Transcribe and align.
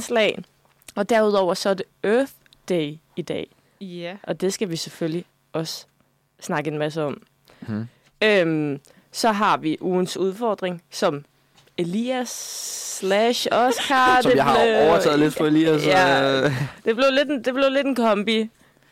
indslag. 0.00 0.44
Og 0.94 1.08
derudover 1.08 1.54
så 1.54 1.68
er 1.68 1.74
det 1.74 1.86
Earth 2.04 2.32
Day 2.68 2.94
i 3.16 3.22
dag. 3.22 3.48
Ja. 3.80 4.16
Og 4.22 4.40
det 4.40 4.52
skal 4.52 4.70
vi 4.70 4.76
selvfølgelig 4.76 5.24
også 5.52 5.86
snakke 6.40 6.70
en 6.70 6.78
masse 6.78 7.02
om. 7.02 7.22
Hmm. 7.60 7.88
Øhm, 8.22 8.80
så 9.12 9.32
har 9.32 9.56
vi 9.56 9.76
ugens 9.80 10.16
udfordring, 10.16 10.82
som 10.90 11.24
Elias 11.78 12.28
slash 13.00 13.46
Oscar. 13.52 14.20
Som 14.22 14.32
jeg 14.36 14.44
har 14.44 14.88
overtaget 14.88 15.18
lidt 15.18 15.34
for 15.34 15.44
Elias. 15.46 15.86
Ja. 15.86 16.44
øh, 16.44 16.52
Det 16.84 16.96
blev 16.96 17.06
lidt 17.12 17.28
en, 17.30 17.44
det 17.44 17.54
blev 17.54 17.70
lidt 17.70 17.86
en 17.86 17.94
kombi. 17.94 18.50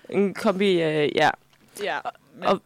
En 0.09 0.35
kombi, 0.35 0.71
øh, 0.83 1.17
ja. 1.17 1.31
Ja. 1.83 1.99
Men, 2.35 2.45
Og- 2.49 2.63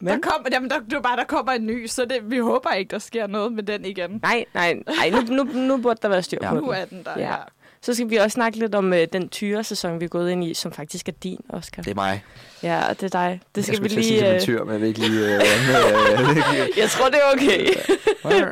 der, 0.00 0.04
Men? 0.12 0.20
kommer, 0.20 0.48
jamen, 0.52 0.70
der, 0.70 0.78
det 0.80 0.92
er 0.92 1.00
bare, 1.00 1.16
der 1.16 1.24
kommer 1.24 1.52
en 1.52 1.66
ny, 1.66 1.86
så 1.86 2.04
det, 2.04 2.30
vi 2.30 2.38
håber 2.38 2.72
ikke, 2.72 2.90
der 2.90 2.98
sker 2.98 3.26
noget 3.26 3.52
med 3.52 3.62
den 3.62 3.84
igen. 3.84 4.20
Nej, 4.22 4.44
nej, 4.54 4.74
nej. 4.86 5.10
Nu, 5.10 5.20
nu, 5.20 5.44
nu 5.52 5.76
burde 5.76 5.98
der 6.02 6.08
være 6.08 6.22
styr 6.22 6.38
Ja. 6.42 6.48
på 6.50 6.54
Nu 6.54 6.60
den. 6.66 6.70
er 6.74 6.84
den 6.84 7.02
der, 7.04 7.12
Ja. 7.16 7.28
ja. 7.28 7.34
Så 7.80 7.94
skal 7.94 8.10
vi 8.10 8.16
også 8.16 8.34
snakke 8.34 8.58
lidt 8.58 8.74
om 8.74 8.92
øh, 8.92 9.06
den 9.12 9.28
tyre-sæson, 9.28 10.00
vi 10.00 10.04
er 10.04 10.08
gået 10.08 10.30
ind 10.30 10.44
i, 10.44 10.54
som 10.54 10.72
faktisk 10.72 11.08
er 11.08 11.12
din, 11.12 11.40
Oscar. 11.48 11.82
Det 11.82 11.90
er 11.90 11.94
mig. 11.94 12.24
Ja, 12.62 12.88
og 12.88 13.00
det 13.00 13.14
er 13.14 13.18
dig. 13.20 13.40
Det 13.54 13.64
skal 13.64 13.74
jeg 13.74 13.90
vi 13.90 13.98
at 13.98 14.04
sige 14.04 14.10
lige... 14.10 14.20
det 14.20 14.26
Øh, 14.26 14.32
med 14.32 14.40
tyr, 14.40 14.64
men 14.64 14.72
jeg 14.72 14.80
vil 14.80 14.88
ikke 14.88 15.00
lige... 15.00 15.34
Øh, 15.34 15.40
øh, 15.40 16.78
jeg 16.82 16.90
tror, 16.90 17.06
det 17.08 17.18
er 17.18 17.32
okay. 17.34 17.66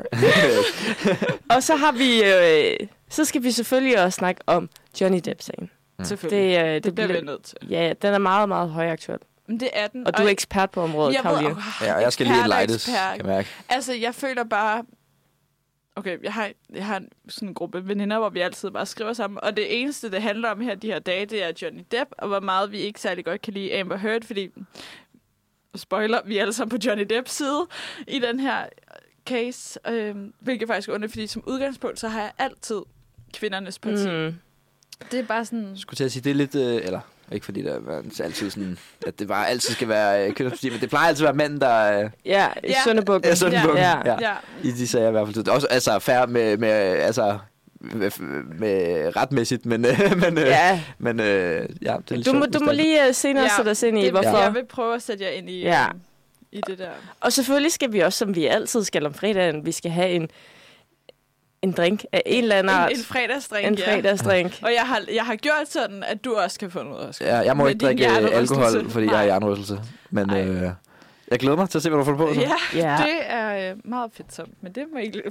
og 1.56 1.62
så 1.62 1.76
har 1.76 1.92
vi... 1.92 2.22
Øh, 2.24 2.88
så 3.10 3.24
skal 3.24 3.42
vi 3.42 3.50
selvfølgelig 3.50 4.02
også 4.04 4.16
snakke 4.16 4.40
om 4.46 4.68
Johnny 5.00 5.20
Depp-sagen. 5.24 5.70
Selvfølgelig. 6.02 6.56
Det, 6.56 6.64
øh, 6.66 6.74
Det, 6.74 6.84
det, 6.84 6.94
bliver 6.94 7.12
vi 7.12 7.20
nødt 7.20 7.42
til. 7.42 7.56
Ja, 7.70 7.92
den 8.02 8.14
er 8.14 8.18
meget, 8.18 8.48
meget 8.48 8.70
højaktuel. 8.70 9.18
Men 9.48 9.60
det 9.60 9.70
er 9.72 9.86
den. 9.86 10.06
Og 10.06 10.18
du 10.18 10.22
er 10.22 10.28
ekspert 10.28 10.70
på 10.70 10.82
området, 10.82 11.14
jeg 11.14 11.24
ved- 11.24 11.30
Karoline. 11.30 11.50
Åh, 11.50 11.62
ja, 11.82 11.94
og 11.94 12.02
jeg 12.02 12.12
skal 12.12 12.26
lige 12.26 12.54
og 12.54 12.62
ekspert. 12.62 12.94
kan 12.94 13.16
jeg 13.16 13.26
mærke. 13.26 13.48
Altså, 13.68 13.92
jeg 13.94 14.14
føler 14.14 14.44
bare... 14.44 14.84
Okay, 15.96 16.18
jeg 16.22 16.32
har, 16.32 16.50
jeg 16.74 16.86
har 16.86 17.02
sådan 17.28 17.48
en 17.48 17.54
gruppe 17.54 17.88
veninder, 17.88 18.18
hvor 18.18 18.28
vi 18.28 18.40
altid 18.40 18.70
bare 18.70 18.86
skriver 18.86 19.12
sammen. 19.12 19.40
Og 19.42 19.56
det 19.56 19.80
eneste, 19.80 20.10
det 20.10 20.22
handler 20.22 20.50
om 20.50 20.60
her 20.60 20.74
de 20.74 20.86
her 20.86 20.98
dage, 20.98 21.26
det 21.26 21.42
er 21.44 21.52
Johnny 21.62 21.84
Depp, 21.90 22.10
og 22.18 22.28
hvor 22.28 22.40
meget 22.40 22.72
vi 22.72 22.78
ikke 22.78 23.00
særlig 23.00 23.24
godt 23.24 23.42
kan 23.42 23.52
lide 23.52 23.80
Amber 23.80 23.96
Heard, 23.96 24.22
fordi... 24.22 24.48
Spoiler, 25.76 26.20
vi 26.24 26.36
er 26.38 26.42
alle 26.42 26.52
sammen 26.52 26.78
på 26.78 26.86
Johnny 26.86 27.04
Depps 27.10 27.32
side 27.32 27.66
i 28.08 28.18
den 28.18 28.40
her 28.40 28.66
case. 29.26 29.78
Øhm, 29.88 30.32
hvilket 30.40 30.68
faktisk 30.68 30.88
er 30.88 30.94
ondt, 30.94 31.10
fordi 31.10 31.26
som 31.26 31.42
udgangspunkt, 31.46 32.00
så 32.00 32.08
har 32.08 32.20
jeg 32.20 32.32
altid 32.38 32.80
kvindernes 33.34 33.78
parti. 33.78 34.08
Mm. 34.10 34.34
Det 35.10 35.20
er 35.20 35.24
bare 35.24 35.44
sådan... 35.44 35.68
Jeg 35.70 35.78
skulle 35.78 35.96
til 35.96 36.04
at 36.04 36.12
sige, 36.12 36.22
det 36.22 36.30
er 36.30 36.34
lidt... 36.34 36.54
Øh, 36.54 36.76
eller, 36.84 37.00
ikke 37.32 37.44
fordi 37.44 37.62
der 37.62 37.74
er 37.74 38.22
altid 38.24 38.50
sådan... 38.50 38.78
At 39.06 39.18
det 39.18 39.28
bare 39.28 39.48
altid 39.48 39.74
skal 39.74 39.88
være 39.88 40.26
øh, 40.28 40.34
kvindernes 40.34 40.62
men 40.62 40.80
det 40.80 40.88
plejer 40.88 41.08
altid 41.08 41.26
at 41.26 41.36
være 41.38 41.48
mænd, 41.48 41.60
der... 41.60 42.00
Øh, 42.04 42.10
Ja, 42.24 42.46
i 42.64 42.68
Ja. 42.68 42.74
Sønderbukken. 42.84 43.30
er 43.30 43.50
Ja. 43.50 43.60
ja. 43.60 43.78
Ja. 43.78 43.98
ja. 44.06 44.16
Ja, 44.20 44.34
I 44.62 44.70
de 44.70 44.88
sager 44.88 45.08
i 45.08 45.10
hvert 45.10 45.28
fald. 45.34 45.48
Også 45.48 45.66
altså 45.66 45.98
færre 45.98 46.26
med, 46.26 46.56
med 46.56 46.68
altså 46.70 47.38
med, 47.80 48.10
med 48.58 49.12
retmæssigt, 49.16 49.66
men, 49.66 49.84
øh, 49.84 49.98
men, 50.22 50.38
øh, 50.38 50.46
ja. 50.46 50.80
men 50.98 51.20
øh, 51.20 51.68
ja, 51.82 51.96
det 52.08 52.10
er 52.10 52.14
lidt 52.16 52.26
Du 52.26 52.32
må, 52.32 52.46
du 52.46 52.58
må 52.64 52.72
lige 52.72 53.08
uh, 53.08 53.14
senere 53.14 53.44
Ja, 53.44 53.50
sætte 53.56 53.68
os 53.68 53.82
ind 53.82 53.98
i, 53.98 54.02
det, 54.02 54.10
hvorfor. 54.10 54.38
jeg 54.38 54.54
vil 54.54 54.64
prøve 54.64 54.94
at 54.94 55.02
sætte 55.02 55.24
jer 55.24 55.30
ind 55.30 55.50
i, 55.50 55.60
Ja. 55.62 55.86
øhm, 55.88 56.00
i 56.52 56.60
det 56.66 56.78
der. 56.78 56.90
Og 57.20 57.32
selvfølgelig 57.32 57.72
skal 57.72 57.92
vi 57.92 58.00
også, 58.00 58.18
som 58.18 58.34
vi 58.34 58.46
altid 58.46 58.84
skal 58.84 59.06
om 59.06 59.14
fredagen, 59.14 59.66
vi 59.66 59.72
skal 59.72 59.90
have 59.90 60.08
en, 60.10 60.28
en 61.66 61.72
drink 61.72 62.04
af 62.12 62.22
en 62.26 62.42
eller 62.42 62.56
anden 62.56 62.72
art. 62.72 62.90
En, 62.90 62.96
en 62.98 63.04
fredagsdrink, 63.04 63.66
en 63.66 63.74
ja. 63.74 63.94
fredagsdrink. 63.94 64.58
Og 64.62 64.72
jeg 64.72 64.82
har, 64.82 65.00
jeg 65.14 65.24
har 65.24 65.36
gjort 65.36 65.68
sådan, 65.68 66.02
at 66.02 66.24
du 66.24 66.34
også 66.34 66.58
kan 66.58 66.70
få 66.70 66.82
noget. 66.82 67.08
Oscar. 67.08 67.26
Ja, 67.26 67.36
jeg 67.36 67.56
må 67.56 67.62
Med 67.64 67.72
ikke 67.72 67.86
drikke 67.86 68.06
alkohol, 68.08 68.90
fordi 68.90 69.04
jeg 69.06 69.10
har 69.12 69.18
Nej. 69.18 69.24
hjernerystelse. 69.24 69.80
Men 70.10 70.30
Ej. 70.30 70.46
øh, 70.46 70.70
jeg 71.30 71.38
glæder 71.38 71.56
mig 71.56 71.70
til 71.70 71.78
at 71.78 71.82
se, 71.82 71.88
hvad 71.90 71.98
du 71.98 72.04
får 72.04 72.16
på. 72.16 72.34
Så. 72.34 72.40
Ja, 72.40 72.52
Ja. 72.74 72.96
det 73.04 73.14
er 73.26 73.70
øh, 73.70 73.76
meget 73.84 74.10
fedt 74.14 74.34
som, 74.34 74.46
men 74.62 74.72
det 74.72 74.84
må 74.92 74.98
I 74.98 75.02
ikke 75.04 75.22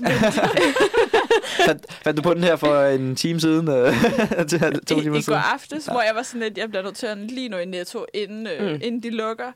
Fandt, 1.66 1.86
fandt 2.04 2.18
du 2.18 2.22
på 2.22 2.34
den 2.34 2.44
her 2.44 2.56
for 2.56 2.82
en 2.86 3.16
time 3.16 3.40
siden? 3.40 3.68
Øh, 3.70 3.94
til, 4.50 4.60
to 4.86 4.98
I, 4.98 5.02
timer 5.02 5.18
I 5.18 5.22
siden? 5.22 5.24
går 5.40 5.54
aftes, 5.54 5.86
hvor 5.86 6.02
jeg 6.02 6.16
var 6.16 6.22
sådan 6.24 6.42
lidt, 6.42 6.58
jeg 6.58 6.70
bliver 6.70 6.84
nødt 6.84 6.96
til 6.96 7.08
at 7.08 7.18
lige 7.18 7.50
nå 7.50 7.58
i 7.58 7.66
Netto, 7.66 8.06
inden, 8.14 8.48
øh, 8.48 8.72
mm. 8.74 8.80
inden 8.84 9.04
de 9.04 9.10
lukker. 9.10 9.52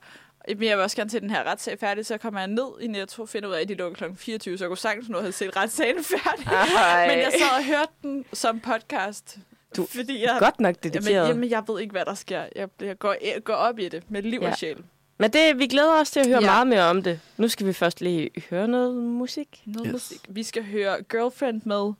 Men 0.58 0.64
jeg 0.64 0.78
vil 0.78 0.84
også 0.84 0.96
gerne 0.96 1.10
til 1.10 1.22
den 1.22 1.30
her 1.30 1.44
retssag 1.44 1.80
færdig, 1.80 2.06
så 2.06 2.18
kommer 2.18 2.40
jeg 2.40 2.48
ned 2.48 2.68
i 2.82 2.88
Netto 2.88 3.22
og 3.22 3.30
finder 3.30 3.50
ud 3.50 3.54
af, 3.54 3.62
at 3.62 3.68
de 3.70 3.74
lukker 3.74 4.08
kl. 4.08 4.16
24, 4.16 4.58
så 4.58 4.64
jeg 4.64 4.70
kunne 4.70 4.78
sagtens 4.78 5.10
nå 5.10 5.18
at 5.18 5.24
have 5.24 5.32
set 5.32 5.56
retssagen 5.56 6.04
færdig. 6.24 6.46
Ej. 6.48 7.08
Men 7.08 7.18
jeg 7.20 7.32
sad 7.40 7.58
og 7.58 7.66
hørte 7.66 7.92
den 8.02 8.26
som 8.34 8.60
podcast. 8.60 9.38
Du- 9.76 9.86
fordi 9.86 10.22
jeg, 10.24 10.38
Godt 10.40 10.60
nok 10.60 10.76
jamen, 10.84 10.94
dedikeret. 10.94 11.28
jamen, 11.28 11.50
jeg 11.50 11.64
ved 11.68 11.82
ikke, 11.82 11.92
hvad 11.92 12.06
der 12.06 12.14
sker. 12.14 12.46
Jeg, 12.56 12.70
jeg 12.82 13.00
går, 13.00 13.16
jeg 13.22 13.44
går 13.44 13.54
op 13.54 13.80
i 13.80 13.90
det 13.90 14.12
med 14.12 14.22
liv 14.22 14.40
Ja. 14.42 14.52
og 14.52 14.58
sjæl. 14.58 14.84
Men 15.18 15.34
det, 15.34 15.60
vi 15.60 15.68
glæder 15.68 16.00
os 16.02 16.12
til 16.12 16.20
at 16.20 16.28
høre 16.28 16.40
Ja. 16.42 16.46
meget 16.46 16.68
mere 16.68 16.84
om 16.84 17.04
det. 17.04 17.20
Nu 17.38 17.48
skal 17.48 17.68
vi 17.68 17.74
først 17.74 18.02
lige 18.02 18.30
høre 18.50 18.68
noget 18.68 18.96
musik. 18.96 19.62
Noget 19.66 19.86
Yes. 19.88 19.92
musik. 19.94 20.20
Vi 20.30 20.44
skal 20.44 20.64
høre 20.66 21.04
Girlfriend 21.04 21.62
med 21.66 21.94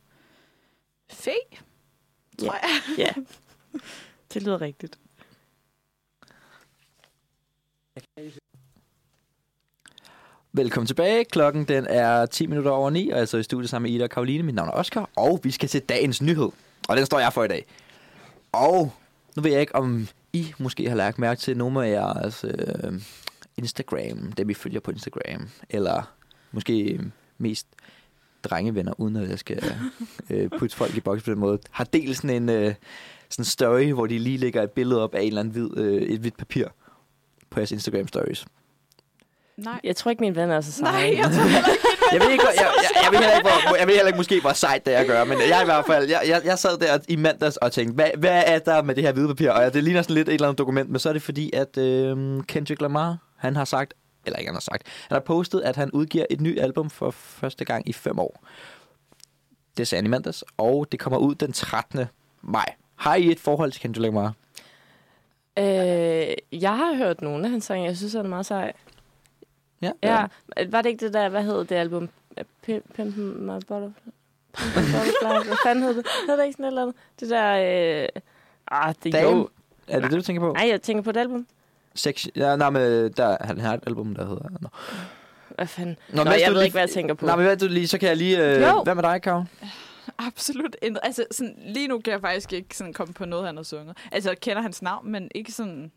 Fe, 1.10 1.30
tror 2.38 2.52
jeg. 2.62 2.98
Ja, 2.98 3.10
det 4.34 4.42
lyder 4.42 4.60
rigtigt. 4.60 4.98
Velkommen 10.52 10.86
tilbage. 10.86 11.24
Klokken 11.24 11.64
den 11.64 11.86
er 11.86 12.26
10 12.26 12.46
minutter 12.46 12.70
over 12.70 12.90
9, 12.90 13.10
og 13.10 13.18
jeg 13.18 13.28
sidder 13.28 13.40
i 13.40 13.44
studiet 13.44 13.70
sammen 13.70 13.88
med 13.88 13.94
Ida 13.96 14.04
og 14.04 14.10
Karoline. 14.10 14.42
Mit 14.42 14.54
navn 14.54 14.68
er 14.68 14.72
Oscar, 14.72 15.10
og 15.16 15.40
vi 15.42 15.50
skal 15.50 15.68
til 15.68 15.80
dagens 15.80 16.22
nyhed. 16.22 16.48
Og 16.88 16.96
den 16.96 17.06
står 17.06 17.18
jeg 17.18 17.32
for 17.32 17.44
i 17.44 17.48
dag. 17.48 17.66
Og 18.52 18.92
nu 19.36 19.42
ved 19.42 19.50
jeg 19.50 19.60
ikke, 19.60 19.74
om 19.74 20.08
I 20.32 20.52
måske 20.58 20.88
har 20.88 20.96
lagt 20.96 21.18
mærke 21.18 21.40
til 21.40 21.56
nogle 21.56 21.86
af 21.86 21.90
jeres 21.90 22.44
øh, 22.44 22.92
Instagram, 23.56 24.32
dem 24.32 24.48
vi 24.48 24.54
følger 24.54 24.80
på 24.80 24.90
Instagram, 24.90 25.48
eller 25.70 26.12
måske 26.52 27.00
mest 27.38 27.66
drengevenner, 28.44 29.00
uden 29.00 29.16
at 29.16 29.30
jeg 29.30 29.38
skal 29.38 29.74
øh, 30.30 30.50
putte 30.58 30.76
folk 30.76 30.96
i 30.96 31.00
boks 31.00 31.22
på 31.22 31.30
den 31.30 31.38
måde, 31.38 31.58
har 31.70 31.84
delt 31.84 32.16
sådan 32.16 32.42
en 32.42 32.48
øh, 32.48 32.74
sådan 33.28 33.44
story, 33.44 33.92
hvor 33.92 34.06
de 34.06 34.18
lige 34.18 34.38
lægger 34.38 34.62
et 34.62 34.70
billede 34.70 35.02
op 35.02 35.14
af 35.14 35.20
en 35.20 35.26
eller 35.26 35.40
anden 35.40 35.52
hvid, 35.52 35.76
øh, 35.76 36.02
et 36.02 36.20
hvidt 36.20 36.36
papir 36.36 36.66
på 37.50 37.60
jeres 37.60 37.72
Instagram 37.72 38.08
stories. 38.08 38.46
Nej. 39.64 39.80
Jeg 39.84 39.96
tror 39.96 40.10
ikke, 40.10 40.20
min 40.20 40.36
ven 40.36 40.50
er 40.50 40.60
så 40.60 40.72
sej. 40.72 40.90
Nej, 40.92 41.16
jeg 41.16 41.24
tror 41.24 41.42
heller 41.42 41.68
ikke. 41.70 41.80
Jeg 42.12 42.20
ved 42.20 42.30
ikke, 42.30 42.44
jeg, 42.46 42.54
jeg, 42.56 42.90
jeg, 43.04 43.12
ved 43.12 43.18
heller 43.18 43.36
ikke, 43.36 43.48
hvor, 43.68 43.76
jeg 43.76 43.86
ved 43.86 43.94
heller 43.94 44.06
ikke 44.06 44.16
måske, 44.16 44.40
hvor 44.40 44.52
sejt 44.52 44.86
det 44.86 44.94
er 44.94 44.98
at 44.98 45.06
gøre, 45.06 45.26
men 45.26 45.38
jeg 45.48 45.62
i 45.62 45.64
hvert 45.64 45.86
fald, 45.86 46.08
jeg, 46.08 46.22
jeg, 46.26 46.40
jeg 46.44 46.58
sad 46.58 46.78
der 46.78 46.98
i 47.08 47.16
mandags 47.16 47.56
og 47.56 47.72
tænkte, 47.72 47.94
hvad, 47.94 48.10
hvad 48.18 48.42
er 48.46 48.58
der 48.58 48.82
med 48.82 48.94
det 48.94 49.04
her 49.04 49.12
hvide 49.12 49.28
papir? 49.28 49.50
Og 49.50 49.74
det 49.74 49.84
ligner 49.84 50.02
sådan 50.02 50.14
lidt 50.14 50.28
et 50.28 50.34
eller 50.34 50.48
andet 50.48 50.58
dokument, 50.58 50.90
men 50.90 50.98
så 50.98 51.08
er 51.08 51.12
det 51.12 51.22
fordi, 51.22 51.50
at 51.52 51.78
øh, 51.78 52.42
Kendrick 52.44 52.80
Lamar, 52.80 53.16
han 53.36 53.56
har 53.56 53.64
sagt, 53.64 53.94
eller 54.26 54.38
ikke 54.38 54.48
han 54.48 54.54
har 54.54 54.60
sagt, 54.60 54.82
han 55.08 55.14
har 55.14 55.20
postet, 55.20 55.60
at 55.60 55.76
han 55.76 55.90
udgiver 55.90 56.24
et 56.30 56.40
nyt 56.40 56.58
album 56.60 56.90
for 56.90 57.10
første 57.10 57.64
gang 57.64 57.88
i 57.88 57.92
fem 57.92 58.18
år. 58.18 58.44
Det 59.76 59.88
sagde 59.88 59.98
han 60.00 60.06
i 60.06 60.10
mandags, 60.10 60.44
og 60.56 60.86
det 60.92 61.00
kommer 61.00 61.18
ud 61.18 61.34
den 61.34 61.52
13. 61.52 62.04
maj. 62.42 62.74
Har 62.96 63.14
I 63.14 63.30
et 63.30 63.40
forhold 63.40 63.72
til 63.72 63.80
Kendrick 63.80 64.02
Lamar? 64.02 64.32
Øh, 65.58 65.64
jeg 66.62 66.76
har 66.76 66.96
hørt 66.96 67.22
nogle 67.22 67.44
af 67.44 67.50
hans 67.50 67.64
sange. 67.64 67.84
Jeg 67.86 67.96
synes, 67.96 68.12
han 68.12 68.24
er 68.24 68.28
meget 68.28 68.46
sej. 68.46 68.72
Ja. 69.82 69.92
Ja, 70.02 70.26
var 70.68 70.82
det 70.82 70.88
ikke 70.90 71.04
det 71.06 71.14
der, 71.14 71.28
hvad 71.28 71.42
hed 71.44 71.64
det 71.64 71.72
album? 71.72 72.08
Pimp 72.62 72.84
Pimp 72.94 73.16
My 73.16 73.50
Butterfly? 73.68 74.10
Hvad 75.46 75.56
fanden 75.64 75.84
hed 75.84 75.94
det? 75.94 76.06
Hed 76.28 76.36
det 76.38 76.44
ikke 76.44 76.52
sådan 76.52 76.64
et 76.64 76.68
eller 76.68 76.82
andet? 76.82 76.96
Det 77.20 77.30
der... 77.30 78.02
Øh... 78.02 78.08
Ah, 78.70 78.94
det 79.04 79.14
er 79.14 79.18
Dame? 79.20 79.36
jo... 79.36 79.48
Er 79.88 80.00
det 80.00 80.10
det, 80.10 80.16
du 80.18 80.22
tænker 80.22 80.40
på? 80.40 80.52
Nej, 80.52 80.68
jeg 80.68 80.82
tænker 80.82 81.02
på 81.02 81.10
et 81.10 81.16
album. 81.16 81.46
Sex, 81.94 82.26
ja, 82.36 82.56
nej, 82.56 82.70
men 82.70 83.12
der, 83.12 83.36
han 83.40 83.58
har 83.60 83.74
et 83.74 83.80
album, 83.86 84.14
der 84.14 84.26
hedder... 84.26 84.48
Nå. 84.60 84.68
Hvad 85.48 85.66
fanden? 85.66 85.96
Nå, 86.12 86.24
Nå, 86.24 86.30
jeg 86.30 86.40
ved 86.48 86.54
lige- 86.54 86.64
ikke, 86.64 86.74
hvad 86.74 86.82
jeg 86.82 86.90
tænker 86.90 87.14
på. 87.14 87.26
Nej, 87.26 87.36
men 87.36 87.44
hvad 87.44 87.56
du 87.56 87.66
lige, 87.68 87.88
så 87.88 87.98
kan 87.98 88.08
jeg 88.08 88.16
lige... 88.16 88.54
Øh, 88.56 88.62
Jo. 88.62 88.82
hvad 88.82 88.94
med 88.94 89.02
dig, 89.02 89.22
Karen? 89.22 89.48
Absolut 90.18 90.76
intet. 90.82 91.00
Altså, 91.02 91.24
sådan, 91.30 91.54
lige 91.66 91.88
nu 91.88 91.98
kan 91.98 92.12
jeg 92.12 92.20
faktisk 92.20 92.52
ikke 92.52 92.76
sådan 92.76 92.92
komme 92.92 93.14
på 93.14 93.24
noget, 93.24 93.46
han 93.46 93.56
har 93.56 93.62
sunget. 93.62 93.96
Altså, 94.12 94.30
jeg 94.30 94.40
kender 94.40 94.62
hans 94.62 94.82
navn, 94.82 95.10
men 95.12 95.30
ikke 95.34 95.52
sådan... 95.52 95.92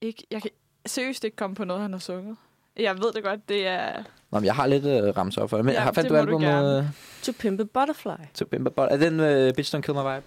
Ikke, 0.00 0.26
jeg 0.30 0.42
kan 0.42 0.50
seriøst 0.90 1.24
ikke 1.24 1.36
komme 1.36 1.56
på 1.56 1.64
noget, 1.64 1.82
han 1.82 1.92
har 1.92 1.98
sunget. 1.98 2.36
Jeg 2.76 2.98
ved 2.98 3.12
det 3.12 3.24
godt, 3.24 3.48
det 3.48 3.66
er... 3.66 4.02
Nå, 4.30 4.38
men 4.38 4.44
jeg 4.44 4.54
har 4.54 4.66
lidt 4.66 4.84
øh, 4.84 5.16
ramset 5.16 5.42
op 5.42 5.50
for 5.50 5.56
det. 5.56 5.64
Men 5.66 5.74
Ja, 5.74 5.80
har 5.80 5.92
fandt 5.92 6.10
du 6.10 6.16
albumet? 6.16 6.78
Øh, 6.78 6.84
To 7.22 7.32
Pimp 7.38 7.60
a 7.60 7.64
Butterfly. 7.64 8.24
til 8.34 8.44
Bimba 8.44 8.70
Bot? 8.70 8.88
Er 8.92 8.96
den 8.96 9.20
øh, 9.20 9.54
Bitch 9.54 9.76
Don't 9.76 9.80
Kill 9.80 9.94
My 9.94 10.00
Vibe? 10.00 10.22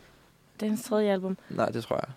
Det 0.60 0.66
er 0.66 0.70
hans 0.70 0.84
tredje 0.84 1.12
album. 1.12 1.38
Nej, 1.50 1.70
det 1.70 1.84
tror 1.84 1.96
jeg. 1.96 2.10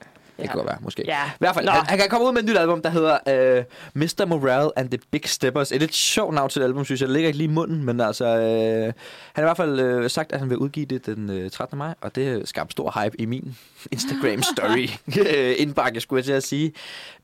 Det 0.42 0.50
kan 0.50 0.58
godt 0.58 0.68
være, 0.68 0.78
måske. 0.80 1.04
Ja. 1.06 1.24
I 1.26 1.38
hvert 1.38 1.54
fald, 1.54 1.66
Nå. 1.66 1.72
han, 1.72 1.86
han 1.86 1.98
kan 1.98 2.08
komme 2.08 2.26
ud 2.26 2.32
med 2.32 2.42
et 2.42 2.48
nyt 2.48 2.56
album, 2.56 2.82
der 2.82 2.90
hedder 2.90 3.18
øh, 3.28 3.64
Mr. 3.94 4.24
Morale 4.24 4.70
and 4.78 4.90
the 4.90 4.98
Big 5.10 5.22
Steppers. 5.24 5.72
Et 5.72 5.80
lidt 5.80 5.94
sjovt 5.94 6.34
navn 6.34 6.50
til 6.50 6.60
et 6.60 6.64
album, 6.64 6.84
synes 6.84 7.00
jeg. 7.00 7.08
Det 7.08 7.14
ligger 7.14 7.26
ikke 7.26 7.38
lige 7.38 7.50
i 7.50 7.52
munden, 7.52 7.84
men 7.84 8.00
altså... 8.00 8.24
Øh, 8.26 8.92
han 9.32 9.34
har 9.34 9.42
i 9.42 9.46
hvert 9.46 9.56
fald 9.56 9.80
øh, 9.80 10.10
sagt, 10.10 10.32
at 10.32 10.38
han 10.38 10.50
vil 10.50 10.58
udgive 10.58 10.86
det 10.86 11.06
den 11.06 11.30
øh, 11.30 11.50
13. 11.50 11.78
maj, 11.78 11.94
og 12.00 12.14
det 12.14 12.48
skabte 12.48 12.72
stor 12.72 13.02
hype 13.02 13.20
i 13.20 13.24
min 13.24 13.56
Instagram-story. 13.94 14.98
indbakke, 15.62 16.00
skulle 16.00 16.18
jeg 16.18 16.24
til 16.24 16.32
at 16.32 16.42
sige. 16.42 16.72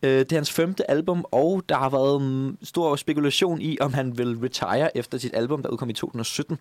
Øh, 0.03 0.19
det 0.19 0.33
er 0.33 0.37
hans 0.37 0.53
femte 0.53 0.91
album, 0.91 1.25
og 1.31 1.63
der 1.69 1.77
har 1.77 1.89
været 1.89 2.23
mm, 2.23 2.59
stor 2.63 2.97
spekulation 2.97 3.61
i, 3.61 3.79
om 3.81 3.95
han 3.95 4.19
vil 4.19 4.39
retire 4.43 4.97
efter 4.97 5.19
sit 5.19 5.35
album, 5.35 5.63
der 5.63 5.69
udkom 5.69 5.91
i 5.91 5.93
2017. 5.93 6.59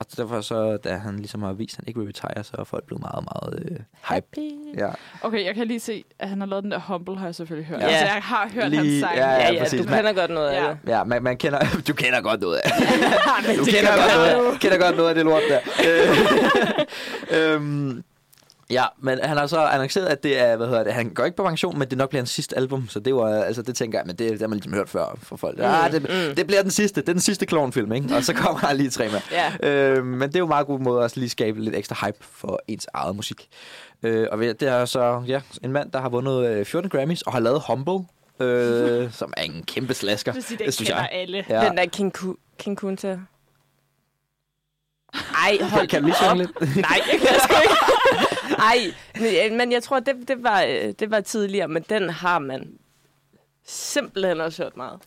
Og 0.00 0.06
derfor 0.16 0.40
så, 0.40 0.76
da 0.76 0.94
han 0.96 1.16
ligesom 1.16 1.42
har 1.42 1.52
vist, 1.52 1.74
at 1.74 1.76
han 1.76 1.88
ikke 1.88 2.00
vil 2.00 2.06
retire, 2.06 2.44
så 2.44 2.52
er 2.58 2.64
folk 2.64 2.84
blevet 2.86 3.02
meget, 3.02 3.24
meget 3.34 3.62
øh, 3.64 3.76
hype. 3.76 3.84
Happy. 4.00 4.50
Ja. 4.78 4.88
Okay, 5.22 5.44
jeg 5.44 5.54
kan 5.54 5.66
lige 5.66 5.80
se, 5.80 6.04
at 6.18 6.28
han 6.28 6.40
har 6.40 6.46
lavet 6.46 6.62
den 6.64 6.70
der 6.70 6.78
Humble, 6.80 7.16
har 7.18 7.24
jeg 7.26 7.34
selvfølgelig 7.34 7.66
hørt. 7.68 7.80
Ja. 7.80 7.86
Ja. 7.86 7.92
Altså, 7.92 8.14
jeg 8.14 8.22
har 8.22 8.50
hørt 8.54 8.70
Lige- 8.70 8.78
hans 8.78 9.00
sang. 9.00 9.16
ja, 9.16 9.30
Ja, 9.32 9.52
ja, 9.52 9.62
præcis. 9.62 9.80
du 9.80 9.88
Man- 9.90 9.96
kender 9.98 10.12
godt 10.12 10.30
noget 10.30 10.48
af 10.48 10.62
Ja. 10.64 10.68
det. 10.70 10.78
Ja, 10.86 11.04
man, 11.04 11.22
man 11.22 11.36
kender, 11.36 11.58
du 11.88 11.92
kender 11.94 12.20
godt 12.20 12.40
noget 12.40 12.56
af 12.56 12.70
Men 13.46 13.56
Du 13.58 13.64
det 13.64 13.74
kender 13.74 13.90
godt, 13.96 14.36
noget, 14.42 14.60
kender 14.60 14.78
godt 14.78 14.96
noget 14.96 15.08
af 15.08 15.14
det 15.14 15.24
lort 15.24 15.42
der. 15.48 15.60
øhm, 17.54 18.02
ja, 18.70 18.84
men 18.98 19.18
han 19.22 19.36
har 19.36 19.46
så 19.46 19.60
annonceret, 19.60 20.06
at 20.06 20.22
det 20.22 20.38
er, 20.38 20.56
hvad 20.56 20.66
hedder 20.66 20.84
det, 20.84 20.92
han 20.92 21.10
går 21.10 21.24
ikke 21.24 21.36
på 21.36 21.44
pension, 21.44 21.78
men 21.78 21.90
det 21.90 21.98
nok 21.98 22.08
bliver 22.08 22.20
hans 22.20 22.30
sidste 22.30 22.56
album, 22.56 22.88
så 22.88 23.00
det 23.00 23.14
var, 23.14 23.42
altså 23.42 23.62
det 23.62 23.76
tænker 23.76 23.98
jeg, 23.98 24.06
men 24.06 24.16
det, 24.16 24.30
det 24.30 24.40
har 24.40 24.48
man 24.48 24.56
ligesom 24.56 24.72
hørt 24.72 24.88
før 24.88 25.18
for 25.22 25.36
folk. 25.36 25.58
Ja, 25.58 25.88
det, 25.92 26.02
mm. 26.02 26.34
det 26.36 26.46
bliver 26.46 26.62
den 26.62 26.70
sidste, 26.70 27.00
det 27.00 27.08
er 27.08 27.12
den 27.12 27.20
sidste 27.20 27.46
klovnfilm, 27.46 27.92
ikke? 27.92 28.16
Og 28.16 28.24
så 28.24 28.34
kommer 28.34 28.58
han 28.58 28.76
lige 28.76 28.90
tre 28.90 29.08
med. 29.08 29.20
Ja. 29.30 29.68
Øh, 29.70 30.04
men 30.04 30.28
det 30.28 30.36
er 30.36 30.38
jo 30.38 30.44
en 30.44 30.48
meget 30.48 30.66
god 30.66 30.80
måde 30.80 31.04
at 31.04 31.16
lige 31.16 31.28
skabe 31.30 31.60
lidt 31.60 31.76
ekstra 31.76 32.06
hype 32.06 32.18
for 32.20 32.60
ens 32.68 32.86
eget 32.94 33.16
musik. 33.16 33.48
Øh, 34.02 34.26
og 34.32 34.38
det 34.38 34.62
er 34.62 34.84
så 34.84 35.22
ja, 35.26 35.40
en 35.62 35.72
mand, 35.72 35.92
der 35.92 36.00
har 36.00 36.08
vundet 36.08 36.46
øh, 36.46 36.64
14 36.64 36.90
Grammys 36.90 37.22
og 37.22 37.32
har 37.32 37.40
lavet 37.40 37.62
Humble, 37.66 38.06
øh, 38.40 39.12
som 39.20 39.32
er 39.36 39.42
en 39.42 39.64
kæmpe 39.66 39.94
slasker. 39.94 40.32
Det, 40.32 40.74
synes 40.74 40.90
jeg. 40.90 41.08
alle. 41.12 41.44
Ja. 41.48 41.68
Den 41.68 41.76
der 41.76 41.86
King, 41.86 42.12
King 42.58 42.76
Kunta. 42.76 43.18
Ej, 45.14 45.58
hold 45.62 45.88
Kan 45.88 46.02
du 46.02 46.06
lige 46.06 46.30
op. 46.30 46.36
lidt? 46.36 46.60
Nej, 46.60 47.00
jeg 47.12 47.20
kan 47.20 47.28
sgu 47.40 47.54
ikke. 47.62 47.97
Ej, 48.58 48.78
men, 49.48 49.56
men 49.58 49.72
jeg 49.72 49.82
tror, 49.82 50.00
det, 50.00 50.14
det, 50.28 50.42
var, 50.42 50.62
øh, 50.62 50.92
det 50.98 51.10
var 51.10 51.20
tidligere, 51.20 51.68
men 51.68 51.84
den 51.88 52.10
har 52.10 52.38
man 52.38 52.68
simpelthen 53.66 54.40
også 54.40 54.62
hørt 54.62 54.76
meget. 54.76 55.00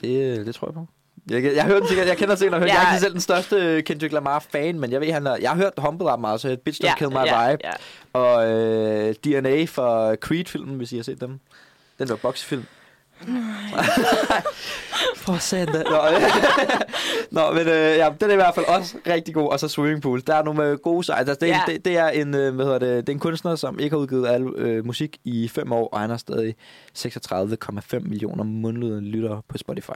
Det, 0.00 0.46
det 0.46 0.54
tror 0.54 0.68
jeg 0.68 0.74
på. 0.74 0.86
Jeg, 1.30 1.44
jeg, 1.44 1.54
jeg, 1.54 1.64
hørte 1.64 1.80
den 1.80 1.88
sikkert, 1.88 2.06
jeg 2.08 2.16
kender 2.16 2.34
sikkert, 2.34 2.60
jeg, 2.60 2.68
Ja. 2.68 2.74
jeg 2.74 2.88
er 2.88 2.92
ikke 2.92 3.00
selv 3.00 3.12
den 3.12 3.20
største 3.20 3.82
Kendrick 3.82 4.12
Lamar-fan, 4.12 4.78
men 4.80 4.92
jeg 4.92 5.00
ved, 5.00 5.12
han 5.12 5.26
er, 5.26 5.36
jeg 5.36 5.50
har 5.50 5.56
hørt 5.56 5.72
Humble 5.78 6.06
ret 6.06 6.20
meget, 6.20 6.40
så 6.40 6.48
jeg 6.48 6.60
Bitch 6.60 6.80
Don't 6.84 6.86
Ja, 6.86 6.94
Kill 6.96 7.10
My 7.10 7.14
ja, 7.16 7.50
Vibe. 7.50 7.62
ja. 7.64 7.72
Og 8.12 8.50
øh, 8.50 9.14
DNA 9.24 9.64
for 9.64 10.14
Creed-filmen, 10.16 10.76
hvis 10.76 10.92
I 10.92 10.96
har 10.96 11.02
set 11.02 11.20
dem. 11.20 11.40
Den 11.98 12.08
der 12.08 12.16
boxefilm. 13.20 13.44
For 15.16 15.36
satan. 15.38 15.84
Nå, 15.90 16.00
Nå, 17.40 17.52
men 17.54 17.68
øh, 17.68 17.96
ja, 17.96 18.10
den 18.20 18.28
er 18.30 18.32
i 18.32 18.36
hvert 18.36 18.54
fald 18.54 18.66
også 18.66 18.96
rigtig 19.06 19.34
god. 19.34 19.48
Og 19.52 19.60
så 19.60 19.68
Swimming 19.68 20.02
Pool. 20.02 20.22
Der 20.26 20.34
er 20.34 20.42
nogle 20.42 20.64
øh, 20.66 20.78
gode 20.78 21.04
sejre. 21.04 21.18
Altså, 21.18 21.34
det, 21.40 21.46
Ja. 21.46 21.60
det, 21.66 21.84
det, 21.84 21.96
er 21.96 22.08
en, 22.08 22.34
øh, 22.34 22.54
hvad 22.54 22.64
hedder 22.64 22.78
det, 22.78 23.06
det 23.06 23.12
er 23.12 23.16
en 23.16 23.20
kunstner, 23.20 23.56
som 23.56 23.78
ikke 23.78 23.94
har 23.96 24.00
udgivet 24.00 24.28
al, 24.28 24.42
øh, 24.56 24.86
musik 24.86 25.16
i 25.24 25.48
fem 25.48 25.72
år, 25.72 25.88
og 25.88 26.00
han 26.00 26.10
har 26.10 26.16
stadig 26.16 26.54
36,5 26.98 27.98
millioner 27.98 28.44
mundlede 28.44 29.00
lyttere 29.00 29.42
på 29.48 29.58
Spotify. 29.58 29.90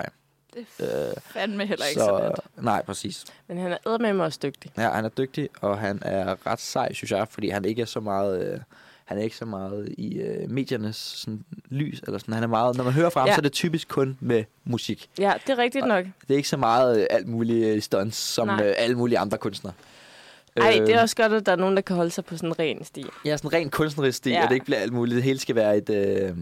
Det 0.54 0.66
Øh, 0.80 0.86
er 0.88 1.12
fandme 1.20 1.66
heller 1.66 1.86
ikke 1.86 2.00
så, 2.00 2.06
så 2.06 2.32
let. 2.56 2.64
Nej, 2.64 2.82
præcis. 2.84 3.24
Men 3.48 3.58
han 3.58 3.72
er 3.72 3.98
med 3.98 4.12
mig 4.12 4.26
også 4.26 4.38
dygtig. 4.42 4.70
Ja, 4.78 4.90
han 4.90 5.04
er 5.04 5.08
dygtig, 5.08 5.48
og 5.60 5.78
han 5.78 5.98
er 6.02 6.46
ret 6.46 6.60
sej, 6.60 6.92
synes 6.92 7.10
jeg, 7.10 7.26
fordi 7.30 7.48
han 7.48 7.64
ikke 7.64 7.82
er 7.82 7.86
så 7.86 8.00
meget... 8.00 8.52
Øh, 8.52 8.60
han 9.04 9.18
er 9.18 9.22
ikke 9.22 9.36
så 9.36 9.44
meget 9.44 9.94
i 9.98 10.14
øh, 10.18 10.50
mediernes 10.50 10.96
sådan, 10.96 11.44
lys, 11.68 12.00
eller 12.06 12.18
sådan. 12.18 12.34
Han 12.34 12.42
er 12.42 12.46
meget, 12.46 12.76
når 12.76 12.84
man 12.84 12.92
hører 12.92 13.10
fra 13.10 13.20
ham, 13.20 13.28
Ja. 13.28 13.34
så 13.34 13.38
er 13.38 13.42
det 13.42 13.52
typisk 13.52 13.88
kun 13.88 14.18
med 14.20 14.44
musik. 14.64 15.08
Ja, 15.18 15.32
det 15.46 15.52
er 15.52 15.58
rigtigt 15.58 15.86
nok. 15.86 16.04
Det 16.04 16.30
er 16.30 16.36
ikke 16.36 16.48
så 16.48 16.56
meget 16.56 17.00
øh, 17.00 17.06
alt 17.10 17.28
muligt 17.28 17.66
øh, 17.66 17.82
stunts, 17.82 18.16
som 18.16 18.46
Nej. 18.46 18.66
øh, 18.66 18.74
alle 18.78 18.96
mulige 18.96 19.18
andre 19.18 19.38
kunstnere. 19.38 19.74
Ej, 20.56 20.78
Øh, 20.80 20.86
det 20.86 20.94
er 20.94 21.00
også 21.00 21.16
godt, 21.16 21.32
at 21.32 21.46
der 21.46 21.52
er 21.52 21.56
nogen, 21.56 21.76
der 21.76 21.82
kan 21.82 21.96
holde 21.96 22.10
sig 22.10 22.24
på 22.24 22.36
sådan 22.36 22.48
en 22.48 22.58
ren 22.58 22.84
sti. 22.84 23.04
Ja, 23.24 23.36
sådan 23.36 23.52
rent 23.52 23.72
kunstnerisk 23.72 24.18
stil, 24.18 24.32
Ja. 24.32 24.42
og 24.42 24.48
det 24.48 24.54
ikke 24.54 24.64
bliver 24.66 24.78
alt 24.78 24.92
muligt. 24.92 25.14
Det 25.16 25.22
hele 25.24 25.38
skal 25.38 25.54
være 25.54 25.76
et, 25.76 25.90
øh, 25.90 26.36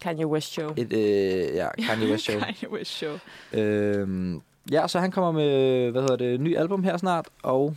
Kanye 0.00 0.26
West 0.26 0.52
show. 0.52 0.70
et 0.76 0.92
øh, 0.92 1.54
ja, 1.54 1.68
Kanye 1.82 2.10
West 2.10 2.24
show. 2.24 2.38
Kanye 2.44 2.70
West 2.72 2.90
show. 2.90 3.18
øh, 3.52 4.34
ja, 4.72 4.88
så 4.88 4.98
han 5.00 5.10
kommer 5.10 5.32
med, 5.32 5.90
hvad 5.90 6.02
hedder 6.02 6.16
det, 6.16 6.40
ny 6.40 6.56
album 6.56 6.84
her 6.84 6.96
snart, 6.96 7.26
og 7.42 7.76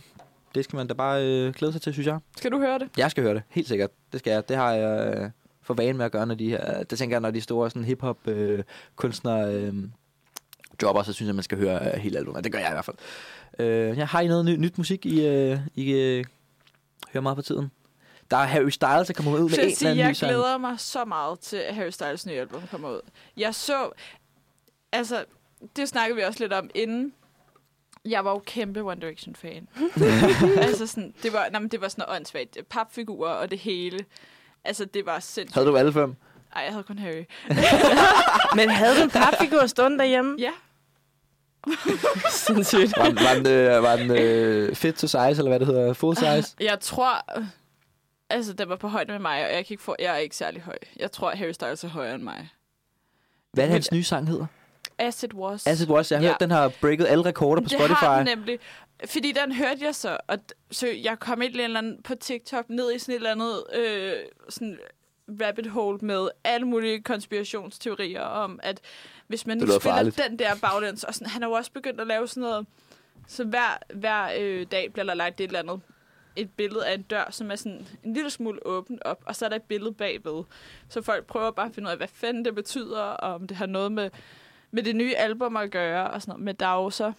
det 0.54 0.64
skal 0.64 0.76
man 0.76 0.86
da 0.86 0.94
bare 0.94 1.24
øh, 1.26 1.54
glæde 1.54 1.72
sig 1.72 1.82
til, 1.82 1.92
synes 1.92 2.06
jeg. 2.06 2.18
Skal 2.36 2.50
du 2.52 2.58
høre 2.58 2.78
det? 2.78 2.88
Jeg 2.96 3.10
skal 3.10 3.22
høre 3.22 3.34
det, 3.34 3.42
helt 3.48 3.68
sikkert. 3.68 3.90
Det 4.12 4.20
skal 4.20 4.30
jeg. 4.30 4.48
Det 4.48 4.56
har 4.56 4.72
jeg 4.72 5.14
øh, 5.16 5.30
for 5.62 5.74
vane 5.74 5.98
med 5.98 6.04
at 6.04 6.12
gøre, 6.12 6.26
når 6.26 6.34
de 6.34 6.48
her... 6.48 6.82
Det 6.82 6.98
tænker 6.98 7.16
jeg, 7.16 7.20
når 7.20 7.30
de 7.30 7.40
store 7.40 7.70
sådan 7.70 7.84
hip-hop 7.84 8.28
øh, 8.28 8.64
kunstnere 8.96 9.54
øh, 9.54 9.74
dropper, 10.80 11.02
så 11.02 11.12
synes 11.12 11.26
jeg, 11.26 11.34
man 11.34 11.44
skal 11.44 11.58
høre 11.58 11.94
øh, 11.94 12.00
hele 12.00 12.18
albumet. 12.18 12.44
Det 12.44 12.52
gør 12.52 12.58
jeg 12.58 12.68
i 12.68 12.72
hvert 12.72 12.84
fald. 12.84 12.96
Øh, 13.58 13.98
jeg 13.98 14.08
har 14.08 14.20
I 14.20 14.26
noget 14.26 14.44
ny, 14.44 14.56
nyt 14.56 14.78
musik, 14.78 15.06
I, 15.06 15.26
øh, 15.26 15.58
I 15.74 15.92
øh, 15.92 16.24
hører 17.12 17.22
meget 17.22 17.36
på 17.36 17.42
tiden? 17.42 17.70
Der 18.30 18.36
er 18.36 18.44
Harry 18.44 18.68
Styles, 18.68 19.06
der 19.06 19.12
kommer 19.12 19.32
ud 19.32 19.38
med 19.38 19.58
en 19.58 19.64
eller 19.64 19.90
anden 19.90 19.98
jeg 19.98 20.14
glæder 20.14 20.58
mig 20.58 20.80
så 20.80 21.04
meget 21.04 21.40
til, 21.40 21.56
at 21.56 21.74
Harry 21.74 21.90
Styles 21.90 22.26
nye 22.26 22.34
album 22.34 22.62
kommer 22.70 22.90
ud. 22.90 23.00
Jeg 23.36 23.54
så... 23.54 23.90
Altså, 24.92 25.24
det 25.76 25.88
snakkede 25.88 26.16
vi 26.16 26.22
også 26.22 26.40
lidt 26.40 26.52
om 26.52 26.70
inden. 26.74 27.12
Jeg 28.04 28.24
var 28.24 28.30
jo 28.30 28.42
kæmpe 28.46 28.80
One 28.80 29.00
Direction-fan. 29.00 29.68
altså 30.68 30.86
sådan, 30.86 31.14
det 31.22 31.32
var, 31.32 31.48
nej, 31.50 31.60
men 31.60 31.68
det 31.68 31.80
var 31.80 31.88
sådan 31.88 32.04
noget 32.06 32.16
åndssvagt. 32.16 32.58
Papfigurer 32.70 33.32
og 33.32 33.50
det 33.50 33.58
hele. 33.58 33.98
Altså, 34.64 34.84
det 34.84 35.06
var 35.06 35.20
sindssygt. 35.20 35.54
Havde 35.54 35.66
du 35.66 35.76
alle 35.76 35.92
fem? 35.92 36.16
Ej, 36.56 36.62
jeg 36.62 36.72
havde 36.72 36.84
kun 36.84 36.98
Harry. 36.98 37.24
Men 38.58 38.70
havde 38.70 38.98
du 38.98 39.02
en 39.02 39.10
papfigur 39.10 39.66
stående 39.66 39.98
derhjemme? 39.98 40.36
Ja. 40.38 40.50
Sindssygt. 42.30 42.96
Var 42.96 43.04
den, 43.04 43.14
var 43.16 43.34
den, 43.34 43.46
øh, 43.46 43.82
var 43.82 43.96
den 43.96 44.10
øh, 44.10 44.74
fit 44.74 44.94
to 44.94 45.06
size, 45.06 45.18
eller 45.18 45.48
hvad 45.48 45.58
det 45.58 45.66
hedder? 45.66 45.92
Full 45.92 46.16
size? 46.16 46.56
Jeg 46.60 46.80
tror... 46.80 47.42
Altså, 48.30 48.52
den 48.52 48.68
var 48.68 48.76
på 48.76 48.88
højde 48.88 49.12
med 49.12 49.18
mig, 49.18 49.46
og 49.46 49.54
jeg, 49.54 49.66
kan 49.66 49.74
ikke 49.74 49.82
få, 49.82 49.96
jeg 49.98 50.14
er 50.14 50.16
ikke 50.16 50.36
særlig 50.36 50.62
høj. 50.62 50.76
Jeg 50.96 51.12
tror, 51.12 51.30
at 51.30 51.38
Harry 51.38 51.52
Styles 51.52 51.84
er 51.84 51.88
højere 51.88 52.14
end 52.14 52.22
mig. 52.22 52.48
Hvad 53.52 53.64
er 53.64 53.68
det, 53.68 53.72
hans 53.72 53.92
nye 53.92 54.04
sang 54.04 54.28
hedder? 54.28 54.46
As 54.98 55.22
It 55.22 55.34
Was. 55.34 55.66
Acid 55.66 55.88
Was. 55.88 56.10
Jeg 56.10 56.18
har 56.18 56.24
Ja. 56.24 56.28
hørt, 56.30 56.40
den 56.40 56.50
har 56.50 56.68
breaket 56.80 57.06
alle 57.06 57.24
rekorder 57.24 57.62
på 57.62 57.68
det 57.68 57.72
Spotify. 57.78 57.94
har 58.04 58.16
den 58.16 58.26
nemlig. 58.38 58.58
Fordi 59.06 59.32
den 59.32 59.52
hørte 59.52 59.84
jeg 59.84 59.94
så, 59.94 60.18
og 60.26 60.38
så 60.70 60.88
jeg 60.88 61.18
kom 61.18 61.42
et 61.42 61.56
eller 61.60 61.78
andet 61.78 62.02
på 62.04 62.14
TikTok 62.14 62.70
ned 62.70 62.92
i 62.94 62.98
sådan 62.98 63.12
et 63.12 63.16
eller 63.16 63.30
andet 63.30 63.64
øh, 63.74 64.12
sådan 64.48 64.78
rabbit 65.42 65.66
hole 65.66 65.98
med 66.02 66.28
alle 66.44 66.66
mulige 66.66 67.02
konspirationsteorier 67.02 68.20
om, 68.22 68.60
at 68.62 68.80
hvis 69.26 69.46
man 69.46 69.60
Det 69.60 69.68
spiller 69.68 69.80
farligt. 69.94 70.20
den 70.28 70.38
der 70.38 70.50
baglæns, 70.62 71.04
og 71.04 71.14
sådan, 71.14 71.28
han 71.28 71.42
har 71.42 71.48
jo 71.48 71.54
også 71.54 71.72
begyndt 71.72 72.00
at 72.00 72.06
lave 72.06 72.28
sådan 72.28 72.40
noget, 72.40 72.66
så 73.28 73.44
hver, 73.44 73.78
hver 73.94 74.28
øh, 74.38 74.66
dag 74.70 74.92
bliver 74.92 75.06
der 75.06 75.14
lagt 75.14 75.40
et 75.40 75.44
eller 75.46 75.58
andet 75.58 75.80
et 76.36 76.50
billede 76.50 76.86
af 76.86 76.94
en 76.94 77.02
dør, 77.02 77.28
som 77.30 77.50
er 77.50 77.56
sådan 77.56 77.86
en 78.04 78.14
lille 78.14 78.30
smule 78.30 78.66
åbent 78.66 79.02
op, 79.04 79.22
og 79.26 79.36
så 79.36 79.44
er 79.44 79.48
der 79.48 79.56
et 79.56 79.62
billede 79.62 79.92
bagved. 79.94 80.44
Så 80.88 81.02
folk 81.02 81.26
prøver 81.26 81.50
bare 81.50 81.66
at 81.66 81.74
finde 81.74 81.86
ud 81.86 81.90
af, 81.90 81.96
hvad 81.96 82.08
fanden 82.08 82.44
det 82.44 82.54
betyder, 82.54 83.00
og 83.00 83.34
om 83.34 83.46
det 83.46 83.56
har 83.56 83.66
noget 83.66 83.92
med, 83.92 84.10
med 84.74 84.82
det 84.82 84.96
nye 84.96 85.16
album 85.16 85.56
at 85.56 85.70
gøre, 85.70 86.10
og 86.10 86.22
sådan 86.22 86.32
noget. 86.32 86.44
Men 86.44 86.54
der 86.54 86.66
er 86.66 86.82
jo 86.82 86.90
så 86.90 87.12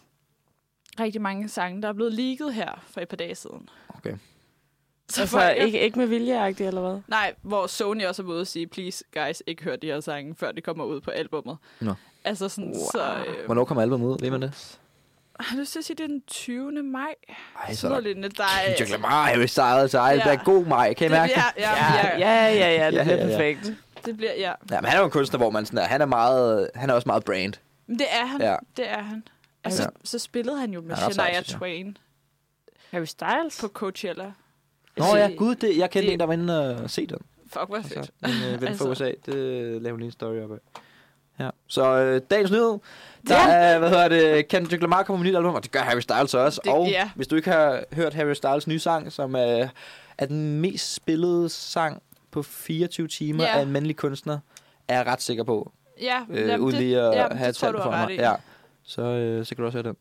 rigtig 1.00 1.22
mange 1.22 1.50
sange, 1.50 1.82
der 1.82 1.88
er 1.88 1.94
blevet 1.94 2.14
leaget 2.14 2.54
her 2.54 2.84
for 2.88 3.02
et 3.02 3.08
par 3.08 3.18
dage 3.18 3.36
siden. 3.36 3.70
Okay. 3.90 4.14
Så 5.10 5.22
Altså, 5.22 5.38
folk, 5.38 5.58
ikke, 5.58 5.80
ikke 5.80 6.00
med 6.00 6.08
viljeagtigt, 6.08 6.68
eller 6.68 6.82
hvad? 6.82 7.00
Nej, 7.08 7.34
hvor 7.42 7.68
Sony 7.68 8.06
også 8.06 8.22
er 8.22 8.26
ude 8.28 8.42
og 8.42 8.48
sige, 8.48 8.68
please 8.68 9.04
guys, 9.14 9.44
ikke 9.48 9.64
hør 9.64 9.76
de 9.76 9.88
her 9.88 10.00
sange, 10.00 10.36
før 10.36 10.52
de 10.52 10.62
kommer 10.62 10.84
ud 10.86 11.02
på 11.02 11.12
albummet. 11.12 11.58
Nå. 11.82 11.94
Altså 12.24 12.50
sådan, 12.50 12.70
wow. 12.76 12.86
så... 12.92 13.16
Øh, 13.28 13.46
Hvornår 13.46 13.66
kommer 13.66 13.82
albumet 13.82 14.08
ud? 14.08 14.18
Ved 14.22 14.32
man 14.32 14.42
det? 14.42 14.80
har 15.40 15.56
du 15.56 15.60
lyst 15.60 15.72
til 15.72 15.80
at 15.80 15.86
sige, 15.86 15.96
det 15.98 16.04
er 16.04 16.08
den 16.08 16.22
20. 16.28 16.72
maj? 16.84 17.16
Ej, 17.68 17.74
Sådan 17.74 17.90
noget 17.90 18.04
lignende. 18.04 18.30
Der 18.30 18.44
er, 18.44 18.68
Kendrick 18.68 18.92
Lamar, 18.92 19.24
Harry 19.26 19.46
Styles, 19.46 19.94
ej, 19.94 20.12
det 20.14 20.20
Ja. 20.20 20.24
bliver 20.24 20.44
god 20.44 20.66
maj. 20.66 20.94
Kan 20.94 21.06
I 21.06 21.10
det 21.10 21.18
mærke 21.18 21.34
det? 21.34 21.44
bliver, 21.56 21.70
ja, 21.70 22.16
ja, 22.18 22.18
ja, 22.18 22.54
ja, 22.54 22.54
ja, 22.54 22.86
ja, 22.86 22.92
det 22.92 22.94
Ja, 22.98 23.04
bliver 23.04 23.16
ja, 23.16 23.28
ja. 23.28 23.38
perfekt. 23.38 23.74
Det 24.06 24.18
bliver, 24.18 24.34
ja. 24.34 24.52
Ja, 24.72 24.82
men 24.82 24.86
han 24.86 24.96
er 24.96 25.00
jo 25.00 25.06
en 25.06 25.12
kunstner, 25.12 25.38
hvor 25.38 25.50
man 25.50 25.66
sådan 25.66 25.80
er, 25.80 25.84
han 25.84 26.02
er 26.02 26.06
meget, 26.06 26.70
han 26.76 26.90
er 26.90 26.94
også 26.94 27.08
meget 27.10 27.24
brand. 27.26 27.54
Men 27.88 28.00
det 28.00 28.08
er 28.12 28.26
han. 28.26 28.42
Ja. 28.42 28.56
Det 28.78 28.90
er 28.90 29.02
han. 29.02 29.24
Altså, 29.64 29.84
Ja. 29.84 29.88
så, 30.04 30.10
så 30.12 30.20
spillede 30.20 30.60
han 30.60 30.72
jo 30.74 30.82
med 30.82 30.96
Han 30.96 31.14
Shania 31.14 31.36
jeg. 31.36 31.46
Twain 31.46 31.98
Harry 32.92 33.06
Styles? 33.06 33.62
på 33.62 33.68
Coachella. 33.68 34.32
Nå 34.98 35.06
ja, 35.16 35.30
gud, 35.38 35.56
det, 35.56 35.78
jeg 35.78 35.90
kendte 35.90 36.08
det- 36.08 36.14
en, 36.14 36.20
der 36.20 36.26
var 36.26 36.34
inde 36.34 36.76
og 36.84 36.90
se 36.90 37.08
den. 37.08 37.18
Fuck, 37.48 37.66
hvor 37.68 37.76
Altså, 37.76 37.94
fedt. 37.94 38.12
en 38.26 38.30
øh, 38.30 38.52
ven 38.52 38.60
fra 38.62 38.68
Altså. 38.68 38.90
USA, 38.90 39.12
det 39.26 39.34
lavede 39.36 39.90
hun 39.92 40.00
lige 40.00 40.06
en 40.08 40.12
story 40.12 40.40
op 40.44 40.52
af. 40.52 40.58
Ja. 41.40 41.50
Så 41.68 41.84
øh, 41.98 42.22
dagens 42.32 42.52
nyhed, 42.52 42.78
der 43.28 43.36
Ja. 43.36 43.54
er, 43.54 43.80
hvad 43.80 43.90
hedder 43.90 44.08
det, 44.08 44.48
Kendrick 44.48 44.82
Lamar 44.82 45.04
kommer 45.04 45.24
med 45.24 45.32
nyt 45.32 45.38
album, 45.38 45.56
og 45.56 45.64
det 45.64 45.72
gør 45.72 45.80
Harry 45.80 46.00
Styles 46.00 46.34
også. 46.34 46.62
Det- 46.64 46.74
og 46.74 46.88
ja. 46.88 47.10
hvis 47.16 47.28
du 47.28 47.36
ikke 47.36 47.52
har 47.52 47.84
hørt 47.94 48.14
Harry 48.14 48.34
Styles 48.34 48.68
nye 48.68 48.80
sang, 48.80 49.12
som 49.12 49.36
er, 49.36 49.68
er 50.18 50.26
den 50.26 50.60
mest 50.62 50.94
spillede 50.96 51.50
sang 51.50 52.02
på 52.36 52.44
24 52.44 53.08
timer 53.08 53.44
Ja. 53.44 53.58
af 53.58 53.62
en 53.62 53.72
mandlig 53.72 53.96
kunstner, 53.96 54.39
er 54.88 54.98
jeg 54.98 55.06
ret 55.06 55.22
sikker 55.22 55.44
på, 55.44 55.72
Ja, 56.01 56.25
øh, 56.30 56.38
jamen, 56.48 56.60
uden 56.60 56.75
lige 56.77 57.01
at 57.01 57.15
jamen, 57.15 57.38
have 57.38 57.48
det 57.48 57.50
et 57.50 57.56
tror 57.56 57.68
tal 57.68 57.74
du 57.77 57.82
for 57.84 57.92
mig. 57.92 58.12
i. 58.12 58.15
Ja. 58.15 58.34
Så, 58.84 59.01
øh, 59.01 59.46
så 59.46 59.56
kan 59.56 59.62
du 59.62 59.65
også 59.65 59.77
høre 59.77 59.88
den. 59.88 59.96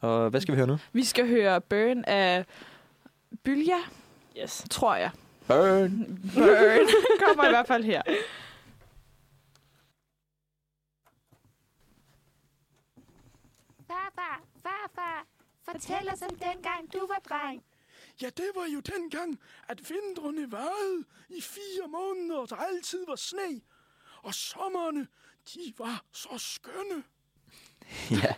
Og 0.00 0.30
hvad 0.30 0.40
skal 0.40 0.52
vi 0.52 0.56
høre 0.56 0.66
nu? 0.66 0.78
Vi 0.92 1.04
skal 1.04 1.28
høre 1.28 1.60
Burn 1.60 2.04
af 2.04 2.44
Bylja, 3.44 3.76
Yes. 4.42 4.64
tror 4.70 4.94
jeg. 4.94 5.10
Burn. 5.46 6.20
Burn 6.34 6.88
kommer 7.26 7.44
i 7.44 7.48
hvert 7.50 7.66
fald 7.66 7.84
her. 7.84 8.02
Farfar, 13.88 14.40
farfar, 14.62 15.26
fortæl 15.64 16.08
os 16.12 16.22
om 16.22 16.36
dengang 16.36 16.92
du 16.92 16.98
var 17.06 17.20
dreng. 17.28 17.62
Ja, 18.22 18.26
det 18.36 18.44
var 18.54 18.66
jo 18.74 18.80
dengang, 18.80 19.38
at 19.68 19.78
vintrene 19.90 20.52
varede 20.52 21.04
i 21.28 21.40
fire 21.40 21.88
måneder, 21.88 22.40
og 22.40 22.48
der 22.50 22.56
altid 22.56 22.98
var 23.08 23.16
sne. 23.16 23.60
Og 24.22 24.34
sommerne, 24.34 25.06
de 25.54 25.72
var 25.78 26.02
så 26.12 26.28
skønne. 26.38 27.02
ja. 28.22 28.34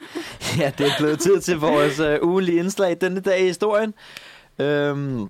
ja, 0.58 0.72
det 0.78 0.86
er 0.86 0.92
blevet 0.98 1.18
tid 1.20 1.40
til 1.40 1.56
vores 1.58 1.98
øh, 2.00 2.18
ugenlige 2.22 2.58
indslag 2.58 2.96
denne 3.00 3.20
dag 3.20 3.40
i 3.40 3.44
historien. 3.44 3.94
Øhm, 4.58 5.28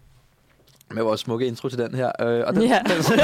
med 0.90 1.02
vores 1.02 1.20
smukke 1.20 1.46
intro 1.46 1.68
til 1.68 1.78
den 1.78 1.94
her. 1.94 2.12
Øh, 2.20 2.46
og 2.46 2.54
den, 2.54 2.62
Ja. 2.62 2.82
den, 2.88 3.02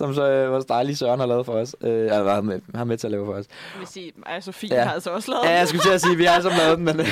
som 0.00 0.14
så 0.14 0.30
øh, 0.30 0.52
vores 0.52 0.64
dejlige 0.64 0.96
Søren 0.96 1.20
har 1.20 1.26
lavet 1.26 1.46
for 1.46 1.52
os. 1.52 1.76
Øh, 1.80 1.90
eller 1.90 2.18
var 2.18 2.40
med, 2.40 2.60
har 2.74 2.84
med 2.84 2.96
til 2.98 3.06
at 3.06 3.10
lave 3.10 3.26
for 3.26 3.32
os. 3.32 3.46
Jeg 3.74 3.78
vil 3.80 3.88
sige, 3.88 4.12
at 4.26 4.44
Sofie 4.44 4.74
Ja. 4.74 4.84
har 4.84 4.92
altså 4.92 5.10
også 5.10 5.30
lavet 5.30 5.44
Ja, 5.44 5.48
den. 5.50 5.58
jeg 5.58 5.68
skulle 5.68 5.82
til 5.82 5.90
at 5.90 6.00
sige, 6.00 6.12
at 6.12 6.18
vi 6.18 6.24
har 6.24 6.40
som 6.40 6.52
lavet 6.58 6.76
den, 6.78 6.84
men 6.84 7.00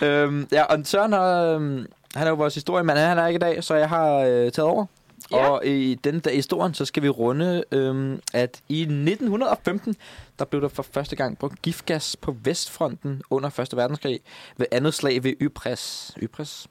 ja. 0.00 0.06
Øhm, 0.06 0.48
ja, 0.52 0.62
og 0.64 0.78
Søren 0.84 1.12
har, 1.12 1.42
øhm, 1.44 1.86
Han 2.14 2.26
er 2.26 2.30
jo 2.30 2.34
vores 2.36 2.54
historiemand, 2.54 2.98
han 2.98 3.18
er 3.18 3.26
ikke 3.26 3.36
i 3.36 3.38
dag, 3.38 3.64
så 3.64 3.74
jeg 3.74 3.88
har 3.88 4.14
øh, 4.18 4.26
taget 4.52 4.58
over. 4.58 4.86
Ja. 5.32 5.48
Og 5.48 5.66
i 5.66 5.94
dag 5.94 6.26
i 6.32 6.36
historien, 6.36 6.74
så 6.74 6.84
skal 6.84 7.02
vi 7.02 7.08
runde, 7.08 7.64
øhm, 7.72 8.20
at 8.34 8.60
i 8.68 8.80
1915, 8.82 9.96
der 10.38 10.44
blev 10.44 10.62
der 10.62 10.68
for 10.68 10.82
første 10.92 11.16
gang 11.16 11.38
brugt 11.38 11.62
giftgas 11.62 12.16
på 12.16 12.36
Vestfronten 12.44 13.22
under 13.30 13.60
1. 13.60 13.76
verdenskrig 13.76 14.20
ved 14.56 14.66
andet 14.72 14.94
slag 14.94 15.24
ved 15.24 15.32
Ypres. 15.40 16.12
Ypres 16.22 16.66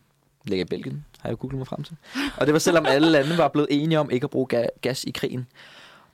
ligger 0.45 0.65
i 0.65 0.67
Belgien, 0.67 1.05
har 1.19 1.29
jeg 1.29 1.37
googlet 1.39 1.57
mig 1.57 1.67
frem 1.67 1.83
til. 1.83 1.95
Og 2.37 2.45
det 2.45 2.53
var 2.53 2.59
selvom 2.59 2.85
alle 2.85 3.09
lande 3.09 3.37
var 3.37 3.47
blevet 3.47 3.67
enige 3.71 3.99
om 3.99 4.09
ikke 4.11 4.23
at 4.23 4.29
bruge 4.29 4.47
ga- 4.53 4.79
gas 4.81 5.03
i 5.03 5.11
krigen. 5.11 5.47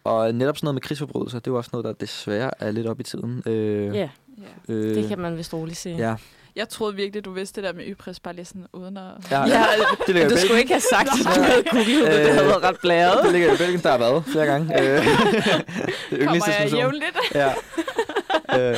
Og 0.03 0.35
netop 0.35 0.57
sådan 0.57 0.65
noget 0.65 0.75
med 0.75 0.81
krigsforbrydelser, 0.81 1.39
det 1.39 1.47
er 1.47 1.51
jo 1.51 1.57
også 1.57 1.69
noget, 1.73 1.85
der 1.85 1.93
desværre 1.93 2.51
er 2.59 2.71
lidt 2.71 2.87
op 2.87 2.99
i 2.99 3.03
tiden. 3.03 3.43
Øh, 3.45 3.95
Ja, 3.95 4.09
Ja. 4.69 4.73
øh, 4.73 4.95
det 4.95 5.07
kan 5.07 5.19
man 5.19 5.37
vist 5.37 5.53
roligt 5.53 5.77
sige. 5.77 5.97
Ja, 5.97 6.15
Jeg 6.55 6.69
troede 6.69 6.95
virkelig, 6.95 7.25
du 7.25 7.31
vidste 7.31 7.61
det 7.61 7.67
der 7.67 7.73
med 7.75 7.83
Ypres, 7.87 8.19
bare 8.19 8.35
lige 8.35 8.45
sådan 8.45 8.65
uden 8.73 8.97
at... 8.97 9.03
ja, 9.31 9.39
Ja, 9.41 9.65
det 10.07 10.15
ligger 10.15 10.29
i 10.29 10.33
du 10.33 10.37
skulle 10.37 10.59
ikke 10.59 10.73
have 10.73 10.81
sagt, 10.81 11.09
at 11.27 11.35
du 11.35 11.41
havde 11.41 11.63
googlet 11.71 12.07
det. 12.11 12.25
Det 12.25 12.33
havde 12.33 12.45
været 12.47 12.63
ret 12.63 12.79
blæret. 12.81 13.23
Det 13.23 13.31
ligger 13.31 13.53
i 13.53 13.57
Belgien, 13.57 13.79
der 13.81 13.91
har 13.91 13.97
været 13.97 14.23
flere 14.25 14.45
gange. 14.45 14.65
Øh, 14.81 14.87
det 15.05 15.05
Kommer 15.05 16.25
yndligste 16.25 16.51
jeg 16.51 16.71
jævnligt? 16.73 17.17
Ja. 17.35 17.51
øh, 18.71 18.77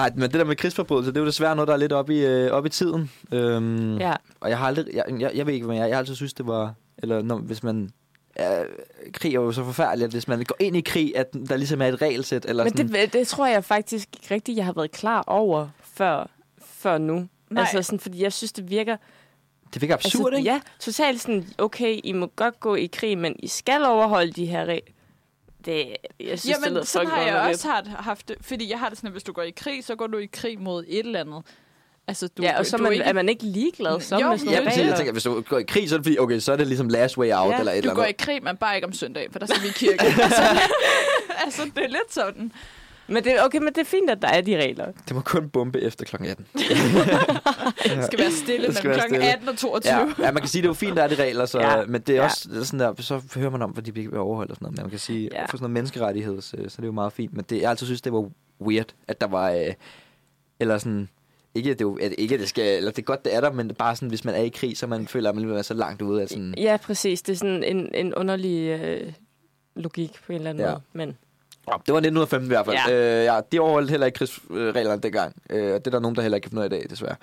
ej, 0.00 0.10
men 0.14 0.22
det 0.22 0.32
der 0.34 0.44
med 0.44 0.56
krigsforbrydelser, 0.56 1.12
det 1.12 1.16
er 1.18 1.22
jo 1.22 1.26
desværre 1.26 1.56
noget, 1.56 1.68
der 1.68 1.74
er 1.74 1.78
lidt 1.78 1.92
op 1.92 2.10
i, 2.10 2.18
øh, 2.26 2.50
op 2.52 2.66
i 2.66 2.68
tiden. 2.68 3.10
Øhm, 3.32 3.98
Ja. 3.98 4.14
Og 4.40 4.50
jeg 4.50 4.58
har 4.58 4.66
aldrig, 4.66 4.86
jeg, 4.94 5.04
jeg, 5.20 5.30
jeg 5.34 5.46
ved 5.46 5.54
ikke, 5.54 5.66
hvad 5.66 5.76
jeg, 5.76 5.88
jeg 5.88 5.96
har 5.96 5.98
altid 5.98 6.14
synes, 6.14 6.34
det 6.34 6.46
var, 6.46 6.74
eller 6.98 7.22
når, 7.22 7.36
hvis 7.38 7.62
man, 7.62 7.90
ja, 8.38 8.62
krig 9.12 9.30
er 9.34 9.40
jo 9.40 9.52
så 9.52 9.64
forfærdeligt, 9.64 10.06
at 10.06 10.12
hvis 10.12 10.28
man 10.28 10.44
går 10.44 10.56
ind 10.60 10.76
i 10.76 10.80
krig, 10.80 11.16
at 11.16 11.32
der 11.48 11.56
ligesom 11.56 11.82
er 11.82 11.86
et 11.86 12.02
regelsæt, 12.02 12.44
eller 12.48 12.64
Men 12.64 12.76
sådan. 12.76 12.92
det, 12.92 13.12
det 13.12 13.28
tror 13.28 13.46
jeg 13.46 13.64
faktisk 13.64 14.08
ikke 14.16 14.34
rigtigt, 14.34 14.56
jeg 14.56 14.64
har 14.64 14.72
været 14.72 14.90
klar 14.90 15.22
over 15.26 15.68
før, 15.94 16.30
før 16.64 16.98
nu. 16.98 17.26
Nej. 17.50 17.60
Altså 17.62 17.82
sådan, 17.82 18.00
fordi 18.00 18.22
jeg 18.22 18.32
synes, 18.32 18.52
det 18.52 18.70
virker... 18.70 18.96
det 19.74 19.82
virker 19.82 19.94
absurd, 19.94 20.26
altså, 20.26 20.38
ikke? 20.38 20.50
Ja, 20.50 20.60
totalt 20.80 21.20
sådan, 21.20 21.46
okay, 21.58 22.00
I 22.04 22.12
må 22.12 22.26
godt 22.36 22.60
gå 22.60 22.74
i 22.74 22.86
krig, 22.92 23.18
men 23.18 23.34
I 23.38 23.48
skal 23.48 23.84
overholde 23.84 24.32
de 24.32 24.46
her 24.46 24.60
regler. 24.64 24.92
Det, 25.64 25.96
jeg 26.20 26.38
synes, 26.38 26.42
det 26.42 26.50
Jamen, 26.50 26.70
lyder 26.70 26.84
sådan 26.84 27.08
har 27.08 27.22
jeg 27.22 27.36
også 27.50 27.68
haft, 27.68 27.86
haft 27.88 28.28
det. 28.28 28.36
Fordi 28.40 28.70
jeg 28.70 28.78
har 28.78 28.88
det 28.88 28.98
sådan, 28.98 29.08
at 29.08 29.12
hvis 29.12 29.22
du 29.22 29.32
går 29.32 29.42
i 29.42 29.50
krig, 29.50 29.84
så 29.84 29.94
går 29.96 30.06
du 30.06 30.18
i 30.18 30.26
krig 30.32 30.60
mod 30.60 30.84
et 30.88 30.98
eller 31.06 31.20
andet. 31.20 31.42
Altså, 32.08 32.28
du, 32.28 32.42
Ja, 32.42 32.58
og 32.58 32.66
så 32.66 32.76
du 32.76 32.82
er 32.82 32.84
man, 32.84 32.92
ikke, 32.92 33.04
er 33.04 33.12
man 33.12 33.28
ikke 33.28 33.44
ligeglad 33.44 34.00
så 34.00 34.18
Jo, 34.18 34.28
med 34.28 34.38
sådan 34.38 34.52
Ja, 34.52 34.58
det 34.58 34.66
præcis. 34.68 34.86
Jeg 34.86 34.96
tænker, 34.96 35.12
hvis 35.12 35.22
du 35.22 35.40
går 35.40 35.58
i 35.58 35.62
krig, 35.62 35.88
så 35.88 35.94
er 35.94 35.98
det 35.98 36.06
fordi, 36.06 36.18
okay, 36.18 36.38
så 36.38 36.52
er 36.52 36.56
det 36.56 36.66
ligesom 36.66 36.88
last 36.88 37.18
way 37.18 37.32
out, 37.32 37.52
Ja, 37.52 37.58
eller 37.58 37.72
et 37.72 37.76
du 37.84 37.88
eller 37.88 37.94
går 37.94 38.02
i 38.02 38.06
andet. 38.06 38.16
krig, 38.16 38.42
men 38.44 38.56
bare 38.56 38.74
ikke 38.74 38.86
om 38.86 38.92
søndagen, 38.92 39.32
for 39.32 39.38
der 39.38 39.46
skal 39.46 39.62
vi 39.62 39.68
i 39.68 39.70
kirke. 39.70 40.02
altså, 40.22 40.42
altså, 41.44 41.62
det 41.76 41.84
er 41.84 41.88
lidt 41.88 42.12
sådan. 42.14 42.52
Men 43.10 43.24
det, 43.24 43.44
okay, 43.44 43.58
men 43.58 43.68
det 43.68 43.78
er 43.78 43.84
fint, 43.84 44.10
at 44.10 44.22
der 44.22 44.28
er 44.28 44.40
de 44.40 44.56
regler. 44.56 44.86
Det 45.08 45.14
må 45.16 45.20
kun 45.20 45.48
bombe 45.50 45.80
efter 45.80 46.04
kl. 46.04 46.16
18. 46.24 46.46
Det 46.54 48.04
skal 48.04 48.18
være 48.18 48.30
stille 48.30 48.66
Det 48.66 48.76
skal 48.76 48.88
mellem 48.88 49.00
være 49.00 49.08
kl. 49.08 49.14
stille. 49.14 49.32
18 49.32 49.48
og 49.48 49.56
22. 49.58 49.92
Ja, 49.92 50.06
ja, 50.18 50.32
man 50.32 50.42
kan 50.42 50.48
sige, 50.48 50.62
det 50.62 50.66
er 50.66 50.70
jo 50.70 50.74
fint, 50.74 50.96
der 50.96 51.02
er 51.02 51.08
de 51.08 51.14
regler, 51.14 51.46
så, 51.46 51.58
Ja. 51.60 51.78
ja. 51.78 51.86
men 51.86 52.00
det 52.00 52.12
er 52.12 52.16
Ja. 52.16 52.24
også 52.24 52.48
sådan 52.64 52.80
der, 52.80 53.02
så 53.02 53.20
hører 53.34 53.50
man 53.50 53.62
om, 53.62 53.70
hvad 53.70 53.82
de 53.82 53.92
ikke 54.00 54.10
vil 54.10 54.18
overholde 54.20 54.50
og 54.50 54.56
sådan 54.56 54.64
noget. 54.64 54.76
Men 54.78 54.82
man 54.84 54.90
kan 54.90 54.98
sige, 54.98 55.28
Ja. 55.32 55.38
ja. 55.40 55.44
for 55.44 55.48
sådan 55.56 55.62
noget 55.62 55.70
menneskerettighed, 55.72 56.40
så, 56.40 56.50
så 56.50 56.76
det 56.76 56.82
er 56.82 56.86
jo 56.86 56.92
meget 56.92 57.12
fint. 57.12 57.34
Men 57.34 57.44
det, 57.50 57.60
jeg 57.60 57.70
altid 57.70 57.86
synes, 57.86 58.02
det 58.02 58.12
var 58.12 58.30
weird, 58.60 58.94
at 59.08 59.20
der 59.20 59.26
var, 59.26 59.50
øh, 59.50 59.74
eller 60.60 60.78
sådan, 60.78 61.08
ikke 61.54 61.70
at, 61.70 61.78
det, 61.78 61.84
jo- 61.84 61.98
at, 62.02 62.14
ikke 62.18 62.34
at 62.34 62.40
det 62.40 62.48
skal, 62.48 62.76
eller 62.76 62.90
det 62.90 62.98
er 62.98 63.02
godt, 63.06 63.24
det 63.24 63.34
er 63.34 63.40
der, 63.40 63.52
men 63.52 63.74
bare 63.74 63.96
sådan, 63.96 64.08
hvis 64.08 64.24
man 64.24 64.34
er 64.34 64.38
i 64.42 64.48
krig, 64.48 64.76
så 64.78 64.86
man 64.86 65.06
føler, 65.06 65.30
at 65.30 65.36
man 65.36 65.50
er 65.50 65.62
så 65.62 65.74
langt 65.74 66.02
ude, 66.02 66.22
at 66.22 66.30
sådan, 66.30 66.54
Ja, 66.58 66.76
præcis. 66.82 67.22
Det 67.22 67.32
er 67.32 67.36
sådan 67.36 67.64
en, 67.64 67.94
en 67.94 68.14
underlig 68.14 68.80
øh, 68.80 69.12
logik 69.76 70.12
på 70.26 70.32
en 70.32 70.36
eller 70.38 70.50
anden 70.50 70.64
Ja. 70.64 70.70
måde. 70.70 70.82
Men 70.92 71.16
det 71.66 71.92
var 71.92 72.00
1915 72.00 72.46
i 72.46 72.54
hvert 72.54 72.66
fald. 72.66 72.76
Ja. 72.88 73.18
Øh, 73.20 73.24
ja, 73.24 73.40
de 73.52 73.60
overholdt 73.60 73.90
heller 73.90 74.06
ikke 74.06 74.16
krigsreglerne 74.16 75.02
dengang. 75.02 75.34
Øh, 75.50 75.74
og 75.74 75.78
det 75.78 75.86
er 75.86 75.90
der 75.90 76.00
nogen, 76.00 76.16
der 76.16 76.22
heller 76.22 76.36
ikke 76.36 76.44
kan 76.44 76.50
finde 76.50 76.60
ud 76.60 76.64
af 76.64 76.76
i 76.76 76.80
dag, 76.80 76.90
desværre. 76.90 77.16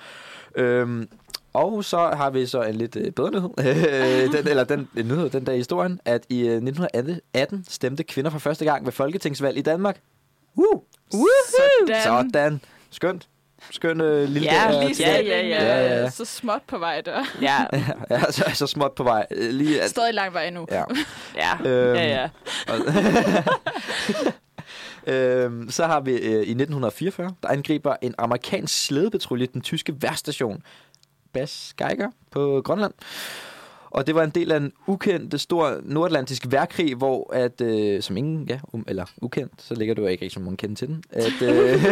Øhm, 0.55 1.09
og 1.53 1.83
så 1.83 1.97
har 1.97 2.29
vi 2.29 2.45
så 2.45 2.61
en 2.61 2.75
lidt 2.75 2.95
øh, 2.95 3.11
bedre 3.11 3.31
nyhed. 3.31 3.49
Øh, 4.27 4.31
den, 4.33 4.47
eller 4.47 4.63
den 4.63 4.87
en 4.97 5.07
nyhed, 5.07 5.29
den 5.29 5.45
der 5.45 5.53
i 5.53 5.57
historien, 5.57 5.99
at 6.05 6.23
i 6.29 6.39
øh, 6.39 6.53
1918 6.53 7.65
stemte 7.69 8.03
kvinder 8.03 8.31
for 8.31 8.39
første 8.39 8.65
gang 8.65 8.85
ved 8.85 8.91
folketingsvalg 8.91 9.57
i 9.57 9.61
Danmark. 9.61 9.99
Uh! 10.55 10.81
Sådan. 11.11 12.01
Sådan. 12.03 12.61
Skønt. 12.91 13.27
Skøn 13.71 14.01
øh, 14.01 14.29
lille 14.29 14.51
Ja, 14.51 14.71
dag, 14.71 14.87
Lige 14.89 15.03
Ja, 15.07 15.21
ja, 15.21 15.47
ja. 15.47 15.63
Ja, 15.65 16.01
ja. 16.01 16.09
så 16.09 16.25
småt 16.25 16.61
på 16.67 16.77
vej 16.77 17.01
der. 17.01 17.23
ja, 17.41 17.57
ja, 18.09 18.31
så, 18.31 18.43
så 18.53 18.67
småt 18.67 18.95
på 18.95 19.03
vej. 19.03 19.25
Øh, 19.31 19.53
Lige, 19.53 19.81
at, 19.81 19.89
Stadig 19.89 20.13
lang 20.13 20.33
vej 20.33 20.45
endnu. 20.47 20.67
ja. 20.71 20.83
ja, 21.65 21.69
Øhm, 21.69 21.95
ja, 21.95 22.07
ja. 22.07 22.29
øhm, 25.13 25.69
så 25.71 25.85
har 25.85 25.99
vi 25.99 26.11
øh, 26.11 26.31
i 26.31 26.35
1944, 26.35 27.31
der 27.43 27.49
angriber 27.49 27.95
en 28.01 28.15
amerikansk 28.17 28.85
slædepatrulje 28.85 29.45
den 29.53 29.61
tyske 29.61 29.93
værstation 30.01 30.63
Bas 31.33 31.73
Geiger 31.77 32.09
på 32.31 32.61
Grønland. 32.65 32.93
Og 33.97 34.07
det 34.07 34.15
var 34.15 34.23
en 34.23 34.29
del 34.29 34.51
af 34.51 34.57
en 34.57 34.73
ukendt 34.87 35.41
stor 35.41 35.79
nordatlantisk 35.83 36.45
værkrig, 36.49 36.95
hvor 36.95 37.33
at, 37.33 37.61
øh, 37.61 38.01
som 38.01 38.17
ingen, 38.17 38.45
ja, 38.49 38.59
um, 38.73 38.85
eller 38.87 39.05
ukendt, 39.21 39.53
så 39.57 39.75
ligger 39.75 39.95
du 39.95 40.05
ikke 40.05 40.21
rigtig 40.25 40.31
som 40.31 40.43
nogen 40.43 40.57
kende 40.57 40.75
til 40.75 40.87
den, 40.87 41.03
at 41.09 41.41
øh, 41.41 41.49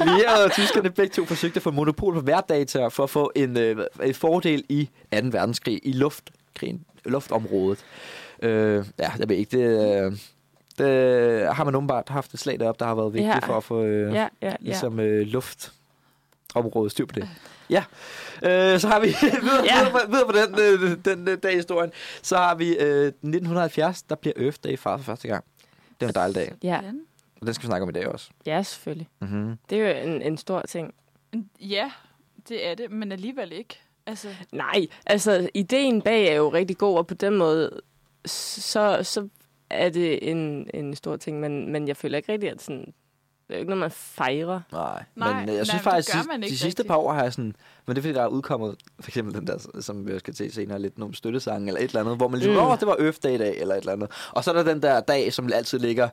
allierede 0.00 0.44
og 0.44 0.52
tyskerne 0.52 0.90
begge 0.90 1.12
to 1.12 1.24
forsøgte 1.24 1.56
at 1.58 1.62
få 1.62 1.70
monopol 1.70 2.14
på 2.14 2.20
værdata 2.20 2.86
for 2.86 3.04
at 3.04 3.10
få 3.10 3.32
en, 3.36 3.58
øh, 3.58 3.76
en 4.02 4.14
fordel 4.14 4.64
i 4.68 4.88
2. 5.12 5.18
verdenskrig 5.30 5.80
i 5.82 5.92
luftkrigen, 5.92 6.84
luftområdet. 7.04 7.78
Øh, 8.42 8.84
ja, 8.98 9.10
jeg 9.18 9.28
ved 9.28 9.36
ikke, 9.36 9.58
det, 9.58 10.04
øh, 10.04 10.12
det 10.78 11.54
har 11.54 11.64
man 11.64 11.74
åbenbart 11.74 12.08
haft 12.08 12.34
et 12.34 12.40
slag 12.40 12.60
derop, 12.60 12.78
der 12.80 12.86
har 12.86 12.94
været 12.94 13.12
vigtigt 13.12 13.28
Ja. 13.34 13.38
for 13.38 13.56
at 13.56 13.64
få 13.64 13.82
øh, 13.82 14.14
ja, 14.14 14.20
ja, 14.20 14.28
ja. 14.48 14.54
ligesom 14.60 15.00
øh, 15.00 15.26
luftområdet 15.26 16.92
styr 16.92 17.06
på 17.06 17.12
det. 17.14 17.28
Ja, 17.72 17.84
øh, 18.42 18.80
så 18.80 18.88
har 18.88 19.00
vi 19.00 19.06
videre, 19.42 19.64
Ja. 19.64 19.84
videre, 19.84 20.08
videre 20.10 20.26
på 20.26 20.32
den, 20.32 20.60
øh, 20.60 20.96
den 21.04 21.28
øh, 21.28 21.38
dag 21.42 21.52
i 21.52 21.56
historien. 21.56 21.90
Så 22.22 22.36
har 22.36 22.54
vi 22.54 22.76
øh, 22.76 23.06
1970, 23.06 24.02
der 24.02 24.14
bliver 24.14 24.34
Earth 24.36 24.58
Day 24.64 24.76
fejret 24.78 25.00
for 25.00 25.04
første 25.04 25.28
gang. 25.28 25.44
Det 26.00 26.06
er 26.06 26.08
en 26.08 26.14
dejlig 26.14 26.34
dag, 26.34 26.52
Ja, 26.62 26.80
og 27.40 27.46
den 27.46 27.54
skal 27.54 27.62
vi 27.62 27.66
snakke 27.66 27.82
om 27.82 27.88
i 27.88 27.92
dag 27.92 28.08
også. 28.08 28.30
ja, 28.46 28.62
selvfølgelig. 28.62 29.08
Mm-hmm. 29.20 29.56
Det 29.70 29.78
er 29.80 29.88
jo 30.04 30.10
en, 30.12 30.22
en 30.22 30.36
stor 30.36 30.62
ting. 30.68 30.94
Ja, 31.60 31.90
det 32.48 32.66
er 32.68 32.74
det, 32.74 32.90
men 32.90 33.12
alligevel 33.12 33.52
ikke. 33.52 33.78
Altså, 34.06 34.28
Nej, 34.52 34.86
altså 35.06 35.48
ideen 35.54 36.02
bag 36.02 36.26
er 36.28 36.34
jo 36.34 36.48
rigtig 36.52 36.78
god, 36.78 36.98
og 36.98 37.06
på 37.06 37.14
den 37.14 37.36
måde, 37.36 37.80
så, 38.26 38.98
så 39.02 39.28
er 39.70 39.88
det 39.88 40.30
en, 40.30 40.70
en 40.74 40.94
stor 40.96 41.16
ting, 41.16 41.40
men, 41.40 41.72
men 41.72 41.88
jeg 41.88 41.96
føler 41.96 42.16
ikke 42.16 42.32
rigtig, 42.32 42.50
at 42.50 42.62
sådan, 42.62 42.94
det 43.52 43.56
er 43.56 43.60
jo 43.60 43.62
ikke 43.62 43.70
noget, 43.70 43.80
man 43.80 43.90
fejrer. 43.90 44.60
Nej, 44.72 45.02
Nej, 45.16 45.40
men 45.40 45.42
øh, 45.42 45.46
jeg 45.48 45.54
nej, 45.54 45.64
synes 45.64 45.70
det 45.70 45.80
faktisk, 45.80 46.10
sidst, 46.10 46.28
de 46.42 46.48
sidste 46.48 46.66
rigtig. 46.66 46.86
par 46.86 46.96
år 46.96 47.12
har 47.12 47.22
jeg 47.22 47.32
sådan... 47.32 47.54
Men 47.86 47.96
det 47.96 47.98
er 47.98 48.02
fordi, 48.02 48.14
der 48.14 48.22
er 48.22 48.26
udkommet 48.26 48.76
for 49.00 49.10
eksempel 49.10 49.34
den 49.34 49.46
der, 49.46 49.80
som 49.80 50.06
vi 50.08 50.18
skal 50.18 50.34
til 50.34 50.52
senere, 50.52 50.78
lidt 50.78 50.98
nogle 50.98 51.14
støttesange 51.14 51.68
eller 51.68 51.80
et 51.80 51.84
eller 51.84 52.00
andet, 52.00 52.16
hvor 52.16 52.28
man 52.28 52.38
ligesom, 52.40 52.54
Mm. 52.54 52.70
åh, 52.70 52.78
det 52.78 52.86
var 52.86 53.12
Day 53.22 53.34
i 53.34 53.38
dag, 53.38 53.60
eller 53.60 53.74
et 53.74 53.78
eller 53.78 53.92
andet. 53.92 54.10
Og 54.30 54.44
så 54.44 54.50
er 54.50 54.54
der 54.54 54.62
den 54.62 54.82
der 54.82 55.00
dag, 55.00 55.32
som 55.32 55.52
altid 55.52 55.78
ligger 55.78 56.08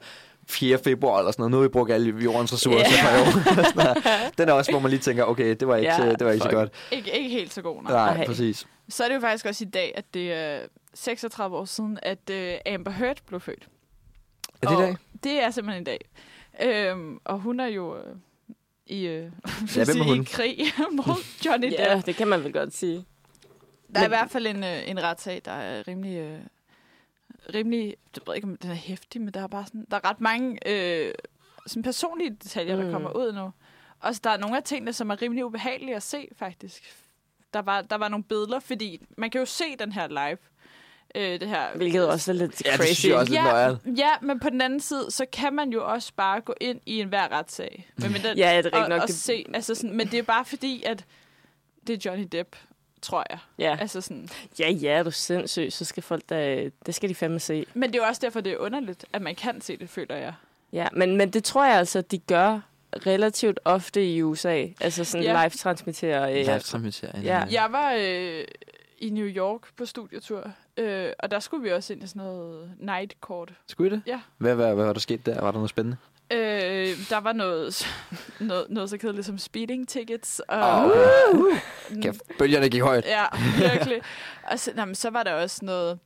4. 0.47 0.77
februar 0.77 1.19
eller 1.19 1.31
sådan 1.31 1.41
noget. 1.41 1.51
Nu 1.51 1.57
har 1.57 1.61
vi 1.63 1.67
brugt 1.69 1.91
alle 1.91 2.23
jordens 2.23 2.53
ressourcer 2.53 2.87
yeah. 2.91 3.33
for 3.33 3.89
år. 3.89 4.29
Den 4.37 4.49
er 4.49 4.53
også, 4.53 4.71
hvor 4.71 4.79
man 4.79 4.91
lige 4.91 5.01
tænker, 5.01 5.23
okay, 5.23 5.55
det 5.59 5.67
var 5.67 5.75
ikke, 5.75 5.91
Ja, 5.91 5.97
så, 5.97 6.03
det 6.19 6.25
var 6.25 6.31
ikke 6.31 6.43
så 6.43 6.49
godt. 6.51 6.71
ikke, 6.91 7.17
ikke 7.17 7.29
helt 7.29 7.53
så 7.53 7.61
god, 7.61 7.83
nej. 7.83 7.91
Nej, 7.93 8.17
Nej. 8.17 8.25
præcis. 8.25 8.67
Så 8.89 9.03
er 9.03 9.07
det 9.07 9.15
jo 9.15 9.19
faktisk 9.21 9.45
også 9.45 9.63
i 9.63 9.69
dag, 9.69 9.93
at 9.95 10.13
det 10.13 10.33
er 10.33 10.59
36 10.93 11.57
år 11.57 11.65
siden, 11.65 11.99
at 12.03 12.31
uh, 12.31 12.73
Amber 12.73 12.91
Heard 12.91 13.17
blev 13.27 13.39
født. 13.39 13.67
Er 14.61 14.67
det 14.67 14.75
i 14.77 14.81
dag? 14.81 14.95
Det 15.23 15.43
er 15.43 15.51
simpelthen 15.51 15.81
i 15.81 15.85
dag. 15.85 15.99
Øhm, 16.61 17.19
og 17.23 17.39
hun 17.39 17.59
er 17.59 17.65
jo 17.67 17.97
øh, 17.97 18.15
i, 18.85 19.05
øh, 19.07 19.31
Ja, 19.75 19.83
hvem 19.85 20.01
er 20.01 20.05
i 20.05 20.07
hun? 20.17 20.25
krig 20.25 20.57
mod 20.91 21.23
Johnny 21.45 21.67
Depp. 21.67 21.79
Ja, 21.79 22.01
det 22.05 22.15
kan 22.15 22.27
man 22.27 22.43
vel 22.43 22.53
godt 22.53 22.73
sige. 22.73 23.05
Der 23.95 23.99
er 23.99 24.03
i 24.03 24.03
Men- 24.03 24.09
hvert 24.09 24.31
fald 24.31 24.47
en, 24.47 24.63
øh, 24.63 24.89
en 24.89 25.03
retssag, 25.03 25.41
der 25.45 25.51
er 25.51 25.87
rimelig... 25.87 26.17
Øh, 26.17 26.39
rimelig 27.53 27.95
jeg 28.15 28.21
ved 28.27 28.35
ikke, 28.35 28.47
om 28.47 28.57
den 28.57 28.69
er 28.71 28.75
hæftig, 28.75 29.21
men 29.21 29.33
der 29.33 29.41
er 29.41 29.47
bare 29.47 29.65
sådan... 29.65 29.85
Der 29.91 29.97
er 29.97 30.09
ret 30.09 30.21
mange 30.21 30.59
øh, 30.65 31.13
sådan 31.67 31.83
personlige 31.83 32.29
detaljer, 32.29 32.75
der 32.75 32.85
Mm. 32.85 32.91
kommer 32.91 33.09
ud 33.17 33.31
nu. 33.33 33.51
Og 33.99 34.15
så 34.15 34.21
der 34.23 34.29
er 34.29 34.37
nogle 34.37 34.57
af 34.57 34.63
tingene, 34.63 34.93
som 34.93 35.09
er 35.09 35.21
rimelig 35.21 35.45
ubehagelige 35.45 35.95
at 35.95 36.03
se, 36.03 36.27
faktisk. 36.37 36.83
Der 37.53 37.59
var, 37.61 37.81
der 37.81 37.95
var 37.95 38.07
nogle 38.07 38.23
billeder, 38.23 38.59
fordi 38.59 39.01
man 39.17 39.29
kan 39.29 39.39
jo 39.39 39.45
se 39.45 39.63
den 39.79 39.91
her 39.91 40.07
live. 40.07 40.37
Øh, 41.15 41.39
det 41.39 41.47
her, 41.49 41.63
Hvilket 41.75 42.07
også 42.07 42.31
er 42.31 42.35
lidt 42.35 42.61
Ja, 42.65 42.71
det 42.71 42.77
crazy. 42.79 42.93
synes 42.93 43.05
jeg 43.05 43.15
også. 43.17 43.31
lidt 43.31 43.43
nøjeren. 43.43 43.77
ja, 43.85 43.91
ja, 43.97 44.09
men 44.21 44.39
på 44.39 44.49
den 44.49 44.61
anden 44.61 44.79
side, 44.79 45.11
så 45.11 45.25
kan 45.31 45.53
man 45.53 45.69
jo 45.69 45.87
også 45.91 46.11
bare 46.17 46.41
gå 46.41 46.53
ind 46.61 46.79
i 46.85 46.99
enhver 47.01 47.31
retssag. 47.31 47.87
Men 47.97 48.11
med 48.11 48.19
den, 48.19 48.37
Ja, 48.43 48.61
det 48.61 48.73
er 48.73 48.83
og, 48.83 48.89
nok. 48.89 49.01
og 49.01 49.07
Det- 49.07 49.15
se, 49.15 49.45
altså 49.53 49.75
sådan, 49.75 49.97
men 49.97 50.07
det 50.07 50.19
er 50.19 50.23
bare 50.23 50.45
fordi, 50.45 50.83
at 50.85 51.05
det 51.87 52.05
er 52.05 52.09
Johnny 52.11 52.27
Depp, 52.31 52.55
tror 53.01 53.25
jeg. 53.29 53.39
Ja. 53.59 53.77
Altså 53.81 54.01
sådan. 54.01 54.29
ja, 54.59 54.69
ja, 54.71 54.91
er 54.91 55.03
du 55.03 55.11
sindssyg, 55.11 55.67
så 55.71 55.85
skal 55.85 56.03
folk 56.03 56.23
da, 56.29 56.69
det 56.85 56.95
skal 56.95 57.09
de 57.09 57.15
fandme 57.15 57.39
se. 57.39 57.65
Men 57.73 57.89
det 57.93 57.99
er 57.99 58.03
jo 58.03 58.07
også 58.07 58.21
derfor, 58.23 58.41
det 58.41 58.53
er 58.53 58.57
underligt, 58.57 59.05
at 59.13 59.21
man 59.21 59.35
kan 59.35 59.61
se 59.61 59.77
det, 59.77 59.89
føler 59.89 60.15
jeg. 60.15 60.33
Ja, 60.73 60.87
men, 60.93 61.15
men 61.17 61.29
det 61.29 61.43
tror 61.43 61.65
jeg 61.65 61.77
altså, 61.77 62.01
de 62.01 62.17
gør 62.17 62.59
relativt 63.05 63.59
ofte 63.65 64.13
i 64.13 64.21
USA. 64.23 64.65
Altså 64.81 65.03
sådan 65.03 65.23
Ja. 65.23 65.39
ja. 65.39 65.43
live-transmittere. 65.43 66.29
Øh, 66.31 66.35
Live 66.45 66.59
transmittering. 66.59 67.23
Ja. 67.23 67.43
Jeg 67.51 67.67
var 67.71 67.93
øh, 67.99 68.43
i 68.97 69.09
New 69.09 69.25
York 69.27 69.61
på 69.77 69.85
studietur, 69.85 70.51
øh, 70.79 71.13
og 71.19 71.31
der 71.31 71.39
skulle 71.39 71.63
vi 71.63 71.71
også 71.71 71.93
ind 71.93 72.03
i 72.03 72.07
sådan 72.07 72.21
noget 72.21 72.71
night 72.79 73.13
court. 73.21 73.53
Skulle 73.67 73.91
I 73.91 73.93
det? 73.95 74.01
Ja. 74.07 74.21
Hvad, 74.37 74.55
hvad, 74.55 74.75
hvad 74.75 74.85
var 74.85 74.93
der 74.93 74.99
sket 74.99 75.25
der? 75.25 75.41
Var 75.41 75.51
der 75.51 75.57
noget 75.57 75.69
spændende? 75.69 75.97
Øh, 76.33 76.87
der 77.09 77.17
var 77.17 77.33
noget, 77.33 77.87
noget, 78.39 78.65
noget 78.69 78.89
så 78.89 78.97
kedeligt 78.97 79.25
som 79.25 79.37
speeding 79.37 79.87
tickets. 79.87 80.39
Og, 80.39 80.85
Åh, 80.85 80.85
okay. 80.85 81.59
Kæft, 82.01 82.21
bølgerne 82.39 82.69
gik 82.69 82.81
højt. 82.81 83.05
Ja, 83.05 83.25
virkelig. 83.57 84.01
Og 84.51 84.59
så, 84.59 84.71
nå, 84.75 84.85
men 84.85 84.95
så 84.95 85.09
var 85.09 85.23
der 85.23 85.33
også 85.33 85.65
noget... 85.65 85.99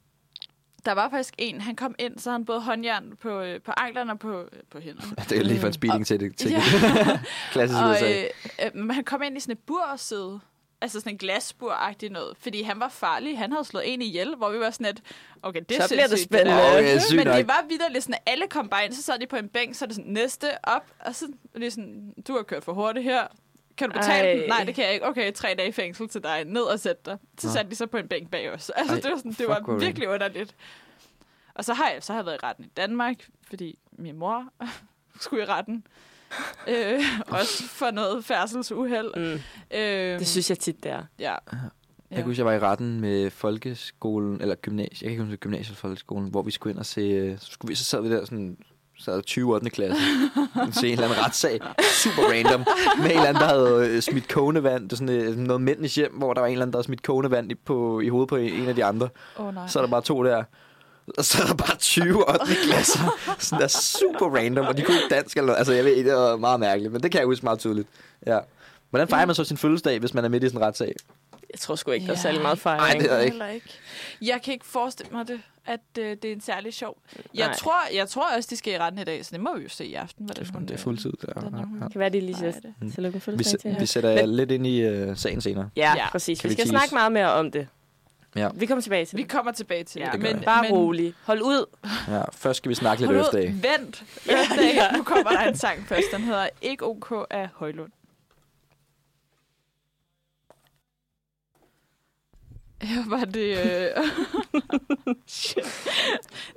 Der 0.86 0.91
var 0.91 1.09
faktisk 1.09 1.33
en, 1.38 1.62
han 1.62 1.75
kom 1.75 1.95
ind, 1.99 2.19
så 2.19 2.31
han 2.31 2.45
både 2.45 2.62
håndjern 2.62 3.13
på, 3.21 3.41
øh, 3.41 3.62
på 3.62 3.71
anklerne 3.77 4.12
og 4.12 4.19
på, 4.19 4.41
øh, 4.41 4.47
på 4.71 4.79
hænderne. 4.79 5.15
Det 5.29 5.38
er 5.38 5.43
lige 5.43 5.59
for 5.59 5.67
en 5.67 5.73
speeding. 5.73 6.07
Til 6.07 6.33
Ja. 6.49 6.62
Klassisk 7.51 7.81
og 7.81 8.12
øh, 8.12 8.23
øh, 8.75 8.89
han 8.89 9.03
kom 9.03 9.21
ind 9.21 9.38
i 9.38 9.39
sådan 9.39 9.51
et 9.51 9.59
bursæde. 9.59 10.39
Altså 10.84 11.00
sådan 11.00 11.12
en 11.13 11.17
glasbur-agtig 11.17 12.10
noget. 12.10 12.38
Fordi 12.39 12.62
han 12.62 12.80
var 12.80 12.89
farlig. 12.89 13.38
Han 13.38 13.52
havde 13.52 13.65
slået 13.65 13.93
en 13.93 14.02
ihjel, 14.02 14.36
hvor 14.36 14.50
vi 14.50 14.60
var 14.60 14.69
sådan 14.69 14.86
et... 14.86 15.02
Okay, 15.43 15.62
det 15.69 15.78
er 15.78 15.82
Så 15.88 15.93
bliver 15.93 16.08
det 16.08 16.19
spændende. 16.19 16.52
der. 16.52 16.78
Okay, 16.78 17.00
sygt 17.00 17.17
Men 17.17 17.28
nok. 17.28 17.38
det 17.38 17.48
var 17.48 17.65
vidderligt 17.69 18.04
sådan, 18.04 18.13
at 18.26 18.32
alle 18.32 18.48
kom 18.48 18.69
bare 18.69 18.86
ind, 18.86 18.93
så 18.93 19.02
sad 19.02 19.19
de 19.19 19.28
på 19.28 19.36
en 19.36 19.50
bænk, 19.50 19.76
så 19.76 19.86
er 19.86 19.88
det 19.88 19.96
sådan, 19.96 20.12
næste 20.12 20.48
op, 20.63 20.86
og 21.00 21.15
så 21.15 21.28
er 21.56 21.60
det 21.60 21.74
sådan, 21.74 22.13
du 22.28 22.36
har 22.36 22.43
kørt 22.43 22.63
for 22.63 22.74
hurtigt 22.74 23.04
her. 23.04 23.28
Kan 23.78 23.89
du 23.89 23.93
betale 24.00 24.28
Ej. 24.30 24.36
den? 24.39 24.50
Nej, 24.50 24.63
det 24.63 24.76
kan 24.76 24.86
jeg 24.86 24.93
ikke. 24.93 25.06
Okay, 25.08 25.32
tre 25.32 25.56
dage 25.58 25.69
i 25.69 25.72
fængsel 25.72 26.10
til 26.10 26.24
dig. 26.24 26.43
Ned 26.46 26.62
og 26.62 26.80
sæt 26.80 27.06
dig. 27.06 27.17
Så 27.39 27.54
satte 27.54 27.72
de 27.72 27.76
så 27.76 27.88
på 27.88 27.98
en 27.98 28.08
bænk 28.08 28.32
bag 28.32 28.52
os. 28.52 28.69
Altså, 28.76 28.93
Ej, 28.96 29.00
det 29.02 29.12
var, 29.12 29.17
sådan, 29.17 29.32
det 29.32 29.48
var 29.48 29.78
virkelig 29.80 30.10
underligt. 30.10 30.56
Og 31.56 31.65
så 31.65 31.74
har 31.74 31.89
jeg, 31.89 32.04
så 32.04 32.13
har 32.13 32.19
jeg 32.19 32.26
været 32.26 32.39
i 32.43 32.46
retten 32.46 32.65
i 32.65 32.69
Danmark, 32.78 33.15
fordi 33.50 33.80
min 33.91 34.15
mor 34.15 34.46
skulle 35.22 35.43
i 35.43 35.46
retten. 35.46 35.88
øh, 36.67 37.02
også 37.28 37.63
for 37.63 37.91
noget 37.91 38.26
færdselsuheld. 38.26 39.12
Mm. 39.17 39.78
Øh, 39.78 40.19
Det 40.19 40.28
synes 40.28 40.50
jeg 40.50 40.60
tit, 40.60 40.84
det 40.84 40.91
er. 40.91 41.04
Ja. 41.19 41.36
Jeg 42.12 42.17
kan 42.17 42.24
huske, 42.26 42.39
jeg 42.39 42.46
var 42.46 42.54
i 42.54 42.60
retten 42.60 43.02
med 43.02 43.30
folkeskolen, 43.30 44.41
eller 44.41 44.56
gymnasie, 44.56 44.89
jeg 44.91 45.00
kan 45.02 45.12
ikke 45.12 45.24
huske 45.24 45.38
gymnasiet 45.38 45.67
eller 45.67 45.76
folkeskolen, 45.78 46.30
hvor 46.30 46.41
vi 46.41 46.52
skulle 46.52 46.72
ind 46.72 46.80
og 46.80 46.86
se, 46.86 47.02
øh, 47.02 47.39
så, 47.39 47.52
skulle 47.52 47.69
vi, 47.69 47.76
så 47.76 47.84
sad 47.84 48.02
vi 48.02 48.12
der 48.12 48.26
sådan, 48.26 48.58
sad 49.00 49.22
20 49.22 49.54
8. 49.54 49.69
klasse, 49.69 50.02
og 50.67 50.74
se 50.74 50.88
en 50.88 50.93
eller 50.93 51.06
anden 51.08 51.26
retssag, 51.26 51.60
super 52.04 52.24
random, 52.32 52.65
med 52.98 53.06
en 53.06 53.12
eller 53.12 53.24
anden, 53.30 53.41
der 53.41 53.48
havde 53.48 53.89
øh, 53.89 54.02
smidt 54.02 54.28
kogende 54.28 54.63
vand, 54.63 54.89
det 54.89 54.98
sådan 54.98 55.15
øh, 55.15 55.38
noget 55.38 55.62
mændenes 55.62 55.96
hjem, 55.96 56.13
hvor 56.13 56.34
der 56.34 56.41
var 56.41 56.48
en 56.48 56.52
eller 56.52 56.63
anden, 56.65 56.74
der 56.74 56.78
havde 56.78 56.86
smidt 56.86 57.04
kogende 57.04 57.32
vand 57.32 57.52
i, 57.52 57.56
på, 57.56 58.00
i 58.00 58.10
hovedet 58.10 58.30
på 58.30 58.36
en 58.36 58.67
af 58.67 58.76
de 58.76 58.86
andre. 58.86 59.10
Åh, 59.39 59.46
oh, 59.46 59.54
nej. 59.56 59.67
Så 59.67 59.80
er 59.80 59.84
der 59.84 59.89
bare 59.91 60.02
to 60.02 60.24
der. 60.24 60.43
Og 61.17 61.25
så 61.25 61.41
er 61.43 61.47
der 61.47 61.53
bare 61.53 61.75
20 61.77 62.29
8. 62.29 62.45
klasser. 62.65 62.99
Sådan 63.39 63.61
der 63.61 63.67
super 63.67 64.35
random, 64.37 64.65
og 64.65 64.77
de 64.77 64.81
kunne 64.81 64.95
ikke 64.95 65.15
dansk 65.15 65.37
eller 65.37 65.45
noget. 65.45 65.57
Altså, 65.57 65.73
jeg 65.73 65.85
ved 65.85 65.95
ikke, 65.95 66.09
det 66.09 66.17
var 66.17 66.37
meget 66.37 66.59
mærkeligt, 66.59 66.93
men 66.93 67.03
det 67.03 67.11
kan 67.11 67.19
jeg 67.19 67.25
huske 67.25 67.45
meget 67.45 67.59
tydeligt. 67.59 67.87
Ja. 68.27 68.39
Hvordan 68.89 69.07
fejrer 69.07 69.25
man 69.25 69.35
så 69.35 69.43
sin 69.43 69.57
fødselsdag, 69.57 69.99
hvis 69.99 70.13
man 70.13 70.25
er 70.25 70.29
midt 70.29 70.43
i 70.43 70.47
sådan 70.47 70.61
en 70.61 70.65
retssag? 70.67 70.95
Jeg 71.51 71.59
tror 71.59 71.75
sgu 71.75 71.91
ikke, 71.91 72.05
der 72.07 72.13
er 72.13 72.17
særlig 72.17 72.41
meget 72.41 72.55
Ej, 72.55 72.59
fejring. 72.77 73.03
det 73.03 73.11
er 73.13 73.19
ikke. 73.19 73.69
Jeg 74.21 74.41
kan 74.43 74.53
ikke 74.53 74.65
forestille 74.65 75.11
mig 75.11 75.27
det, 75.27 75.41
at 75.65 75.79
øh, 75.99 76.05
det 76.21 76.25
er 76.25 76.31
en 76.33 76.41
særlig 76.41 76.73
sjov. 76.73 76.97
Jeg 77.33 77.47
Nej. 77.47 77.55
tror, 77.55 77.73
jeg 77.95 78.07
tror 78.09 78.35
også, 78.37 78.47
de 78.51 78.55
skal 78.57 78.73
i 78.73 78.77
retten 78.77 79.01
i 79.01 79.03
dag, 79.03 79.25
så 79.25 79.29
det 79.33 79.39
må 79.39 79.57
vi 79.57 79.63
jo 79.63 79.69
se 79.69 79.85
i 79.85 79.93
aften. 79.93 80.25
Hvordan 80.25 80.45
hun, 80.53 80.61
Det 80.61 80.69
er 80.69 80.73
øh, 80.73 80.79
fuldtid. 80.79 81.13
Ja, 81.27 81.33
ja. 81.43 81.45
Det 81.47 81.91
kan 81.91 81.99
være, 81.99 82.09
de 82.09 82.19
lige 82.19 82.35
siger 82.37 82.51
Mm. 82.81 82.91
tillykke 82.91 83.01
med 83.01 83.11
Vi, 83.11 83.19
fødselsdag 83.43 83.71
til 83.71 83.81
vi 83.81 83.85
sætter 83.85 84.15
Men- 84.15 84.35
lidt 84.35 84.51
ind 84.51 84.67
i 84.67 84.89
uh, 85.09 85.17
sagen 85.17 85.41
senere. 85.41 85.69
Ja, 85.75 85.93
Ja. 85.97 86.09
præcis. 86.09 86.41
Kan 86.41 86.49
Vi 86.49 86.49
vi 86.49 86.53
skal 86.53 86.63
tease? 86.65 86.69
snakke 86.71 86.95
meget 86.95 87.11
mere 87.11 87.31
om 87.31 87.51
det. 87.51 87.67
Ja. 88.36 88.50
Vi 88.54 88.65
kommer 88.65 88.82
tilbage 88.82 89.06
til 89.06 89.17
Vi 89.17 89.24
det. 89.24 89.32
kommer 89.32 89.52
tilbage 89.52 89.84
til 89.84 90.00
Ja, 90.00 90.10
det. 90.12 90.22
Men, 90.22 90.39
vi. 90.39 90.46
Bare 90.46 90.62
men, 90.63 90.72
rolig. 90.72 91.13
Hold 91.24 91.41
ud. 91.41 91.65
Ja, 92.08 92.24
først 92.32 92.58
skal 92.58 92.69
vi 92.69 92.76
snakke 92.76 93.02
lidt 93.02 93.12
Hold 93.12 93.52
vent. 93.52 94.04
Øfdag. 94.32 94.91
Nu 94.98 95.04
kommer 95.04 95.32
der 95.32 95.39
en 95.41 95.58
sang 95.58 95.88
først. 95.88 96.08
Den 96.12 96.22
hedder 96.22 96.50
Ikke 96.62 96.86
OK 96.86 97.28
af 97.30 97.50
Højlund. 97.56 97.91
Her 102.82 103.10
var 103.10 103.26
det... 103.26 103.58
Øh... 103.58 103.89
Shit. 105.28 105.63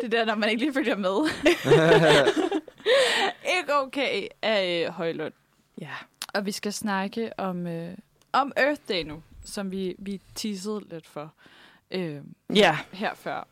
Det 0.01 0.05
er 0.05 0.09
der, 0.09 0.25
når 0.25 0.35
man 0.35 0.49
ikke 0.49 0.63
lige 0.63 0.73
følger 0.73 0.97
med. 0.97 1.31
Ikke 3.59 3.75
okay 3.75 4.27
af 4.43 4.85
øh, 4.87 4.93
Højlund. 4.93 5.33
Ja. 5.81 5.91
Og 6.35 6.47
vi 6.47 6.53
skal 6.53 6.73
snakke 6.73 7.31
om, 7.39 7.67
øh, 7.67 7.95
om 8.33 8.53
Earth 8.57 8.81
Day 8.89 9.03
nu, 9.03 9.23
som 9.45 9.71
vi, 9.71 9.95
vi 9.99 10.21
teasede 10.35 10.81
lidt 10.91 11.07
for 11.07 11.33
øh, 11.91 12.21
Ja. 12.55 12.79
her 12.93 13.15
før. 13.15 13.49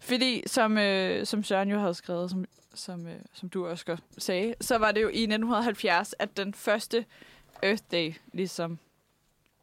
Fordi, 0.00 0.42
som, 0.46 0.78
øh, 0.78 1.26
som 1.26 1.42
Søren 1.42 1.70
jo 1.70 1.78
havde 1.78 1.94
skrevet, 1.94 2.30
som, 2.30 2.44
som, 2.74 3.06
øh, 3.06 3.20
som 3.32 3.48
du 3.48 3.66
også 3.66 3.96
sagde, 4.18 4.54
så 4.60 4.78
var 4.78 4.92
det 4.92 5.02
jo 5.02 5.08
i 5.08 5.22
1970, 5.22 6.14
at 6.18 6.36
den 6.36 6.54
første 6.54 7.04
Earth 7.62 7.82
Day 7.92 8.14
ligesom 8.32 8.78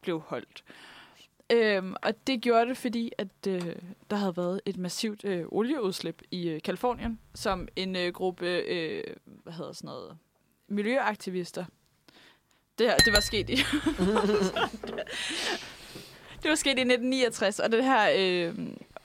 blev 0.00 0.20
holdt. 0.20 0.64
Øhm, 1.52 1.94
og 2.02 2.26
det 2.26 2.40
gjorde 2.40 2.68
det, 2.68 2.76
fordi 2.76 3.12
at 3.18 3.28
øh, 3.48 3.76
der 4.10 4.16
havde 4.16 4.36
været 4.36 4.60
et 4.66 4.76
massivt 4.76 5.24
øh, 5.24 5.44
olieudslip 5.48 6.22
i 6.30 6.48
øh, 6.48 6.62
Kalifornien, 6.62 7.20
som 7.34 7.68
en 7.76 7.96
øh, 7.96 8.12
gruppe, 8.12 8.46
øh, 8.46 9.04
hvad 9.24 9.52
hedder 9.52 9.72
sådan 9.72 9.88
noget, 9.88 10.18
miljøaktivister. 10.68 11.64
Det, 12.78 12.86
her, 12.86 12.96
det 12.96 13.12
var 13.12 13.20
sket 13.20 13.50
i... 13.50 13.56
det 16.42 16.48
var 16.48 16.54
sket 16.54 16.68
i 16.68 16.80
1969, 16.80 17.58
og 17.58 17.72
det 17.72 17.84
her 17.84 18.10
øh, 18.16 18.54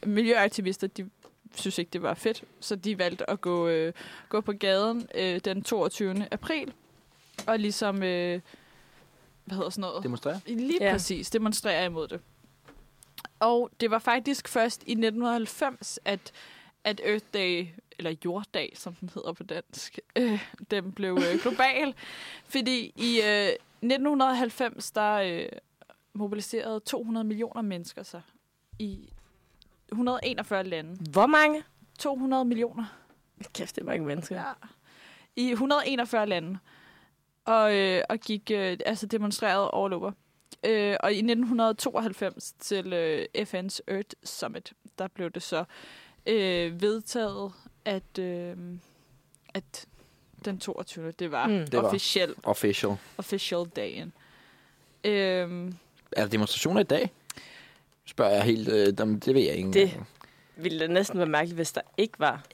miljøaktivister, 0.05 0.87
de 0.87 1.09
synes 1.55 1.77
ikke, 1.77 1.89
det 1.93 2.01
var 2.01 2.13
fedt, 2.13 2.43
så 2.59 2.75
de 2.75 2.97
valgte 2.97 3.29
at 3.29 3.41
gå, 3.41 3.67
øh, 3.67 3.93
gå 4.29 4.41
på 4.41 4.51
gaden 4.53 5.07
øh, 5.15 5.39
den 5.45 5.63
22. 5.63 6.25
april, 6.31 6.73
og 7.47 7.59
ligesom, 7.59 8.03
øh, 8.03 8.41
hvad 9.45 9.55
hedder 9.57 9.69
sådan 9.69 9.81
noget? 9.81 10.03
Demonstrere? 10.03 10.39
Lige 10.47 10.83
Ja. 10.85 10.91
præcis, 10.91 11.29
demonstrere 11.29 11.85
imod 11.85 12.07
det. 12.07 12.19
Og 13.39 13.69
det 13.79 13.91
var 13.91 13.99
faktisk 13.99 14.47
først 14.47 14.81
i 14.85 14.91
1990, 14.91 15.99
at, 16.05 16.31
at 16.83 17.01
Earth 17.03 17.25
Day, 17.33 17.67
eller 17.99 18.15
Jorddag, 18.25 18.71
som 18.75 18.93
den 18.93 19.09
hedder 19.13 19.33
på 19.33 19.43
dansk, 19.43 19.99
øh, 20.15 20.45
den 20.71 20.91
blev 20.91 21.19
øh, 21.33 21.39
global. 21.41 21.93
Fordi 22.45 22.93
i 22.95 23.21
øh, 23.25 23.47
1990, 23.47 24.91
der 24.91 25.13
øh, 25.13 25.45
mobiliserede 26.17 26.79
200 26.79 27.23
millioner 27.23 27.61
mennesker 27.61 28.03
sig 28.03 28.21
i 28.79 29.09
141 29.91 30.63
lande. 30.63 30.95
Hvor 31.11 31.25
mange? 31.27 31.63
200 31.99 32.45
millioner. 32.45 32.85
Kæft, 33.53 33.75
det 33.75 33.85
var 33.85 33.93
ikke 33.93 34.05
mennesker. 34.05 34.35
Ja. 34.35 34.51
I 35.35 35.51
141 35.51 36.25
lande. 36.25 36.59
Og, 37.45 37.75
øh, 37.75 38.01
og 38.09 38.17
gik 38.19 38.51
øh, 38.53 38.77
altså 38.85 39.05
demonstreret 39.05 39.69
all 39.73 39.93
over. 39.93 40.11
Øh, 40.65 40.95
og 40.99 41.11
i 41.13 41.17
1992 41.17 42.53
til 42.59 42.93
øh, 42.93 43.25
FN's 43.37 43.79
Earth 43.87 44.09
Summit, 44.23 44.73
der 44.97 45.07
blev 45.07 45.29
det 45.31 45.43
så 45.43 45.63
øh, 46.25 46.81
vedtaget, 46.81 47.51
at, 47.85 48.19
øh, 48.19 48.57
at 49.53 49.85
den 50.45 50.59
22. 50.59 51.11
det 51.11 51.31
var, 51.31 51.47
Mm. 51.47 51.53
Det 51.67 51.73
var. 51.73 51.83
officiel, 51.87 52.35
Official. 52.43 52.97
official 53.17 53.65
dagen. 53.65 54.13
Øh, 55.03 55.71
Er 56.11 56.21
der 56.21 56.29
demonstrationer 56.29 56.81
i 56.81 56.83
dag? 56.83 57.11
Spørger 58.05 58.31
jeg 58.33 58.43
helt. 58.43 58.69
Øh, 58.69 58.87
dem- 58.97 59.19
det 59.19 59.33
ved 59.35 59.41
jeg 59.41 59.55
ikke. 59.55 59.71
Det-. 59.73 59.99
Ville 60.55 60.79
det 60.79 60.89
næsten 60.89 61.17
være 61.17 61.27
mærkeligt, 61.27 61.55
hvis 61.55 61.71
der 61.71 61.81
ikke 61.97 62.19
var. 62.19 62.45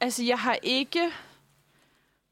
Altså, 0.00 0.22
jeg 0.24 0.38
har 0.38 0.58
ikke 0.62 1.10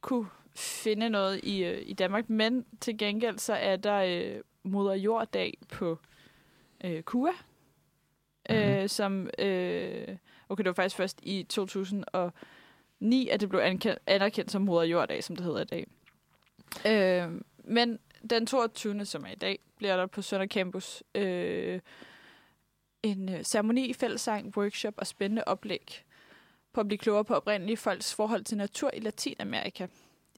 kunne 0.00 0.26
finde 0.54 1.08
noget 1.08 1.40
i, 1.44 1.64
øh, 1.64 1.82
i 1.86 1.92
Danmark, 1.92 2.30
men 2.30 2.64
til 2.80 2.98
gengæld 2.98 3.38
så 3.38 3.52
er 3.52 3.76
der 3.76 3.94
øh, 3.96 4.40
moder 4.62 4.94
jorddag 4.94 5.58
på 5.72 5.98
øh, 6.84 7.02
Kua, 7.02 7.30
mm-hmm. 8.50 8.56
øh, 8.64 8.88
som, 8.88 9.30
øh, 9.38 10.08
okay, 10.48 10.64
det 10.64 10.66
var 10.68 10.72
faktisk 10.72 10.96
først 10.96 11.18
i 11.22 11.42
2009, 11.48 13.28
at 13.28 13.40
det 13.40 13.48
blev 13.48 13.60
anerkendt, 13.60 13.98
anerkendt 14.06 14.50
som 14.50 14.62
moder 14.62 14.82
jorddag, 14.82 15.24
som 15.24 15.36
det 15.36 15.44
hedder 15.44 15.60
i 15.60 15.64
dag. 15.64 15.86
Øh, 16.86 17.40
men 17.64 17.98
den 18.30 18.46
22. 18.46 19.04
som 19.04 19.24
er 19.24 19.30
i 19.30 19.34
dag, 19.34 19.58
bliver 19.76 19.96
der 19.96 20.06
på 20.06 20.22
Sønder 20.22 20.46
Campus 20.46 21.02
øh, 21.14 21.80
en 23.02 23.28
øh, 23.28 23.44
ceremoni, 23.44 23.92
fællessang, 23.92 24.56
workshop 24.56 24.94
og 24.96 25.06
spændende 25.06 25.44
oplæg 25.46 26.04
på 26.72 26.80
at 26.80 26.88
blive 26.88 26.98
klogere 26.98 27.24
på 27.24 27.34
oprindelige 27.34 27.76
folks 27.76 28.14
forhold 28.14 28.44
til 28.44 28.56
natur 28.56 28.90
i 28.94 29.00
Latinamerika. 29.00 29.86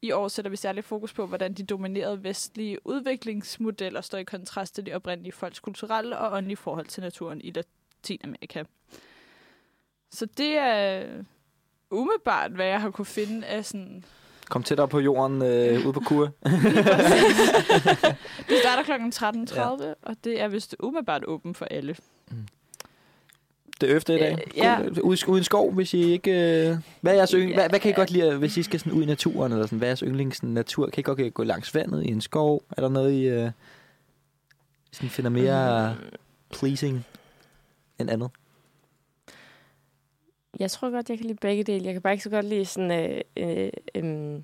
I 0.03 0.11
år 0.12 0.29
sætter 0.29 0.51
vi 0.51 0.57
særligt 0.57 0.87
fokus 0.87 1.12
på, 1.12 1.27
hvordan 1.27 1.55
de 1.55 1.62
dominerede 1.62 2.25
vestlige 2.25 2.87
udviklingsmodeller 2.87 4.01
står 4.01 4.19
i 4.19 4.25
kontrast 4.25 4.75
til 4.75 4.87
de 4.87 4.95
oprindelige 4.95 5.33
folks 5.33 5.61
kulturelle 5.61 6.19
og 6.19 6.33
åndelige 6.33 6.57
forhold 6.57 6.87
til 6.87 7.03
naturen 7.03 7.40
i 7.40 7.53
Latinamerika. 7.53 8.64
Så 10.11 10.27
det 10.27 10.57
er 10.59 11.07
umiddelbart, 11.90 12.51
hvad 12.51 12.66
jeg 12.66 12.81
har 12.81 12.90
kunne 12.90 13.07
finde 13.07 13.47
af 13.47 13.64
sådan... 13.64 14.05
Kom 14.51 14.63
tættere 14.63 14.89
på 14.89 15.01
jorden 15.01 15.43
øh, 15.43 15.85
ude 15.87 15.93
på 15.93 16.01
kur. 16.01 16.25
Det 18.49 18.57
starter 18.63 18.83
kl. 18.85 18.93
13.30, 18.93 19.57
ja. 19.61 19.93
og 20.03 20.17
det 20.25 20.41
er 20.41 20.49
vist 20.49 20.77
umiddelbart 20.81 21.25
åben 21.25 21.55
for 21.55 21.65
alle. 21.65 21.97
Det 23.81 23.91
er 23.91 23.97
øfte 23.97 24.15
i 24.15 24.19
dag. 24.19 24.33
Øh, 24.33 24.57
ja. 24.57 24.79
Ude, 25.03 25.29
ude 25.29 25.39
i 25.39 25.41
en 25.41 25.45
skov, 25.45 25.73
hvis 25.73 25.95
I 25.95 26.13
ikke... 26.13 26.31
Øh, 26.31 26.77
hvad, 27.01 27.13
er 27.13 27.17
jeres 27.17 27.31
yndling, 27.31 27.51
Ja. 27.51 27.57
hvad, 27.57 27.69
hvad 27.69 27.81
kan 27.81 27.91
I 27.91 27.95
godt 27.95 28.11
lide, 28.11 28.37
hvis 28.39 28.57
I 28.57 28.63
skal 28.63 28.81
sådan 28.81 28.93
ud 28.93 29.03
i 29.03 29.07
naturen? 29.07 29.53
Eller 29.53 29.67
sådan, 29.67 29.79
hvad 29.79 29.89
er 29.89 29.91
jeres 29.91 30.01
yndlings 30.01 30.43
natur? 30.43 30.87
Kan 30.91 31.01
I 31.01 31.03
godt 31.03 31.21
øh, 31.21 31.33
gå 31.33 31.45
langs 31.45 31.75
vandet 31.75 32.05
i 32.05 32.09
en 32.09 32.21
skov? 32.21 32.63
Er 32.77 32.81
der 32.81 32.89
noget, 32.89 33.13
I 33.13 33.25
øh, 33.29 33.51
sådan 34.93 35.11
finder 35.11 35.31
mere 35.31 35.95
Mm, 35.95 36.09
pleasing 36.59 37.05
end 37.99 38.11
andet? 38.11 38.31
Jeg 40.59 40.71
tror 40.71 40.91
godt, 40.91 41.11
jeg 41.11 41.19
kan 41.19 41.27
lide 41.27 41.39
begge 41.41 41.65
dele. 41.65 41.85
Jeg 41.85 41.93
kan 41.93 42.03
bare 42.03 42.13
ikke 42.13 42.25
så 42.25 42.31
godt 42.31 42.47
lide 42.47 42.65
sådan 42.65 42.91
øh, 42.91 43.21
øh, 43.37 43.71
øh, 43.95 44.41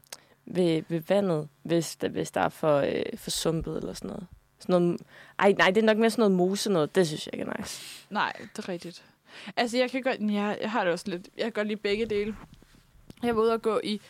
ved, 0.47 0.83
ved 0.89 1.01
vandet, 1.09 1.49
hvis, 1.63 1.97
der, 1.97 2.09
hvis 2.09 2.31
der 2.31 2.41
er 2.41 2.49
for, 2.49 2.77
øh, 2.77 3.03
for 3.17 3.31
sumpet 3.31 3.77
eller 3.77 3.93
sådan 3.93 4.09
noget. 4.09 4.27
Sådan 4.59 4.83
noget. 4.83 5.01
Ej, 5.39 5.53
nej, 5.53 5.71
det 5.71 5.83
er 5.83 5.87
nok 5.87 5.99
mere 5.99 6.11
sådan 6.11 6.23
noget 6.23 6.37
mose 6.37 6.73
noget. 6.73 6.95
Det 6.95 7.07
synes 7.07 7.27
jeg 7.27 7.35
ikke 7.35 7.47
er 7.51 7.61
nice. 7.61 8.07
Nej, 8.11 8.33
det 8.57 8.65
er 8.65 8.69
rigtigt. 8.69 9.05
Altså, 9.57 9.79
jeg 9.79 9.91
kan 9.91 10.03
godt... 10.03 10.21
Jeg, 10.21 10.59
jeg 10.61 10.71
har 10.71 10.85
det 10.85 10.93
også 10.93 11.11
lidt... 11.11 11.29
Jeg 11.37 11.45
kan 11.45 11.53
godt 11.53 11.69
lide 11.69 11.81
begge 11.81 12.07
dele. 12.07 12.37
Jeg 13.23 13.37
var 13.37 13.43
ude 13.43 13.53
og 13.53 13.63
gå 13.63 13.81
i, 13.85 14.01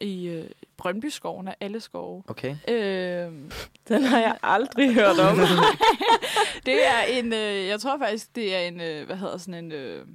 i 0.00 0.26
øh, 0.26 0.50
Brøndby-skoven 0.76 1.48
af 1.48 1.56
alle 1.60 1.80
skove. 1.80 2.22
Okay. 2.28 2.56
Øh, 2.68 3.32
Den 3.88 4.02
har 4.02 4.18
jeg 4.18 4.38
aldrig 4.42 4.94
hørt 4.94 5.18
om. 5.18 5.36
det 6.66 6.86
er 6.86 7.00
en... 7.02 7.32
Øh, 7.32 7.66
jeg 7.66 7.80
tror 7.80 7.98
faktisk, 7.98 8.36
det 8.36 8.54
er 8.56 8.60
en... 8.60 8.80
Øh, 8.80 9.06
hvad 9.06 9.16
hedder 9.16 9.38
sådan 9.38 9.64
en... 9.64 9.72
Øh, 9.72 10.06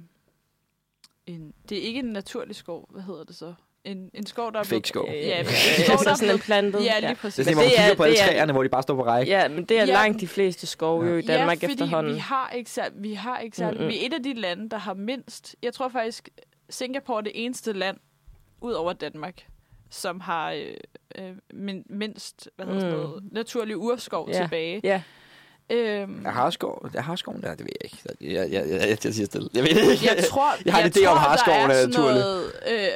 en 1.26 1.52
det 1.68 1.78
er 1.78 1.82
ikke 1.82 1.98
en 1.98 2.04
naturlig 2.06 2.56
skov. 2.56 2.88
Hvad 2.90 3.02
hedder 3.02 3.24
det 3.24 3.36
så? 3.36 3.54
En, 3.84 4.10
en 4.14 4.26
skov, 4.26 4.52
der 4.52 4.58
er 4.58 4.62
Fake 4.62 4.88
skov. 4.88 5.06
Ja, 5.10 5.38
en 5.40 5.44
skov, 5.46 5.54
der 5.86 5.92
altså 5.92 6.10
er 6.10 6.14
sådan 6.14 6.24
en 6.24 6.28
blevet... 6.28 6.40
plantet. 6.42 6.84
Ja, 6.84 6.98
lige 7.00 7.10
Det 7.10 7.18
præcis. 7.18 7.38
er 7.38 7.42
sådan, 7.44 7.54
hvor 7.54 7.62
man 7.62 7.70
det 7.70 7.78
er- 7.78 7.82
kigger 7.82 7.96
på 7.96 8.02
alle 8.02 8.16
det 8.16 8.22
er- 8.22 8.26
træerne, 8.26 8.52
hvor 8.52 8.62
de 8.62 8.68
bare 8.68 8.82
står 8.82 8.94
på 8.94 9.04
række. 9.04 9.32
Ja, 9.32 9.48
men 9.48 9.64
det 9.64 9.78
er 9.78 9.84
Ja. 9.86 9.92
langt 9.92 10.20
de 10.20 10.26
fleste 10.28 10.66
skove 10.66 11.06
jo 11.06 11.16
i 11.16 11.22
Danmark 11.22 11.62
ja, 11.62 11.66
fordi 11.68 11.72
efterhånden. 11.72 12.14
vi 12.14 12.18
har 12.18 12.50
ikke 12.50 12.70
særlig, 12.70 13.02
vi 13.02 13.14
har 13.14 13.38
ikke 13.38 13.56
særlig, 13.56 13.80
Mm-mm. 13.80 13.88
vi 13.90 14.02
er 14.02 14.06
et 14.06 14.12
af 14.12 14.22
de 14.22 14.34
lande, 14.34 14.68
der 14.70 14.76
har 14.76 14.94
mindst, 14.94 15.56
jeg 15.62 15.74
tror 15.74 15.88
faktisk, 15.88 16.28
Singapore 16.70 17.18
er 17.18 17.22
det 17.22 17.32
eneste 17.34 17.72
land, 17.72 17.96
ud 18.60 18.72
over 18.72 18.92
Danmark, 18.92 19.46
som 19.90 20.20
har 20.20 20.52
øh, 20.52 20.74
øh, 21.18 21.30
min, 21.54 21.82
mindst 21.90 22.48
hvad 22.56 22.66
hedder 22.66 22.86
Mm. 22.86 22.92
noget, 23.02 23.22
naturlig 23.32 23.76
urskov 23.76 24.28
Ja. 24.30 24.42
tilbage. 24.42 24.80
Ja, 24.84 25.02
Øhm, 25.72 26.24
Jeg 26.24 26.32
har 26.32 26.50
skov, 26.50 26.90
jeg 26.94 27.04
har 27.04 27.16
skoven 27.16 27.42
der, 27.42 27.50
det 27.54 27.60
ved 27.60 27.72
jeg 27.82 27.84
ikke. 27.92 27.98
Jeg, 28.20 28.50
jeg, 28.52 28.52
jeg, 28.52 28.88
jeg, 28.88 29.04
jeg 29.04 29.14
siger 29.14 29.26
stille. 29.26 29.48
Jeg 29.54 29.62
ved 29.62 29.74
det 29.74 29.92
ikke. 29.92 30.06
jeg 30.16 30.24
tror, 30.24 30.52
Jeg 30.64 30.74
har 30.74 30.80
en 30.80 30.86
idé 30.86 31.06
om, 31.06 31.16
der 31.18 31.30
er 31.30 31.36
sådan 31.36 31.88
naturlig. 31.88 32.20
noget, 32.20 32.52
øh, 32.70 32.88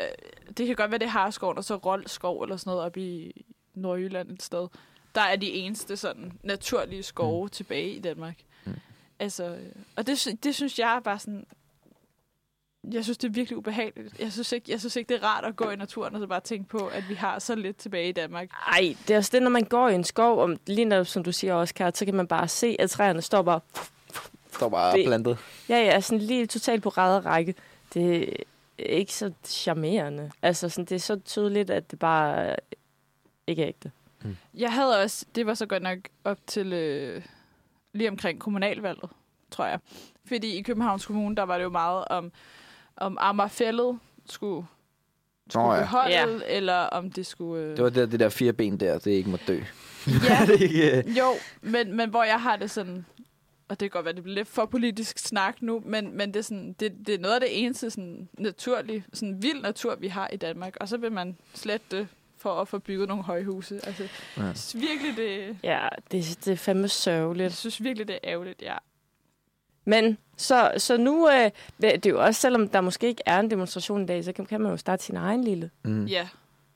det 0.56 0.66
kan 0.66 0.76
godt 0.76 0.90
være, 0.90 0.98
det 0.98 1.06
er 1.06 1.10
Harskoven, 1.10 1.58
og 1.58 1.64
så 1.64 1.76
Roldskov 1.76 2.42
eller 2.42 2.56
sådan 2.56 2.70
noget 2.70 2.84
oppe 2.86 3.00
i 3.00 3.44
Nordjylland 3.74 4.30
et 4.30 4.42
sted. 4.42 4.68
Der 5.14 5.20
er 5.20 5.36
de 5.36 5.50
eneste 5.50 5.96
sådan 5.96 6.32
naturlige 6.42 7.02
skove 7.02 7.44
mm. 7.44 7.50
tilbage 7.50 7.90
i 7.90 8.00
Danmark. 8.00 8.36
Mm. 8.64 8.72
Altså, 9.18 9.44
øh, 9.44 9.58
og 9.96 10.06
det, 10.06 10.36
det 10.44 10.54
synes 10.54 10.78
jeg 10.78 10.96
er 10.96 11.00
bare 11.00 11.18
sådan... 11.18 11.44
Jeg 12.92 13.04
synes, 13.04 13.18
det 13.18 13.28
er 13.28 13.32
virkelig 13.32 13.58
ubehageligt. 13.58 14.20
Jeg 14.20 14.32
synes, 14.32 14.52
ikke, 14.52 14.70
jeg 14.72 14.78
synes 14.80 14.96
ikke, 14.96 15.08
det 15.14 15.22
er 15.22 15.26
rart 15.26 15.44
at 15.44 15.56
gå 15.56 15.70
i 15.70 15.76
naturen 15.76 16.14
og 16.14 16.20
så 16.20 16.26
bare 16.26 16.40
tænke 16.40 16.68
på, 16.68 16.78
at 16.86 17.08
vi 17.08 17.14
har 17.14 17.38
så 17.38 17.54
lidt 17.54 17.76
tilbage 17.76 18.08
i 18.08 18.12
Danmark. 18.12 18.48
Ej, 18.72 18.96
det 19.08 19.14
er 19.14 19.18
også 19.18 19.30
det, 19.32 19.42
når 19.42 19.50
man 19.50 19.64
går 19.64 19.88
i 19.88 19.94
en 19.94 20.04
skov, 20.04 20.40
om, 20.42 20.56
lige 20.66 20.84
når, 20.84 21.02
som 21.02 21.24
du 21.24 21.32
siger 21.32 21.54
også, 21.54 21.74
Kære, 21.74 21.92
så 21.94 22.04
kan 22.04 22.14
man 22.14 22.26
bare 22.26 22.48
se, 22.48 22.76
at 22.78 22.90
træerne 22.90 23.22
står 23.22 23.42
bare... 23.42 23.60
står 24.52 24.68
bare 24.68 24.96
Det- 24.96 25.06
plantet. 25.06 25.38
Ja, 25.68 25.78
ja, 25.78 26.00
sådan 26.00 26.22
lige 26.24 26.46
totalt 26.46 26.82
på 26.82 26.88
ræde 26.88 27.20
række. 27.20 27.54
Det 27.94 28.22
er 28.78 28.82
ikke 28.84 29.14
så 29.14 29.32
charmerende. 29.44 30.30
Altså, 30.42 30.68
sådan, 30.68 30.84
det 30.84 30.94
er 30.94 30.98
så 31.00 31.16
tydeligt, 31.24 31.70
at 31.70 31.90
det 31.90 31.98
bare 31.98 32.56
ikke 33.46 33.62
er 33.62 33.68
ægte. 33.68 33.90
Jeg 34.54 34.72
havde 34.72 35.02
også... 35.02 35.26
Det 35.34 35.46
var 35.46 35.54
så 35.54 35.66
godt 35.66 35.82
nok 35.82 35.98
op 36.24 36.38
til... 36.46 36.72
Øh, 36.72 37.22
lige 37.92 38.10
omkring 38.10 38.40
kommunalvalget, 38.40 39.10
tror 39.50 39.66
jeg. 39.66 39.78
Fordi 40.28 40.56
i 40.58 40.62
Københavns 40.62 41.06
Kommune, 41.06 41.36
der 41.36 41.42
var 41.42 41.56
det 41.58 41.64
jo 41.64 41.68
meget 41.70 42.04
om, 42.10 42.32
om 42.96 43.16
Amagerfællet 43.20 43.98
skulle, 44.26 44.66
skulle 45.50 45.66
Nå 45.66 45.72
oh, 45.72 45.76
ja. 45.76 45.80
beholde, 45.82 46.10
Ja. 46.14 46.56
eller 46.56 46.74
om 46.76 47.10
det 47.10 47.26
skulle... 47.26 47.62
Øh, 47.64 47.76
Det 47.76 47.84
var 47.84 47.90
det, 47.90 48.12
det 48.12 48.20
der 48.20 48.28
fire 48.28 48.52
ben 48.52 48.80
der, 48.80 48.98
det 48.98 49.10
ikke 49.10 49.30
må 49.30 49.38
dø. 49.48 49.60
ja, 50.28 50.44
det 50.52 50.60
ikke... 50.60 50.98
øh, 50.98 51.18
jo, 51.18 51.24
men, 51.62 51.96
men 51.96 52.10
hvor 52.10 52.24
jeg 52.24 52.40
har 52.42 52.56
det 52.56 52.70
sådan... 52.70 53.06
Og 53.68 53.80
det 53.80 53.90
kan 53.92 53.98
godt 53.98 54.04
være, 54.04 54.14
det 54.14 54.22
bliver 54.22 54.34
lidt 54.34 54.48
for 54.48 54.64
politisk 54.66 55.18
snak 55.18 55.62
nu, 55.62 55.82
men, 55.84 56.16
men 56.16 56.28
det, 56.34 56.36
er 56.38 56.42
sådan, 56.42 56.72
det, 56.80 56.92
det 57.06 57.14
er 57.14 57.18
noget 57.18 57.34
af 57.34 57.40
det 57.40 57.64
eneste 57.64 57.90
sådan, 57.90 58.28
naturlige, 58.38 59.04
sådan 59.12 59.42
vild 59.42 59.62
natur, 59.62 59.94
vi 59.96 60.08
har 60.08 60.28
i 60.32 60.36
Danmark. 60.36 60.76
Og 60.80 60.88
så 60.88 60.96
vil 60.96 61.12
man 61.12 61.36
slette 61.54 61.86
det 61.96 62.08
for 62.36 62.60
at 62.60 62.68
få 62.68 62.78
bygget 62.78 63.08
nogle 63.08 63.24
højhuse. 63.24 63.80
Altså, 63.86 64.02
Ja. 64.36 64.42
jeg 64.42 64.54
virkelig, 64.74 65.16
det, 65.16 65.58
Ja, 65.62 65.88
det, 66.12 66.38
det 66.44 66.52
er 66.52 66.56
fandme 66.56 66.82
jeg 66.82 66.90
sørgeligt. 66.90 67.54
synes 67.54 67.82
virkelig, 67.82 68.08
det 68.08 68.14
er 68.14 68.30
ærgerligt, 68.30 68.62
ja. 68.62 68.76
Men 69.88 70.18
så, 70.36 70.72
så 70.78 70.96
nu, 70.96 71.28
øh, 71.30 71.50
det 71.80 72.06
er 72.06 72.10
jo 72.10 72.24
også, 72.24 72.40
selvom 72.40 72.68
der 72.68 72.80
måske 72.80 73.06
ikke 73.06 73.22
er 73.26 73.40
en 73.40 73.50
demonstration 73.50 74.02
i 74.02 74.06
dag, 74.06 74.24
så 74.24 74.32
kan, 74.32 74.46
kan 74.46 74.60
man 74.60 74.70
jo 74.70 74.76
starte 74.76 75.04
sin 75.04 75.16
egen 75.16 75.44
lille. 75.44 75.70
Mm. 75.84 76.04
Ja, 76.04 76.28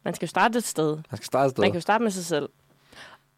Man 0.03 0.15
skal 0.15 0.27
jo 0.27 0.31
starte 0.31 0.59
et 0.59 0.65
sted. 0.65 0.97
Man 0.97 1.17
skal 1.17 1.25
starte 1.27 1.47
et 1.47 1.51
sted. 1.51 1.63
Man 1.63 1.71
kan 1.71 1.77
jo 1.77 1.81
starte 1.81 2.05
med 2.05 2.11
sig 2.11 2.25
selv. 2.25 2.49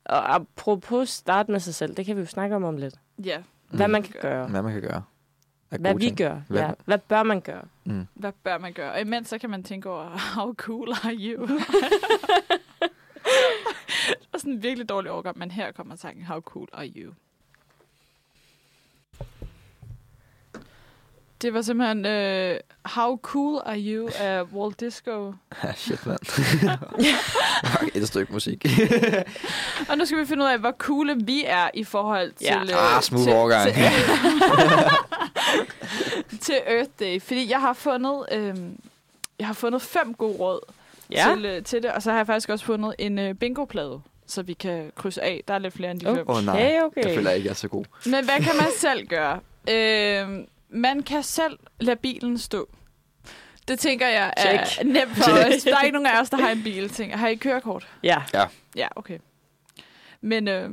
Og 0.05 0.35
apropos 0.35 1.09
starte 1.09 1.53
med 1.53 1.61
sig 1.61 1.75
selv, 1.75 1.95
det 1.97 2.07
kan 2.07 2.17
vi 2.17 2.21
jo 2.21 2.27
snakke 2.27 2.57
om 2.57 2.65
om 2.65 2.77
lidt. 2.77 2.95
ja. 3.25 3.43
Hvad 3.71 3.87
Mm. 3.87 3.93
man 3.93 4.03
kan 4.03 4.15
gøre. 4.21 4.47
Hvad 4.49 4.63
man 4.63 4.73
kan 4.73 4.83
gøre. 4.83 5.03
Hvad 5.69 5.95
vi 5.95 6.05
ting. 6.05 6.17
gør. 6.17 6.41
Hvad- 6.49 6.61
Ja. 6.61 6.71
Hvad 6.85 6.99
bør 6.99 7.23
man 7.23 7.41
gøre? 7.41 7.63
Mm. 7.85 8.07
Hvad 8.15 8.33
bør 8.45 8.59
man 8.59 8.73
gøre? 8.73 8.93
Og 8.93 9.01
imens 9.01 9.29
så 9.29 9.39
kan 9.39 9.51
man 9.51 9.63
tænke 9.63 9.91
over, 9.91 10.05
how 10.37 10.55
cool 10.55 10.89
are 10.93 11.15
you? 11.15 11.47
det 14.09 14.29
var 14.33 14.39
sådan 14.39 14.53
en 14.53 14.63
virkelig 14.63 14.89
dårlig 14.89 15.11
overgang, 15.11 15.39
men 15.39 15.51
her 15.51 15.73
kommer 15.73 15.97
sangen, 15.97 16.25
how 16.25 16.41
cool 16.41 16.69
are 16.73 16.87
you? 16.97 17.13
Det 21.43 21.55
var 21.55 21.63
simpelthen 21.63 21.99
uh, 22.53 22.57
How 22.85 23.17
Cool 23.23 23.63
Are 23.67 23.79
You 23.81 24.09
af 24.19 24.43
Walt 24.43 24.81
Disco. 24.81 25.35
Ja, 25.65 25.73
shit, 25.77 26.07
mand. 26.07 26.19
Et 27.95 28.09
stykke 28.09 28.33
musik. 28.33 28.67
Og 29.91 29.99
nu 29.99 30.05
skal 30.05 30.19
vi 30.19 30.27
finde 30.27 30.45
ud 30.45 30.49
af, 30.49 30.59
hvor 30.59 30.73
coole 30.79 31.17
vi 31.25 31.45
er 31.47 31.71
i 31.75 31.85
forhold 31.85 32.33
til... 32.33 32.47
Ja. 32.47 32.63
øh, 32.63 32.97
Ah, 32.97 33.03
smooth 33.03 33.25
til, 33.25 33.33
overgang. 33.33 33.73
Til, 33.73 33.83
til 36.41 36.55
Earth 36.67 36.91
Day. 37.01 37.21
Fordi 37.23 37.51
jeg 37.51 37.61
har 37.61 37.73
fundet... 37.73 38.25
Øh, 38.33 38.55
jeg 39.39 39.47
har 39.47 39.55
fundet 39.55 39.83
fem 39.83 40.15
gode 40.15 40.37
råd 40.39 40.61
Ja. 41.11 41.27
til, 41.35 41.45
øh, 41.45 41.63
til 41.63 41.83
det. 41.83 41.93
Og 41.93 42.03
så 42.03 42.11
har 42.11 42.17
jeg 42.19 42.27
faktisk 42.27 42.49
også 42.49 42.65
fundet 42.65 42.95
en 42.99 43.19
øh, 43.19 43.35
bingo-plade, 43.35 44.01
så 44.27 44.43
vi 44.43 44.53
kan 44.53 44.93
krydse 44.97 45.23
af. 45.23 45.43
Der 45.49 45.55
er 45.55 45.59
lidt 45.59 45.75
flere 45.75 45.91
end 45.91 46.01
de 46.01 46.07
Oh. 46.11 46.17
fem. 46.17 46.29
Åh 46.31 46.37
oh, 46.37 46.45
nej, 46.45 46.55
Okay, 46.55 46.83
okay. 46.83 47.05
jeg 47.09 47.15
føler 47.15 47.31
ikke, 47.31 47.47
jeg 47.47 47.51
er 47.51 47.55
så 47.57 47.69
god. 47.69 47.85
Men 48.07 48.25
hvad 48.25 48.37
kan 48.37 48.57
man 48.57 48.67
selv 48.79 49.07
gøre? 49.07 49.41
Øh, 49.71 50.45
man 50.73 51.03
kan 51.03 51.23
selv 51.23 51.59
lade 51.81 51.97
bilen 51.97 52.39
stå. 52.39 52.69
Det 53.69 53.79
tænker 53.79 54.09
jeg 54.09 54.33
er 54.37 54.65
Check. 54.67 54.85
nemt 54.87 55.17
for 55.17 55.31
os. 55.33 55.63
Der 55.63 55.77
er 55.77 55.83
ikke 55.83 55.93
nogen 55.93 56.07
af 56.07 56.21
os, 56.21 56.31
der 56.31 56.37
har 56.37 56.51
en 56.51 56.63
bil. 56.63 56.89
Tænker, 56.89 57.17
har 57.17 57.29
I 57.29 57.35
kørekort? 57.35 57.89
Ja. 58.03 58.23
Ja, 58.77 58.89
okay. 58.97 59.19
Men 60.21 60.49
øh, 60.49 60.71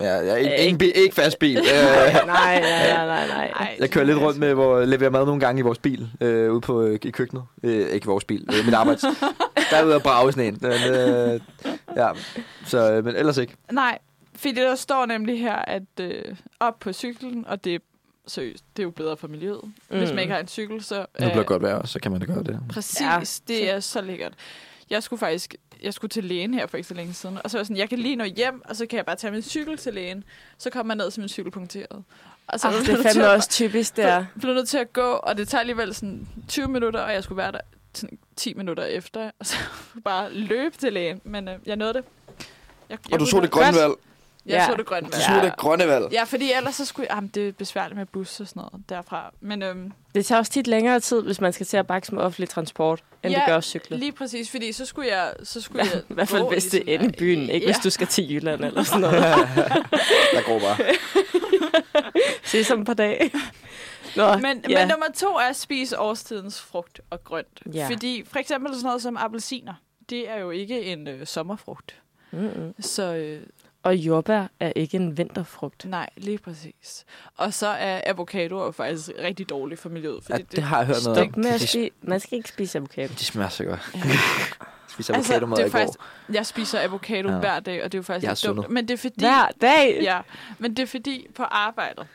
Ja, 0.00 0.12
jeg 0.12 0.28
er 0.28 0.36
ikke, 0.36 0.52
Øh, 0.52 0.58
ikke, 0.58 0.78
bil, 0.78 0.92
ikke 0.94 1.14
fast 1.14 1.38
bil. 1.38 1.56
Øh, 1.58 1.64
nej, 1.64 2.24
nej, 2.26 2.60
nej, 2.60 3.06
nej, 3.06 3.26
nej. 3.26 3.46
ej, 3.46 3.76
jeg 3.78 3.90
kører 3.90 4.04
lidt 4.04 4.18
rundt 4.18 4.38
med, 4.38 4.54
hvor 4.54 4.78
jeg 4.78 4.88
leverer 4.88 5.10
mad 5.10 5.26
nogle 5.26 5.40
gange 5.40 5.58
i 5.58 5.62
vores 5.62 5.78
bil, 5.78 6.08
øh, 6.20 6.52
ude 6.52 6.60
på 6.60 6.82
øh, 6.82 6.98
i 7.02 7.10
køkkenet. 7.10 7.44
Øh, 7.62 7.88
ikke 7.88 8.06
vores 8.06 8.24
bil, 8.24 8.46
øh, 8.58 8.64
mit 8.64 8.74
arbejds. 8.74 9.00
der 9.70 9.76
er 9.76 9.84
ude 9.84 9.94
at 9.94 10.02
brage 10.02 10.32
sådan 10.32 10.54
en. 10.54 10.58
Men, 10.60 10.72
øh, 10.72 11.40
ja, 11.96 12.08
så, 12.66 12.92
øh, 12.92 13.04
men 13.04 13.16
ellers 13.16 13.36
ikke. 13.38 13.54
Nej, 13.72 13.98
fordi 14.36 14.54
der 14.54 14.74
står 14.74 15.06
nemlig 15.06 15.40
her, 15.40 15.56
at 15.56 15.82
øh, 16.00 16.22
op 16.60 16.78
på 16.80 16.92
cyklen, 16.92 17.44
og 17.46 17.64
det 17.64 17.74
er 17.74 17.78
seriøst, 18.26 18.64
det 18.76 18.82
er 18.82 18.84
jo 18.84 18.90
bedre 18.90 19.16
for 19.16 19.28
miljøet. 19.28 19.60
Mm. 19.64 19.98
Hvis 19.98 20.10
man 20.10 20.18
ikke 20.18 20.32
har 20.32 20.40
en 20.40 20.48
cykel, 20.48 20.84
så... 20.84 20.98
Nu 20.98 21.06
bliver 21.16 21.34
det 21.34 21.46
godt 21.46 21.62
vejr, 21.62 21.86
så 21.86 22.00
kan 22.00 22.12
man 22.12 22.20
da 22.20 22.26
gøre 22.26 22.42
det. 22.42 22.60
Præcis, 22.68 23.00
Ja. 23.00 23.20
det 23.48 23.70
er 23.70 23.80
så 23.80 24.00
lækkert. 24.00 24.34
Jeg 24.90 25.02
skulle 25.02 25.20
faktisk 25.20 25.54
jeg 25.82 25.94
skulle 25.94 26.08
til 26.08 26.24
lægen 26.24 26.54
her 26.54 26.66
for 26.66 26.76
ikke 26.76 26.88
så 26.88 26.94
længe 26.94 27.14
siden, 27.14 27.38
og 27.44 27.50
så 27.50 27.56
var 27.56 27.60
jeg 27.60 27.66
sådan, 27.66 27.76
jeg 27.76 27.88
kan 27.88 27.98
lige 27.98 28.16
nå 28.16 28.24
hjem, 28.24 28.62
og 28.64 28.76
så 28.76 28.86
kan 28.86 28.96
jeg 28.96 29.06
bare 29.06 29.16
tage 29.16 29.30
min 29.30 29.42
cykel 29.42 29.76
til 29.78 29.94
lægen. 29.94 30.24
Så 30.58 30.70
kommer 30.70 30.94
jeg 30.94 30.96
ned, 31.04 31.10
så 31.10 31.20
min 31.20 31.28
cykel 31.28 31.50
punkteret. 31.52 32.04
Og 32.46 32.60
så 32.60 32.68
jeg 32.68 32.78
det 32.80 32.88
er 32.88 32.94
til 32.96 33.02
fandme 33.02 33.28
også 33.30 33.50
typisk, 33.50 33.96
det 33.96 34.04
er. 34.04 34.24
blev 34.40 34.54
nødt 34.54 34.68
til 34.68 34.78
at 34.78 34.92
gå, 34.92 35.10
og 35.12 35.36
det 35.36 35.48
tager 35.48 35.60
alligevel 35.60 35.94
sådan 35.94 36.28
20 36.48 36.68
minutter, 36.68 37.00
og 37.00 37.12
jeg 37.12 37.24
skulle 37.24 37.36
være 37.36 37.52
der 37.52 37.60
sådan 37.94 38.18
10 38.36 38.54
minutter 38.54 38.84
efter, 38.84 39.30
og 39.38 39.46
så 39.46 39.56
bare 40.04 40.32
løbe 40.32 40.76
til 40.76 40.92
lægen. 40.92 41.20
Men 41.24 41.48
øh, 41.48 41.54
jeg 41.66 41.76
nåede 41.76 41.94
det. 41.94 42.04
Jeg, 42.88 42.98
jeg 43.04 43.14
Og 43.14 43.20
du 43.20 43.26
så 43.26 43.40
det 43.40 43.50
grønne 43.50 43.78
valg. 43.78 43.92
Jeg 44.46 44.54
Ja. 44.54 44.66
så 44.66 44.74
det 44.76 44.86
grønne 44.86 45.08
Du 45.08 45.12
valg. 45.12 45.24
så 45.24 45.40
det 45.46 45.56
grønne 45.56 45.86
valg. 45.88 46.04
Ja, 46.12 46.24
fordi 46.24 46.52
ellers 46.52 46.74
så 46.74 46.84
skulle 46.84 47.06
jeg... 47.10 47.14
Jamen, 47.16 47.30
det 47.34 47.48
er 47.48 47.52
besværligt 47.52 47.96
med 47.98 48.06
bus 48.06 48.40
og 48.40 48.46
sådan 48.48 48.60
noget 48.72 48.88
derfra. 48.88 49.32
Men 49.40 49.62
øhm, 49.62 49.92
Det 50.14 50.26
tager 50.26 50.38
også 50.38 50.52
tit 50.52 50.66
længere 50.66 51.00
tid, 51.00 51.22
hvis 51.22 51.40
man 51.40 51.52
skal 51.52 51.66
til 51.66 51.76
at 51.76 51.86
bakse 51.86 52.14
med 52.14 52.22
offentlig 52.22 52.48
transport, 52.48 53.02
end 53.22 53.32
Ja, 53.32 53.38
det 53.38 53.46
gør 53.46 53.56
at 53.56 53.64
cykle. 53.64 53.96
lige 53.96 54.12
præcis, 54.12 54.50
fordi 54.50 54.72
så 54.72 54.84
skulle 54.86 55.08
jeg... 55.08 55.32
Så 55.42 55.60
skulle 55.60 55.84
jeg 55.84 56.02
I 56.10 56.14
hvert 56.14 56.28
fald 56.28 56.48
hvis 56.48 56.64
det 56.64 56.80
er 56.88 56.94
inde 56.94 57.06
i 57.06 57.12
byen, 57.18 57.40
ikke 57.50 57.66
ja. 57.66 57.72
hvis 57.72 57.78
du 57.84 57.90
skal 57.90 58.06
til 58.06 58.32
Jylland 58.34 58.64
eller 58.64 58.82
sådan 58.82 59.00
noget. 59.00 59.22
Der 60.34 60.42
går 60.46 60.58
bare. 60.60 60.76
Se 62.44 62.64
som 62.64 62.84
på 62.84 62.94
dag. 62.94 63.32
Nå, 64.16 64.36
Men, 64.36 64.64
ja. 64.68 64.78
men 64.80 64.88
nummer 64.88 65.06
to 65.16 65.26
er 65.26 65.48
at 65.48 65.56
spise 65.56 65.98
årstidens 65.98 66.60
frugt 66.60 67.00
og 67.10 67.24
grønt. 67.24 67.62
Ja. 67.74 67.88
Fordi 67.90 68.24
for 68.32 68.38
eksempel 68.38 68.74
sådan 68.74 68.84
noget 68.86 69.02
som 69.02 69.16
appelsiner, 69.16 69.74
det 70.10 70.30
er 70.30 70.36
jo 70.38 70.50
ikke 70.50 70.82
en 70.82 71.08
øh, 71.08 71.26
sommerfrugt. 71.26 71.94
Mm-mm. 72.30 72.74
Så 72.80 73.14
øh, 73.14 73.42
Og 73.82 73.96
jordbær 73.96 74.46
er 74.60 74.72
ikke 74.76 74.96
en 74.96 75.18
vinterfrugt. 75.18 75.84
nej, 75.84 76.08
lige 76.16 76.38
præcis. 76.38 77.04
Og 77.36 77.54
så 77.54 77.66
er 77.66 78.00
avocadoer 78.06 78.64
jo 78.64 78.70
faktisk 78.70 79.10
rigtig 79.18 79.48
dårligt 79.48 79.80
for 79.80 79.88
miljøet. 79.88 80.20
Ja, 80.28 80.34
Fordi 80.34 80.42
det 80.56 80.62
har 80.64 80.76
jeg 80.78 80.86
hørt 80.86 80.96
noget 81.04 81.18
om. 81.22 81.32
med 81.36 81.50
at 81.50 81.60
spise. 81.60 81.90
Man 82.02 82.20
skal 82.20 82.36
ikke 82.38 82.48
spise 82.48 82.78
avocado. 82.78 83.12
de 83.18 83.24
smager 83.24 83.48
så 83.48 83.64
godt. 83.64 83.80
Ja. 83.94 84.00
Spiser 84.88 85.14
Altså, 85.14 85.34
avocado 85.34 85.50
det 85.56 85.62
er 85.62 85.66
i 85.66 85.70
går. 85.70 85.78
faktisk- 85.78 85.98
Jeg 86.32 86.46
spiser 86.46 86.80
avocado 86.80 87.28
Ja. 87.30 87.38
hver 87.38 87.60
dag, 87.60 87.84
og 87.84 87.92
det 87.92 87.98
er 87.98 88.00
jo 88.00 88.02
faktisk 88.02 88.44
Jeg 88.44 88.50
er 88.50 88.54
dumt. 88.54 88.70
Men 88.70 88.88
det 88.88 88.94
er 88.94 88.98
fordi... 88.98 89.14
Hver 89.24 89.48
dag? 89.60 89.98
Ja, 90.02 90.20
men 90.58 90.76
det 90.76 90.82
er 90.82 90.86
fordi 90.86 91.26
på 91.34 91.42
arbejdet, 91.42 92.06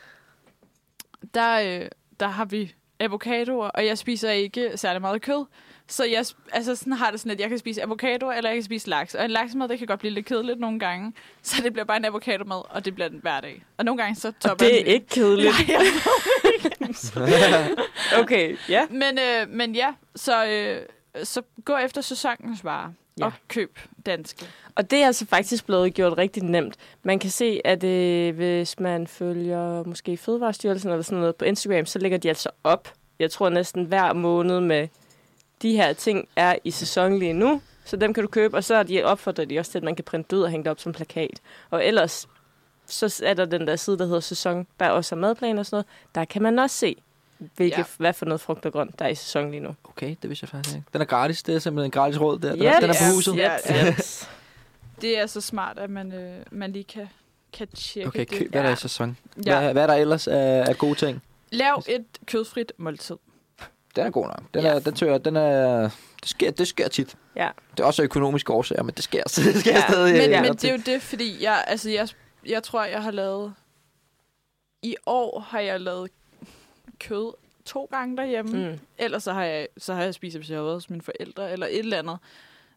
der, 1.34 1.80
øh, 1.80 1.88
der 2.20 2.28
har 2.28 2.44
vi 2.44 2.74
avocadoer, 3.00 3.68
og 3.68 3.86
jeg 3.86 3.98
spiser 3.98 4.30
ikke 4.30 4.72
særlig 4.76 5.00
meget 5.00 5.22
kød, 5.22 5.44
Så 5.90 6.04
jeg 6.04 6.24
altså 6.52 6.76
sådan 6.76 6.92
har 6.92 7.10
det 7.10 7.20
sådan, 7.20 7.32
at 7.32 7.40
jeg 7.40 7.48
kan 7.48 7.58
spise 7.58 7.82
avocado, 7.82 8.30
eller 8.30 8.50
jeg 8.50 8.56
kan 8.56 8.64
spise 8.64 8.88
laks. 8.88 9.14
Og 9.14 9.24
en 9.24 9.30
laksmad, 9.30 9.68
det 9.68 9.78
kan 9.78 9.86
godt 9.86 10.00
blive 10.00 10.14
lidt 10.14 10.26
kedeligt 10.26 10.60
nogle 10.60 10.78
gange. 10.78 11.12
Så 11.42 11.62
det 11.62 11.72
bliver 11.72 11.84
bare 11.84 11.96
en 11.96 12.04
avocado 12.04 12.44
mad, 12.44 12.62
og 12.70 12.84
det 12.84 12.94
bliver 12.94 13.08
den 13.08 13.18
hver 13.22 13.40
dag. 13.40 13.64
Og 13.76 13.84
nogle 13.84 14.02
gange 14.02 14.16
så 14.16 14.32
topper 14.40 14.64
det 14.64 14.72
jeg 14.72 14.80
er 14.80 14.84
ikke 14.84 15.06
kedeligt. 15.06 15.52
Nej, 16.80 17.28
jeg 17.28 17.76
Okay, 18.22 18.56
ja. 18.68 18.86
Men, 18.90 19.18
øh, 19.18 19.48
men 19.48 19.74
ja, 19.74 19.92
så, 20.16 20.46
øh, 20.46 20.80
så 21.24 21.42
gå 21.64 21.76
efter 21.76 22.00
sæsonens 22.00 22.64
varer. 22.64 22.92
Ja. 23.20 23.26
Og 23.26 23.32
køb 23.48 23.78
danske. 24.06 24.46
Og 24.74 24.90
det 24.90 25.02
er 25.02 25.06
altså 25.06 25.26
faktisk 25.26 25.66
blevet 25.66 25.94
gjort 25.94 26.18
rigtig 26.18 26.42
nemt. 26.42 26.76
Man 27.02 27.18
kan 27.18 27.30
se, 27.30 27.60
at 27.64 27.84
øh, 27.84 28.34
hvis 28.34 28.80
man 28.80 29.06
følger 29.06 29.84
måske 29.84 30.16
Fødevarestyrelsen 30.16 30.90
eller 30.90 31.02
sådan 31.02 31.18
noget 31.18 31.36
på 31.36 31.44
Instagram, 31.44 31.86
så 31.86 31.98
lægger 31.98 32.18
de 32.18 32.28
altså 32.28 32.50
op, 32.64 32.92
jeg 33.18 33.30
tror 33.30 33.48
næsten 33.48 33.84
hver 33.84 34.12
måned 34.12 34.60
med, 34.60 34.88
de 35.62 35.72
her 35.76 35.92
ting 35.92 36.28
er 36.36 36.56
i 36.64 36.70
sæson 36.70 37.18
lige 37.18 37.32
nu, 37.32 37.60
så 37.84 37.96
dem 37.96 38.14
kan 38.14 38.22
du 38.22 38.28
købe, 38.28 38.56
og 38.56 38.64
så 38.64 38.74
er 38.74 38.82
de 38.82 39.04
opfordret 39.04 39.50
de 39.50 39.58
også 39.58 39.70
til, 39.70 39.78
at 39.78 39.84
man 39.84 39.94
kan 39.96 40.04
printe 40.04 40.26
det 40.30 40.36
ud 40.36 40.42
og 40.42 40.50
hænge 40.50 40.64
det 40.64 40.70
op 40.70 40.80
som 40.80 40.92
plakat. 40.92 41.40
Og 41.70 41.84
ellers, 41.86 42.28
så 42.86 43.20
er 43.24 43.34
der 43.34 43.44
den 43.44 43.66
der 43.66 43.76
side, 43.76 43.98
der 43.98 44.04
hedder 44.06 44.20
sæson, 44.20 44.66
der 44.80 44.88
også 44.90 45.14
er 45.14 45.18
madplaner 45.18 45.58
og 45.58 45.66
sådan 45.66 45.74
noget. 45.76 45.86
Der 46.14 46.24
kan 46.24 46.42
man 46.42 46.58
også 46.58 46.76
se, 46.76 46.96
hvilke, 47.56 47.76
ja. 47.78 47.84
Hvad 47.98 48.12
for 48.12 48.26
noget 48.26 48.40
frugt 48.40 48.66
og 48.66 48.72
grønt, 48.72 48.98
der 48.98 49.04
er 49.04 49.08
i 49.08 49.14
sæson 49.14 49.50
lige 49.50 49.60
nu. 49.60 49.74
Okay, 49.84 50.16
det 50.22 50.30
vidste 50.30 50.44
jeg 50.44 50.48
faktisk 50.48 50.76
ikke. 50.76 50.86
Den 50.92 51.00
er 51.00 51.04
gratis. 51.04 51.42
Det 51.42 51.54
er 51.54 51.58
simpelthen 51.58 51.86
en 51.86 51.90
gratis 51.90 52.20
råd 52.20 52.38
der. 52.38 52.52
Den, 52.52 52.62
Ja, 52.62 52.72
er, 52.76 52.80
den 52.80 52.90
er 52.90 52.94
på 53.10 53.14
huset. 53.14 53.36
ja. 53.36 53.54
Yes, 53.54 53.98
yes. 53.98 54.28
Det 55.00 55.18
er 55.18 55.26
så 55.26 55.40
smart, 55.40 55.78
at 55.78 55.90
man, 55.90 56.12
øh, 56.12 56.32
man 56.50 56.72
lige 56.72 56.84
kan, 56.84 57.08
kan 57.52 57.68
tjekke 57.68 58.08
Okay, 58.08 58.18
det. 58.20 58.28
køb, 58.28 58.50
hvad 58.50 58.60
er 58.60 58.66
der 58.66 58.72
i 58.72 58.76
sæson? 58.76 59.16
Ja. 59.46 59.60
Hvad, 59.60 59.72
hvad 59.72 59.82
er 59.82 59.86
der 59.86 59.94
ellers 59.94 60.28
af, 60.28 60.64
af 60.68 60.78
gode 60.78 60.94
ting? 60.94 61.22
Lav 61.52 61.82
et 61.88 62.04
kødfrit 62.26 62.72
måltid. 62.76 63.16
Den 63.98 64.06
er 64.06 64.10
god 64.10 64.26
nok. 64.26 64.42
Den, 64.54 64.62
Ja. 64.62 64.68
er, 64.68 64.78
den, 64.78 64.94
tør, 64.94 65.18
den 65.18 65.36
er, 65.36 65.80
det, 66.20 66.28
sker, 66.28 66.50
det 66.50 66.68
sker 66.68 66.88
tit. 66.88 67.16
Ja. 67.36 67.48
Det 67.76 67.80
er 67.80 67.84
også 67.86 68.02
økonomiske 68.02 68.52
årsager, 68.52 68.82
men 68.82 68.94
det 68.94 69.04
sker, 69.04 69.22
det 69.44 69.60
sker 69.60 69.72
Ja, 69.72 69.80
stadig. 69.88 70.12
Men, 70.12 70.32
øh, 70.38 70.42
men 70.42 70.52
det 70.52 70.64
er 70.64 70.72
jo 70.72 70.82
det, 70.86 71.02
fordi 71.02 71.42
jeg, 71.44 71.64
altså 71.66 71.90
jeg, 71.90 72.08
jeg 72.46 72.62
tror, 72.62 72.84
jeg 72.84 73.02
har 73.02 73.10
lavet... 73.10 73.54
I 74.82 74.96
år 75.06 75.40
har 75.40 75.60
jeg 75.60 75.80
lavet 75.80 76.10
kød 77.00 77.32
to 77.64 77.88
gange 77.90 78.16
derhjemme. 78.16 78.70
Mm. 78.70 78.78
Ellers 78.98 79.22
så 79.22 79.32
har 79.32 79.44
jeg, 79.44 79.68
så 79.78 79.94
har 79.94 80.02
jeg 80.02 80.14
spist, 80.14 80.36
hvis 80.36 80.50
jeg 80.50 80.56
har 80.58 80.62
været 80.62 80.76
hos 80.76 80.90
mine 80.90 81.02
forældre, 81.02 81.52
eller 81.52 81.66
et 81.66 81.78
eller 81.78 81.98
andet. 81.98 82.18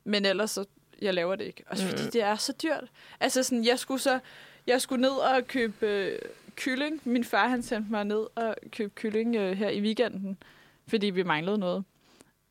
Men 0.03 0.25
ellers 0.25 0.51
så, 0.51 0.65
jeg 1.01 1.13
laver 1.13 1.35
det 1.35 1.43
ikke. 1.45 1.63
Også 1.67 1.85
fordi 1.87 2.03
Mm. 2.03 2.11
det 2.11 2.23
er 2.23 2.35
så 2.35 2.53
dyrt. 2.63 2.83
Altså 3.19 3.43
sådan, 3.43 3.65
jeg 3.65 3.79
skulle 3.79 4.01
så, 4.01 4.19
jeg 4.67 4.81
skulle 4.81 5.01
ned 5.01 5.09
og 5.11 5.47
købe 5.47 5.87
øh, 5.87 6.19
kylling. 6.55 7.01
Min 7.03 7.23
far, 7.23 7.47
han 7.47 7.63
sendte 7.63 7.91
mig 7.91 8.03
ned 8.05 8.25
og 8.35 8.55
købe 8.71 8.91
kylling 8.95 9.35
øh, 9.35 9.57
her 9.57 9.69
i 9.69 9.81
weekenden, 9.81 10.37
fordi 10.91 11.09
vi 11.09 11.23
manglede 11.23 11.57
noget. 11.57 11.83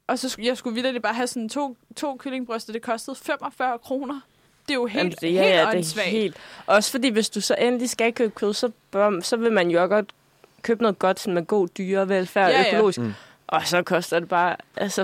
Og 0.07 0.18
så 0.18 0.29
skulle 0.29 0.46
jeg 0.48 0.57
skulle 0.57 0.83
vildt 0.83 1.03
bare 1.03 1.14
have 1.14 1.26
sådan 1.26 1.48
to, 1.48 1.76
to 1.96 2.16
kyllingbryster. 2.16 2.72
Det 2.72 2.83
kostede 2.83 3.16
45 3.16 3.79
kroner. 3.79 4.20
Det 4.68 4.70
er 4.70 4.74
jo 4.74 4.87
helt, 4.87 4.98
Jamen, 4.98 5.12
det, 5.12 5.20
helt 5.20 5.35
ja, 5.35 5.64
ja, 5.70 5.79
det 5.79 5.96
er 5.96 6.03
helt. 6.03 6.37
Også 6.66 6.90
fordi, 6.90 7.09
hvis 7.09 7.31
du 7.31 7.40
så 7.40 7.55
endelig 7.59 7.90
skal 7.90 8.12
købe 8.12 8.31
kød, 8.35 8.55
så, 8.55 8.70
bør, 8.90 9.20
så 9.20 9.37
vil 9.37 9.53
man 9.53 9.70
jo 9.70 9.81
godt 9.87 10.12
købe 10.62 10.83
noget 10.83 10.98
godt 10.98 11.20
sådan 11.20 11.35
med 11.35 11.44
god 11.46 11.68
dyrevelfærd 11.68 12.44
og 12.46 12.50
Ja, 12.53 12.61
ja. 12.61 12.68
økologisk. 12.74 12.98
Mm. 12.98 13.12
Og 13.46 13.66
så 13.66 13.83
koster 13.83 14.18
det 14.18 14.29
bare 14.29 14.57
altså 14.76 15.03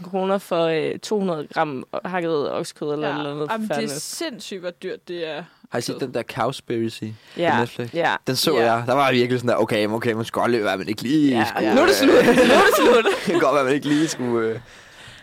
5.000 0.00 0.10
kroner 0.10 0.38
for 0.38 0.64
øh, 0.64 0.98
200 0.98 1.46
gram 1.54 1.86
hakket 2.04 2.52
oksekød 2.52 2.92
eller 2.92 3.08
Ja. 3.08 3.16
eller 3.18 3.34
noget. 3.34 3.50
Jamen, 3.50 3.68
det 3.68 3.84
er 3.84 3.88
sindssygt, 3.88 4.60
hvor 4.60 4.70
dyrt 4.70 5.08
det 5.08 5.26
er. 5.28 5.44
Har 5.70 5.78
I 5.78 5.82
set 5.82 5.96
den 6.00 6.14
der 6.14 6.22
Cowspiracy 6.22 7.02
på 7.04 7.40
ja, 7.40 7.60
Netflix? 7.60 7.94
ja. 7.94 8.14
Den 8.26 8.36
så 8.36 8.54
Ja. 8.58 8.72
jeg. 8.74 8.84
Der 8.86 8.94
var 8.94 9.06
jeg 9.06 9.14
virkelig 9.14 9.40
sådan 9.40 9.48
der, 9.48 9.56
okay, 9.56 9.86
okay, 9.88 10.12
man 10.12 10.24
skulle 10.24 10.44
aldrig 10.44 10.64
være, 10.64 10.78
men 10.78 10.88
ikke 10.88 11.02
lige 11.02 11.38
Ja, 11.38 11.44
skulle... 11.48 11.68
ja. 11.68 11.74
Nu 11.74 11.80
er 11.80 11.86
det 11.86 11.94
slut. 11.94 12.10
Nu 12.10 12.16
er 12.30 12.32
det 12.34 12.74
slut. 12.76 13.04
det 13.26 13.32
kan 13.32 13.40
godt 13.40 13.54
være, 13.54 13.64
man 13.64 13.72
ikke 13.74 13.88
lige 13.88 14.08
skulle... 14.08 14.48
Øh, 14.48 14.58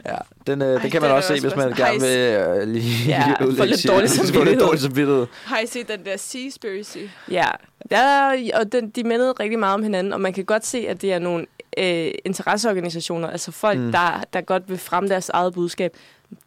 ja, 0.05 0.15
den, 0.47 0.61
øh, 0.61 0.67
Ej, 0.67 0.73
den 0.73 0.81
kan 0.81 0.91
den 0.91 1.01
man 1.01 1.11
er 1.11 1.15
også 1.15 1.35
se, 1.35 1.41
hvis 1.41 1.55
man 1.55 1.73
gerne 1.73 1.99
vil 2.01 2.17
øh, 2.17 2.67
lige 2.67 3.07
Ja, 3.07 3.33
få 3.57 3.63
lidt 3.65 3.79
sin- 3.79 3.89
dårlig 3.91 4.09
få 4.09 4.15
lidt 4.15 4.27
samvittighed. 4.27 4.59
dårlig 4.59 4.81
samvittighed. 4.81 5.27
Har 5.45 5.59
I 5.59 5.65
set 5.67 5.87
den 5.87 6.05
der 6.05 6.17
Seaspiracy? 6.17 6.97
Ja, 7.31 7.45
der, 7.91 8.31
og 8.53 8.71
den, 8.71 8.89
de 8.89 9.03
mindede 9.03 9.31
rigtig 9.31 9.59
meget 9.59 9.73
om 9.73 9.83
hinanden, 9.83 10.13
og 10.13 10.21
man 10.21 10.33
kan 10.33 10.45
godt 10.45 10.65
se, 10.65 10.85
at 10.89 11.01
det 11.01 11.13
er 11.13 11.19
nogle 11.19 11.45
øh, 11.77 12.11
interesseorganisationer, 12.25 13.29
altså 13.29 13.51
folk, 13.51 13.79
mm. 13.79 13.91
der, 13.91 14.23
der 14.33 14.41
godt 14.41 14.63
vil 14.69 14.77
fremme 14.77 15.09
deres 15.09 15.29
eget 15.29 15.53
budskab. 15.53 15.93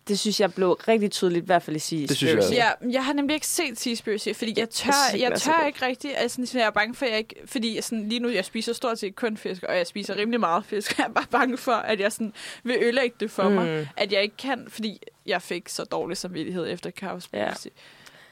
Det 0.09 0.19
synes 0.19 0.41
jeg 0.41 0.55
blev 0.55 0.71
rigtig 0.73 1.11
tydeligt, 1.11 1.43
i 1.43 1.47
hvert 1.47 1.63
fald 1.63 1.77
i 1.77 1.79
sige. 1.79 2.07
Det 2.09 2.17
synes 2.17 2.31
jeg 2.33 2.39
også. 2.39 2.55
Ja, 2.55 2.71
jeg 2.91 3.05
har 3.05 3.13
nemlig 3.13 3.35
ikke 3.35 3.47
set 3.47 3.79
Seaspiracy, 3.79 4.29
fordi 4.35 4.55
jeg 4.57 4.71
tør, 4.71 4.93
jeg 5.19 5.33
så 5.35 5.45
tør 5.45 5.67
ikke 5.67 5.87
rigtig. 5.87 6.19
Altså, 6.19 6.47
sådan, 6.47 6.61
jeg 6.61 6.67
er 6.67 6.71
bange 6.71 6.95
for, 6.95 7.07
at 7.07 7.11
jeg 7.11 7.19
ikke... 7.19 7.35
Fordi 7.47 7.81
sådan, 7.83 8.09
lige 8.09 8.21
nu, 8.21 8.29
jeg 8.29 8.45
spiser 8.45 8.73
stort 8.73 8.99
set 8.99 9.17
kun 9.17 9.37
fisk, 9.37 9.63
og 9.63 9.77
jeg 9.77 9.87
spiser 9.87 10.17
rimelig 10.17 10.41
meget 10.41 10.65
fisk. 10.65 10.91
og 10.91 10.99
Jeg 10.99 11.05
er 11.05 11.13
bare 11.13 11.27
bange 11.31 11.57
for, 11.57 11.73
at 11.73 12.01
jeg 12.01 12.13
sådan, 12.13 12.33
vil 12.63 12.77
ødelægge 12.81 13.17
det 13.21 13.31
for 13.31 13.49
mm. 13.49 13.55
mig. 13.55 13.89
At 13.97 14.13
jeg 14.13 14.23
ikke 14.23 14.37
kan, 14.37 14.67
fordi 14.69 15.01
jeg 15.27 15.43
fik 15.43 15.69
så 15.69 15.85
dårlig 15.85 16.17
samvittighed 16.17 16.67
efter 16.73 16.91
Cowspiracy. 16.91 17.67
Ja. 17.67 17.71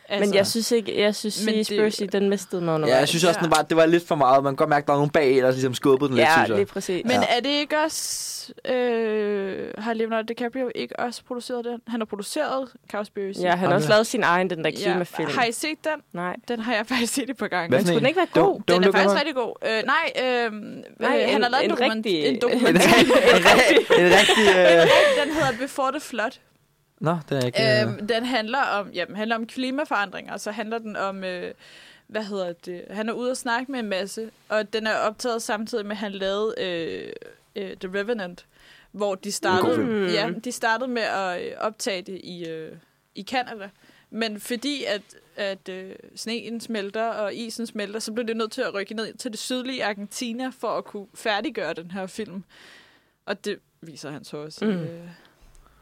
Altså, 0.08 0.28
men 0.30 0.34
jeg 0.34 0.46
synes 0.46 0.72
ikke, 0.72 1.00
jeg 1.00 1.14
synes, 1.14 1.44
Men 1.44 1.54
det- 1.54 1.66
Seaspiracy, 1.66 2.02
den 2.12 2.28
mistede 2.28 2.62
mig 2.62 2.74
undervejs. 2.74 2.94
Ja, 2.94 2.98
jeg 2.98 3.08
synes 3.08 3.24
også, 3.24 3.40
Ja. 3.40 3.44
den 3.44 3.50
var, 3.56 3.62
det 3.62 3.76
var 3.76 3.86
lidt 3.86 4.06
for 4.08 4.14
meget. 4.14 4.44
Man 4.44 4.52
kan 4.52 4.56
godt 4.56 4.68
mærke, 4.68 4.82
at 4.84 4.86
der 4.86 4.92
var 4.92 4.98
nogen 4.98 5.10
bag, 5.10 5.36
der 5.36 5.50
ligesom 5.50 5.74
skubbede 5.74 6.08
den 6.08 6.16
lidt, 6.16 6.26
ja, 6.28 6.32
synes 6.36 6.48
jeg. 6.48 6.56
lige 6.56 6.66
præcis. 6.66 7.02
Men 7.04 7.12
Ja. 7.12 7.36
er 7.36 7.40
det 7.40 7.48
ikke 7.50 7.76
også... 7.84 8.32
Øh, 8.64 9.70
har 9.78 9.92
Leonardo 9.94 10.24
DiCaprio 10.28 10.70
ikke 10.74 10.98
også 11.00 11.22
produceret 11.28 11.64
den? 11.64 11.80
Han 11.88 12.00
har 12.00 12.04
produceret 12.04 12.68
Cowspiracy. 12.90 13.38
Ja, 13.40 13.50
han 13.56 13.68
har 13.68 13.74
også 13.74 13.88
lavet 13.88 14.06
sin 14.06 14.22
egen, 14.22 14.50
den 14.50 14.64
der 14.64 14.70
klimafilm. 14.70 15.30
Har 15.30 15.44
I 15.44 15.52
set 15.52 15.78
den? 15.84 16.00
Nej. 16.12 16.36
Den 16.48 16.60
har 16.60 16.74
jeg 16.74 16.86
faktisk 16.92 17.14
set 17.14 17.30
et 17.30 17.36
par 17.36 17.48
gange. 17.48 17.70
Men 17.76 17.80
skulle 17.80 17.92
en? 17.94 17.98
den 17.98 18.06
ikke 18.06 18.16
være 18.18 18.26
Don't- 18.36 18.46
god? 18.46 18.60
don't 18.70 18.74
Den 18.74 18.84
er 18.84 18.92
faktisk 18.92 19.14
rigtig 19.18 19.34
god. 19.34 19.54
Øh, 19.66 19.82
nej, 19.86 20.12
øh, 20.22 20.52
Nej, 20.52 21.16
øh, 21.16 21.28
han 21.28 21.36
en- 21.36 21.42
har 21.42 21.50
lavet 21.50 21.64
en 21.64 21.70
en, 21.70 21.76
dokument, 21.76 22.06
rigtig- 22.06 22.26
en 22.26 22.34
En, 22.34 22.40
dokumentar. 22.40 22.98
en 23.98 24.06
rigtig... 24.18 24.46
Øh... 24.56 25.24
den 25.24 25.34
hedder 25.34 25.52
Before 25.60 25.90
the 25.90 26.00
Flood. 26.00 26.30
Nå, 27.00 27.16
den 27.28 27.36
er 27.36 27.46
ikke... 27.46 27.82
Øh... 27.82 27.92
Øhm, 27.92 28.06
den 28.06 28.24
handler 28.24 28.62
om, 28.62 28.90
jamen, 28.90 29.16
handler 29.16 29.36
om 29.36 29.46
klimaforandringer, 29.46 30.32
og 30.32 30.40
så 30.40 30.50
handler 30.50 30.78
den 30.78 30.96
om, 30.96 31.24
øh, 31.24 31.54
hvad 32.06 32.24
hedder 32.24 32.52
det, 32.52 32.84
han 32.90 33.08
er 33.08 33.12
ude 33.12 33.30
og 33.30 33.36
snakke 33.36 33.72
med 33.72 33.80
en 33.80 33.88
masse, 33.88 34.30
og 34.48 34.72
den 34.72 34.86
er 34.86 34.94
optaget 34.94 35.42
samtidig 35.42 35.86
med, 35.86 35.92
at 35.92 35.96
han 35.96 36.12
lavede 36.12 36.54
øh, 36.58 37.12
øh, 37.56 37.76
The 37.76 37.98
Revenant, 37.98 38.46
hvor 38.92 39.14
de 39.14 39.32
startede, 39.32 40.12
ja, 40.12 40.30
de 40.44 40.52
startede 40.52 40.90
med 40.90 41.02
at 41.02 41.42
øh, 41.42 41.52
optage 41.58 42.02
det 42.02 42.20
i, 42.24 42.48
øh, 42.48 42.72
i 43.14 43.22
Canada. 43.22 43.68
Men 44.10 44.40
fordi 44.40 44.84
at, 44.84 45.02
at 45.36 45.68
øh, 45.68 45.94
sneen 46.16 46.60
smelter 46.60 47.04
og 47.04 47.34
isen 47.34 47.66
smelter, 47.66 48.00
så 48.00 48.12
blev 48.12 48.26
det 48.26 48.36
nødt 48.36 48.52
til 48.52 48.62
at 48.62 48.74
rykke 48.74 48.94
ned 48.94 49.14
til 49.14 49.30
det 49.30 49.38
sydlige 49.40 49.84
Argentina 49.84 50.50
for 50.58 50.68
at 50.68 50.84
kunne 50.84 51.06
færdiggøre 51.14 51.74
den 51.74 51.90
her 51.90 52.06
film. 52.06 52.44
Og 53.26 53.44
det 53.44 53.58
viser 53.80 54.10
han 54.10 54.24
så 54.24 54.36
også. 54.36 54.64
Mm. 54.64 54.70
øh, 54.70 55.08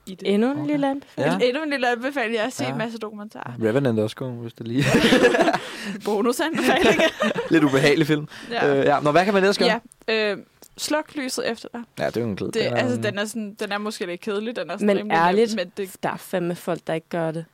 i 0.06 0.14
det. 0.14 0.34
Endnu 0.34 0.50
en 0.50 0.58
Okay. 0.58 0.70
lille 0.70 0.90
anbefaling. 0.90 1.40
Ja. 1.40 1.46
Endnu 1.48 1.62
en 1.62 1.70
lille 1.70 1.88
anbefaling. 1.90 2.34
Jeg 2.34 2.42
har 2.42 2.50
set 2.50 2.64
Ja. 2.64 2.70
en 2.72 2.78
masse 2.78 2.98
dokumentarer. 2.98 3.52
Revenant 3.62 3.98
også 4.00 4.16
god, 4.16 4.32
hvis 4.32 4.52
det 4.52 4.68
lige 4.68 4.84
Bonusanbefaling. 6.04 7.00
Lidt 7.50 7.64
ubehagelig 7.64 8.06
film. 8.06 8.28
ja. 8.50 8.78
Øh, 8.78 8.84
ja. 8.84 9.00
Nå, 9.00 9.10
hvad 9.10 9.24
kan 9.24 9.34
man 9.34 9.42
ellers 9.42 9.58
gøre? 9.58 9.80
ja. 10.08 10.32
Øh, 10.32 10.38
sluk 10.76 11.14
lyset 11.14 11.50
efter 11.50 11.68
dig. 11.72 11.82
Ja, 11.98 12.06
det 12.06 12.16
er 12.16 12.20
jo 12.20 12.26
en 12.26 12.36
klid. 12.36 12.48
Det, 12.52 12.60
altså, 12.60 12.96
den 13.00 13.18
er, 13.18 13.24
sådan, 13.24 13.54
den 13.54 13.72
er 13.72 13.78
måske 13.78 14.06
lidt 14.06 14.20
kedelig. 14.20 14.56
Den 14.56 14.70
er 14.70 14.76
sådan 14.76 14.86
Men 14.96 15.10
ærligt, 15.10 15.56
nem, 15.56 15.66
men, 15.66 15.86
det, 15.86 15.96
Der 16.02 16.08
er 16.10 16.16
fandme 16.16 16.54
folk, 16.54 16.80
der 16.86 16.94
ikke 16.94 17.08
gør 17.08 17.30
det. 17.30 17.44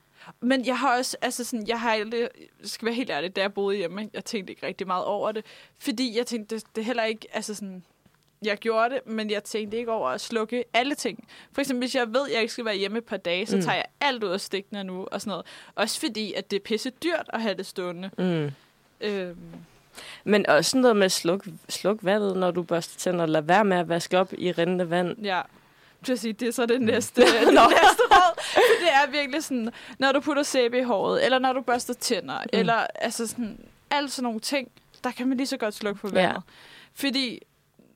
men 0.41 0.67
jeg 0.67 0.79
har 0.79 0.99
også, 0.99 1.17
altså 1.23 1.45
sådan, 1.45 1.67
jeg 1.69 1.81
har 1.81 1.93
aldrig, 1.93 2.29
skal 2.65 2.87
være 2.87 2.95
helt 2.95 3.11
ærlig, 3.11 3.37
da 3.37 3.41
jeg 3.41 3.53
boede 3.55 3.77
hjemme, 3.77 4.09
jeg 4.15 4.25
tænkte 4.25 4.51
ikke 4.53 4.67
rigtig 4.67 4.87
meget 4.87 5.05
over 5.05 5.33
det. 5.33 5.45
Fordi 5.79 6.19
jeg 6.19 6.27
tænkte, 6.27 6.55
det, 6.57 6.65
det 6.75 6.81
er 6.81 6.85
heller 6.87 7.05
ikke, 7.05 7.27
altså 7.33 7.55
sådan, 7.55 7.83
jeg 8.43 8.59
gjorde 8.59 8.95
det, 8.95 9.07
men 9.07 9.31
jeg 9.31 9.45
tænkte 9.45 9.77
ikke 9.79 9.93
over 9.93 10.09
at 10.11 10.21
slukke 10.21 10.65
alle 10.75 10.95
ting. 10.95 11.29
For 11.53 11.61
eksempel, 11.61 11.83
hvis 11.87 11.95
jeg 11.95 12.09
ved, 12.15 12.27
at 12.29 12.33
jeg 12.33 12.41
ikke 12.41 12.53
skal 12.53 12.65
være 12.65 12.77
hjemme 12.77 12.99
et 12.99 13.05
par 13.05 13.17
dage, 13.17 13.47
så 13.47 13.57
Mm. 13.57 13.63
tager 13.63 13.75
jeg 13.77 13.85
alt 14.01 14.25
ud 14.25 14.29
af 14.31 14.41
stikkene 14.41 14.85
nu 14.85 15.07
og 15.13 15.21
sådan 15.21 15.31
noget. 15.31 15.47
Også 15.75 16.01
fordi, 16.01 16.33
at 16.33 16.51
det 16.51 16.57
er 16.57 16.61
pisse 16.61 16.91
dyrt 16.91 17.27
at 17.33 17.43
have 17.43 17.55
det 17.55 17.67
stående. 17.67 18.11
Mm. 18.19 18.51
Øhm, 19.01 19.37
Men 20.25 20.47
også 20.47 20.71
sådan 20.71 20.81
noget 20.81 20.97
med 20.97 21.05
at 21.05 21.13
sluk, 21.13 21.47
sluk 21.69 21.99
vandet, 22.03 22.37
når 22.37 22.51
du 22.51 22.63
børster 22.63 22.99
tænder. 22.99 23.27
Lad 23.27 23.43
være 23.43 23.65
med 23.65 23.77
at 23.77 23.89
vaske 23.89 24.19
op 24.19 24.33
i 24.39 24.53
rindende 24.53 24.91
vand. 24.91 25.19
Ja. 25.25 25.41
Præcis, 26.07 26.37
det 26.37 26.49
er 26.49 26.53
så 26.53 26.67
det 26.67 26.81
næste, 26.83 27.21
det 27.27 27.31
næste 27.47 28.03
råd. 28.11 28.43
For 28.43 28.61
det 28.85 28.89
er 28.93 29.11
virkelig 29.11 29.45
sådan, 29.45 29.71
når 29.99 30.13
du 30.13 30.21
putter 30.21 30.43
sæbe 30.43 30.79
i 30.79 30.83
håret, 30.83 31.25
eller 31.25 31.39
når 31.39 31.53
du 31.53 31.61
børster 31.61 31.95
tænder, 31.95 32.39
mm. 32.39 32.49
eller 32.53 32.87
altså 32.95 33.27
sådan, 33.27 33.59
alle 33.91 34.11
sådan 34.11 34.23
nogle 34.25 34.41
ting, 34.41 34.71
der 35.05 35.11
kan 35.11 35.29
man 35.29 35.37
lige 35.37 35.47
så 35.47 35.57
godt 35.57 35.75
slukke 35.75 36.01
på 36.01 36.09
Ja. 36.15 36.15
vandet. 36.27 36.43
Fordi 36.95 37.43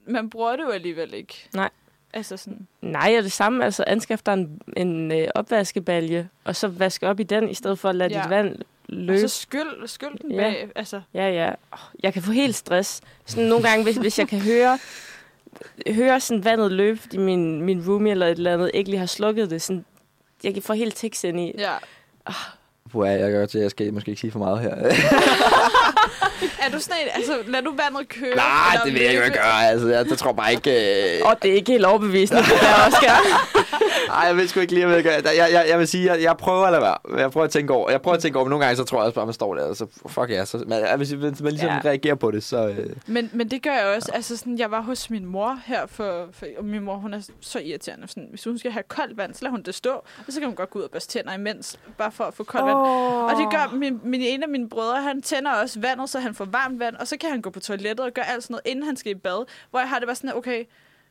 man 0.06 0.30
bruger 0.30 0.56
det 0.56 0.62
jo 0.62 0.70
alligevel 0.70 1.14
ikke. 1.14 1.48
Nej. 1.54 1.70
Altså 2.12 2.36
sådan, 2.36 2.66
Nej, 2.82 3.14
og 3.18 3.22
det 3.24 3.32
samme. 3.32 3.64
Altså 3.64 3.84
anskaf 3.86 4.18
dig 4.26 4.32
en, 4.32 4.60
en 4.76 5.12
øh, 5.12 5.28
opvaskebalje, 5.34 6.28
og 6.44 6.56
så 6.56 6.68
vaske 6.68 7.08
op 7.08 7.20
i 7.20 7.22
den, 7.22 7.48
i 7.50 7.54
stedet 7.54 7.78
for 7.78 7.88
at 7.88 7.94
lade 7.94 8.14
Ja. 8.14 8.22
dit 8.22 8.30
vand 8.30 8.56
og 8.58 8.64
løbe. 8.88 9.20
så 9.20 9.28
skyld, 9.28 9.88
skyld 9.88 10.18
den 10.18 10.30
Ja. 10.32 10.36
bag. 10.36 10.68
Altså, 10.74 11.00
Ja, 11.14 11.28
ja. 11.30 11.52
Jeg 12.02 12.12
kan 12.12 12.22
få 12.22 12.32
helt 12.32 12.54
stress. 12.54 13.00
Sådan 13.26 13.48
nogle 13.48 13.68
gange, 13.68 13.84
hvis, 13.84 13.96
hvis 13.96 14.18
jeg 14.18 14.28
kan 14.28 14.40
høre, 14.40 14.78
høre 15.88 16.20
sådan 16.20 16.44
vandet 16.44 16.72
løbe, 16.72 16.98
fordi 17.00 17.16
min, 17.18 17.62
min 17.62 17.88
roomie 17.88 18.10
eller 18.12 18.26
et 18.26 18.36
eller 18.38 18.52
andet 18.54 18.70
ikke 18.74 18.90
lige 18.90 18.98
har 19.00 19.06
slukket 19.06 19.50
det, 19.50 19.62
sådan, 19.62 19.84
jeg 20.44 20.54
kan 20.54 20.62
få 20.62 20.72
helt 20.72 20.94
tiks 20.96 21.24
ind 21.24 21.40
i. 21.40 21.52
ja. 21.58 21.72
Hvor 22.24 22.32
er 22.94 23.04
jeg 23.04 23.32
godt 23.32 23.50
til, 23.50 23.60
jeg 23.60 23.70
skal 23.70 23.92
måske 23.94 24.08
ikke 24.10 24.20
sige 24.20 24.30
for 24.30 24.38
meget 24.38 24.60
her. 24.60 24.74
Er 26.62 26.70
du 26.70 26.80
sådan 26.80 26.96
en, 27.02 27.08
altså 27.14 27.32
lad 27.46 27.62
nu 27.62 27.70
vandet 27.70 28.08
køre? 28.08 28.36
Nej, 28.36 28.78
det 28.84 28.92
vil 28.94 29.02
jeg 29.02 29.12
ikke 29.12 29.30
gøre. 29.30 29.66
Altså, 29.68 29.88
jeg, 29.88 30.06
jeg 30.10 30.18
tror 30.18 30.32
bare 30.32 30.52
ikke... 30.52 30.70
Øh... 31.18 31.20
Og 31.24 31.36
det 31.42 31.50
er 31.50 31.54
ikke 31.54 31.72
helt 31.72 31.84
overbevisende, 31.84 32.42
det 32.42 32.50
der, 32.50 32.86
Oscar. 32.86 33.20
Ej, 34.20 34.26
jeg 34.26 34.36
ved 34.36 34.48
sgu 34.48 34.60
ikke 34.60 34.72
lige, 34.74 34.86
hvad 34.86 34.94
jeg 34.94 35.04
gør. 35.04 35.10
Jeg, 35.10 35.48
jeg, 35.52 35.66
jeg 35.68 35.78
vil 35.78 35.88
sige, 35.88 36.12
jeg, 36.12 36.22
jeg 36.22 36.36
prøver 36.36 36.66
at 36.66 36.72
lade 36.72 36.82
være. 36.82 37.18
Jeg 37.20 37.30
prøver 37.30 37.44
at 37.44 37.50
tænke 37.50 37.72
over. 37.72 37.90
Jeg 37.90 38.02
prøver 38.02 38.16
at 38.16 38.22
tænke 38.22 38.38
over, 38.38 38.46
men 38.46 38.50
nogle 38.50 38.64
gange 38.64 38.76
så 38.76 38.84
tror 38.84 38.98
jeg 38.98 39.04
også 39.04 39.14
bare, 39.14 39.22
at 39.22 39.26
man 39.26 39.34
står 39.34 39.54
der, 39.54 39.64
og 39.64 39.76
så 39.76 39.86
fuck 40.06 40.30
ja. 40.30 40.44
Så, 40.44 40.64
men, 40.66 40.82
hvis 40.96 41.12
man, 41.12 41.20
man 41.20 41.32
ligesom 41.52 41.68
Ja. 41.68 41.74
ja. 41.74 41.80
reagerer 41.84 42.14
på 42.14 42.30
det, 42.30 42.42
så... 42.44 42.68
Øh, 42.68 42.86
Men, 43.06 43.30
men 43.32 43.50
det 43.50 43.62
gør 43.62 43.72
jeg 43.72 43.86
også. 43.96 44.10
Altså 44.14 44.36
sådan, 44.36 44.58
jeg 44.58 44.70
var 44.70 44.80
hos 44.80 45.10
min 45.10 45.26
mor 45.26 45.58
her 45.66 45.86
for, 45.86 46.26
for 46.32 46.46
og 46.58 46.64
min 46.64 46.82
mor, 46.82 46.94
hun 46.96 47.14
er 47.14 47.20
så 47.40 47.58
irriterende. 47.58 48.08
Sådan, 48.08 48.26
hvis 48.30 48.44
hun 48.44 48.58
skal 48.58 48.70
have 48.70 48.82
koldt 48.88 49.16
vand, 49.18 49.34
så 49.34 49.38
lader 49.42 49.50
hun 49.50 49.62
det 49.62 49.74
stå. 49.74 49.90
Og 49.92 50.04
så 50.32 50.40
kan 50.40 50.46
hun 50.46 50.56
godt 50.56 50.70
gå 50.70 50.78
ud 50.78 50.84
og 50.84 50.90
børste 50.90 51.12
tænder 51.18 51.34
imens, 51.34 51.78
bare 51.98 52.12
for 52.12 52.24
at 52.24 52.34
få 52.34 52.44
koldt 52.44 52.66
vand. 52.66 52.73
Oh. 52.74 53.24
Og 53.24 53.30
det 53.36 53.50
gør 53.50 53.76
min, 53.76 54.00
min, 54.04 54.20
en 54.20 54.42
af 54.42 54.48
mine 54.48 54.68
brødre, 54.68 55.02
han 55.02 55.22
tænder 55.22 55.52
også 55.52 55.80
vandet, 55.80 56.10
så 56.10 56.18
han 56.20 56.34
får 56.34 56.44
varmt 56.44 56.78
vand, 56.80 56.96
og 56.96 57.08
så 57.08 57.16
kan 57.16 57.30
han 57.30 57.40
gå 57.42 57.50
på 57.50 57.60
toilettet 57.60 58.06
og 58.06 58.12
gøre 58.12 58.28
alt 58.28 58.42
sådan 58.42 58.54
noget, 58.54 58.62
inden 58.66 58.84
han 58.84 58.96
skal 58.96 59.12
i 59.12 59.14
bad. 59.14 59.46
Hvor 59.70 59.80
jeg 59.80 59.88
har 59.88 59.98
det 59.98 60.08
bare 60.08 60.16
sådan, 60.16 60.36
okay, 60.36 60.64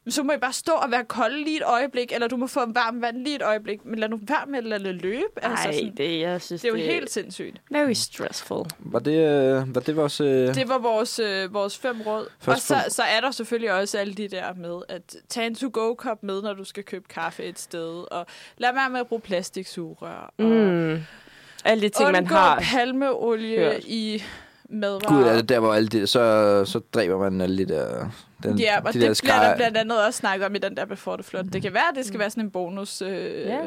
men 0.05 0.11
så 0.11 0.23
må 0.23 0.33
I 0.33 0.37
bare 0.37 0.53
stå 0.53 0.71
og 0.71 0.91
være 0.91 1.03
kold 1.03 1.33
lige 1.33 1.57
et 1.57 1.63
øjeblik, 1.65 2.11
eller 2.11 2.27
du 2.27 2.37
må 2.37 2.47
få 2.47 2.59
varmt 2.67 3.01
vand 3.01 3.17
lige 3.17 3.35
et 3.35 3.41
øjeblik, 3.41 3.85
men 3.85 3.99
lad 3.99 4.09
nu 4.09 4.19
være 4.21 4.45
med 4.47 4.57
at 4.57 4.63
lade 4.65 4.83
det 4.83 4.95
løbe. 4.95 5.23
altså, 5.41 5.67
Ej, 5.67 5.73
sådan, 5.73 5.95
det, 5.95 6.19
jeg 6.19 6.41
synes, 6.41 6.61
det 6.61 6.67
er 6.67 6.71
jo 6.71 6.83
helt 6.83 7.11
sindssygt. 7.11 7.61
Very 7.71 7.93
stressful. 7.93 8.65
var, 8.79 8.99
det, 8.99 9.17
øh, 9.17 9.75
var 9.75 9.81
det 9.81 9.95
vores... 9.95 10.21
Øh... 10.21 10.55
Det 10.55 10.69
var 10.69 10.77
vores, 10.77 11.19
øh, 11.19 11.53
vores 11.53 11.77
fem 11.77 12.01
råd. 12.01 12.27
Første 12.39 12.51
og 12.51 12.61
så, 12.61 12.73
punkt. 12.75 12.93
så 12.93 13.03
er 13.03 13.21
der 13.21 13.31
selvfølgelig 13.31 13.71
også 13.73 13.97
alle 13.97 14.13
de 14.13 14.27
der 14.27 14.53
med, 14.53 14.81
at 14.89 15.15
tage 15.29 15.47
en 15.47 15.55
to-go-kop 15.55 16.23
med, 16.23 16.41
når 16.41 16.53
du 16.53 16.63
skal 16.63 16.83
købe 16.83 17.05
kaffe 17.09 17.43
et 17.43 17.59
sted, 17.59 18.11
og 18.11 18.25
lad 18.57 18.73
være 18.73 18.89
med 18.89 18.99
at 18.99 19.07
bruge 19.07 19.21
plastiksugerør, 19.21 20.33
og 20.37 20.43
Mm. 20.45 20.99
Alle 21.65 21.81
de 21.81 21.89
ting, 21.89 22.11
man 22.11 22.23
undgå 22.23 22.35
har. 22.35 22.59
palmeolie 22.73 23.59
hørt. 23.59 23.83
i 23.83 24.23
madvarer. 24.69 25.13
Gud, 25.13 25.23
er 25.23 25.33
det 25.35 25.49
der, 25.49 25.59
hvor 25.59 25.73
alle 25.73 25.87
de, 25.87 26.07
så, 26.07 26.65
så 26.65 26.79
dræber 26.93 27.17
man 27.29 27.41
alle 27.41 27.57
de 27.65 27.73
der... 27.73 28.09
Den, 28.43 28.59
Ja, 28.59 28.77
og 28.85 28.93
de 28.93 28.99
det 28.99 29.07
der 29.07 29.19
bliver 29.23 29.39
der 29.49 29.55
blandt 29.55 29.77
andet 29.77 30.05
også 30.05 30.17
snakket 30.17 30.45
om 30.45 30.55
i 30.55 30.57
den 30.57 30.77
der 30.77 30.85
Before 30.85 31.17
the 31.17 31.23
Flood. 31.23 31.43
Det 31.43 31.61
kan 31.61 31.73
være, 31.73 31.89
at 31.91 31.95
det 31.95 32.05
skal 32.05 32.19
være 32.19 32.29
sådan 32.29 32.43
en 32.43 32.51
bonus, 32.51 33.01
øh, 33.01 33.39
Ja. 33.47 33.59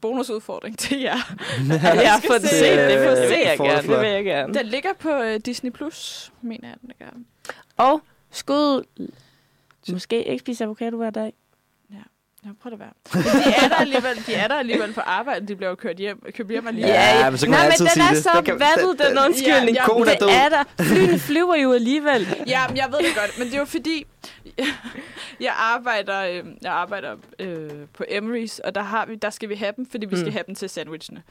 bonusudfordring 0.00 0.78
til 0.78 1.00
jer. 1.00 1.16
Ja, 1.82 2.14
for 2.26 2.34
det, 2.34 2.42
se 2.48 2.58
se, 2.58 2.70
det, 2.70 2.88
det 2.88 3.28
vil 3.30 3.38
jeg 3.44 3.58
gerne. 3.58 3.82
Det 3.88 4.00
vil 4.00 4.08
jeg 4.08 4.24
gerne. 4.24 4.54
Den 4.54 4.66
ligger 4.66 4.90
på 4.98 5.10
øh, 5.10 5.40
Disney+, 5.46 5.70
Plus, 5.70 6.32
mener 6.42 6.68
jeg, 6.68 6.76
den 6.80 6.88
ligger. 6.98 7.14
Og 7.76 8.00
skud... 8.30 8.84
Måske 9.92 10.24
ikke 10.24 10.40
spise 10.40 10.64
avocado 10.64 10.96
hver 10.96 11.10
dag. 11.10 11.32
Ja, 12.44 12.48
prøv 12.62 12.72
at 12.72 12.78
være. 12.78 12.92
Men 13.14 13.22
de 13.24 13.54
er 13.64 13.68
der 13.68 13.74
alligevel, 13.76 14.26
de 14.26 14.34
er 14.34 14.48
der 14.48 14.54
alligevel 14.54 14.92
på 14.92 15.00
arbejde. 15.00 15.46
De 15.46 15.56
bliver 15.56 15.68
jo 15.70 15.74
kørt 15.74 15.96
hjem, 15.96 16.22
købt 16.34 16.50
hjem 16.50 16.66
alligevel. 16.66 16.94
Ja, 16.94 17.30
men 17.30 17.38
så 17.38 17.46
kan 17.46 17.50
man 17.50 17.58
Nej, 17.58 17.64
men 17.66 17.72
altid 17.72 17.84
den 17.84 17.92
sige 17.92 18.04
er 18.04 18.14
det. 18.14 18.22
så 18.22 18.30
Den 18.36 18.44
kan- 18.44 18.60
vattet, 18.60 19.06
den- 19.08 19.18
undskyldning. 19.18 19.76
Ja, 19.76 19.82
er 19.82 20.18
det 20.18 20.30
er 20.32 20.48
der. 20.48 20.84
Flyene 20.84 21.18
flyver 21.18 21.54
jo 21.54 21.72
alligevel. 21.72 22.28
Ja, 22.46 22.68
men 22.68 22.76
jeg 22.76 22.86
ved 22.90 22.98
det 22.98 23.14
godt, 23.16 23.38
men 23.38 23.46
det 23.46 23.54
er 23.54 23.58
jo 23.58 23.64
fordi, 23.64 24.06
jeg 25.46 25.54
arbejder, 25.58 26.20
øh, 26.20 26.42
jeg 26.62 26.72
arbejder 26.72 27.16
øh, 27.38 27.70
på 27.94 28.04
Emery's, 28.10 28.58
og 28.64 28.74
der, 28.74 28.82
har 28.82 29.06
vi, 29.06 29.14
der 29.14 29.30
skal 29.30 29.48
vi 29.48 29.54
have 29.54 29.72
dem, 29.76 29.86
fordi 29.90 30.06
vi 30.06 30.16
skal 30.16 30.26
Mm. 30.26 30.32
have 30.32 30.44
dem 30.46 30.54
til 30.54 30.68
sandwichene. 30.68 31.22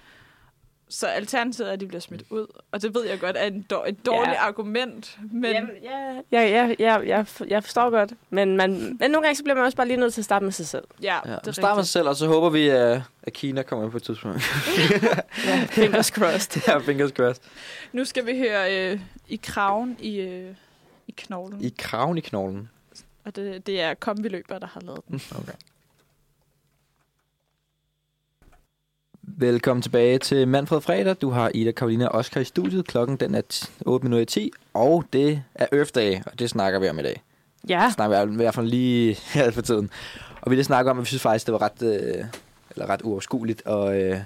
Så 0.89 1.07
alternativet 1.07 1.69
er, 1.69 1.73
at 1.73 1.79
de 1.79 1.87
bliver 1.87 2.01
smidt 2.01 2.23
ud, 2.29 2.47
og 2.71 2.81
det 2.81 2.95
ved 2.95 3.05
jeg 3.05 3.19
godt 3.19 3.35
er 3.39 3.45
en 3.45 3.61
dår, 3.61 3.85
et 3.85 4.05
dårligt 4.05 4.33
Ja. 4.33 4.47
argument, 4.47 5.19
men 5.31 5.53
ja, 5.83 6.21
ja, 6.31 6.41
ja, 6.41 6.75
ja, 6.79 6.97
jeg, 7.07 7.25
jeg 7.47 7.63
forstår 7.63 7.89
godt. 7.89 8.13
Men, 8.29 8.57
man, 8.57 8.71
men 8.99 9.11
nogle 9.11 9.21
gange 9.27 9.35
så 9.35 9.43
bliver 9.43 9.55
man 9.55 9.63
også 9.65 9.77
bare 9.77 9.87
lige 9.87 9.97
nødt 9.97 10.13
til 10.13 10.21
at 10.21 10.25
starte 10.25 10.45
med 10.45 10.51
sig 10.51 10.67
selv. 10.67 10.83
ja, 11.01 11.19
Ja, 11.25 11.37
det 11.45 11.55
start 11.55 11.75
med 11.75 11.83
sig 11.83 11.91
selv, 11.91 12.07
og 12.07 12.15
så 12.15 12.27
håber 12.27 12.49
vi, 12.49 12.67
at 12.69 13.01
at 13.23 13.33
Kina 13.33 13.61
kommer 13.63 13.89
på 13.89 13.97
et 13.97 14.03
tidspunkt. 14.03 14.41
Ja, 15.45 15.65
fingers 15.69 16.07
crossed. 16.07 16.61
ja, 16.67 16.77
fingers 16.77 17.11
crossed. 17.11 17.43
Nu 17.91 18.05
skal 18.05 18.25
vi 18.25 18.37
høre 18.37 18.91
øh, 18.91 18.99
i 19.27 19.39
kraven 19.43 19.97
i, 19.99 20.19
øh, 20.19 20.55
i 21.07 21.13
knoglen, 21.17 21.61
I 21.63 21.73
kraven 21.77 22.17
i 22.17 22.21
knoglen. 22.21 22.69
og 23.25 23.35
det, 23.35 23.67
det 23.67 23.81
er 23.81 23.93
kombiløber, 23.93 24.59
der 24.59 24.67
har 24.67 24.81
lavet 24.81 24.99
den. 25.07 25.21
Okay. 25.39 25.53
Velkommen 29.37 29.81
tilbage 29.81 30.19
til 30.19 30.47
Manfred 30.47 30.81
Fredag. 30.81 31.15
Du 31.21 31.29
har 31.29 31.51
Ida, 31.53 31.71
Karolina 31.71 32.07
og 32.07 32.15
Oscar 32.15 32.41
i 32.41 32.43
studiet. 32.43 32.87
Klokken 32.87 33.17
den 33.17 33.35
er 33.35 33.41
t- 33.53 33.71
8 33.85 34.03
minutter 34.03 34.21
i 34.21 34.25
10, 34.25 34.51
og 34.73 35.03
det 35.13 35.43
er 35.55 35.83
Day, 35.95 36.17
og 36.25 36.39
det 36.39 36.49
snakker 36.49 36.79
vi 36.79 36.89
om 36.89 36.99
i 36.99 37.01
dag. 37.01 37.21
Ja, 37.69 37.83
Det 37.85 37.93
snakker 37.93 38.25
vi 38.25 38.33
i 38.33 38.35
hvert 38.35 38.53
fald 38.55 38.67
lige 38.67 39.17
her 39.33 39.51
for 39.51 39.61
tiden. 39.61 39.89
Og 40.41 40.51
vi 40.51 40.55
vil 40.55 40.65
snakke 40.65 40.91
om, 40.91 40.97
at 40.97 41.01
vi 41.01 41.05
synes 41.07 41.21
faktisk, 41.21 41.45
det 41.45 41.53
var 41.53 41.61
ret, 41.61 41.81
øh, 41.81 42.25
eller 42.75 42.89
ret 42.89 43.01
uoverskueligt, 43.01 43.61
og, 43.65 44.01
øh, 44.01 44.17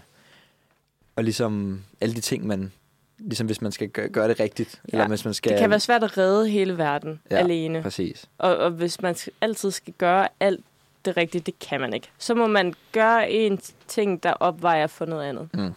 og 1.15 1.23
ligesom 1.23 1.81
alle 2.01 2.15
de 2.15 2.21
ting, 2.21 2.47
man, 2.47 2.71
ligesom 3.17 3.45
hvis 3.47 3.61
man 3.61 3.71
skal 3.71 3.89
gøre, 3.89 4.09
gøre 4.09 4.27
det 4.27 4.39
rigtigt, 4.39 4.81
Ja, 4.93 4.97
eller 4.97 5.07
hvis 5.07 5.25
man 5.25 5.33
skal... 5.33 5.51
det 5.51 5.59
kan 5.59 5.69
være 5.69 5.79
svært 5.79 6.03
at 6.03 6.17
redde 6.17 6.49
hele 6.49 6.77
verden 6.77 7.19
Ja, 7.31 7.35
alene. 7.37 7.81
Præcis. 7.81 8.25
Og, 8.37 8.57
og 8.57 8.71
hvis 8.71 9.01
man 9.01 9.15
altid 9.41 9.71
skal 9.71 9.93
gøre 9.97 10.27
alt 10.39 10.65
det 11.05 11.17
rigtige, 11.17 11.41
det 11.41 11.59
kan 11.59 11.81
man 11.81 11.93
ikke. 11.93 12.09
Så 12.17 12.35
må 12.35 12.47
man 12.47 12.73
gøre 12.91 13.31
en 13.31 13.59
ting, 13.87 14.23
der 14.23 14.33
opvejer 14.33 14.87
for 14.87 15.05
noget 15.05 15.23
andet. 15.29 15.49
Mm. 15.53 15.73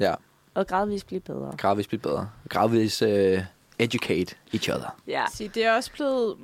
Ja, 0.00 0.14
Og 0.54 0.66
gradvist 0.66 1.06
blive 1.06 1.20
bedre. 1.20 1.54
gradvist 1.58 1.88
blive 1.88 2.00
bedre. 2.00 2.30
Gradvist 2.48 3.02
uh, 3.02 3.08
educate 3.78 4.36
each 4.54 4.70
other. 4.70 5.00
Ja, 5.06 5.24
Så 5.32 5.50
det 5.54 5.64
er 5.64 5.72
også 5.76 5.92
blevet, 5.92 6.36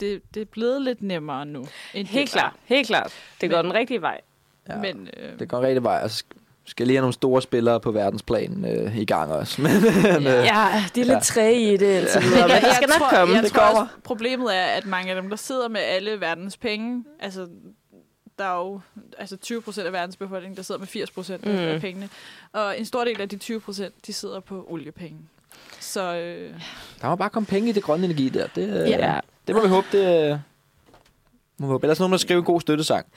det, 0.00 0.22
det 0.34 0.40
er 0.40 0.44
blevet 0.44 0.82
lidt 0.82 1.02
nemmere 1.02 1.46
nu. 1.46 1.66
End 1.94 2.06
helt 2.08 2.30
klart. 2.30 2.52
Helt 2.64 2.86
klart. 2.86 3.12
Det 3.40 3.50
går 3.50 3.56
Men- 3.56 3.64
den 3.64 3.74
rigtige 3.74 4.02
vej. 4.02 4.20
Ja. 4.68 4.76
Men, 4.76 5.08
øh, 5.16 5.38
Det 5.38 5.48
går 5.48 5.60
rigtig 5.60 5.82
vej, 5.82 6.00
og 6.02 6.10
så 6.10 6.24
skal 6.68 6.86
lige 6.86 6.96
have 6.96 7.02
nogle 7.02 7.12
store 7.12 7.42
spillere 7.42 7.80
på 7.80 7.90
verdensplan 7.90 8.64
øh, 8.64 8.96
i 8.98 9.04
gang 9.04 9.32
også. 9.32 9.62
Men, 9.62 9.70
øh, 9.76 10.24
Ja, 10.24 10.84
de 10.94 11.00
er 11.00 11.04
lidt 11.04 11.08
Ja. 11.08 11.18
træge 11.20 11.74
i 11.74 11.76
det 11.76 12.00
indtil 12.00 12.22
videre, 12.22 12.42
men 12.48 12.50
jeg, 12.50 12.62
det 12.62 12.74
skal 12.74 12.88
jeg 12.90 12.98
nok 12.98 13.08
tror, 13.10 13.18
komme. 13.18 13.34
Jeg 13.34 13.42
Det 13.42 13.52
tror 13.52 13.60
kommer. 13.62 13.80
også, 13.80 13.92
problemet 14.04 14.56
er, 14.56 14.64
at 14.64 14.86
mange 14.86 15.10
af 15.14 15.22
dem, 15.22 15.30
der 15.30 15.36
sidder 15.36 15.68
med 15.68 15.80
alle 15.80 16.20
verdens 16.20 16.56
penge, 16.56 17.04
altså 17.20 17.46
der 18.38 18.44
er 18.44 18.56
jo 18.58 18.80
altså 19.18 19.36
20 19.36 19.62
procent 19.62 19.86
af 19.86 19.92
verdens 19.92 20.16
befolkning, 20.16 20.56
der 20.56 20.62
sidder 20.62 20.78
med 20.78 20.86
80 20.88 21.10
procent 21.10 21.44
mm. 21.46 21.50
af 21.52 21.80
pengene. 21.80 22.08
Og 22.52 22.78
en 22.78 22.84
stor 22.84 23.04
del 23.04 23.20
af 23.20 23.28
de 23.28 23.36
20 23.36 23.60
procent, 23.60 23.94
de 24.06 24.12
sidder 24.12 24.40
på 24.40 24.66
oliepenge. 24.70 25.18
Så 25.80 26.14
øh, 26.16 26.54
der 27.02 27.08
må 27.08 27.16
bare 27.16 27.30
komme 27.30 27.46
penge 27.46 27.68
i 27.68 27.72
det 27.72 27.82
grønne 27.82 28.04
energi 28.04 28.28
der. 28.28 28.46
Det, 28.54 28.82
øh, 28.82 28.88
Ja. 28.90 29.20
det 29.46 29.54
må 29.54 29.62
vi 29.62 29.68
håbe, 29.68 29.86
det... 29.92 30.42
Må 31.60 31.66
håbe. 31.66 31.84
Ellers 31.84 31.98
er 31.98 32.02
nogen, 32.02 32.12
der 32.12 32.18
skriver 32.18 32.40
en 32.40 32.44
god 32.44 32.60
støttesang. 32.60 33.06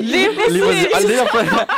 Lige 0.00 0.28
Lige 0.50 0.64
præcis. 0.64 0.86
og, 0.94 1.00
lidt 1.08 1.20
op, 1.20 1.68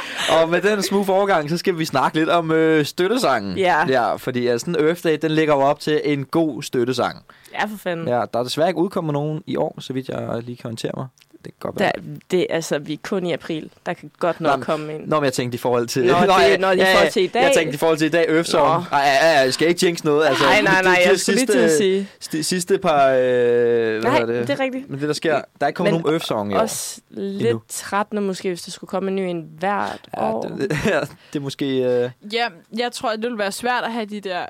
og 0.43 0.49
med 0.49 0.61
den 0.63 0.83
smooth 0.83 1.11
overgang, 1.11 1.51
så 1.51 1.57
skal 1.59 1.79
vi 1.79 1.85
snakke 1.85 2.19
lidt 2.19 2.29
om 2.29 2.51
øh, 2.51 2.85
støttesangen. 2.85 3.59
Ja. 3.59 3.87
ja. 3.89 4.15
fordi 4.17 4.47
altså, 4.47 4.65
sådan 4.67 4.87
Earth 4.87 5.05
Day, 5.05 5.19
den 5.23 5.31
ligger 5.31 5.55
jo 5.55 5.61
op 5.61 5.81
til 5.81 6.01
en 6.05 6.25
god 6.25 6.63
støttesang. 6.63 7.23
Ja, 7.53 7.65
for 7.65 7.77
fanden. 7.79 8.09
Ja, 8.09 8.25
der 8.33 8.39
er 8.39 8.43
desværre 8.43 8.69
ikke 8.69 8.81
udkommet 8.81 9.13
nogen 9.13 9.43
i 9.47 9.57
år, 9.57 9.75
så 9.79 9.93
vidt 9.93 10.09
jeg 10.09 10.43
lige 10.43 10.57
kan 10.57 10.67
orientere 10.67 10.93
mig. 10.97 11.07
Det 11.45 11.53
kan 11.61 11.70
godt 11.70 11.80
være. 11.80 11.93
Der, 11.97 12.03
det, 12.30 12.47
altså, 12.51 12.78
vi 12.78 12.93
er 12.93 12.97
kun 13.03 13.26
i 13.26 13.32
april. 13.32 13.70
Der 13.86 13.93
kan 13.93 14.11
godt 14.18 14.40
Nå, 14.40 14.49
nok 14.49 14.59
men- 14.59 14.64
komme 14.64 14.95
ind. 14.95 15.07
Nå, 15.09 15.16
men 15.16 15.24
jeg 15.24 15.32
tænkte 15.32 15.57
i 15.57 15.59
forhold 15.59 15.86
til... 15.86 16.05
Nå, 16.07 16.14
det- 16.20 16.61
nå, 16.61 16.70
i 16.70 16.76
ja, 16.76 16.95
forhold 16.95 17.11
til 17.12 17.22
i 17.22 17.26
dag. 17.26 17.43
Jeg 17.43 17.53
tænkte 17.57 17.74
i 17.74 17.78
forhold 17.78 17.99
til 17.99 18.07
i 18.07 18.11
dag, 18.11 18.26
Earth 18.28 18.49
Song. 18.49 18.84
Nå. 18.90 18.97
Ej, 18.97 19.03
ja, 19.22 19.32
ja, 19.32 19.38
jeg 19.40 19.55
skal 19.55 19.68
ikke 19.68 19.86
jinx 19.86 20.05
noget. 20.05 20.26
Altså, 20.26 20.45
nej, 20.45 20.62
nej, 20.62 20.82
nej, 20.82 20.93
det- 20.95 21.05
det 21.05 21.11
jeg 21.11 21.18
skulle 21.20 21.36
lige 21.38 21.47
til 21.47 21.59
at 21.59 21.70
sige. 21.70 22.09
Sidste, 22.20 22.43
sidste 22.43 22.78
par... 22.78 23.09
Øh, 23.09 23.14
hvad 23.14 24.01
Nej, 24.03 24.18
hedder 24.18 24.40
det 24.45 24.51
er 24.51 24.61
rigtigt. 24.61 24.90
Men 24.90 25.01
det, 25.01 25.09
der 25.09 25.14
sker... 25.14 25.32
Der 25.32 25.43
er 25.61 25.66
ikke 25.66 25.76
kommet 25.76 25.93
Men 25.95 26.03
nogen 26.03 26.20
Song 26.20 26.53
i 26.53 26.55
år. 26.55 26.61
Også 26.61 27.01
lidt 27.11 27.59
trættende 27.68 28.22
måske, 28.22 28.49
hvis 28.49 28.62
der 28.62 28.70
skulle 28.70 28.88
komme 28.88 29.09
en 29.11 29.16
ny 29.16 29.20
en 29.20 29.49
hvert 29.59 30.01
Ja, 30.16 30.32
år. 30.32 30.43
det, 30.43 30.70
ja, 30.86 31.01
det 31.01 31.36
er 31.36 31.40
måske... 31.40 31.66
Øh, 31.66 32.11
ja, 32.32 32.47
jeg 32.78 32.93
tror, 32.93 33.11
det 33.16 33.30
vil 33.30 33.38
være 33.38 33.53
svært 33.53 33.84
at 33.84 33.93
have 33.93 34.05
de 34.07 34.20
der, 34.20 34.47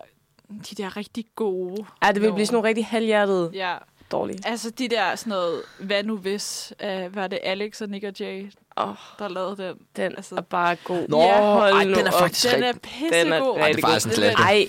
de 0.70 0.74
der 0.82 0.96
rigtig 0.96 1.24
gode. 1.36 1.84
Ja, 2.04 2.12
det 2.12 2.22
vil 2.22 2.32
blive 2.32 2.46
sådan 2.46 2.54
nogle 2.54 2.68
rigtig 2.68 2.86
halvhjertede 2.86 3.50
Ja, 3.54 3.74
dårlige. 4.12 4.38
altså 4.44 4.70
de 4.70 4.88
der 4.88 5.14
sådan 5.16 5.30
noget, 5.30 5.62
hvad 5.78 6.02
nu 6.02 6.16
hvis, 6.16 6.72
uh, 6.84 7.16
var 7.16 7.26
det 7.26 7.38
Alex 7.42 7.80
og 7.80 7.88
Nick 7.88 8.04
og 8.04 8.12
Jay, 8.20 8.52
oh, 8.76 8.94
der 9.18 9.28
lavede 9.28 9.56
den. 9.56 9.76
den 9.96 10.12
Altså- 10.16 10.34
er 10.36 10.40
bare 10.40 10.76
god. 10.84 11.08
Nå, 11.08 11.20
ja, 11.22 11.52
hold 11.52 11.72
ej, 11.72 11.84
den 11.84 12.06
er 12.06 12.10
faktisk 12.12 12.54
Den 12.54 12.62
er 12.62 12.72
pissegod. 12.72 13.20
Den 13.24 13.32
er 13.32 13.54
Ej, 13.56 13.72
det 13.72 13.84
er 13.84 13.88
faktisk 13.88 14.06
en 14.06 14.12
klasse. 14.12 14.42
Ej, 14.42 14.68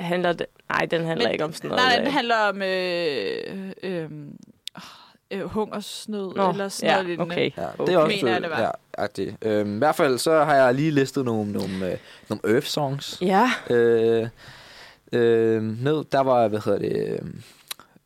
handler 0.00 0.32
det... 0.32 0.46
Nej, 0.68 0.86
den 0.90 1.04
handler 1.06 1.28
ikke 1.30 1.44
om 1.44 1.52
sådan 1.52 1.70
noget. 1.70 1.84
Nej, 1.84 1.96
øh. 1.98 2.04
den 2.04 2.12
handler 2.12 2.36
om 2.36 2.62
øh, 2.62 3.72
øh, 3.82 4.10
øh, 5.30 5.44
hungersnød 5.50 6.34
Nå, 6.34 6.50
eller 6.50 6.68
sådan 6.68 6.88
ja, 6.90 6.94
noget 6.94 7.06
lignende. 7.06 7.32
okay. 7.34 7.50
Ja, 7.56 7.66
Okay. 7.78 7.86
det 7.86 7.94
er 7.94 7.98
også 7.98 8.16
Mener 8.24 8.38
det 8.38 8.50
var. 8.50 8.60
ja, 8.60 8.70
agtigt. 8.98 9.36
Øhm, 9.42 9.74
I 9.74 9.78
hvert 9.78 9.94
fald 9.96 10.18
så 10.18 10.44
har 10.44 10.54
jeg 10.54 10.74
lige 10.74 10.90
listet 10.90 11.24
nogle, 11.24 11.52
nogle, 11.52 11.92
øh, 11.92 11.98
nogle 12.28 12.54
Earth 12.54 12.66
Songs 12.66 13.18
Ja, 13.20 13.50
øh, 13.70 14.28
øh, 15.12 15.62
ned. 15.62 16.04
Der 16.12 16.20
var, 16.20 16.48
hvad 16.48 16.60
hedder 16.64 16.78
det, 16.78 17.06
øh, 17.12 17.18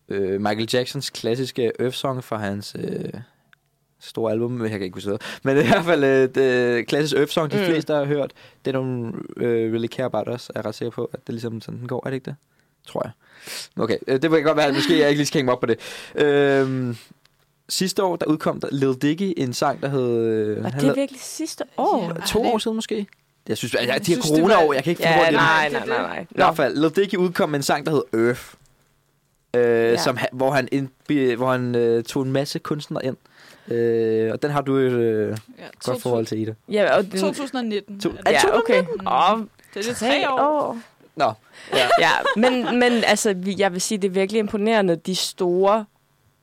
øh, 0.09 0.41
Michael 0.41 0.69
Jacksons 0.73 1.11
klassiske 1.11 1.73
Earth 1.81 1.97
Song 1.97 2.25
fra 2.25 2.37
hans 2.37 2.77
øh, 2.79 3.09
store 4.01 4.33
album, 4.33 4.63
jeg 4.63 4.71
kan 4.71 4.83
ikke 4.83 4.95
huske 4.95 5.11
det. 5.11 5.23
Men 5.43 5.57
i 5.57 5.61
hvert 5.67 5.85
fald 5.85 6.05
øh, 6.05 6.29
det 6.35 6.87
klassisk 6.87 7.17
Earth 7.17 7.33
Song, 7.33 7.51
de 7.53 7.57
Mm. 7.59 7.65
fleste 7.65 7.95
har 7.95 8.05
hørt. 8.05 8.33
Det 8.65 8.71
er 8.71 8.81
nogle 8.81 9.13
øh, 9.37 9.73
Really 9.73 9.89
Care 9.89 10.07
About 10.07 10.29
Us, 10.35 10.49
er 10.49 10.53
jeg 10.55 10.65
ret 10.65 10.75
sikker 10.75 10.91
på, 10.93 11.05
at 11.13 11.21
det 11.21 11.29
er 11.29 11.33
ligesom 11.33 11.61
sådan, 11.61 11.81
den 11.81 11.89
går. 11.89 12.03
Er 12.07 12.11
det 12.11 12.15
ikke 12.15 12.25
det? 12.25 12.37
Tror 12.87 13.03
jeg. 13.05 13.13
Okay, 13.83 13.99
øh, 14.07 14.23
det 14.23 14.31
vil 14.31 14.43
godt 14.43 14.57
være, 14.57 14.67
at 14.67 14.75
måske 14.75 14.99
jeg 14.99 15.09
ikke 15.09 15.19
lige 15.19 15.27
skal 15.27 15.39
hænge 15.39 15.45
mig 15.45 15.55
op 15.55 15.61
på 15.61 15.67
det. 15.67 15.79
Øh, 16.15 16.97
sidste 17.69 18.03
år, 18.03 18.17
der 18.17 18.27
udkom 18.27 18.61
der 18.61 18.69
Lil 18.73 18.95
Dicky 19.03 19.35
en 19.37 19.53
sang, 19.53 19.83
der 19.83 19.89
hed... 19.89 20.17
Øh, 20.27 20.57
var 20.57 20.63
han 20.63 20.73
det 20.73 20.83
lavede- 20.83 20.99
virkelig 21.01 21.21
sidste 21.21 21.65
år? 21.77 22.13
Ja. 22.15 22.27
to 22.27 22.43
det- 22.43 22.53
år 22.53 22.59
siden 22.59 22.75
måske? 22.75 23.07
Jeg 23.49 23.57
synes, 23.57 23.75
at 23.75 23.87
jeg, 23.87 24.07
de 24.07 24.15
her 24.15 24.23
corona-år, 24.23 24.73
jeg 24.73 24.85
kan 24.85 24.91
ikke 24.91 25.03
finde 25.03 25.15
Ja, 25.15 25.21
rundt 25.21 25.33
nej, 25.33 25.69
nej, 25.73 25.87
nej, 25.87 26.03
nej. 26.03 26.21
I 26.31 26.35
hvert 26.35 26.57
fald, 26.57 26.77
Lil 26.77 26.97
Dicky 26.97 27.15
udkom 27.17 27.49
med 27.49 27.59
en 27.59 27.63
sang, 27.63 27.87
der 27.87 27.93
hed 27.93 28.27
Earth. 28.27 28.43
Øh, 29.57 29.93
Ja. 29.93 29.97
som, 29.97 30.17
han- 30.17 30.29
hvor 30.33 30.51
han, 30.51 30.69
hvor 31.37 31.51
han 31.53 31.75
øh, 31.75 32.05
tog 32.05 32.23
en 32.23 32.33
masse 32.33 32.59
kunstnere 32.59 33.05
ind. 33.05 33.17
Øh, 33.69 34.33
og 34.33 34.43
den 34.43 34.51
har 34.51 34.61
du 34.61 34.77
et 34.77 34.91
øh, 34.93 35.29
Ja, 35.59 35.65
godt 35.85 36.03
forhold 36.03 36.27
til, 36.27 36.39
Ida. 36.39 36.55
Ja, 36.69 36.97
og 36.97 37.03
den, 37.13 37.21
2019. 37.21 38.01
To- 38.01 38.11
er 38.11 38.15
det. 38.15 38.31
Ja, 38.33 38.59
okay. 38.59 38.81
Mm. 38.81 39.07
Åh, 39.07 39.39
Det 39.75 39.87
er 39.87 39.91
det 39.91 39.97
tre 39.97 40.31
år. 40.31 40.39
år. 40.41 40.79
Nå, 41.17 41.33
ja. 41.73 41.89
Ja, 42.01 42.11
men, 42.37 42.79
men 42.79 42.93
altså, 43.05 43.33
vi- 43.35 43.55
jeg 43.59 43.73
vil 43.73 43.81
sige, 43.81 43.99
det 43.99 44.09
er 44.09 44.13
virkelig 44.13 44.39
imponerende, 44.39 44.97
de 44.97 45.15
store 45.17 45.85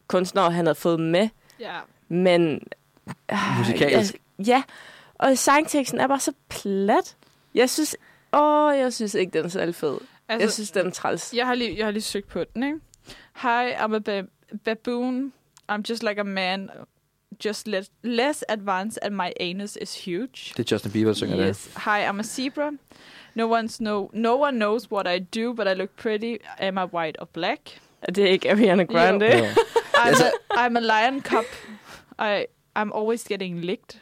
kunstnere, 0.08 0.52
han 0.52 0.66
har 0.66 0.74
fået 0.74 1.00
med. 1.00 1.30
Ja. 1.60 1.74
Men... 2.10 2.62
øh, 3.32 3.38
Musikalsk. 3.58 4.14
Ja, 4.40 4.44
ja, 4.48 4.64
og 5.14 5.38
sangteksten 5.38 6.00
er 6.00 6.08
bare 6.08 6.20
så 6.20 6.32
plat. 6.50 7.16
Jeg 7.56 7.70
synes... 7.70 7.96
Åh, 8.34 8.78
jeg 8.78 8.94
synes 8.94 9.14
ikke, 9.14 9.38
den 9.38 9.46
er 9.46 9.50
særlig 9.50 9.76
fed. 9.76 9.98
Altså, 10.30 10.44
Jeg 10.46 10.52
synes, 10.52 10.72
den 10.72 10.88
er 10.88 10.92
træls. 10.92 11.34
Jeg 11.34 11.48
har 11.48 11.56
lige, 11.56 11.78
jeg 11.78 11.86
har 11.86 11.92
lige 11.92 12.04
søgt 12.04 12.28
på 12.28 12.44
den, 12.54 12.64
ikke? 12.64 12.78
Hi, 13.34 13.74
I'm 13.74 13.94
a 13.94 14.00
ba- 14.00 14.28
baboon. 14.64 15.34
I'm 15.70 15.84
just 15.84 16.04
like 16.04 16.18
a 16.22 16.24
man. 16.24 16.70
Just 17.40 17.68
let, 17.68 17.90
less 18.04 18.44
advanced 18.50 19.00
and 19.02 19.16
my 19.18 19.34
anus 19.40 19.76
is 19.76 19.94
huge. 20.06 20.54
Det 20.58 20.60
er 20.72 20.76
Justin 20.76 20.92
Bieber, 20.92 21.08
der 21.10 21.14
synger 21.14 21.36
det. 21.38 21.46
yes. 21.48 21.70
Hi, 21.76 22.06
I'm 22.08 22.20
a 22.20 22.24
zebra. 22.24 22.72
No, 23.36 23.48
one's 23.48 23.82
no, 23.82 24.10
no 24.14 24.36
one 24.36 24.58
knows 24.60 24.92
what 24.92 25.08
I 25.08 25.20
do, 25.20 25.54
but 25.54 25.68
I 25.68 25.74
look 25.74 25.90
pretty. 25.98 26.38
Am 26.60 26.78
I 26.78 26.86
white 26.86 27.16
or 27.20 27.26
black? 27.34 27.60
Det 28.16 28.18
er 28.24 28.28
ikke 28.32 28.50
Ariana 28.52 28.84
Grande. 28.84 29.26
Ja. 29.26 29.54
I'm, 29.96 30.14
a, 30.22 30.32
I'm 30.52 30.78
a 30.78 30.82
lion 30.82 31.22
cub. 31.22 31.46
I, 32.20 32.46
I'm 32.76 32.92
always 32.94 33.24
getting 33.24 33.62
licked. 33.62 34.02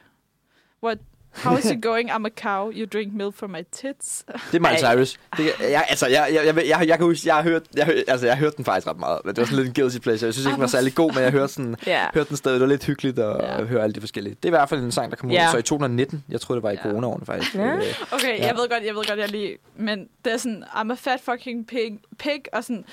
What? 0.82 0.98
How 1.34 1.58
is 1.58 1.66
it 1.66 1.82
going? 1.90 2.10
I'm 2.12 2.26
a 2.26 2.30
cow. 2.30 2.72
You 2.72 2.86
drink 2.86 3.14
milk 3.14 3.36
from 3.36 3.50
my 3.50 3.64
tits. 3.72 4.24
Det 4.52 4.58
er 4.58 4.60
Miley. 4.60 4.78
Cyrus. 4.78 5.20
Det, 5.38 5.46
jeg, 5.72 5.86
altså, 5.90 6.08
jeg, 6.08 6.30
jeg, 6.34 6.46
jeg, 6.46 6.68
jeg, 6.68 6.88
jeg, 6.88 6.98
kan 6.98 7.06
huske, 7.06 7.28
jeg 7.28 7.36
har 7.36 7.44
hørt, 7.44 7.64
jeg, 7.76 8.04
altså, 8.08 8.26
jeg 8.26 8.36
har 8.36 8.40
hørt 8.40 8.58
den 8.58 8.66
faktisk 8.66 8.88
ret 8.88 9.00
meget. 9.00 9.20
Men 9.26 9.36
det 9.36 9.42
var 9.42 9.46
sådan 9.46 9.58
lidt 9.66 9.78
en 9.78 9.84
guilty 9.84 9.98
pleasure. 10.00 10.26
Jeg 10.28 10.34
synes 10.34 10.46
ikke, 10.46 10.54
den 10.54 10.62
var 10.62 10.68
særlig 10.68 10.96
god, 10.96 11.14
men 11.14 11.24
jeg 11.24 11.32
hørte, 11.32 11.54
sådan, 11.54 11.76
Ja. 11.88 12.06
hørte 12.14 12.30
den 12.30 12.38
stadig. 12.38 12.54
Det 12.56 12.62
var 12.62 12.68
lidt 12.68 12.86
hyggeligt 12.86 13.20
at 13.20 13.36
ja. 13.60 13.64
høre 13.64 13.84
alle 13.84 13.94
de 13.94 14.00
forskellige. 14.00 14.36
Det 14.36 14.46
er 14.46 14.50
i 14.50 14.58
hvert 14.58 14.70
fald 14.70 14.82
en 14.84 14.92
sang, 14.92 15.12
der 15.12 15.18
kom 15.18 15.30
ud 15.30 15.34
Ja. 15.36 15.48
så 15.52 15.58
i 15.58 15.62
2019. 15.62 16.24
Jeg 16.30 16.42
tror 16.42 16.56
det 16.56 16.64
var 16.64 16.70
i 16.72 16.74
Ja. 16.74 16.82
corona-årene 16.82 17.26
faktisk. 17.26 17.56
Ja. 17.56 17.76
Øh, 17.76 17.84
Okay, 18.12 18.38
Ja. 18.40 18.46
jeg 18.48 18.56
ved 18.56 18.70
godt, 18.70 18.84
jeg 18.86 18.96
ved 18.96 19.06
godt, 19.08 19.20
jeg 19.20 19.30
lige... 19.30 19.58
Men 19.76 20.08
det 20.26 20.34
er 20.34 20.38
sådan, 20.38 20.64
I'm 20.64 20.92
a 20.92 20.96
fat 20.96 21.20
fucking 21.26 21.68
pig, 21.68 22.00
pig 22.20 22.42
og 22.54 22.64
sådan 22.64 22.86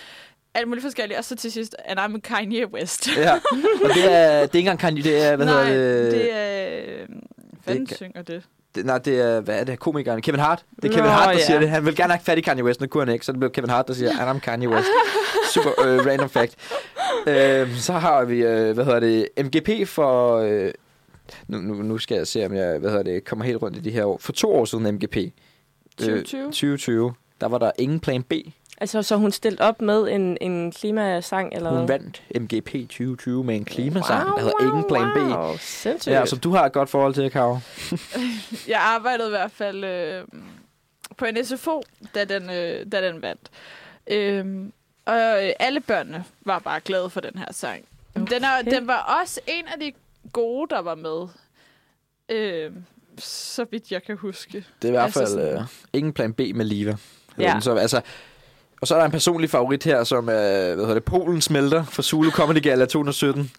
alt 0.54 0.68
muligt 0.68 0.82
forskelligt. 0.84 1.18
Og 1.18 1.24
så 1.24 1.36
til 1.36 1.52
sidst, 1.52 1.76
and 1.84 2.00
I'm 2.00 2.20
Kanye 2.20 2.72
West. 2.72 3.08
ja. 3.16 3.32
Og 3.84 3.90
det 3.94 4.12
er, 4.12 4.30
det 4.30 4.38
er 4.38 4.42
ikke 4.42 4.58
engang 4.58 4.78
Kanye, 4.78 5.02
det 5.02 5.24
er, 5.26 5.36
hvad 5.36 5.46
Nej, 5.46 5.64
hedder 5.64 6.02
det? 6.02 6.12
det 6.12 6.34
er... 6.34 7.06
Fanden 7.68 7.86
kan- 7.86 7.96
synger 7.96 8.22
det? 8.22 8.42
det? 8.74 8.86
Nej, 8.86 8.98
det 8.98 9.20
er, 9.20 9.40
hvad 9.40 9.60
er 9.60 9.64
det, 9.64 9.78
komikeren? 9.78 10.22
Kevin 10.22 10.40
Hart. 10.40 10.64
Det 10.76 10.84
er 10.84 10.88
Nå, 10.88 10.94
Kevin 10.94 11.10
Hart, 11.10 11.28
der 11.28 11.32
ja. 11.40 11.46
siger 11.46 11.60
det. 11.60 11.68
Han 11.70 11.84
vil 11.86 11.96
gerne 11.96 12.12
have 12.12 12.22
fat 12.24 12.38
i 12.38 12.40
Kanye 12.40 12.64
West, 12.64 12.80
nu 12.80 12.86
kunne 12.86 13.04
han 13.04 13.12
ikke, 13.12 13.24
så 13.24 13.32
det 13.32 13.40
blev 13.40 13.50
Kevin 13.50 13.70
Hart, 13.70 13.88
der 13.88 13.94
siger, 13.94 14.10
and 14.20 14.38
I'm 14.38 14.40
Kanye 14.40 14.68
West. 14.68 14.88
Super 15.54 15.70
øh, 15.86 16.06
random 16.06 16.28
fact. 16.30 16.54
Øh, 17.26 17.74
så 17.76 17.92
har 17.92 18.24
vi, 18.24 18.42
øh, 18.42 18.74
hvad 18.74 18.84
hedder 18.84 19.00
det, 19.00 19.28
MGP 19.44 19.88
for... 19.88 20.36
Øh, 20.36 20.70
nu, 21.48 21.58
nu, 21.58 21.74
nu 21.74 21.98
skal 21.98 22.16
jeg 22.16 22.26
se, 22.26 22.46
om 22.46 22.54
jeg 22.54 22.78
hvad 22.78 22.90
hedder 22.90 23.04
det, 23.04 23.24
kommer 23.24 23.44
helt 23.44 23.62
rundt 23.62 23.76
i 23.76 23.80
de 23.80 23.90
her 23.90 24.04
år. 24.04 24.18
For 24.20 24.32
to 24.32 24.54
år 24.54 24.64
siden 24.64 24.94
MGP. 24.94 25.16
Øh, 25.16 25.30
2020? 25.98 26.42
2020. 26.44 27.12
Der 27.40 27.48
var 27.48 27.58
der 27.58 27.70
ingen 27.78 28.00
plan 28.00 28.22
B. 28.22 28.32
Altså, 28.80 29.02
så 29.02 29.16
hun 29.16 29.32
stillet 29.32 29.60
op 29.60 29.80
med 29.82 30.08
en, 30.08 30.38
en 30.40 30.72
klimasang, 30.72 31.54
eller 31.54 31.70
Hun 31.78 31.88
vandt 31.88 32.22
MGP 32.40 32.70
2020 32.72 33.44
med 33.44 33.56
en 33.56 33.64
klimasang, 33.64 34.26
der 34.26 34.38
hedder 34.40 34.62
Ingen 34.62 34.84
Plan 34.88 35.10
B. 35.14 35.16
Wow, 35.36 35.56
sindssygt. 35.58 36.12
Ja, 36.14 36.26
som 36.26 36.38
du 36.38 36.50
har 36.50 36.66
et 36.66 36.72
godt 36.72 36.90
forhold 36.90 37.14
til, 37.14 37.30
Karo. 37.30 37.58
Jeg 38.68 38.80
arbejdede 38.80 39.28
i 39.28 39.30
hvert 39.30 39.50
fald 39.52 39.84
øh, 39.84 40.24
på 41.16 41.24
en 41.24 41.44
SFO, 41.44 41.82
da 42.14 42.24
den, 42.24 42.50
øh, 42.50 42.86
da 42.92 43.08
den 43.08 43.22
vandt. 43.22 43.50
Øhm, 44.06 44.72
og 45.04 45.14
øh, 45.46 45.52
alle 45.58 45.80
børnene 45.80 46.24
var 46.44 46.58
bare 46.58 46.80
glade 46.80 47.10
for 47.10 47.20
den 47.20 47.38
her 47.38 47.52
sang. 47.52 47.84
Okay. 48.14 48.34
Den, 48.34 48.44
er, 48.44 48.62
den 48.62 48.86
var 48.86 49.20
også 49.22 49.40
en 49.46 49.64
af 49.66 49.80
de 49.80 49.92
gode, 50.32 50.66
der 50.74 50.78
var 50.82 50.94
med. 50.94 51.28
Øh, 52.28 52.70
så 53.18 53.66
vidt 53.70 53.92
jeg 53.92 54.02
kan 54.02 54.16
huske. 54.16 54.64
Det 54.82 54.88
er 54.88 54.88
i 54.88 54.90
hvert 54.90 55.04
Altså 55.04 55.20
fald 55.20 55.28
sådan- 55.28 55.54
øh, 55.58 55.62
ingen 55.92 56.12
plan 56.12 56.32
B 56.34 56.40
med 56.54 56.64
Liva. 56.64 56.96
Ja. 57.38 57.42
Ja. 57.54 57.60
Så, 57.60 57.74
altså, 57.74 58.00
og 58.80 58.86
så 58.86 58.94
er 58.94 58.98
der 58.98 59.04
en 59.06 59.10
personlig 59.12 59.50
favorit 59.50 59.84
her, 59.84 60.04
som 60.04 60.28
er, 60.28 60.32
hvad 60.74 60.76
hedder 60.76 60.94
det, 60.94 61.04
Polen 61.04 61.40
smelter 61.40 61.84
for 61.84 62.02
Zulu 62.02 62.30
Comedy 62.30 62.62
Gala 62.62 62.84
2017. 62.84 63.50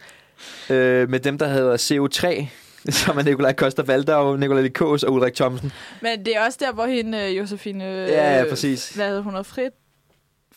Øh, 0.70 1.10
med 1.10 1.20
dem, 1.20 1.38
der 1.38 1.48
hedder 1.48 1.78
CO3, 1.78 2.48
som 3.06 3.18
er 3.18 3.22
Nikolaj 3.24 3.54
Koster 3.54 3.84
Valdau, 3.84 4.36
Nikolaj 4.36 4.62
Likås 4.62 5.04
og 5.04 5.14
Ulrik 5.14 5.34
Thomsen. 5.34 5.72
Men 6.02 6.26
det 6.26 6.36
er 6.36 6.46
også 6.46 6.58
der, 6.62 6.72
hvor 6.74 6.86
hende, 6.86 7.18
øh, 7.18 7.38
Josefine... 7.38 7.86
Øh, 7.86 8.08
Ja, 8.10 8.38
ja, 8.38 8.44
præcis. 8.50 8.90
Hvad 8.90 9.08
hedder 9.08 9.22
hun? 9.22 9.46
Frit? 9.46 9.72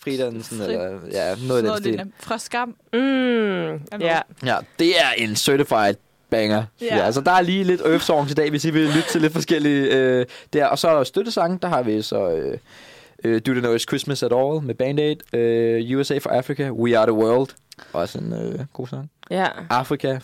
Fridansen, 0.04 0.58
Fri- 0.58 0.64
eller 0.64 0.98
ja, 1.12 1.34
noget 1.48 1.62
i 1.62 1.66
den 1.66 1.76
stil. 1.78 2.12
Fra 2.20 2.38
Skam. 2.38 2.68
Mm, 2.92 4.00
ja. 4.00 4.20
Ja, 4.44 4.56
det 4.78 5.00
er 5.00 5.10
en 5.16 5.36
certified 5.36 5.94
banger. 6.30 6.64
Ja. 6.80 6.96
Ja. 6.96 7.02
altså, 7.02 7.20
der 7.20 7.30
er 7.32 7.40
lige 7.40 7.64
lidt 7.64 8.02
Songs 8.02 8.30
i 8.30 8.34
dag, 8.34 8.50
hvis 8.50 8.64
I 8.64 8.70
vil 8.70 8.82
lytte 8.82 9.08
til 9.10 9.20
lidt 9.20 9.32
forskellige 9.32 9.86
øh, 9.96 10.26
der. 10.52 10.66
Og 10.66 10.78
så 10.78 10.88
er 10.88 10.96
der 10.96 11.04
støttesange, 11.04 11.58
der 11.62 11.68
har 11.68 11.82
vi 11.82 12.02
så... 12.02 12.30
Øh, 12.30 12.58
øh, 13.24 13.40
Do 13.46 13.52
They 13.52 13.60
Know 13.60 13.76
It's 13.76 13.84
Christmas 13.88 14.22
At 14.22 14.32
All 14.32 14.62
med 14.62 14.74
Band 14.74 15.00
Aid. 15.00 15.34
Øh, 15.34 15.98
USA 15.98 16.18
for 16.18 16.30
Africa, 16.30 16.70
We 16.70 16.98
Are 16.98 17.06
The 17.06 17.12
World. 17.12 17.48
Også 17.92 18.18
en 18.18 18.32
øh, 18.32 18.58
god 18.72 18.86
sang. 18.86 19.10
Ja. 19.30 19.46
Afrika, 19.70 20.18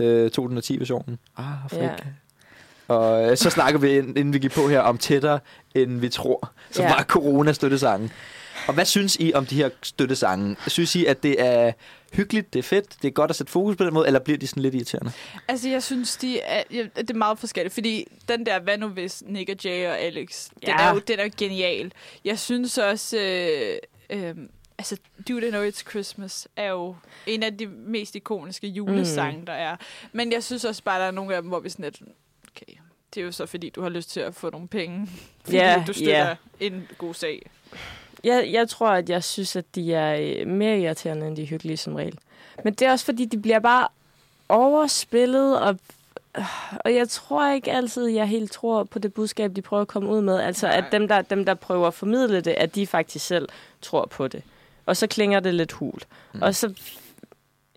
øh, 0.00 0.30
2010-versionen. 0.38 1.18
Afrika. 1.36 1.84
Ja. 1.84 2.94
Og 2.94 3.38
så 3.38 3.50
snakker 3.50 3.80
vi, 3.80 3.98
ind- 3.98 4.18
inden 4.18 4.32
vi 4.34 4.38
gik 4.38 4.50
på 4.52 4.68
her, 4.68 4.80
om 4.80 4.98
tættere, 4.98 5.38
end 5.74 6.00
vi 6.00 6.08
tror. 6.08 6.50
Som 6.70 6.84
Ja. 6.84 6.94
var 6.94 7.02
corona-støttesangen. 7.02 8.10
Og 8.68 8.74
hvad 8.74 8.84
synes 8.84 9.16
I 9.20 9.32
om 9.34 9.46
de 9.46 9.54
her 9.56 9.68
støttesange? 9.82 10.56
Synes 10.66 10.96
I, 10.96 11.04
at 11.06 11.22
det 11.22 11.36
er 11.46 11.72
hyggeligt, 12.12 12.52
det 12.52 12.58
er 12.58 12.62
fedt, 12.62 12.96
det 13.02 13.08
er 13.08 13.12
godt 13.12 13.30
at 13.30 13.36
sætte 13.36 13.52
fokus 13.52 13.76
på 13.76 13.84
den 13.84 13.94
måde, 13.94 14.06
eller 14.06 14.20
bliver 14.20 14.38
de 14.38 14.46
sådan 14.46 14.62
lidt 14.62 14.74
irriterende? 14.74 15.12
Altså, 15.48 15.68
jeg 15.68 15.82
synes, 15.82 16.16
de 16.16 16.40
er, 16.40 16.62
ja, 16.70 16.86
det 16.96 17.10
er 17.10 17.14
meget 17.14 17.38
forskelligt, 17.38 17.74
fordi 17.74 18.06
den 18.28 18.46
der, 18.46 18.60
hvad 18.60 18.78
nu 18.78 18.88
hvis 18.88 19.22
Nick 19.26 19.50
og 19.50 19.56
Jay 19.64 19.86
og 19.88 19.98
Alex, 19.98 20.48
den, 20.48 20.56
Ja. 20.66 20.76
er 20.88 20.94
jo, 20.94 20.98
den 20.98 21.18
er 21.18 21.24
jo 21.24 21.30
genial. 21.38 21.92
Jeg 22.24 22.38
synes 22.38 22.78
også, 22.78 23.18
øh, 23.18 23.76
øh, 24.28 24.34
altså, 24.78 24.96
Do 25.28 25.40
They 25.40 25.50
Know 25.50 25.68
It's 25.68 25.90
Christmas 25.90 26.48
er 26.56 26.68
jo 26.70 26.96
en 27.26 27.42
af 27.42 27.58
de 27.58 27.66
mest 27.66 28.16
ikoniske 28.16 28.66
julesange, 28.66 29.38
mm. 29.38 29.46
der 29.46 29.52
er. 29.52 29.76
Men 30.12 30.32
jeg 30.32 30.44
synes 30.44 30.64
også 30.64 30.82
bare, 30.82 31.00
der 31.00 31.06
er 31.06 31.10
nogle 31.10 31.34
af 31.36 31.42
dem, 31.42 31.48
hvor 31.48 31.60
vi 31.60 31.68
sådan 31.68 31.84
lidt, 31.84 32.00
okay, 32.56 32.72
det 33.14 33.20
er 33.20 33.24
jo 33.24 33.32
så 33.32 33.46
fordi, 33.46 33.70
du 33.70 33.82
har 33.82 33.88
lyst 33.88 34.10
til 34.10 34.20
at 34.20 34.34
få 34.34 34.50
nogle 34.50 34.68
penge, 34.68 35.08
fordi 35.44 35.56
Ja, 35.56 35.84
du 35.86 35.92
støtter 35.92 36.26
ja. 36.28 36.34
en 36.60 36.88
god 36.98 37.14
sag. 37.14 37.50
Jeg, 38.24 38.48
jeg 38.52 38.68
tror, 38.68 38.88
at 38.88 39.08
jeg 39.08 39.24
synes, 39.24 39.56
at 39.56 39.74
de 39.74 39.94
er 39.94 40.16
øh, 40.20 40.46
mere 40.46 40.80
irriterende, 40.80 41.26
end 41.26 41.36
de 41.36 41.42
er 41.42 41.46
hyggelige 41.46 41.76
som 41.76 41.94
regel. 41.94 42.18
Men 42.64 42.74
det 42.74 42.86
er 42.86 42.90
også, 42.90 43.04
fordi 43.04 43.24
de 43.24 43.38
bliver 43.38 43.58
bare 43.58 43.88
overspillet, 44.48 45.60
og, 45.60 45.78
og 46.84 46.94
jeg 46.94 47.08
tror 47.08 47.52
ikke 47.52 47.72
altid, 47.72 48.06
jeg 48.06 48.28
helt 48.28 48.52
tror 48.52 48.84
på 48.84 48.98
det 48.98 49.14
budskab, 49.14 49.56
de 49.56 49.62
prøver 49.62 49.80
at 49.80 49.88
komme 49.88 50.08
ud 50.08 50.20
med. 50.20 50.40
Altså, 50.40 50.66
Nej. 50.66 50.76
at 50.76 50.84
dem 50.92 51.08
der, 51.08 51.22
dem, 51.22 51.44
der 51.44 51.54
prøver 51.54 51.86
at 51.86 51.94
formidle 51.94 52.40
det, 52.40 52.50
at 52.50 52.74
de 52.74 52.86
faktisk 52.86 53.26
selv 53.26 53.48
tror 53.82 54.06
på 54.06 54.28
det. 54.28 54.42
Og 54.86 54.96
så 54.96 55.06
klinger 55.06 55.40
det 55.40 55.54
lidt 55.54 55.72
hult. 55.72 56.08
Mm. 56.34 56.42
Og 56.42 56.54
så... 56.54 56.74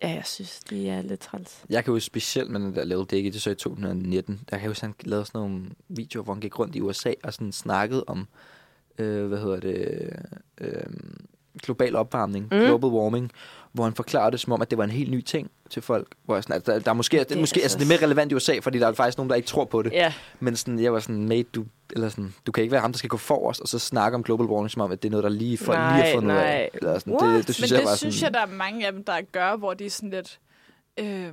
Ja, 0.02 0.08
jeg 0.08 0.22
synes, 0.24 0.60
de 0.70 0.88
er 0.88 1.02
lidt 1.02 1.20
træls. 1.20 1.64
Jeg 1.70 1.84
kan 1.84 1.94
jo 1.94 2.00
specielt 2.00 2.50
med 2.50 2.60
den 2.60 2.74
der 2.74 2.84
Lil 2.84 3.04
Dicky, 3.10 3.32
det 3.32 3.42
så 3.42 3.50
i 3.50 3.54
2019, 3.54 4.40
der 4.50 4.56
kan 4.56 4.60
jeg 4.60 4.70
huske, 4.70 4.86
han 4.86 4.94
lavede 5.00 5.26
sådan 5.26 5.40
nogle 5.40 5.64
videoer, 5.88 6.24
hvor 6.24 6.32
han 6.32 6.40
gik 6.40 6.58
rundt 6.58 6.76
i 6.76 6.80
USA 6.80 7.12
og 7.22 7.34
sådan 7.34 7.52
snakkede 7.52 8.04
om, 8.06 8.28
øh, 8.98 9.26
hvad 9.26 9.38
hedder 9.38 9.60
det, 9.60 10.10
øh, 10.60 10.82
global 11.62 11.96
opvarmning, 11.96 12.48
Mm. 12.52 12.58
global 12.58 12.90
warming, 12.90 13.30
hvor 13.72 13.84
han 13.84 13.94
forklarede 13.94 14.30
det 14.32 14.40
som 14.40 14.52
om, 14.52 14.62
at 14.62 14.70
det 14.70 14.78
var 14.78 14.84
en 14.84 14.90
helt 14.90 15.10
ny 15.10 15.20
ting 15.20 15.50
til 15.70 15.82
folk. 15.82 16.08
Hvor 16.24 16.34
jeg 16.36 16.42
sådan, 16.42 16.54
altså, 16.54 16.72
der, 16.72 16.78
der 16.78 16.90
er 16.90 16.94
måske, 16.94 17.18
det, 17.18 17.32
er 17.32 17.40
måske 17.40 17.62
altså, 17.62 17.78
det 17.78 17.84
er 17.84 17.88
mere 17.88 18.02
relevant 18.02 18.32
i 18.32 18.34
USA, 18.34 18.58
fordi 18.62 18.78
der 18.78 18.88
er 18.88 18.92
faktisk 18.92 19.18
nogen, 19.18 19.30
der 19.30 19.36
ikke 19.36 19.48
tror 19.48 19.64
på 19.64 19.82
det. 19.82 19.92
Ja, 19.92 20.12
Men 20.40 20.56
sådan, 20.56 20.78
jeg 20.78 20.92
var 20.92 21.00
sådan, 21.00 21.28
mate, 21.28 21.48
du, 21.54 21.64
eller 21.92 22.08
sådan, 22.08 22.34
du 22.46 22.52
kan 22.52 22.62
ikke 22.62 22.72
være 22.72 22.80
ham, 22.80 22.92
der 22.92 22.98
skal 22.98 23.10
gå 23.10 23.16
forrest, 23.16 23.60
og 23.60 23.68
så 23.68 23.78
snakke 23.78 24.14
om 24.14 24.22
global 24.22 24.46
warming, 24.46 24.70
som 24.70 24.82
om, 24.82 24.92
at 24.92 25.02
det 25.02 25.08
er 25.08 25.10
noget, 25.10 25.24
der 25.24 25.30
lige 25.30 25.58
folk 25.58 25.78
lige 25.78 25.84
har 25.86 25.98
Nej, 25.98 26.12
fundet 26.14 26.30
ud 26.34 26.36
af. 26.38 26.44
nej. 26.44 26.70
Eller 26.74 26.98
sådan, 26.98 27.12
What? 27.12 27.36
det, 27.36 27.46
det 27.46 27.54
synes 27.54 27.70
Men 27.70 27.74
jeg 27.76 27.82
det 27.82 27.90
var 27.90 27.96
synes 27.96 28.14
sådan, 28.14 28.34
jeg, 28.34 28.40
der 28.40 28.52
er 28.52 28.56
mange 28.56 28.86
af 28.86 28.92
dem, 28.92 29.04
der 29.04 29.20
gør, 29.32 29.56
hvor 29.56 29.74
de 29.74 29.86
er 29.86 29.90
sådan 29.90 30.10
lidt... 30.10 30.40
Øh, 31.00 31.28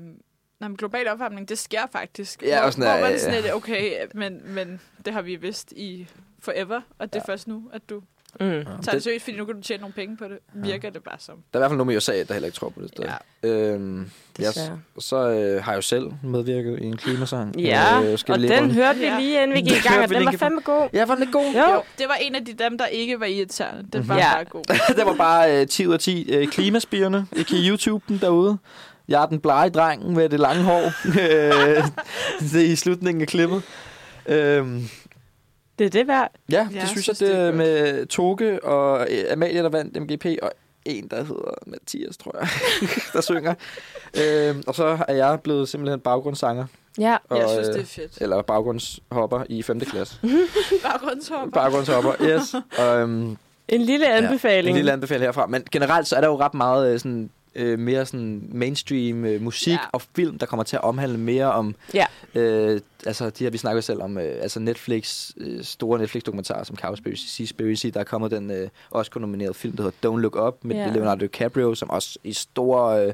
Nå, 0.59 0.68
men 0.68 0.78
global 0.78 1.07
opvarmning, 1.07 1.49
det 1.49 1.57
sker 1.59 1.82
faktisk. 1.91 2.43
Ja, 2.43 2.57
hvor, 2.59 2.66
og 2.66 2.74
sådan 2.74 2.91
hvor 2.91 3.01
man 3.07 3.14
er 3.16 3.18
sådan 3.20 3.41
lidt, 3.41 3.53
okay, 3.53 3.91
men, 4.16 4.41
men 4.45 4.80
det 5.05 5.14
har 5.14 5.22
vi 5.22 5.36
vidst 5.36 5.72
i 5.72 6.07
forever, 6.42 6.82
og 7.00 7.14
det 7.14 7.20
er 7.20 7.24
Ja. 7.28 7.32
først 7.34 7.48
nu, 7.48 7.64
at 7.74 7.82
du 7.89 7.96
mm. 7.96 8.06
tager 8.39 8.64
det 8.82 8.92
det- 8.94 9.04
seriøst, 9.04 9.24
fordi 9.26 9.38
nu 9.38 9.46
kan 9.46 9.56
du 9.56 9.62
tjene 9.62 9.82
nogle 9.82 9.94
penge 9.94 10.18
på 10.18 10.24
det. 10.26 10.38
Virker 10.54 10.89
det 10.89 11.04
bare 11.04 11.16
som. 11.20 11.36
Der 11.36 11.60
er 11.60 11.60
i 11.60 11.62
hvert 11.62 11.70
fald 11.70 11.78
nogen 11.78 11.94
i 11.94 11.98
USA, 11.98 12.24
der 12.24 12.34
heller 12.34 12.46
ikke 12.48 12.56
tror 12.56 12.70
på 12.70 12.82
det 12.82 12.89
stadig. 12.89 13.14
Ja. 13.44 13.50
Øhm, 13.50 14.10
desværre. 14.38 14.80
så 15.00 15.16
øh, 15.30 15.64
har 15.64 15.72
jeg 15.72 15.78
jo 15.78 15.82
selv 15.82 16.12
medvirket 16.24 16.80
i 16.80 16.86
en 16.86 16.98
klimasang. 16.98 17.60
Ja, 17.60 18.02
øh, 18.04 18.18
skal 18.18 18.34
og 18.34 18.39
den 18.42 18.72
hørte 18.72 19.00
vi 19.00 19.06
Ja. 19.06 19.20
lige, 19.20 19.44
inden 19.44 19.56
vi 19.58 19.62
gik 19.70 19.86
i 19.86 19.88
gang, 19.88 20.04
og 20.04 20.10
den 20.10 20.26
var 20.26 20.32
fandme 20.32 20.62
god. 20.62 20.89
Ja, 20.94 21.06
var 21.06 21.16
den 21.16 21.32
god? 21.32 21.54
Jo. 21.54 21.74
Jo, 21.74 21.82
det 21.98 22.06
var 22.08 22.16
en 22.22 22.36
af 22.36 22.46
de 22.46 22.54
dem, 22.54 22.78
der 22.78 22.86
ikke 22.86 23.20
var 23.20 23.26
irriterende. 23.26 23.88
Den 23.94 24.08
var 24.08 24.18
Ja. 24.18 24.34
bare 24.36 24.46
god. 24.46 24.64
det 24.98 25.06
var 25.06 25.16
bare 25.16 25.62
øh, 25.62 25.68
10 25.68 25.88
ud 25.88 25.94
af 25.94 26.00
10 26.00 26.32
øh, 26.34 26.48
klimaspirene. 26.48 27.28
I 27.32 27.44
kan 27.44 27.58
YouTube 27.58 28.04
den 28.08 28.18
derude. 28.18 28.58
Jeg 29.08 29.22
er 29.22 29.26
den 29.26 29.39
blege 29.39 29.70
dreng 29.70 30.14
med 30.14 30.30
det 30.30 30.39
lange 30.39 30.64
hår. 30.64 30.92
Øh, 31.22 31.84
det 32.39 32.62
er 32.62 32.72
i 32.72 32.76
slutningen 32.76 33.22
af 33.22 33.28
klippet. 33.28 33.62
Øhm, 34.26 34.84
Det 35.82 35.95
er 35.95 35.99
det 35.99 36.07
værd. 36.07 36.32
Ja, 36.51 36.67
det 36.69 36.75
Jeg 36.75 36.88
synes, 36.88 37.03
synes, 37.05 37.21
jeg, 37.21 37.27
det 37.29 37.36
det 37.38 37.43
er 37.43 37.47
er 37.47 37.51
med 37.55 38.05
Toge 38.05 38.63
og 38.63 39.07
øh, 39.09 39.23
Amalie, 39.32 39.63
der 39.63 39.69
vandt 39.69 40.01
MGP, 40.01 40.25
og 40.41 40.51
en, 40.86 41.07
der 41.07 41.17
hedder 41.17 41.53
Mathias, 41.67 42.17
tror 42.17 42.36
jeg, 42.39 42.47
der 43.13 43.21
synger. 43.21 43.53
Øhm, 44.21 44.63
og 44.67 44.75
så 44.75 44.97
er 45.07 45.13
jeg 45.13 45.39
blevet 45.43 45.69
simpelthen 45.69 45.99
baggrundssanger, 45.99 46.65
Ja. 46.99 47.17
og, 47.29 47.38
Jeg 47.38 47.49
synes, 47.49 47.67
øh, 47.67 47.73
det 47.73 47.82
er 47.82 47.86
fedt. 47.86 48.17
eller 48.21 48.41
baggrundshopper 48.41 49.43
i 49.49 49.61
5. 49.61 49.79
klasse. 49.79 50.15
Baggrundshopper. 50.84 51.51
Baggrundshopper, 51.51 52.11
yes. 52.21 52.55
Og, 52.79 52.97
øhm, 52.99 53.38
En 53.67 53.82
lille 53.82 54.07
anbefaling. 54.13 54.63
Ja, 54.65 54.69
en 54.69 54.75
lille 54.75 54.91
anbefaling 54.91 55.25
herfra. 55.25 55.47
Men 55.47 55.63
generelt 55.71 56.07
så 56.07 56.15
er 56.15 56.21
der 56.21 56.27
jo 56.27 56.39
ret 56.39 56.53
meget 56.53 56.93
øh, 56.93 56.99
sådan, 56.99 57.29
øh, 57.56 57.80
mere 57.80 58.06
sådan 58.06 58.43
mainstream 58.52 59.26
øh, 59.26 59.41
musik 59.41 59.74
Ja. 59.74 59.78
og 59.91 60.02
film, 60.16 60.38
der 60.39 60.45
kommer 60.45 60.64
til 60.64 60.76
at 60.76 60.82
omhandle 60.84 61.18
mere 61.18 61.52
om... 61.52 61.76
Ja. 61.93 62.06
Øh, 62.36 62.82
altså, 63.06 63.30
de 63.30 63.43
her, 63.43 63.52
vi 63.52 63.58
snakker 63.58 63.82
selv 63.82 64.02
om 64.02 64.18
øh, 64.18 64.36
altså 64.41 64.60
Netflix, 64.60 65.32
øh, 65.38 65.64
store 65.64 65.99
Netflix-dokumentarer 65.99 66.64
som 66.64 66.76
Cowspiracy, 66.78 67.26
Seaspiracy. 67.28 67.88
Der 67.88 67.99
er 67.99 68.04
kommet 68.04 68.32
den 68.32 68.52
øh, 68.52 68.70
Oscar-nominerede 68.91 69.54
film, 69.54 69.76
der 69.78 69.84
hedder 69.84 70.10
Don't 70.10 70.20
Look 70.20 70.36
Up, 70.36 70.56
med 70.62 70.76
Ja. 70.76 70.91
Leonardo 70.91 71.22
DiCaprio, 71.26 71.76
som 71.76 71.89
også 71.89 72.20
i 72.24 72.34
store... 72.34 73.06
Øh, 73.08 73.14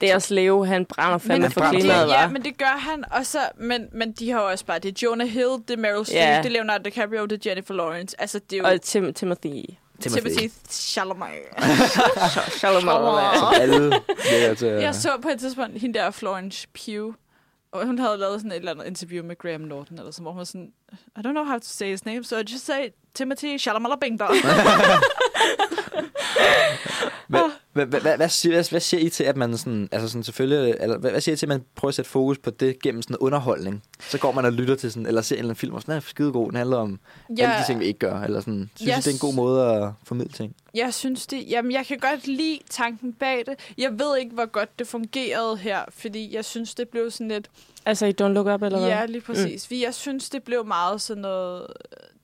Det 0.00 0.10
er 0.10 0.14
også 0.14 0.34
Leo, 0.34 0.64
han 0.64 0.84
brænder 0.84 1.18
fandme 1.18 1.50
for 1.50 1.70
klimaet, 1.70 2.08
ja, 2.08 2.28
men 2.28 2.42
det 2.44 2.58
gør 2.58 2.78
han. 2.90 3.04
Og 3.12 3.26
så, 3.26 3.38
men, 3.58 3.88
men 3.92 4.12
de 4.12 4.30
har 4.30 4.40
jo 4.42 4.48
også 4.48 4.64
bare, 4.66 4.78
det 4.78 4.88
er 4.88 4.92
Jonah 5.02 5.28
Hill, 5.28 5.48
det 5.68 5.70
er 5.70 5.76
Meryl 5.80 6.04
Streep, 6.04 6.18
Ja. 6.20 6.38
det 6.38 6.46
er 6.46 6.50
Leonardo 6.50 6.82
DiCaprio, 6.84 7.24
det 7.26 7.46
er 7.46 7.50
Jennifer 7.50 7.74
Lawrence. 7.74 8.20
Altså, 8.20 8.40
det 8.50 8.56
er 8.58 8.60
jo 8.68 8.74
Og 8.74 8.80
Tim 8.82 9.14
Timothy. 9.14 9.64
Timothy. 10.02 10.50
Chalamet. 10.70 11.28
Som 12.60 13.54
alle 13.60 13.90
lærer 14.30 14.54
til 14.54 14.68
Jeg 14.68 14.94
så 14.94 15.18
på 15.22 15.28
et 15.28 15.40
tidspunkt 15.40 15.80
hende 15.80 15.98
der 15.98 16.10
Florence 16.10 16.68
Pugh, 16.84 17.14
og 17.72 17.86
hun 17.86 17.98
havde 17.98 18.18
lavet 18.18 18.40
sådan 18.40 18.52
et 18.52 18.56
eller 18.56 18.72
andet 18.72 18.86
interview 18.86 19.24
med 19.24 19.38
Graham 19.38 19.60
Norton, 19.60 19.98
eller 19.98 20.10
sådan, 20.12 20.22
hvor 20.22 20.32
hun 20.32 20.38
var 20.38 20.44
sådan, 20.44 20.72
I 20.92 21.18
don't 21.18 21.30
know 21.30 21.44
how 21.44 21.58
to 21.58 21.64
say 21.64 21.90
his 21.90 22.04
name, 22.04 22.24
so 22.24 22.36
I 22.36 22.42
just 22.52 22.66
say 22.66 22.88
Timothy 23.14 23.58
Chalamet 23.58 24.00
Bing 24.00 24.18
Bong. 24.18 24.34
Hvad, 27.72 27.86
hvad, 27.86 28.00
hvad, 28.00 28.16
hvad, 28.16 28.28
siger, 28.28 28.68
hvad, 28.70 28.80
siger 28.80 29.00
I 29.00 29.08
til, 29.08 29.24
at 29.24 29.36
man 29.36 29.58
sådan, 29.58 29.88
altså 29.92 30.08
sådan 30.08 30.22
selvfølgelig, 30.22 30.74
eller 30.80 30.98
hvad, 30.98 31.10
hvad 31.10 31.20
siger 31.20 31.32
I 31.32 31.36
til, 31.36 31.46
at 31.46 31.48
man 31.48 31.64
prøver 31.74 31.88
at 31.88 31.94
sætte 31.94 32.10
fokus 32.10 32.38
på 32.38 32.50
det 32.50 32.82
gennem 32.82 33.02
sådan 33.02 33.16
underholdning? 33.16 33.82
Så 34.00 34.18
går 34.18 34.32
man 34.32 34.44
og 34.44 34.52
lytter 34.52 34.74
til 34.74 34.92
sådan, 34.92 35.06
eller 35.06 35.22
ser 35.22 35.36
en 35.36 35.38
eller 35.38 35.48
anden 35.48 35.56
film, 35.56 35.74
og 35.74 35.80
sådan, 35.80 35.92
den 35.92 35.96
er 35.96 36.00
skidegod, 36.00 36.46
den 36.46 36.56
handler 36.56 36.76
om 36.76 37.00
ja. 37.38 37.42
alle 37.42 37.62
de 37.62 37.66
ting, 37.66 37.80
vi 37.80 37.84
ikke 37.84 37.98
gør, 37.98 38.20
eller 38.20 38.40
sådan. 38.40 38.70
Synes 38.74 38.88
Jeg 38.88 38.98
I, 38.98 39.00
det 39.00 39.06
er 39.06 39.12
en 39.12 39.18
god 39.18 39.34
måde 39.34 39.70
at 39.70 39.90
formidle 40.04 40.32
ting? 40.32 40.56
Jeg 40.74 40.94
synes 40.94 41.26
det, 41.26 41.44
jamen 41.50 41.72
jeg 41.72 41.86
kan 41.86 41.98
godt 41.98 42.26
lide 42.26 42.58
tanken 42.70 43.12
bag 43.12 43.42
det. 43.46 43.54
Jeg 43.78 43.98
ved 43.98 44.18
ikke, 44.18 44.34
hvor 44.34 44.46
godt 44.46 44.78
det 44.78 44.86
fungerede 44.86 45.56
her, 45.56 45.80
fordi 45.90 46.34
jeg 46.34 46.44
synes, 46.44 46.74
det 46.74 46.88
blev 46.88 47.10
sådan 47.10 47.28
lidt, 47.28 47.50
Altså 47.86 48.06
i 48.06 48.14
Don't 48.22 48.24
Look 48.24 48.46
Up, 48.46 48.62
eller 48.62 48.78
hvad? 48.78 48.88
ja, 48.88 49.06
lige 49.06 49.20
præcis. 49.20 49.70
Mm. 49.70 49.76
Jeg 49.80 49.94
synes, 49.94 50.30
det 50.30 50.42
blev 50.42 50.66
meget 50.66 51.00
sådan 51.00 51.20
noget, 51.20 51.66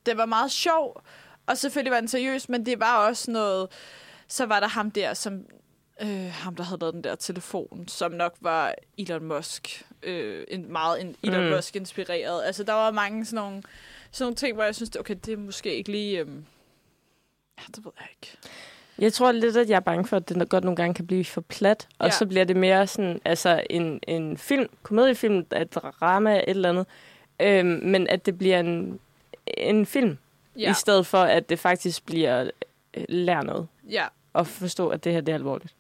det 0.07 0.17
var 0.17 0.27
meget 0.27 0.51
sjov, 0.53 1.03
og 1.47 1.59
selvfølgelig 1.59 1.93
var 1.93 2.01
den 2.01 2.09
seriøs, 2.09 2.49
men 2.49 2.67
det 2.67 2.81
var 2.81 3.07
også 3.07 3.31
noget, 3.31 3.69
så 4.29 4.47
var 4.47 4.61
der 4.61 4.67
ham 4.69 4.91
der, 4.91 5.15
som, 5.15 5.47
øh, 6.03 6.31
ham 6.33 6.57
der 6.57 6.63
havde 6.65 6.81
lavet 6.81 6.95
den 6.95 7.05
der 7.05 7.15
telefon, 7.15 7.85
som 7.89 8.13
nok 8.13 8.35
var 8.41 8.75
Elon 8.99 9.25
Musk, 9.25 9.87
øh, 10.03 10.45
en, 10.49 10.73
meget 10.73 11.01
en 11.01 11.17
Elon 11.23 11.41
Mm. 11.41 11.47
mm. 11.47 11.55
Musk 11.57 11.77
inspireret. 11.77 12.45
Altså 12.45 12.65
der 12.65 12.73
var 12.73 12.91
mange 12.91 13.25
sådan 13.25 13.45
nogle, 13.45 13.63
sådan 14.11 14.25
nogle 14.25 14.37
ting, 14.37 14.55
hvor 14.55 14.65
jeg 14.65 14.75
synes, 14.75 14.97
okay, 14.97 15.17
det 15.27 15.33
er 15.33 15.37
måske 15.37 15.75
ikke 15.75 15.91
lige, 15.91 16.21
øh, 16.21 16.27
ja, 17.59 17.63
det 17.77 17.85
ved 17.85 17.93
jeg 18.01 18.09
ikke. 18.11 18.37
Jeg 18.99 19.13
tror 19.13 19.33
lidt, 19.33 19.57
at 19.57 19.69
jeg 19.71 19.77
er 19.77 19.81
bange 19.81 20.07
for, 20.07 20.17
at 20.17 20.29
det 20.29 20.49
godt 20.49 20.65
nogle 20.65 20.77
gange 20.77 20.95
kan 20.95 21.07
blive 21.07 21.25
for 21.25 21.41
plat. 21.41 21.89
Og 21.99 22.07
Ja. 22.07 22.13
så 22.13 22.27
bliver 22.27 22.45
det 22.45 22.57
mere 22.57 22.87
sådan, 22.87 23.21
altså 23.25 23.63
en, 23.71 24.01
en 24.09 24.37
film, 24.39 24.69
komediefilm, 24.83 25.39
et 25.57 25.75
drama, 25.75 26.37
et 26.37 26.45
eller 26.49 26.69
andet. 26.69 26.87
Øhm, 27.41 27.81
men 27.85 28.07
at 28.07 28.27
det 28.27 28.39
bliver 28.39 28.61
en, 28.61 29.01
en 29.47 29.87
film, 29.87 30.19
ja. 30.57 30.71
i 30.71 30.75
stedet 30.75 31.07
for, 31.07 31.19
at 31.19 31.49
det 31.49 31.59
faktisk 31.59 32.07
bliver 32.07 32.51
øh, 32.95 33.05
lære 33.09 33.45
noget. 33.45 33.69
ja. 33.91 34.07
Og 34.39 34.47
forstå, 34.47 34.89
at 34.89 35.05
det 35.05 35.13
her 35.13 35.21
det 35.21 35.33
er 35.33 35.37
alvorligt. 35.37 35.75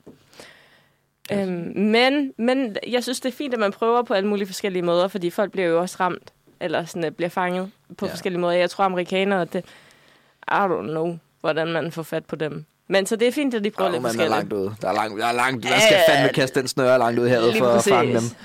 Øhm, 1.32 1.72
men, 1.76 2.32
men 2.38 2.76
jeg 2.86 3.02
synes, 3.02 3.20
det 3.20 3.28
er 3.28 3.36
fint, 3.36 3.54
at 3.54 3.60
man 3.60 3.72
prøver 3.72 4.02
på 4.02 4.14
alle 4.14 4.28
mulige 4.28 4.46
forskellige 4.46 4.82
måder, 4.82 5.08
fordi 5.08 5.30
folk 5.30 5.52
bliver 5.52 5.68
jo 5.68 5.80
også 5.80 5.96
ramt, 6.00 6.32
eller 6.60 6.84
sådan, 6.84 7.04
at 7.04 7.16
bliver 7.16 7.28
fanget 7.28 7.70
på 7.98 8.06
Ja. 8.06 8.12
forskellige 8.12 8.40
måder. 8.40 8.54
Jeg 8.54 8.70
tror, 8.70 8.84
amerikanere, 8.84 9.44
det, 9.44 9.64
I 10.48 10.54
don't 10.54 10.80
know, 10.90 11.18
hvordan 11.40 11.68
man 11.68 11.92
får 11.92 12.02
fat 12.02 12.24
på 12.24 12.36
dem. 12.36 12.64
Men 12.88 13.06
så 13.06 13.16
det 13.16 13.28
er 13.28 13.32
fint, 13.32 13.54
at 13.54 13.64
de 13.64 13.70
prøver 13.70 13.88
Oh, 13.88 13.92
lidt 13.92 14.02
man 14.02 14.08
er 14.08 14.12
forskelligt. 14.12 14.36
langt 14.36 14.52
ude. 14.52 14.74
Der 14.82 14.88
er 14.88 14.92
langt, 14.92 15.20
der 15.20 15.26
er 15.26 15.32
langt, 15.32 15.62
der 15.64 15.68
skal 15.68 15.98
ja, 16.08 16.14
fandme 16.14 16.32
kaste 16.34 16.60
den 16.60 16.68
snøre 16.68 16.98
langt 16.98 17.18
ud 17.20 17.28
herud 17.28 17.48
Lige 17.50 17.58
for 17.58 17.66
at 17.66 17.84
fange 17.84 18.08
dem. 18.08 18.14
præcis. 18.14 18.36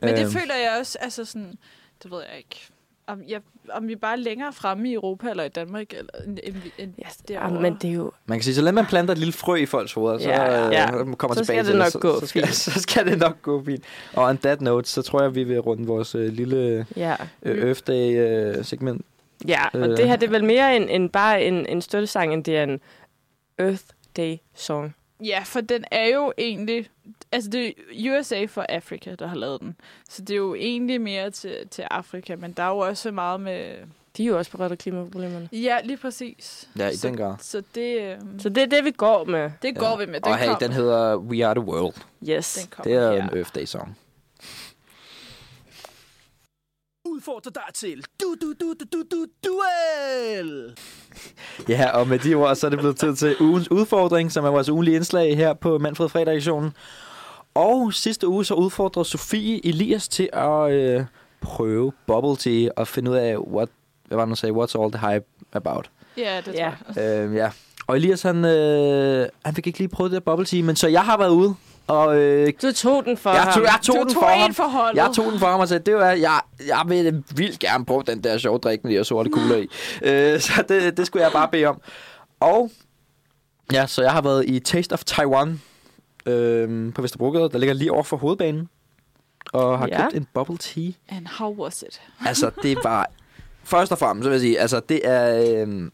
Men 0.00 0.14
det 0.16 0.22
Øhm, 0.22 0.32
føler 0.32 0.54
jeg 0.54 0.76
også, 0.80 0.98
altså 1.00 1.24
sådan, 1.24 1.58
det 2.02 2.10
ved 2.10 2.18
jeg 2.30 2.38
ikke. 2.38 2.60
Om, 3.06 3.22
jeg, 3.28 3.40
om 3.72 3.88
vi 3.88 3.92
er 3.92 3.96
bare 3.96 4.16
længere 4.20 4.52
fremme 4.52 4.90
i 4.90 4.94
Europa 4.94 5.30
eller 5.30 5.44
i 5.44 5.48
Danmark, 5.48 5.92
eller 5.92 6.10
end, 6.26 6.38
end, 6.42 6.56
end 6.78 6.92
Ja, 6.98 7.04
derovre. 7.28 7.54
ja, 7.54 7.60
men 7.60 7.76
det 7.82 7.90
er 7.90 7.94
jo... 7.94 8.12
Man 8.26 8.38
kan 8.38 8.44
sige, 8.44 8.54
så 8.54 8.62
længe 8.62 8.74
man 8.74 8.86
planter 8.86 9.12
et 9.12 9.18
lille 9.18 9.32
frø 9.32 9.54
i 9.54 9.66
folks 9.66 9.92
hoveder, 9.92 10.18
så, 10.18 10.28
Ja, 10.28 10.66
øh, 10.66 10.72
ja. 10.72 10.90
kommer 10.90 11.34
Så 11.34 11.40
tilbage 11.44 11.44
skal 11.44 11.64
til 11.64 11.72
det 11.72 11.78
nok 11.78 11.88
så, 11.92 11.98
gå 11.98 12.20
så, 12.20 12.26
skal, 12.26 12.48
så 12.72 12.80
skal 12.80 13.06
det 13.06 13.18
nok 13.18 13.42
gå 13.42 13.64
fint. 13.64 13.84
Og 14.12 14.24
on 14.24 14.38
that 14.38 14.60
note, 14.60 14.88
så 14.90 15.02
tror 15.02 15.22
jeg, 15.22 15.34
vi 15.34 15.44
vil 15.44 15.60
runde 15.60 15.86
vores 15.86 16.14
øh, 16.14 16.32
lille 16.32 16.86
Ja, 16.96 17.14
øh, 17.42 17.66
Earth 17.68 17.80
Day 17.86 18.16
øh, 18.18 18.64
segment. 18.64 19.02
ja 19.48 19.60
og 19.72 19.80
Øh. 19.80 19.96
det 19.96 20.08
her 20.08 20.16
det 20.16 20.26
er 20.26 20.30
vel 20.30 20.44
mere 20.44 20.76
end, 20.76 20.86
end 20.90 21.10
bare 21.10 21.44
en, 21.44 21.66
en 21.66 21.82
støttesang, 21.82 22.32
end 22.32 22.44
det 22.44 22.56
er 22.58 22.62
en 22.62 22.80
Earth 23.58 23.82
Day 24.16 24.36
song. 24.54 24.94
Ja, 25.24 25.42
for 25.44 25.60
den 25.60 25.84
er 25.90 26.06
jo 26.06 26.32
egentlig... 26.38 26.90
Altså, 27.32 27.50
det 27.50 27.66
er 27.66 27.72
USA 28.18 28.44
for 28.44 28.66
Afrika, 28.68 29.14
der 29.14 29.26
har 29.26 29.36
lavet 29.36 29.60
den. 29.60 29.76
Så 30.08 30.22
det 30.22 30.30
er 30.30 30.36
jo 30.38 30.54
egentlig 30.54 31.00
mere 31.00 31.30
til, 31.30 31.56
til 31.70 31.84
Afrika, 31.90 32.36
men 32.36 32.52
der 32.52 32.62
er 32.62 32.68
jo 32.68 32.78
også 32.78 33.10
meget 33.10 33.40
med... 33.40 33.74
De 34.16 34.22
er 34.22 34.26
jo 34.26 34.38
også 34.38 34.50
berørt 34.50 34.72
af 34.72 34.78
klimaproblemerne. 34.78 35.48
Ja, 35.52 35.78
lige 35.84 35.96
præcis. 35.96 36.68
Ja, 36.78 36.88
i 36.88 36.96
så, 36.96 37.08
den 37.08 37.16
grad. 37.16 37.34
Så 37.40 37.62
det, 37.74 38.00
øh, 38.02 38.16
Så 38.38 38.48
det 38.48 38.62
er 38.62 38.66
det, 38.66 38.84
vi 38.84 38.90
går 38.90 39.24
med. 39.24 39.50
det 39.62 39.76
går 39.78 39.96
vi 39.98 40.06
med. 40.06 40.20
Den 40.20 40.32
og 40.32 40.38
hey, 40.38 40.48
kom. 40.48 40.56
den 40.60 40.72
hedder 40.72 41.16
We 41.16 41.46
Are 41.46 41.54
The 41.54 41.64
World. 41.64 41.94
Yes. 42.28 42.54
den 42.54 42.70
kommer 42.70 42.94
Det 42.96 43.02
er 43.06 43.12
her. 43.12 43.22
en 43.30 43.36
Earth 43.38 43.50
Day 43.54 43.64
song. 43.64 43.96
Udfordrer 47.14 47.50
dig 47.52 47.62
til 47.74 48.04
du 48.22 48.34
du 48.42 48.52
du 48.60 48.74
du 48.80 48.84
du 48.92 49.02
du 49.12 49.26
duel. 49.44 50.76
Ja, 51.68 51.90
og 51.98 52.08
med 52.08 52.18
de 52.18 52.34
ord, 52.34 52.56
så 52.56 52.66
er 52.66 52.70
det 52.70 52.78
blevet 52.78 52.96
tid 52.96 53.16
til 53.16 53.36
ugens 53.40 53.70
udfordring, 53.70 54.32
som 54.32 54.44
er 54.44 54.50
vores 54.50 54.68
ugenlige 54.68 54.96
indslag 54.96 55.36
her 55.36 55.52
på 55.54 55.78
Manfred 55.78 56.08
Fredag 56.08 56.34
Aktionen. 56.34 56.72
Og 57.54 57.94
sidste 57.94 58.28
uge 58.28 58.44
så 58.44 58.54
udfordrede 58.54 59.04
Sofie 59.04 59.66
Elias 59.66 60.08
til 60.08 60.28
at 60.32 60.72
øh, 60.72 61.04
prøve 61.40 61.92
bubble 62.06 62.36
tea 62.36 62.68
og 62.76 62.88
finde 62.88 63.10
ud 63.10 63.16
af, 63.16 63.36
what, 63.38 63.68
hvad 64.08 64.16
var 64.16 64.24
det, 64.24 64.38
sagde, 64.38 64.54
what's 64.54 64.80
all 64.82 64.92
the 64.92 65.10
hype 65.12 65.24
about. 65.52 65.90
Ja, 66.16 66.40
det 66.46 66.54
Ja. 66.54 66.72
tror 66.94 67.00
jeg. 67.02 67.28
Øh, 67.28 67.34
ja. 67.34 67.50
Og 67.86 67.96
Elias, 67.96 68.22
han, 68.22 68.44
øh, 68.44 69.26
han 69.44 69.54
fik 69.54 69.66
ikke 69.66 69.78
lige 69.78 69.88
prøvet 69.88 70.12
det 70.12 70.24
der 70.26 70.30
bubble 70.32 70.46
tea, 70.46 70.62
men 70.62 70.76
så 70.76 70.88
jeg 70.88 71.04
har 71.04 71.18
været 71.18 71.30
ude, 71.30 71.54
og 71.86 72.16
øh, 72.16 72.52
Du 72.62 72.72
tog 72.72 73.04
den 73.04 73.16
for 73.16 73.30
jeg, 73.30 73.42
ham. 73.42 73.52
tog, 73.52 73.62
jeg 73.62 73.78
tog 73.82 73.96
Du 73.96 74.00
den 74.00 74.08
tog 74.14 74.22
for 74.22 74.28
ham. 74.28 74.54
for 74.54 74.62
holdet. 74.68 74.96
Jeg 74.96 75.10
tog 75.14 75.32
den 75.32 75.38
for 75.40 75.46
ham 75.46 75.60
og 75.60 75.68
sagde, 75.68 75.82
det 75.84 75.94
var, 75.94 76.10
jeg, 76.10 76.40
jeg 76.66 76.82
vil 76.86 77.24
vildt 77.36 77.58
gerne 77.58 77.84
prøve 77.84 78.02
den 78.06 78.24
der 78.24 78.38
sjove 78.38 78.58
drik 78.58 78.84
med 78.84 78.90
de 78.92 78.96
her 78.96 79.02
sorte 79.02 79.30
kugler 79.30 79.56
i. 79.56 79.68
Øh, 80.02 80.40
så 80.40 80.64
det, 80.68 80.96
det 80.96 81.06
skulle 81.06 81.22
jeg 81.24 81.32
bare 81.32 81.48
bede 81.52 81.64
om. 81.66 81.80
Og 82.40 82.70
ja, 83.72 83.86
så 83.86 84.02
jeg 84.02 84.12
har 84.12 84.22
været 84.22 84.44
i 84.48 84.58
Taste 84.60 84.92
of 84.92 85.04
Taiwan 85.04 85.60
øh, 86.26 86.92
på 86.94 87.02
Vesterbrogade, 87.02 87.48
der 87.50 87.58
ligger 87.58 87.74
lige 87.74 87.92
over 87.92 88.02
for 88.02 88.16
hovedbanen. 88.16 88.68
Og 89.52 89.78
har 89.78 89.86
Ja. 89.88 90.02
købt 90.02 90.14
en 90.14 90.26
bubble 90.34 90.58
tea. 90.58 90.90
And 91.08 91.26
how 91.38 91.54
was 91.62 91.82
it? 91.88 92.00
Altså, 92.28 92.50
det 92.62 92.78
var... 92.84 93.10
Først 93.64 93.92
og 93.92 93.98
fremmest, 93.98 94.24
så 94.24 94.28
vil 94.30 94.34
jeg 94.34 94.40
sige, 94.40 94.60
altså, 94.60 94.80
det 94.80 95.00
er... 95.08 95.44
Øh, 95.66 95.90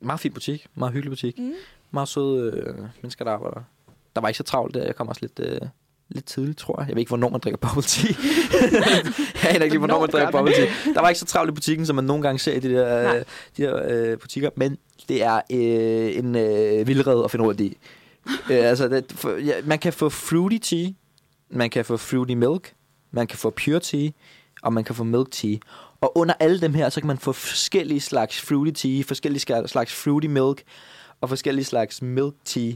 meget 0.00 0.20
fin 0.20 0.32
butik. 0.32 0.66
Meget 0.74 0.92
hyggelig 0.92 1.10
butik. 1.10 1.38
Mm. 1.38 1.52
Meget 1.90 2.08
søde 2.08 2.52
øh, 2.56 2.74
mennesker, 3.02 3.24
der 3.24 3.32
arbejder. 3.32 3.60
Der 4.14 4.20
var 4.20 4.28
ikke 4.28 4.38
så 4.38 4.44
travlt 4.44 4.74
der. 4.74 4.84
Jeg 4.84 4.96
kom 4.96 5.08
også 5.08 5.20
lidt... 5.22 5.40
Øh, 5.40 5.60
lidt 6.10 6.24
tidligt, 6.24 6.58
tror 6.58 6.80
jeg. 6.80 6.88
Jeg 6.88 6.96
ved 6.96 7.00
ikke, 7.00 7.10
hvornår 7.10 7.28
man 7.28 7.40
drikker 7.40 7.58
bubble 7.58 7.82
tea. 7.82 8.12
jeg 9.42 9.54
aner 9.54 9.64
ikke 9.64 9.78
hvornår 9.78 10.00
man 10.00 10.08
drikker 10.08 10.30
bubble 10.30 10.54
tea. 10.54 10.66
Der 10.94 11.00
var 11.00 11.08
ikke 11.08 11.18
så 11.18 11.26
travlt 11.26 11.50
i 11.50 11.54
butikken, 11.54 11.86
som 11.86 11.96
man 11.96 12.04
nogle 12.04 12.22
gange 12.22 12.38
ser 12.38 12.52
i 12.52 12.58
de 12.60 12.70
der, 12.70 13.02
Nej. 13.02 13.16
øh, 13.16 13.24
de 13.56 13.62
der 13.62 14.10
øh, 14.10 14.18
butikker. 14.18 14.50
Men 14.56 14.78
det 15.08 15.22
er 15.22 15.40
øh, 15.50 16.16
en 16.16 16.36
øh, 16.36 16.86
vildred 16.86 17.24
at 17.24 17.30
finde 17.30 17.44
rundt 17.44 17.60
i. 17.60 17.76
øh, 18.50 18.56
altså, 18.70 18.88
det, 18.88 19.12
for, 19.12 19.30
ja, 19.30 19.52
man 19.64 19.78
kan 19.78 19.92
få 19.92 20.08
fruity 20.08 20.58
tea. 20.58 20.88
Man 21.50 21.70
kan 21.70 21.84
få 21.84 21.96
fruity 21.96 22.32
milk. 22.32 22.72
Man 23.10 23.26
kan 23.26 23.38
få 23.38 23.50
pure 23.50 23.80
tea. 23.80 24.10
Og 24.62 24.72
man 24.72 24.84
kan 24.84 24.94
få 24.94 25.04
milk 25.04 25.30
tea. 25.30 25.56
Og 26.00 26.18
under 26.18 26.34
alle 26.40 26.60
dem 26.60 26.74
her, 26.74 26.88
så 26.88 27.00
kan 27.00 27.06
man 27.06 27.18
få 27.18 27.32
forskellige 27.32 28.00
slags 28.00 28.40
fruity 28.40 28.86
tea, 28.86 29.02
forskellige 29.02 29.68
slags 29.68 29.94
fruity 29.94 30.26
milk, 30.26 30.62
og 31.20 31.28
forskellige 31.28 31.64
slags 31.64 32.02
milk 32.02 32.34
tea. 32.44 32.72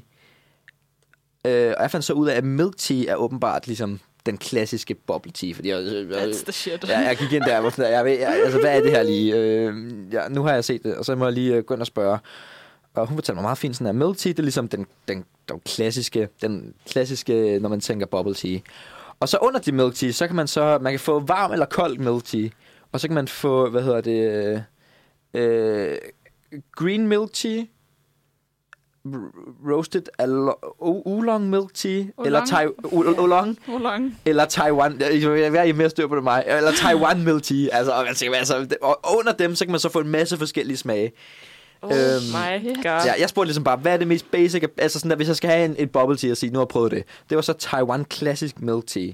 Øh, 1.45 1.75
og 1.77 1.83
jeg 1.83 1.91
fandt 1.91 2.05
så 2.05 2.13
ud 2.13 2.29
af, 2.29 2.37
at 2.37 2.45
milk 2.45 2.77
tea 2.77 3.05
er 3.09 3.17
åbenbart 3.17 3.67
ligesom 3.67 4.01
den 4.27 4.39
klassiske 4.39 4.95
bubble 4.95 5.33
tea. 5.33 5.53
Fordi 5.55 5.69
jeg, 5.69 5.85
jeg, 5.85 6.23
That's 6.23 6.43
the 6.43 6.53
shit. 6.53 6.89
Ja, 6.89 6.99
jeg 6.99 7.17
gik 7.17 7.33
ind 7.33 7.43
der, 7.45 7.71
sådan, 7.71 7.93
jeg 7.93 8.05
ved, 8.05 8.19
jeg, 8.19 8.41
altså, 8.45 8.61
hvad 8.61 8.77
er 8.77 8.83
det 8.83 8.91
her 8.91 9.03
lige? 9.03 9.37
Øh, 9.37 9.75
ja, 10.13 10.29
nu 10.29 10.43
har 10.43 10.55
jeg 10.55 10.65
set 10.65 10.83
det, 10.83 10.97
og 10.97 11.05
så 11.05 11.15
må 11.15 11.25
jeg 11.25 11.33
lige 11.33 11.55
øh, 11.55 11.65
gå 11.65 11.75
ind 11.75 11.81
og 11.81 11.87
spørge. 11.87 12.19
Og 12.95 13.07
hun 13.07 13.17
fortalte 13.17 13.37
mig 13.37 13.43
meget 13.43 13.59
fint, 13.59 13.77
sådan 13.77 13.87
at 13.87 13.95
milk 13.95 14.17
tea, 14.19 14.33
det 14.33 14.39
er 14.39 14.43
ligesom 14.43 14.69
den, 14.69 14.87
den, 15.09 15.25
den, 15.49 15.61
klassiske, 15.61 16.29
den 16.43 16.75
klassiske, 16.87 17.59
når 17.59 17.69
man 17.69 17.81
tænker 17.81 18.07
bubble 18.07 18.35
tea. 18.35 18.59
Og 19.21 19.29
så 19.29 19.39
under 19.43 19.61
de 19.61 19.73
milk 19.73 19.95
tea, 19.95 20.11
så 20.11 20.27
kan 20.27 20.37
man 20.37 20.47
så, 20.47 20.79
man 20.81 20.93
kan 20.93 21.01
få 21.01 21.21
varm 21.21 21.53
eller 21.53 21.67
kold 21.67 21.99
milk 21.99 22.25
tea. 22.25 22.49
Og 22.93 23.01
så 23.01 23.09
kan 23.09 23.15
man 23.15 23.29
få, 23.29 23.71
hvad 23.71 23.83
hedder 23.83 24.01
det, 24.01 24.31
øh, 24.31 24.61
øh, 25.35 25.99
green 26.73 27.09
milk 27.09 27.33
tea, 27.33 27.65
roasted 29.71 30.03
oolong 30.81 31.51
milk 31.51 31.75
tea, 31.75 32.05
eller, 32.25 32.45
tai- 32.45 32.85
oolong, 32.93 33.59
Hvor 33.67 33.79
lang? 33.79 34.19
eller 34.25 34.45
Taiwan, 34.45 35.01
jeg 35.01 35.33
vil 35.33 35.53
være 35.53 35.73
mere 35.73 35.91
styr 35.91 36.07
på 36.07 36.17
det 36.17 36.25
mig, 36.25 36.45
eller 36.47 36.73
Taiwan 36.73 37.25
milk 37.25 37.43
tea, 37.43 37.69
altså, 37.73 37.93
og, 37.93 38.05
man 38.05 38.15
tænker, 38.15 38.39
altså, 38.39 38.67
og 38.83 39.01
under 39.19 39.33
dem, 39.33 39.55
så 39.55 39.65
kan 39.65 39.71
man 39.73 39.81
så 39.81 39.89
få 39.89 40.01
en 40.01 40.09
masse 40.09 40.37
forskellige 40.37 40.77
smage. 40.77 41.13
Oh 41.83 41.91
Øhm, 41.91 41.99
my 42.33 42.75
god. 42.75 42.83
Ja, 42.85 43.13
jeg 43.21 43.29
spurgte 43.29 43.47
ligesom 43.49 43.65
bare, 43.65 43.77
hvad 43.77 43.93
er 43.93 43.97
det 43.97 44.09
mest 44.09 44.31
basic, 44.31 44.65
altså 44.79 44.99
sådan, 44.99 45.11
at 45.13 45.19
hvis 45.19 45.29
jeg 45.29 45.37
skal 45.37 45.51
have 45.51 45.65
en, 45.65 45.75
et 45.79 45.91
bubble 45.91 46.17
tea 46.17 46.31
og 46.31 46.37
sige, 46.37 46.51
nu 46.53 46.59
har 46.59 46.63
jeg 46.65 46.69
prøvet 46.69 46.91
det, 46.91 47.03
det 47.31 47.37
var 47.37 47.43
så 47.43 47.53
Taiwan 47.53 48.05
Classic 48.13 48.53
Milk 48.57 48.87
Tea. 48.87 49.09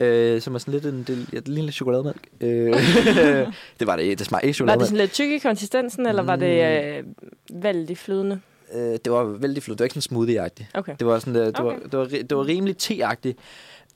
Øh, 0.00 0.40
som 0.40 0.54
er 0.54 0.58
sådan 0.58 0.74
lidt 0.74 0.84
en, 0.86 1.02
det, 1.06 1.26
ja, 1.32 1.38
lidt 1.46 1.74
chokolademælk. 1.74 2.28
Øh, 2.40 2.72
det 3.80 3.86
var 3.86 3.96
det, 3.96 4.18
det 4.18 4.26
smagte 4.26 4.46
ikke 4.46 4.46
Var 4.46 4.46
det 4.46 4.54
chokolademælk. 4.56 4.86
sådan 4.88 4.98
lidt 4.98 5.12
tyk 5.12 5.30
i 5.30 5.38
konsistensen, 5.38 6.06
eller 6.06 6.22
var 6.22 6.36
det 6.36 6.82
øh, 6.86 7.04
vældig 7.62 7.98
flydende? 7.98 8.40
Øh, 8.74 8.98
det 9.04 9.12
var 9.12 9.24
vældig 9.24 9.62
flot. 9.62 9.78
Det 9.78 9.80
var 9.80 9.84
ikke 9.84 10.00
sådan 10.00 10.16
smoothie-agtigt. 10.18 10.78
Okay. 10.78 10.94
Det 10.98 11.06
var, 11.06 11.18
sådan, 11.18 11.36
øh, 11.36 11.46
det, 11.46 11.60
Okay. 11.60 11.78
var, 11.82 11.88
det, 11.88 11.98
var, 11.98 12.04
det 12.04 12.36
var 12.36 12.46
rimelig 12.46 12.76
te-agtigt. 12.76 13.38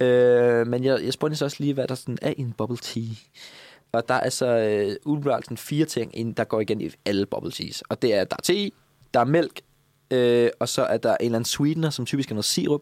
Øh, 0.00 0.66
men 0.66 0.84
jeg, 0.84 1.04
jeg 1.04 1.12
spurgte 1.12 1.36
så 1.36 1.44
også 1.44 1.56
lige, 1.60 1.74
hvad 1.74 1.86
der 1.88 1.94
sådan 1.94 2.18
er 2.22 2.30
i 2.36 2.40
en 2.40 2.54
bubble 2.58 2.76
tea. 2.76 3.02
Og 3.92 4.08
der 4.08 4.14
er 4.14 4.30
så 4.30 4.46
øh, 4.46 4.96
umiddelbart 5.04 5.44
sådan 5.44 5.56
fire 5.56 5.84
ting, 5.84 6.18
ind, 6.18 6.34
der 6.34 6.44
går 6.44 6.60
igen 6.60 6.80
i 6.80 6.90
alle 7.06 7.26
bubble 7.26 7.50
teas. 7.50 7.82
Og 7.88 8.02
det 8.02 8.14
er, 8.14 8.24
der 8.24 8.36
er 8.38 8.42
te 8.42 8.70
der 9.14 9.20
er 9.20 9.24
mælk, 9.24 9.60
øh, 10.10 10.48
og 10.60 10.68
så 10.68 10.82
er 10.82 10.96
der 10.96 11.10
en 11.10 11.16
eller 11.20 11.36
anden 11.38 11.44
sweetener, 11.44 11.90
som 11.90 12.06
typisk 12.06 12.30
er 12.30 12.34
noget 12.34 12.44
sirup. 12.44 12.80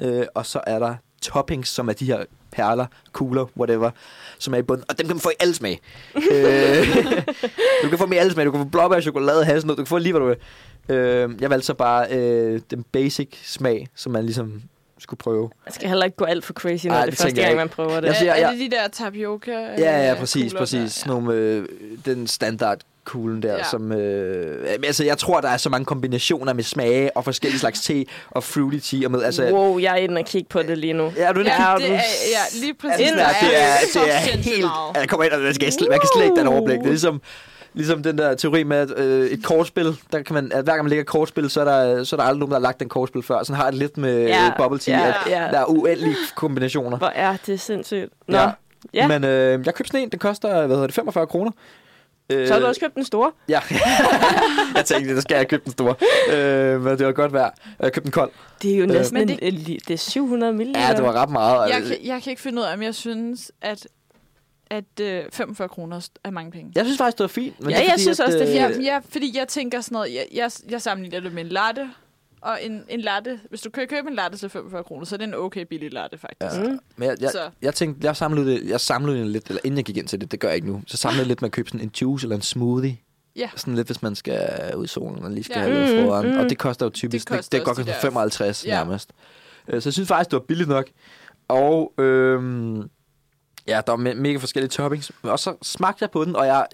Øh, 0.00 0.26
og 0.34 0.46
så 0.46 0.60
er 0.66 0.78
der 0.78 0.94
toppings, 1.22 1.68
som 1.68 1.88
er 1.88 1.92
de 1.92 2.04
her 2.04 2.24
perler, 2.52 2.86
kugler, 3.12 3.46
whatever, 3.56 3.90
som 4.38 4.54
er 4.54 4.58
i 4.58 4.62
bunden. 4.62 4.84
Og 4.88 4.98
dem 4.98 5.06
kan 5.06 5.16
man 5.16 5.20
få 5.20 5.30
i 5.30 5.34
alle 5.40 5.54
smag. 5.54 5.80
øh, 6.14 6.22
du 7.82 7.88
kan 7.88 7.98
få 7.98 8.04
dem 8.04 8.12
i 8.12 8.16
alle 8.16 8.32
smag. 8.32 8.46
Du 8.46 8.50
kan 8.50 8.60
få 8.60 8.68
blåbær, 8.68 9.00
chokolade, 9.00 9.44
hasselnød. 9.44 9.76
Du 9.76 9.82
kan 9.82 9.86
få 9.86 9.98
lige, 9.98 10.12
hvad 10.12 10.20
du 10.20 10.26
vil. 10.26 10.36
Øh, 10.88 11.30
jeg 11.40 11.50
valgte 11.50 11.66
så 11.66 11.74
bare 11.74 12.06
øh, 12.10 12.60
den 12.70 12.84
basic 12.92 13.28
smag, 13.44 13.88
som 13.94 14.12
man 14.12 14.24
ligesom 14.24 14.62
skulle 14.98 15.18
prøve. 15.18 15.50
Man 15.66 15.72
skal 15.72 15.88
heller 15.88 16.04
ikke 16.04 16.16
gå 16.16 16.24
alt 16.24 16.44
for 16.44 16.52
crazy, 16.52 16.86
når 16.86 16.94
Ej, 16.94 17.04
det 17.04 17.12
det 17.12 17.20
første 17.20 17.42
gang, 17.42 17.56
man 17.56 17.68
prøver 17.68 18.00
det. 18.00 18.06
Jeg 18.06 18.16
siger, 18.16 18.32
er, 18.32 18.36
er 18.36 18.50
ja. 18.50 18.52
det 18.52 18.70
de 18.70 18.76
der 18.76 18.88
tapioca? 18.88 19.52
Ja, 19.52 19.74
ja, 19.78 20.12
øh, 20.12 20.18
præcis, 20.18 20.52
kugler 20.52 20.60
præcis. 20.60 20.80
der? 20.80 20.88
Sådan 20.88 21.12
nogle, 21.12 21.34
øh, 21.34 21.64
den 22.04 22.26
standard 22.26 22.78
kuglen 23.04 23.42
der, 23.42 23.52
ja. 23.52 23.56
Ja. 23.56 23.64
som... 23.64 23.92
Øh, 23.92 24.68
altså, 24.84 25.04
jeg 25.04 25.18
tror, 25.18 25.40
der 25.40 25.48
er 25.48 25.56
så 25.56 25.70
mange 25.70 25.84
kombinationer 25.84 26.52
med 26.52 26.64
smage 26.64 27.16
og 27.16 27.24
forskellige 27.24 27.60
slags 27.60 27.80
te 27.80 28.04
og 28.30 28.44
fruity 28.44 28.78
tea 28.78 29.04
og 29.04 29.10
med... 29.10 29.22
Altså, 29.22 29.50
wow, 29.52 29.78
jeg 29.78 29.92
er 29.92 29.96
inde 29.96 30.18
og 30.18 30.24
kigge 30.24 30.48
på 30.48 30.62
det 30.62 30.78
lige 30.78 30.92
nu. 30.92 31.12
Ja, 31.16 31.28
er 31.28 31.32
du 31.32 31.40
Ja, 31.40 31.70
ja, 31.70 31.76
det 31.78 31.90
er, 31.90 31.92
ja, 31.94 32.60
lige 32.60 32.74
præcis. 32.74 33.06
Altså, 33.06 33.14
det 33.14 33.60
er, 33.60 33.68
det 33.94 34.02
er, 34.02 34.04
det 34.04 34.34
er 34.34 34.54
helt... 34.54 34.66
Jeg 34.94 35.08
kommer 35.08 35.24
ind, 35.24 35.32
og 35.32 35.40
man, 35.40 35.54
skal, 35.54 35.72
man 35.90 36.00
kan 36.00 36.08
slet 36.14 36.24
ikke 36.24 36.36
danne 36.36 36.50
overblik. 36.50 36.78
Det 36.78 36.86
er 36.86 36.90
ligesom, 36.90 37.20
ligesom 37.78 38.02
den 38.02 38.18
der 38.18 38.34
teori 38.34 38.62
med, 38.62 38.76
at 38.76 38.98
øh, 38.98 39.26
et 39.30 39.44
kortspil, 39.44 39.96
der 40.12 40.22
kan 40.22 40.34
man, 40.34 40.52
at 40.52 40.64
hver 40.64 40.72
gang 40.72 40.84
man 40.84 40.88
lægger 40.88 41.00
et 41.02 41.06
kortspil, 41.08 41.50
så 41.50 41.60
er, 41.60 41.64
der, 41.64 42.04
så 42.04 42.16
er 42.16 42.20
der 42.20 42.24
aldrig 42.24 42.38
nogen, 42.38 42.50
der 42.50 42.58
har 42.58 42.62
lagt 42.62 42.80
den 42.80 42.88
kortspil 42.88 43.22
før. 43.22 43.42
Sådan 43.42 43.56
har 43.56 43.64
jeg 43.64 43.72
det 43.72 43.78
lidt 43.78 43.96
med 43.96 44.22
Ja, 44.22 44.44
ja, 44.44 44.52
bubble 44.58 44.78
tea, 44.78 44.98
ja, 44.98 45.08
at 45.08 45.14
ja. 45.26 45.40
der 45.52 45.58
er 45.60 45.64
uendelige 45.70 46.16
kombinationer. 46.36 46.98
Hvor 46.98 47.06
er 47.14 47.36
det 47.46 47.60
sindssygt. 47.60 48.12
Nå, 48.28 48.36
Ja. 48.38 48.50
ja. 48.94 49.08
Men 49.08 49.24
øh, 49.24 49.66
jeg 49.66 49.74
købte 49.74 49.88
sådan 49.88 50.00
en, 50.02 50.08
den 50.10 50.18
koster, 50.18 50.48
hvad 50.66 50.68
hedder 50.76 50.86
det, 50.86 50.94
45 50.94 51.26
kroner. 51.26 51.50
Øh, 52.32 52.46
så 52.46 52.52
har 52.52 52.60
du 52.60 52.66
også 52.66 52.80
købt 52.80 52.94
den 52.94 53.04
store. 53.04 53.30
Ja, 53.48 53.60
jeg 54.76 54.84
tænkte, 54.84 55.14
der 55.14 55.20
skal 55.20 55.36
jeg 55.36 55.48
købe 55.48 55.62
den 55.64 55.72
store. 55.72 55.94
Øh, 56.34 56.80
men 56.82 56.98
det 56.98 57.06
var 57.06 57.12
godt 57.12 57.32
værd. 57.32 57.54
Jeg 57.80 57.92
købte 57.92 58.04
den 58.04 58.12
kold. 58.12 58.30
Det 58.62 58.72
er 58.72 58.76
jo 58.76 58.82
Øh. 58.82 58.88
næsten 58.88 59.14
Men 59.18 59.30
en, 59.30 59.38
det- 59.38 59.68
en, 59.70 59.78
det 59.88 59.90
er 59.94 59.98
700 59.98 60.52
ml. 60.52 60.62
Ja, 60.74 60.92
det 60.96 61.04
var 61.04 61.12
ret 61.12 61.30
meget. 61.30 61.70
Jeg 61.70 61.82
kan, 61.82 61.96
jeg 62.04 62.22
kan 62.22 62.30
ikke 62.30 62.42
finde 62.42 62.58
ud 62.60 62.66
af, 62.66 62.72
om 62.74 62.82
jeg 62.82 62.94
synes, 62.94 63.52
at, 63.62 63.86
at 64.70 65.00
øh, 65.00 65.24
45 65.32 65.68
kroner 65.68 66.08
er 66.24 66.30
mange 66.30 66.50
penge. 66.50 66.72
jeg 66.74 66.84
synes 66.84 66.98
faktisk, 66.98 67.18
det 67.18 67.22
var 67.24 67.28
fint. 67.28 67.60
Men 67.60 67.70
Ja, 67.70 67.76
det 67.76 67.80
er 67.82 67.84
jeg 67.84 67.90
fordi, 67.92 68.02
synes 68.02 68.20
også, 68.20 68.38
det 68.38 68.60
er 68.60 68.68
øh, 68.68 68.84
Ja, 68.84 68.92
ja, 68.92 69.00
fordi 69.08 69.36
jeg 69.38 69.48
tænker 69.48 69.80
sådan 69.80 69.94
noget, 69.94 70.14
jeg, 70.14 70.26
jeg, 70.34 70.50
jeg 70.70 70.82
sammenligner 70.82 71.20
det 71.20 71.32
med 71.32 71.42
en 71.42 71.48
latte, 71.48 71.90
og 72.40 72.58
en, 72.62 72.84
en 72.88 73.00
latte, 73.00 73.40
hvis 73.48 73.60
du 73.60 73.70
kan 73.70 73.86
købe 73.88 74.08
en 74.08 74.14
latte 74.14 74.38
til 74.38 74.48
45 74.50 74.84
kroner, 74.84 75.04
så 75.06 75.14
er 75.14 75.16
det 75.16 75.24
en 75.24 75.34
okay 75.34 75.64
billig 75.70 75.92
latte, 75.92 76.18
faktisk. 76.18 76.60
Mm. 76.60 76.78
Men 76.96 77.08
jeg, 77.08 77.16
jeg, 77.20 77.30
Så. 77.30 77.50
jeg 77.62 77.74
tænkte, 77.74 78.06
jeg 78.06 78.16
samlede 78.16 78.46
det, 78.52 78.68
jeg 78.68 78.80
samlede 78.80 79.18
det 79.18 79.26
lidt, 79.26 79.46
eller 79.48 79.60
inden 79.64 79.76
jeg 79.78 79.84
gik 79.84 79.96
ind 79.96 80.08
til 80.08 80.20
det, 80.20 80.32
det 80.32 80.40
gør 80.40 80.48
jeg 80.48 80.54
ikke 80.56 80.68
nu, 80.68 80.82
så 80.86 80.96
samlede 80.96 81.20
jeg 81.20 81.26
lidt 81.26 81.42
med 81.42 81.48
at 81.48 81.52
købe 81.52 81.68
sådan 81.70 81.80
en 81.86 81.90
juice 82.02 82.24
eller 82.24 82.36
en 82.36 82.42
smoothie. 82.42 82.96
Ja. 83.36 83.50
Sådan 83.56 83.74
lidt, 83.74 83.88
hvis 83.88 84.02
man 84.02 84.14
skal 84.14 84.72
ud 84.76 84.84
i 84.84 84.88
solen 84.88 85.24
og 85.24 85.30
lige 85.30 85.44
skal 85.44 85.54
Ja. 85.60 85.66
ja. 85.66 85.72
have 85.74 85.86
lidt 85.86 86.00
Mm, 86.00 86.06
foran. 86.08 86.32
mm. 86.32 86.38
Og 86.38 86.50
det 86.50 86.58
koster 86.58 86.86
jo 86.86 86.90
typisk, 86.90 87.28
Det 87.28 87.36
koster 87.36 87.50
det, 87.50 87.52
det 87.60 87.64
går 87.66 87.74
koster 87.74 87.92
der- 87.92 88.00
55 88.00 88.64
Ja. 88.66 88.70
nærmest. 88.70 89.12
Øh, 89.68 89.82
Så 89.82 89.88
jeg 89.88 89.92
synes 89.92 90.08
faktisk, 90.08 90.30
det 90.30 90.36
var 90.36 90.44
billigt 90.48 90.68
nok. 90.68 90.86
Og 91.48 91.92
øhm, 91.98 92.82
ja, 93.68 93.80
der 93.86 93.92
var 93.92 93.96
me- 94.10 94.14
mega 94.14 94.36
forskellige 94.38 94.70
toppings. 94.70 95.12
Og 95.22 95.38
så 95.38 95.54
smagte 95.62 96.02
jeg 96.02 96.10
på 96.10 96.24
den, 96.24 96.36
og 96.36 96.46
jeg, 96.46 96.66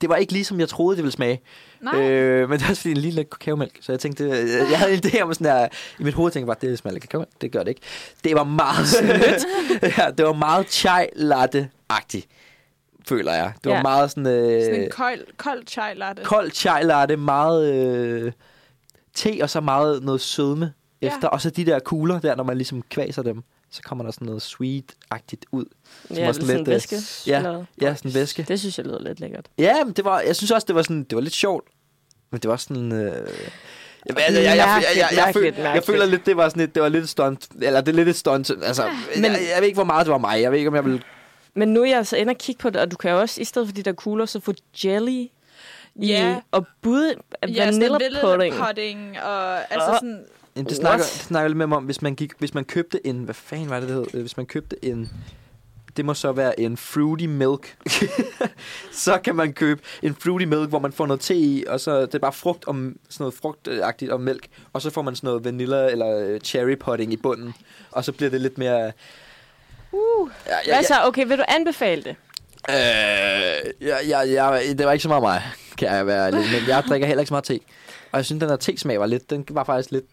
det 0.00 0.08
var 0.08 0.16
ikke 0.16 0.32
ligesom 0.32 0.60
jeg 0.60 0.68
troede, 0.68 0.96
det 0.96 1.02
ville 1.04 1.12
smage. 1.12 1.40
Nej, 1.80 2.00
Øh, 2.10 2.48
men 2.50 2.58
det 2.58 2.64
er 2.66 2.70
også 2.70 2.82
fordi, 2.82 2.90
en 2.92 2.96
lille 2.96 3.24
kakaomælk. 3.24 3.78
Så 3.80 3.92
jeg 3.92 4.00
tænkte, 4.00 4.24
øh, 4.24 4.30
jeg 4.70 4.78
havde 4.78 4.92
en 4.92 4.98
idé 5.04 5.20
om 5.20 5.34
sådan 5.34 5.46
der, 5.46 5.68
i 5.98 6.02
mit 6.04 6.14
hoved 6.14 6.30
tænkte 6.32 6.50
jeg 6.50 6.56
bare, 6.60 6.70
det 6.70 6.78
smager 6.78 6.98
kakaomælk. 6.98 7.30
Det 7.40 7.52
gør 7.52 7.58
det 7.58 7.68
ikke. 7.68 7.80
Det 8.24 8.34
var 8.34 8.44
meget 8.44 8.88
sødt. 8.88 9.44
ja, 9.98 10.10
det 10.18 10.26
var 10.26 10.32
meget 10.32 10.70
chai 10.70 11.06
latte-agtigt, 11.16 12.26
føler 13.08 13.32
jeg. 13.32 13.52
Det 13.64 13.70
var 13.70 13.76
Ja. 13.76 13.82
meget 13.82 14.10
sådan, 14.10 14.26
øh, 14.26 14.64
sådan 14.64 14.82
en 14.82 14.90
kold, 14.90 15.20
kold 15.36 15.66
chai 15.66 15.94
latte. 15.94 16.22
kold 16.24 16.50
chai 16.50 16.82
latte, 16.84 17.16
meget 17.16 17.74
øh, 17.74 18.32
te 19.14 19.38
og 19.42 19.50
så 19.50 19.60
meget 19.60 20.02
noget 20.02 20.20
sødme 20.20 20.72
Ja. 21.02 21.06
efter. 21.06 21.28
Og 21.28 21.40
så 21.40 21.50
de 21.50 21.66
der 21.66 21.78
kugler 21.78 22.20
der, 22.20 22.36
når 22.36 22.44
man 22.44 22.56
ligesom 22.56 22.82
kvaser 22.82 23.22
dem, 23.22 23.42
så 23.76 23.82
kommer 23.82 24.04
der 24.04 24.10
sådan 24.10 24.26
noget 24.26 24.42
sweet-agtigt 24.42 25.44
ud. 25.52 25.64
Ja, 26.10 26.20
var 26.20 26.26
det 26.26 26.34
sådan 26.34 26.34
sådan 26.34 26.46
lidt, 26.46 26.56
en 26.56 26.60
øh, 26.60 26.66
væske. 26.66 26.96
ja. 27.26 27.42
noget. 27.42 27.66
Ja, 27.80 27.94
sådan 27.94 28.14
væske. 28.14 28.44
Det 28.48 28.60
synes 28.60 28.78
jeg 28.78 28.86
lyder 28.86 29.02
lidt 29.02 29.20
lækkert. 29.20 29.46
Ja, 29.58 29.84
men 29.84 29.92
det 29.92 30.04
var, 30.04 30.20
jeg 30.20 30.36
synes 30.36 30.50
også, 30.50 30.64
det 30.66 30.74
var, 30.74 30.82
sådan, 30.82 31.04
det 31.04 31.16
var 31.16 31.22
lidt 31.22 31.34
sjovt. 31.34 31.68
Men 32.30 32.40
det 32.40 32.50
var 32.50 32.56
sådan... 32.56 32.92
Øh, 32.92 32.98
jeg, 34.06 34.16
altså, 34.18 34.40
jeg, 34.40 34.56
jeg, 34.56 34.56
jeg, 34.56 34.84
jeg, 34.96 35.08
jeg, 35.58 35.74
jeg, 35.74 35.84
føler 35.84 36.06
lidt, 36.06 36.26
det 36.26 36.36
var 36.36 36.48
sådan 36.48 36.62
et, 36.62 36.74
det 36.74 36.82
var 36.82 36.88
lidt 36.88 37.08
stunt. 37.08 37.48
Eller 37.62 37.80
det 37.80 37.92
er 37.92 37.96
lidt 37.96 38.08
et 38.08 38.16
stunt. 38.16 38.50
Altså, 38.62 38.90
men, 39.14 39.24
jeg, 39.24 39.32
jeg, 39.32 39.56
ved 39.60 39.66
ikke, 39.66 39.76
hvor 39.76 39.84
meget 39.84 40.06
det 40.06 40.12
var 40.12 40.18
mig. 40.18 40.42
Jeg 40.42 40.50
ved 40.50 40.58
ikke, 40.58 40.68
om 40.68 40.74
jeg 40.74 40.84
vil... 40.84 41.04
Men 41.54 41.68
nu 41.68 41.82
er 41.82 41.86
jeg 41.86 41.98
altså 41.98 42.16
inde 42.16 42.30
og 42.30 42.38
kigge 42.38 42.58
på 42.58 42.70
det, 42.70 42.80
og 42.80 42.90
du 42.90 42.96
kan 42.96 43.10
jo 43.10 43.20
også, 43.20 43.40
i 43.40 43.44
stedet 43.44 43.68
for 43.68 43.74
de 43.74 43.82
der 43.82 43.92
kugler, 43.92 44.26
så 44.26 44.40
få 44.40 44.54
jelly 44.84 45.26
Ja. 46.02 46.40
og 46.50 46.66
bud 46.82 47.14
Ja, 47.48 47.72
sådan 47.72 47.92
vanilla 47.92 48.20
pudding. 48.20 48.54
pudding, 48.54 49.18
og 49.22 49.58
altså 49.72 49.90
Åh. 49.90 49.96
sådan... 49.96 50.24
Jamen, 50.56 50.68
det 50.70 50.72
What? 50.72 50.80
snakker, 50.80 51.04
det 51.04 51.12
snakker 51.12 51.48
lidt 51.48 51.56
med 51.58 51.66
mig 51.66 51.76
om, 51.76 51.84
hvis 51.84 52.02
man, 52.02 52.14
gik, 52.14 52.32
hvis 52.38 52.54
man 52.54 52.64
købte 52.64 53.06
en... 53.06 53.18
Hvad 53.24 53.34
fanden 53.34 53.70
var 53.70 53.80
det, 53.80 53.88
det 53.88 53.96
hed? 53.96 54.06
Øh, 54.14 54.20
Hvis 54.20 54.36
man 54.36 54.46
købte 54.46 54.84
en... 54.84 55.10
Det 55.96 56.04
må 56.04 56.14
så 56.14 56.32
være 56.32 56.60
en 56.60 56.76
fruity 56.76 57.24
milk. 57.24 57.76
så 59.04 59.18
kan 59.24 59.36
man 59.36 59.52
købe 59.52 59.82
en 60.02 60.14
fruity 60.14 60.44
milk, 60.44 60.68
hvor 60.68 60.78
man 60.78 60.92
får 60.92 61.06
noget 61.06 61.20
te 61.20 61.34
i, 61.34 61.64
og 61.68 61.80
så 61.80 62.00
det 62.00 62.14
er 62.14 62.18
bare 62.18 62.32
frugt 62.32 62.64
og 62.64 62.74
sådan 62.74 62.96
noget 63.18 63.34
frugtagtigt 63.34 64.10
og 64.12 64.20
mælk, 64.20 64.46
og 64.72 64.82
så 64.82 64.90
får 64.90 65.02
man 65.02 65.16
sådan 65.16 65.28
noget 65.28 65.44
vanilla 65.44 65.90
eller 65.90 66.18
øh, 66.18 66.40
cherry 66.40 66.78
pudding 66.78 67.12
i 67.12 67.16
bunden, 67.16 67.54
og 67.90 68.04
så 68.04 68.12
bliver 68.12 68.30
det 68.30 68.40
lidt 68.40 68.58
mere... 68.58 68.92
Uh. 69.92 70.30
Ja, 70.46 70.74
Hvad 70.74 70.84
så? 70.84 70.94
Okay, 71.04 71.26
vil 71.26 71.38
du 71.38 71.44
anbefale 71.48 72.02
det? 72.02 72.16
Øh, 72.70 73.86
ja, 73.88 73.96
ja, 74.08 74.20
ja, 74.20 74.72
det 74.72 74.86
var 74.86 74.92
ikke 74.92 75.02
så 75.02 75.08
meget 75.08 75.22
mig, 75.22 75.42
kan 75.78 75.88
jeg 75.88 76.06
være 76.06 76.26
ærlig. 76.26 76.40
Men 76.40 76.68
jeg 76.68 76.82
drikker 76.88 77.06
heller 77.06 77.20
ikke 77.20 77.28
så 77.28 77.34
meget 77.34 77.44
te. 77.44 77.58
Og 78.12 78.18
jeg 78.18 78.24
synes, 78.24 78.40
den 78.40 78.48
der 78.48 78.56
te-smag 78.56 79.00
var 79.00 79.06
lidt, 79.06 79.30
den 79.30 79.44
var 79.50 79.64
faktisk 79.64 79.90
lidt 79.90 80.04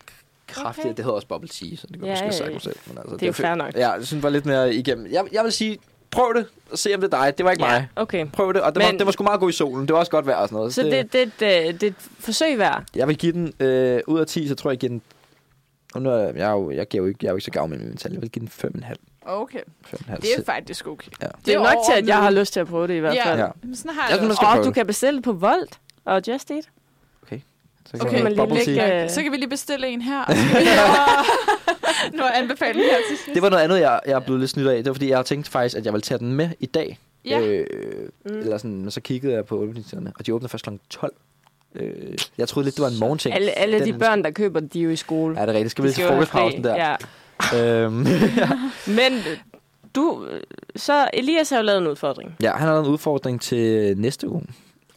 kraftig. 0.53 0.83
Okay. 0.85 0.89
Det 0.95 1.05
hedder 1.05 1.15
også 1.15 1.27
bubble 1.27 1.49
tea, 1.49 1.75
så 1.75 1.87
det 1.87 1.99
kan 1.99 2.05
Ja, 2.05 2.07
ja, 2.07 2.11
måske 2.13 2.25
ja, 2.25 2.31
sagt 2.31 2.47
ja. 2.47 2.53
mig 2.53 2.61
selv. 2.61 2.75
Men 2.87 2.97
altså, 2.97 3.13
Det 3.15 3.21
er 3.23 3.27
jo 3.27 3.33
var- 3.39 3.47
fair 3.47 3.55
nok. 3.55 3.73
Ja, 3.75 3.89
jeg 3.91 3.95
synes, 4.05 4.09
det 4.09 4.23
var 4.23 4.29
lidt 4.29 4.45
mere 4.45 4.73
igennem. 4.75 5.07
Jeg, 5.11 5.25
jeg 5.31 5.43
vil 5.43 5.51
sige, 5.51 5.77
prøv 6.11 6.33
det, 6.35 6.45
og 6.71 6.77
se 6.77 6.95
om 6.95 7.01
det 7.01 7.13
er 7.13 7.23
dig. 7.23 7.37
Det 7.37 7.43
var 7.45 7.51
ikke 7.51 7.61
mig. 7.63 7.87
okay. 7.95 8.25
Prøv 8.33 8.53
det, 8.53 8.61
og 8.61 8.75
det, 8.75 8.83
var, 8.83 8.89
Men- 8.91 8.97
det 8.99 9.05
var 9.05 9.11
sgu 9.11 9.23
meget 9.23 9.39
god 9.39 9.49
i 9.49 9.53
solen. 9.53 9.81
Det 9.87 9.93
var 9.93 9.99
også 9.99 10.11
godt 10.11 10.25
vejr 10.25 10.35
og 10.35 10.47
sådan 10.47 10.55
noget. 10.55 10.73
Så 10.73 10.81
det, 10.83 11.13
det, 11.13 11.31
det, 11.39 11.81
det 11.81 11.83
er 11.83 11.87
et 11.87 11.95
forsøg 12.19 12.57
værd. 12.57 12.83
Jeg 12.95 13.07
vil 13.07 13.17
give 13.17 13.31
den, 13.31 13.53
øh, 13.59 14.01
ud 14.07 14.19
af 14.19 14.27
10, 14.27 14.47
så 14.47 14.55
tror 14.55 14.69
jeg, 14.69 14.73
jeg 14.73 14.79
giver 14.79 14.89
den... 14.89 15.01
Og 15.95 16.01
nu 16.01 16.09
er 16.09 16.17
jeg, 16.17 16.33
er 16.47 16.51
jo, 16.51 16.71
jeg, 16.71 16.87
giver 16.87 17.03
jo 17.03 17.07
ikke, 17.07 17.19
jeg 17.21 17.27
er 17.27 17.31
jo 17.31 17.35
ikke 17.35 17.45
så 17.45 17.51
gav 17.51 17.67
med 17.67 17.77
min 17.77 17.97
tal. 17.97 18.11
Jeg 18.13 18.21
vil 18.21 18.29
give 18.31 18.47
den 18.47 18.83
5,5. 18.85 18.93
Okay, 19.25 19.59
5,5. 19.85 20.15
det 20.15 20.29
er 20.37 20.43
faktisk 20.45 20.87
okay. 20.87 21.11
Ja. 21.21 21.27
Det 21.45 21.53
er 21.53 21.59
nok 21.59 21.73
til, 21.91 22.01
at 22.01 22.07
jeg 22.07 22.17
har 22.17 22.31
lyst 22.31 22.53
til 22.53 22.59
at 22.59 22.67
prøve 22.67 22.87
det 22.87 22.93
i 22.93 22.97
hvert 22.99 23.15
Ja, 23.15 23.25
fald. 23.29 23.39
Ja. 23.39 23.45
ja. 23.45 23.51
sådan 23.75 23.91
har 23.91 24.01
Jeg 24.01 24.09
jeg 24.09 24.17
synes, 24.17 24.19
det 24.19 24.27
man 24.27 24.35
skal 24.35 24.45
prøve 24.47 24.61
du 24.63 24.67
det. 24.67 24.73
kan 24.75 24.87
bestille 24.87 25.15
det 25.17 25.23
på 25.23 25.31
Volt 25.33 25.79
og 26.05 26.21
Just 26.27 26.51
Eat. 26.51 26.63
Så 27.85 27.97
Okay, 28.01 28.23
man 28.23 28.31
lige 28.31 28.41
bubble 28.41 28.57
lægge- 28.57 28.75
tea. 28.81 29.03
øh, 29.03 29.09
Så 29.09 29.23
kan 29.23 29.31
vi 29.31 29.37
lige 29.37 29.49
bestille 29.49 29.87
en 29.87 30.01
her, 30.01 30.25
kan 30.27 30.35
lige 30.61 32.17
nu 32.17 32.23
anbefale 32.33 32.79
her 32.79 32.97
til 33.09 33.17
sidst. 33.17 33.29
Det 33.33 33.41
var 33.41 33.49
noget 33.49 33.63
andet, 33.63 33.79
jeg, 33.79 33.99
jeg 34.05 34.13
er 34.13 34.19
blevet 34.19 34.39
lidt 34.39 34.51
snydt 34.51 34.67
af. 34.67 34.77
Det 34.77 34.85
var, 34.87 34.93
fordi 34.93 35.09
jeg 35.09 35.17
har 35.17 35.23
tænkt 35.23 35.47
faktisk, 35.49 35.77
at 35.77 35.85
jeg 35.85 35.93
ville 35.93 36.01
tage 36.01 36.17
den 36.17 36.33
med 36.33 36.49
i 36.59 36.65
dag. 36.65 36.99
Ja. 37.25 37.39
Øh, 37.39 37.67
Mm. 38.25 38.39
Eller 38.39 38.57
sådan, 38.57 38.81
men 38.81 38.91
så 38.91 39.01
kiggede 39.01 39.33
jeg 39.33 39.45
på 39.45 39.55
åbningstiderne, 39.57 40.13
og 40.19 40.25
de 40.25 40.33
åbner 40.33 40.47
først 40.49 40.63
kl. 40.65 40.69
12. 40.89 41.13
Øh, 41.75 42.17
jeg 42.37 42.47
troede 42.47 42.65
lidt, 42.65 42.75
det 42.75 42.81
var 42.83 42.89
en 42.89 42.99
morgenting. 42.99 43.35
Alle, 43.35 43.51
alle 43.59 43.79
de 43.79 43.85
Den- 43.85 43.99
børn, 43.99 44.23
der 44.23 44.31
køber, 44.31 44.59
de 44.59 44.79
er 44.79 44.83
jo 44.83 44.89
i 44.89 44.95
skole. 44.95 45.35
Ja, 45.39 45.41
det 45.45 45.49
er 45.49 45.53
rigtigt. 45.53 45.71
Skal 45.71 45.83
vi 45.83 45.89
De 45.89 45.95
have 46.01 46.07
frokostpausen 46.09 46.63
der? 46.63 46.95
Ja. 47.53 47.75
Øhm, 47.83 47.93
Men 48.99 49.13
du, 49.95 50.25
så 50.75 51.07
Elias 51.13 51.49
har 51.49 51.57
jo 51.57 51.63
lavet 51.63 51.81
en 51.81 51.87
udfordring. 51.87 52.35
ja, 52.41 52.51
han 52.51 52.59
har 52.67 52.73
lavet 52.73 52.85
en 52.85 52.91
udfordring 52.91 53.41
til 53.41 53.93
næste 53.97 54.29
uge. 54.29 54.41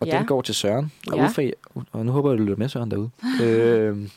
Og 0.01 0.07
Ja. 0.07 0.19
den 0.19 0.27
går 0.27 0.43
til 0.43 0.55
Søren. 0.55 0.93
Og, 1.13 1.17
Ja. 1.19 1.25
udfri, 1.25 1.53
og 1.93 2.07
nu 2.07 2.13
håber 2.13 2.31
jeg, 2.31 2.39
du 2.39 2.43
lytter 2.43 2.57
med 2.59 2.69
Søren 2.69 2.91
derude. 2.91 3.11
øhm, 3.43 4.11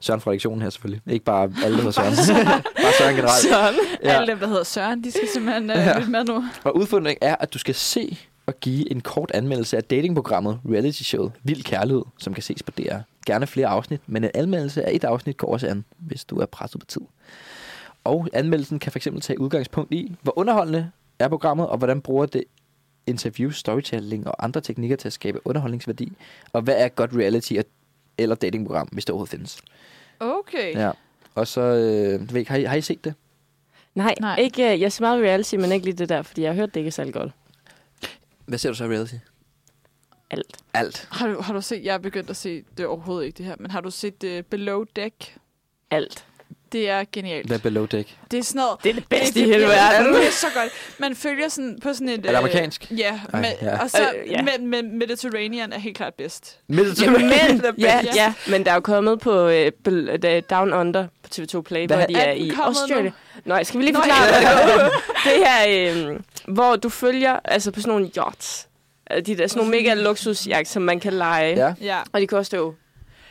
Søren 0.00 0.20
fra 0.20 0.32
lektionen 0.32 0.62
her 0.62 0.70
selvfølgelig. 0.70 1.00
Ikke 1.06 1.24
bare 1.24 1.42
alle, 1.64 1.76
der 1.76 1.82
hedder 1.82 1.90
Søren. 1.90 2.14
bare 2.82 2.92
Søren 2.98 3.14
generelt. 3.16 3.42
Sådan. 3.42 3.74
Ja. 4.02 4.08
Alle 4.20 4.26
dem, 4.32 4.38
der 4.38 4.46
hedder 4.46 4.64
Søren, 4.64 5.04
de 5.04 5.10
skal 5.10 5.28
simpelthen 5.34 5.70
uh, 5.70 5.76
Ja. 5.76 5.98
lytte 5.98 6.10
med 6.10 6.24
nu. 6.24 6.44
Og 6.64 6.76
udfordringen 6.76 7.18
er, 7.28 7.36
at 7.40 7.54
du 7.54 7.58
skal 7.58 7.74
se 7.74 8.18
at 8.46 8.60
give 8.60 8.90
en 8.92 9.00
kort 9.00 9.30
anmeldelse 9.34 9.76
af 9.76 9.84
datingprogrammet 9.84 10.58
Reality 10.72 11.02
Show 11.02 11.30
Vild 11.42 11.62
Kærlighed, 11.62 12.02
som 12.18 12.34
kan 12.34 12.42
ses 12.42 12.62
på 12.62 12.70
DR. 12.70 12.96
Gerne 13.26 13.46
flere 13.46 13.66
afsnit, 13.66 14.00
men 14.06 14.24
en 14.24 14.30
anmeldelse 14.34 14.82
af 14.84 14.90
et 14.94 15.04
afsnit 15.04 15.36
går 15.36 15.52
også 15.52 15.66
an, 15.66 15.84
hvis 15.98 16.24
du 16.24 16.36
er 16.38 16.46
presset 16.46 16.80
på 16.80 16.86
tid. 16.86 17.00
Og 18.04 18.28
anmeldelsen 18.32 18.78
kan 18.78 18.92
fx 18.92 19.08
tage 19.22 19.40
udgangspunkt 19.40 19.92
i, 19.94 20.14
hvor 20.22 20.38
underholdende 20.38 20.90
er 21.18 21.28
programmet, 21.28 21.66
og 21.66 21.78
hvordan 21.78 22.00
bruger 22.00 22.26
det 22.26 22.44
interview, 23.06 23.50
storytelling 23.50 24.26
og 24.26 24.44
andre 24.44 24.60
teknikker 24.60 24.96
til 24.96 25.08
at 25.08 25.12
skabe 25.12 25.40
underholdningsværdi, 25.46 26.12
og 26.52 26.62
hvad 26.62 26.74
er 26.78 26.88
godt 26.88 27.10
reality 27.14 27.52
eller 28.18 28.36
datingprogram, 28.36 28.88
hvis 28.92 29.04
det 29.04 29.10
overhovedet 29.10 29.30
findes. 29.30 29.60
Okay. 30.20 30.74
Ja. 30.74 30.90
Og 31.34 31.46
så, 31.46 31.60
øh, 31.60 32.10
jeg 32.10 32.30
ved 32.30 32.36
ikke, 32.36 32.50
har 32.50 32.58
I, 32.58 32.64
har 32.64 32.76
I 32.76 32.80
set 32.80 33.04
det? 33.04 33.14
Nej, 33.94 34.14
Nej. 34.20 34.36
Nej. 34.36 34.44
Ikke, 34.44 34.72
øh, 34.72 34.80
jeg 34.80 34.92
ser 34.92 35.04
meget 35.04 35.22
reality, 35.22 35.54
men 35.54 35.72
ikke 35.72 35.84
lige 35.84 35.96
det 35.96 36.08
der, 36.08 36.22
fordi 36.22 36.42
jeg 36.42 36.50
har 36.50 36.54
hørt, 36.54 36.74
det 36.74 36.80
ikke 36.80 36.88
er 36.88 36.92
særlig 36.92 37.14
godt. 37.14 37.32
Hvad 38.46 38.58
ser 38.58 38.68
du 38.68 38.74
så 38.74 38.84
af 38.84 38.88
reality? 38.88 39.14
Alt. 40.30 40.56
Alt. 40.74 41.08
Har 41.10 41.28
du, 41.28 41.40
har 41.40 41.52
du 41.52 41.60
set, 41.60 41.84
jeg 41.84 41.94
er 41.94 41.98
begyndt 41.98 42.30
at 42.30 42.36
se 42.36 42.64
det 42.76 42.86
overhovedet 42.86 43.26
ikke 43.26 43.38
det 43.38 43.46
her, 43.46 43.56
men 43.58 43.70
har 43.70 43.80
du 43.80 43.90
set 43.90 44.24
uh, 44.24 44.40
Below 44.40 44.84
Deck? 44.96 45.36
Alt. 45.90 46.26
Det 46.72 46.88
er 46.90 47.04
genialt. 47.12 47.46
Hvad 47.46 47.56
er 47.56 47.62
Below 47.62 47.84
Deck? 47.84 48.08
Det 48.30 48.38
er 48.38 48.42
sådan 48.42 48.58
noget... 48.58 48.78
Det 48.82 48.90
er 48.90 48.94
det 48.94 49.02
det, 49.02 49.20
bedste 49.20 49.40
i 49.40 49.44
hele 49.44 49.60
det, 49.60 49.68
verden. 49.68 50.14
Det 50.14 50.26
er 50.26 50.30
så 50.30 50.46
godt. 50.54 50.68
Man 50.98 51.16
følger 51.16 51.48
sådan 51.48 51.78
på 51.82 51.92
sådan 51.92 52.08
et... 52.08 52.18
Er 52.18 52.30
det 52.30 52.34
amerikansk? 52.34 52.88
Øh, 52.92 52.98
ja, 52.98 53.20
Ej, 53.32 53.40
med, 53.40 53.50
ja. 53.62 53.82
og 53.82 53.90
så 53.90 54.02
Øh, 54.24 54.30
ja. 54.30 54.42
med, 54.42 54.58
med 54.58 54.82
Mediterranean 54.82 55.72
er 55.72 55.78
helt 55.78 55.96
klart 55.96 56.14
bedst. 56.14 56.58
Men, 56.68 56.78
ja, 56.78 58.00
bedst. 58.02 58.16
ja, 58.16 58.34
men 58.48 58.64
der 58.64 58.70
er 58.70 58.74
jo 58.74 58.80
kommet 58.80 59.20
på 59.20 59.48
øh, 59.48 59.72
øh, 59.88 60.42
Down 60.50 60.72
Under 60.72 61.06
på 61.22 61.28
TV2 61.34 61.60
Play, 61.60 61.86
Hvad 61.86 61.96
hvor 61.96 62.06
de 62.06 62.14
er 62.14 62.20
er 62.20 62.32
i 62.32 62.52
Australien. 62.62 63.12
Nej, 63.44 63.64
skal 63.64 63.80
vi 63.80 63.84
lige 63.84 63.92
Nå, 63.92 64.00
forklare, 64.00 64.24
ja. 64.24 64.64
hvad 64.64 64.90
det 65.34 65.46
her, 65.46 66.10
øh, 66.10 66.20
hvor 66.54 66.76
du 66.76 66.88
følger, 66.88 67.38
altså 67.44 67.70
på 67.70 67.80
sådan 67.80 67.92
nogle 67.92 68.10
yachts, 68.18 68.68
Øh, 69.12 69.26
de 69.26 69.36
der 69.36 69.46
sådan 69.46 69.64
nogle 69.66 69.82
mega 69.82 69.94
luksusjagt, 69.94 70.68
som 70.68 70.82
man 70.82 71.00
kan 71.00 71.12
lege. 71.12 71.56
Ja. 71.56 71.74
Ja. 71.80 71.98
Og 72.12 72.20
de 72.20 72.26
koster 72.26 72.58
jo, 72.58 72.74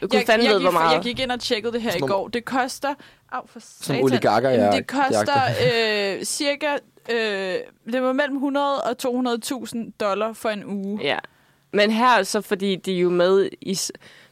kunne 0.02 0.10
Jeg, 0.14 0.24
fandme 0.28 0.46
jeg, 0.46 0.54
ved, 0.54 0.60
gik, 0.60 0.66
hvor 0.66 0.72
meget. 0.72 0.94
jeg 0.94 1.02
gik 1.04 1.20
ind 1.20 1.32
og 1.32 1.40
tjekkede 1.40 1.74
det 1.74 1.82
her 1.82 1.92
Sådan 1.92 2.06
i 2.06 2.08
går. 2.08 2.28
Det 2.28 2.46
koster... 2.46 2.94
Au, 3.32 3.42
for 3.48 3.60
Som 3.60 3.68
satan. 3.82 4.04
oligarker, 4.04 4.50
ja. 4.50 4.72
Det 4.72 4.88
koster 4.88 5.42
øh, 6.18 6.24
cirka... 6.24 6.78
Øh, 7.10 7.56
det 7.94 8.02
var 8.02 8.14
mellem 8.14 8.36
100 8.36 8.82
og 8.82 8.96
200.000 9.08 9.92
dollar 10.00 10.34
for 10.34 10.50
en 10.50 10.66
uge. 10.66 11.00
Ja. 11.04 11.18
Men 11.74 11.92
her, 11.92 12.24
så 12.24 12.42
fordi 12.42 12.76
de 12.76 12.96
er 12.96 13.00
jo 13.00 13.10
med 13.10 13.50
i... 13.62 13.78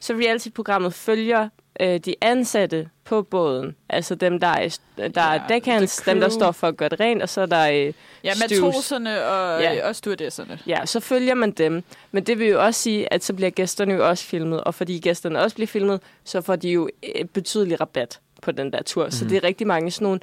Så 0.04 0.14
reality-programmet 0.14 0.94
følger 0.94 1.50
øh, 1.80 1.98
de 2.00 2.16
ansatte 2.22 2.90
på 3.06 3.22
båden. 3.22 3.76
Altså 3.90 4.16
dem, 4.16 4.40
der 4.40 4.48
er, 4.48 4.78
der 4.98 5.22
er 5.22 5.34
Ja, 5.34 5.42
deckhands, 5.50 5.96
the 5.98 6.12
dem, 6.12 6.20
der 6.22 6.30
står 6.30 6.52
for 6.52 6.68
at 6.68 6.78
gøre 6.78 6.90
det 6.90 7.00
rent, 7.00 7.22
og 7.22 7.30
så 7.30 7.42
er 7.42 7.46
der... 7.46 7.70
Øh, 7.70 7.94
Ja, 8.24 8.32
matroserne 8.42 9.26
og, 9.26 9.62
Ja. 9.62 9.74
ja. 9.74 9.88
og 9.88 9.96
stewardesserne. 9.96 10.60
Ja, 10.68 10.86
så 10.86 11.00
følger 11.00 11.34
man 11.34 11.52
dem. 11.52 11.84
Men 12.12 12.24
det 12.24 12.40
vil 12.40 12.48
jo 12.48 12.64
også 12.66 12.82
sige, 12.82 13.14
at 13.14 13.24
så 13.24 13.34
bliver 13.34 13.50
gæsterne 13.50 13.94
jo 13.94 14.10
også 14.10 14.26
filmet. 14.26 14.62
Og 14.64 14.76
fordi 14.76 15.00
gæsterne 15.00 15.40
også 15.42 15.56
bliver 15.56 15.68
filmet, 15.68 16.02
så 16.24 16.42
får 16.42 16.56
de 16.56 16.70
jo 16.70 16.90
øh, 17.16 17.26
betydelig 17.26 17.82
rabat 17.82 18.20
på 18.42 18.52
den 18.52 18.74
der 18.74 18.84
tur. 18.84 19.06
Mm. 19.06 19.12
Så 19.12 19.26
det 19.26 19.38
er 19.38 19.44
rigtig 19.44 19.68
mange 19.68 19.92
sådan 19.92 20.06
nogle 20.06 20.20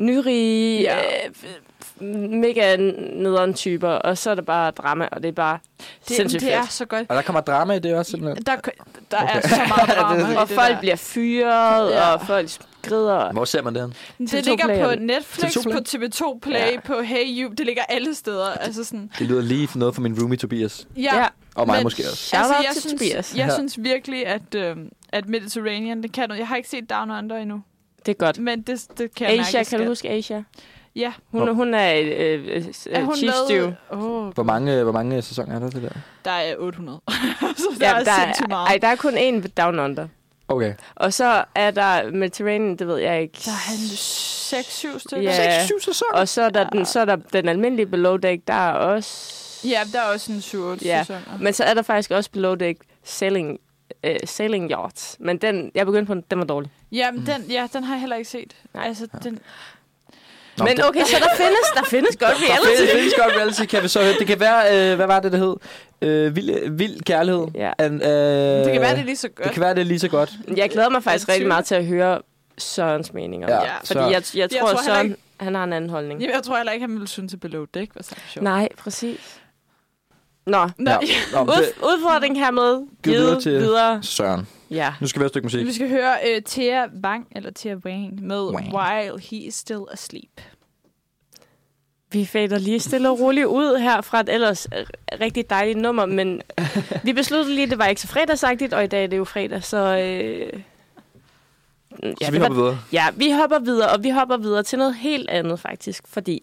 nyrige, 0.00 0.80
Ja. 0.82 0.96
øh, 1.26 1.30
mega 2.30 2.76
nederen 2.76 3.54
typer. 3.54 3.88
Og 3.88 4.18
så 4.18 4.30
er 4.30 4.34
det 4.34 4.46
bare 4.46 4.70
drama, 4.70 5.08
og 5.12 5.22
det 5.22 5.28
er 5.28 5.32
bare 5.32 5.58
Det, 6.08 6.16
sindssygt 6.16 6.40
det 6.42 6.54
er 6.54 6.60
fedt. 6.62 6.72
så 6.72 6.84
godt. 6.84 7.06
Og 7.08 7.16
der 7.16 7.22
kommer 7.22 7.40
drama 7.40 7.74
i 7.74 7.78
det 7.78 7.94
også, 7.94 8.10
simpelthen. 8.10 8.44
Der, 8.46 8.56
der 9.10 9.18
er 9.18 9.40
så 9.40 9.56
meget 9.68 9.88
drama 9.98 10.32
i 10.32 10.36
Og 10.36 10.48
det 10.48 10.54
folk 10.56 10.68
der. 10.72 10.80
bliver 10.80 10.96
fyret, 10.96 11.90
Ja. 11.90 12.12
og 12.14 12.26
folk 12.26 12.48
skrider. 12.82 13.32
Hvor 13.32 13.44
ser 13.44 13.62
man 13.62 13.74
det? 13.74 13.92
Det 14.18 14.34
TV2 14.34 14.48
ligger 14.48 14.64
Play 14.64 14.78
er 14.78 14.84
på 14.84 14.90
det. 14.90 15.02
Netflix, 15.02 15.56
TV2 15.56 15.62
Play? 15.62 15.72
på 15.74 15.78
TV2 15.88 16.38
Play, 16.42 16.72
Ja. 16.72 16.80
på 16.84 17.00
Hey 17.00 17.24
You. 17.42 17.50
Det 17.52 17.66
ligger 17.66 17.82
alle 17.88 18.14
steder. 18.14 18.46
Altså 18.52 18.84
sådan, 18.84 19.10
Det 19.18 19.26
lyder 19.26 19.42
lige 19.42 19.68
for 19.68 19.78
noget 19.78 19.94
for 19.94 20.02
min 20.02 20.20
roomie 20.20 20.36
Tobias. 20.38 20.86
ja, 20.96 21.16
Ja. 21.16 21.26
Og 21.54 21.66
mig 21.66 21.76
Men- 21.76 21.82
måske 21.82 22.02
også. 22.12 22.36
Altså, 22.36 22.54
jeg 22.54 22.66
til 22.72 22.82
synes, 22.82 22.92
Tobias. 23.00 23.34
Jeg 23.36 23.46
Ja. 23.48 23.54
synes 23.54 23.74
virkelig, 23.78 24.26
at, 24.26 24.54
øh, 24.56 24.76
at 25.08 25.28
Mediterranean, 25.28 26.02
det 26.02 26.12
kan 26.12 26.28
noget. 26.28 26.38
Jeg 26.38 26.48
har 26.48 26.56
ikke 26.56 26.68
set 26.68 26.90
Down 26.90 27.10
Under 27.10 27.36
endnu, 27.36 27.62
Det 28.06 28.12
er 28.12 28.16
godt. 28.24 28.38
men 28.38 28.62
det, 28.62 28.86
det 28.98 29.14
kan 29.14 29.30
jeg 29.30 29.40
Asia, 29.40 29.64
kan 29.64 29.80
du 29.80 29.86
huske 29.86 30.10
Asia? 30.10 30.44
Ja. 30.96 31.12
Hun, 31.30 31.42
Hvor- 31.42 31.52
hun 31.52 31.74
er 31.74 31.94
øh, 31.94 32.06
øh, 32.48 32.64
Er 32.90 33.04
hun 33.04 33.16
chief 33.16 33.32
stew. 33.48 33.70
Oh, 33.90 34.28
Hvor 34.34 34.42
mange, 34.42 34.82
hvor 34.82 34.92
mange 34.92 35.22
sæsoner 35.22 35.54
er 35.54 35.58
der 35.58 35.70
til 35.70 35.82
der? 35.82 35.88
Der 36.24 36.30
er 36.30 36.54
800. 36.58 37.00
så 37.56 37.64
der 37.80 37.86
Ja, 37.86 37.94
er 38.00 38.04
der, 38.04 38.12
sindssygt 38.24 38.48
meget. 38.48 38.68
ej, 38.68 38.78
der 38.82 38.88
er 38.88 38.96
kun 38.96 39.14
én 39.14 39.34
ved 39.42 39.48
Down 39.48 39.78
Under. 39.78 40.08
Okay. 40.48 40.74
Og 40.94 41.12
så 41.12 41.44
er 41.54 41.70
der 41.70 42.10
Mediterranean, 42.10 42.76
det 42.76 42.86
ved 42.86 42.96
jeg 42.96 43.22
ikke. 43.22 43.38
Der 43.44 43.50
er 43.50 43.68
han 43.68 43.76
6-7 43.76 44.98
stykker. 44.98 45.30
Ja. 45.32 45.54
Seks, 45.58 45.64
syv 45.66 45.80
sæsoner? 45.80 46.12
Og 46.20 46.28
så 46.28 46.42
er 46.42 46.48
der, 46.48 46.68
den, 46.70 46.86
så 46.86 47.00
er 47.00 47.04
der 47.04 47.16
den 47.32 47.48
almindelige 47.48 47.86
Below 47.86 48.16
Deck, 48.16 48.42
der 48.48 48.54
er 48.54 48.72
også... 48.72 49.36
Ja, 49.68 49.80
der 49.92 50.00
er 50.00 50.12
også 50.12 50.32
en 50.32 50.40
7 50.40 50.64
Ja, 50.84 51.02
sæsoner. 51.02 51.38
Men 51.40 51.52
så 51.52 51.64
er 51.64 51.74
der 51.74 51.82
faktisk 51.82 52.10
også 52.10 52.30
Below 52.30 52.54
Deck 52.54 52.78
Sailing, 53.04 53.58
uh, 54.06 54.12
sailing 54.24 54.70
Yachts. 54.70 55.16
Men 55.20 55.38
den, 55.38 55.70
jeg 55.74 55.86
begyndte 55.86 56.06
på 56.06 56.14
den, 56.14 56.24
den 56.30 56.38
var 56.38 56.44
dårlig. 56.44 56.70
Ja, 56.92 57.10
men 57.10 57.26
den, 57.26 57.42
ja, 57.50 57.66
den 57.72 57.84
har 57.84 57.94
jeg 57.94 58.00
heller 58.00 58.16
ikke 58.16 58.30
set. 58.30 58.56
Nej. 58.74 58.86
Altså, 58.86 59.06
den, 59.22 59.38
Nå, 60.58 60.64
men 60.64 60.82
okay, 60.84 61.04
så 61.04 61.16
der 61.18 61.36
findes, 61.36 61.66
der 61.76 61.84
findes 61.84 62.16
godt 62.16 62.30
Der 62.30 62.54
reality. 62.54 62.76
findes- 62.78 62.92
findes 62.94 63.14
godt 63.14 63.36
reality, 63.36 63.64
kan 63.64 63.82
vi 63.82 63.88
så 63.88 64.02
høre. 64.02 64.12
Det 64.18 64.26
kan 64.26 64.40
være, 64.40 64.90
øh, 64.90 64.96
hvad 64.96 65.06
var 65.06 65.20
det, 65.20 65.32
det 65.32 65.40
hed? 65.40 65.56
Øh, 66.02 66.36
vild, 66.36 66.70
vild 66.70 67.00
kærlighed. 67.02 67.46
Ja. 67.54 67.72
An, 67.78 67.94
øh, 67.94 68.00
det 68.64 68.72
kan 68.72 68.80
være, 68.80 68.94
det 68.94 69.00
er 69.00 69.04
lige 69.04 69.16
så 69.16 69.28
godt. 69.28 69.44
Det 69.46 69.52
kan 69.54 69.60
være, 69.60 69.74
det 69.74 69.80
er 69.80 69.84
lige 69.84 69.98
så 69.98 70.08
godt. 70.08 70.30
Jeg 70.56 70.70
glæder 70.70 70.88
mig 70.88 71.02
faktisk 71.02 71.28
Jeg 71.28 71.34
rigtig 71.34 71.48
meget 71.48 71.64
til 71.64 71.74
at 71.74 71.86
høre 71.86 72.18
Sørens 72.58 73.12
mening 73.12 73.44
om 73.44 73.50
Ja. 73.50 73.64
Ja. 73.64 73.76
Fordi 73.78 73.92
så- 73.92 74.00
jeg, 74.00 74.10
jeg 74.12 74.22
tror, 74.22 74.38
Jeg 74.38 74.50
tror 74.50 74.68
heller 74.68 74.82
Søren 74.94 75.06
ikke- 75.06 75.20
han 75.40 75.54
har 75.54 75.64
en 75.64 75.72
anden 75.72 75.90
holdning. 75.90 76.20
Jamen, 76.20 76.34
jeg 76.34 76.42
tror 76.42 76.56
heller 76.56 76.72
ikke, 76.72 76.82
han 76.86 76.92
ville 76.94 77.08
synes, 77.08 77.34
at 77.34 77.40
Below 77.40 77.64
Deck 77.74 77.90
var 77.94 78.02
så 78.02 78.14
sjovt. 78.28 78.44
Nej, 78.44 78.68
præcis. 78.78 79.40
Nå, 80.50 80.68
Nå, 80.78 80.90
Ja. 80.90 80.98
Nå, 81.32 81.40
det, 81.40 81.48
Ud, 81.48 81.72
udfordring 81.82 82.38
hermed. 82.38 82.86
Givet 83.02 83.18
videre 83.20 83.40
til- 83.40 83.52
videre. 83.60 84.02
Søren. 84.02 84.46
Ja. 84.70 84.94
Nu 85.00 85.06
skal 85.06 85.20
vi 85.20 85.22
have 85.22 85.26
et 85.26 85.32
stykke 85.32 85.46
musik. 85.46 85.66
Vi 85.66 85.72
skal 85.72 85.88
høre 85.88 86.14
uh, 86.36 86.42
Thea 86.46 86.86
Wang, 87.04 87.26
eller 87.36 87.50
Thea 87.56 87.74
Wang, 87.84 88.22
med 88.22 88.42
Wang. 88.42 88.74
While 88.74 89.20
He 89.20 89.36
Is 89.36 89.54
Still 89.54 89.80
Asleep. 89.92 90.40
Vi 92.12 92.24
fader 92.26 92.58
lige 92.58 92.80
stille 92.80 93.10
og 93.10 93.20
roligt 93.20 93.46
ud 93.46 93.78
her 93.78 94.00
fra 94.00 94.20
et 94.20 94.28
ellers 94.28 94.68
øh, 94.78 94.86
rigtig 95.20 95.50
dejligt 95.50 95.78
nummer, 95.78 96.06
men 96.06 96.42
vi 97.04 97.12
besluttede 97.12 97.54
lige, 97.54 97.64
at 97.64 97.70
det 97.70 97.78
var 97.78 97.86
ikke 97.86 98.00
så 98.00 98.06
fredagsagtigt, 98.08 98.74
og 98.74 98.84
i 98.84 98.86
dag 98.86 99.02
er 99.04 99.06
det 99.06 99.16
jo 99.18 99.24
fredag, 99.24 99.64
så... 99.64 99.76
Øh, 99.76 100.60
Så 102.00 102.14
ja, 102.20 102.30
vi 102.30 102.34
det 102.36 102.40
var- 102.40 102.46
hopper 102.48 102.62
videre. 102.62 102.78
Ja, 102.92 103.06
vi 103.16 103.30
hopper 103.30 103.58
videre, 103.58 103.88
og 103.90 104.02
vi 104.04 104.10
hopper 104.10 104.36
videre 104.36 104.62
til 104.62 104.78
noget 104.78 104.94
helt 104.94 105.30
andet 105.30 105.60
faktisk, 105.60 106.02
fordi 106.08 106.42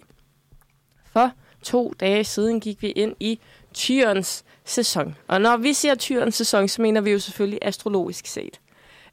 for 1.13 1.31
to 1.63 1.93
dage 1.99 2.23
siden 2.23 2.59
gik 2.59 2.81
vi 2.81 2.87
ind 2.89 3.15
i 3.19 3.39
tyrens 3.73 4.43
sæson. 4.65 5.15
Og 5.27 5.41
når 5.41 5.57
vi 5.57 5.73
siger 5.73 5.95
tyrens 5.95 6.35
sæson, 6.35 6.67
så 6.67 6.81
mener 6.81 7.01
vi 7.01 7.11
jo 7.11 7.19
selvfølgelig 7.19 7.59
astrologisk 7.61 8.27
set. 8.27 8.59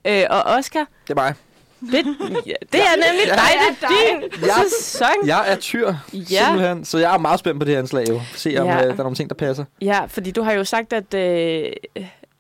Øh, 0.04 0.22
og 0.30 0.42
Oscar, 0.42 0.86
Det 1.08 1.10
er 1.10 1.14
mig. 1.14 1.34
det, 1.80 2.06
ja, 2.46 2.52
det 2.72 2.80
er 2.80 2.96
nemlig 2.96 3.26
Ja. 3.26 3.32
dig, 3.34 3.50
det 3.80 3.88
er 4.12 4.20
din 4.20 4.30
Ja. 4.46 4.54
sæson. 4.68 5.26
Jeg 5.26 5.44
er 5.52 5.56
tyr, 5.56 5.94
Ja. 6.12 6.44
simpelthen. 6.46 6.84
Så 6.84 6.98
jeg 6.98 7.14
er 7.14 7.18
meget 7.18 7.40
spændt 7.40 7.60
på 7.60 7.64
det 7.64 7.72
her 7.72 7.78
anslag 7.78 8.08
jo. 8.08 8.20
Se 8.34 8.56
om 8.58 8.66
Ja. 8.66 8.76
øh, 8.76 8.82
der 8.82 8.90
er 8.92 8.96
nogle 8.96 9.14
ting, 9.16 9.28
der 9.30 9.34
passer. 9.36 9.64
Ja, 9.82 10.04
fordi 10.08 10.30
du 10.30 10.42
har 10.42 10.52
jo 10.52 10.64
sagt, 10.64 10.92
at, 10.92 11.14
øh, 11.14 11.72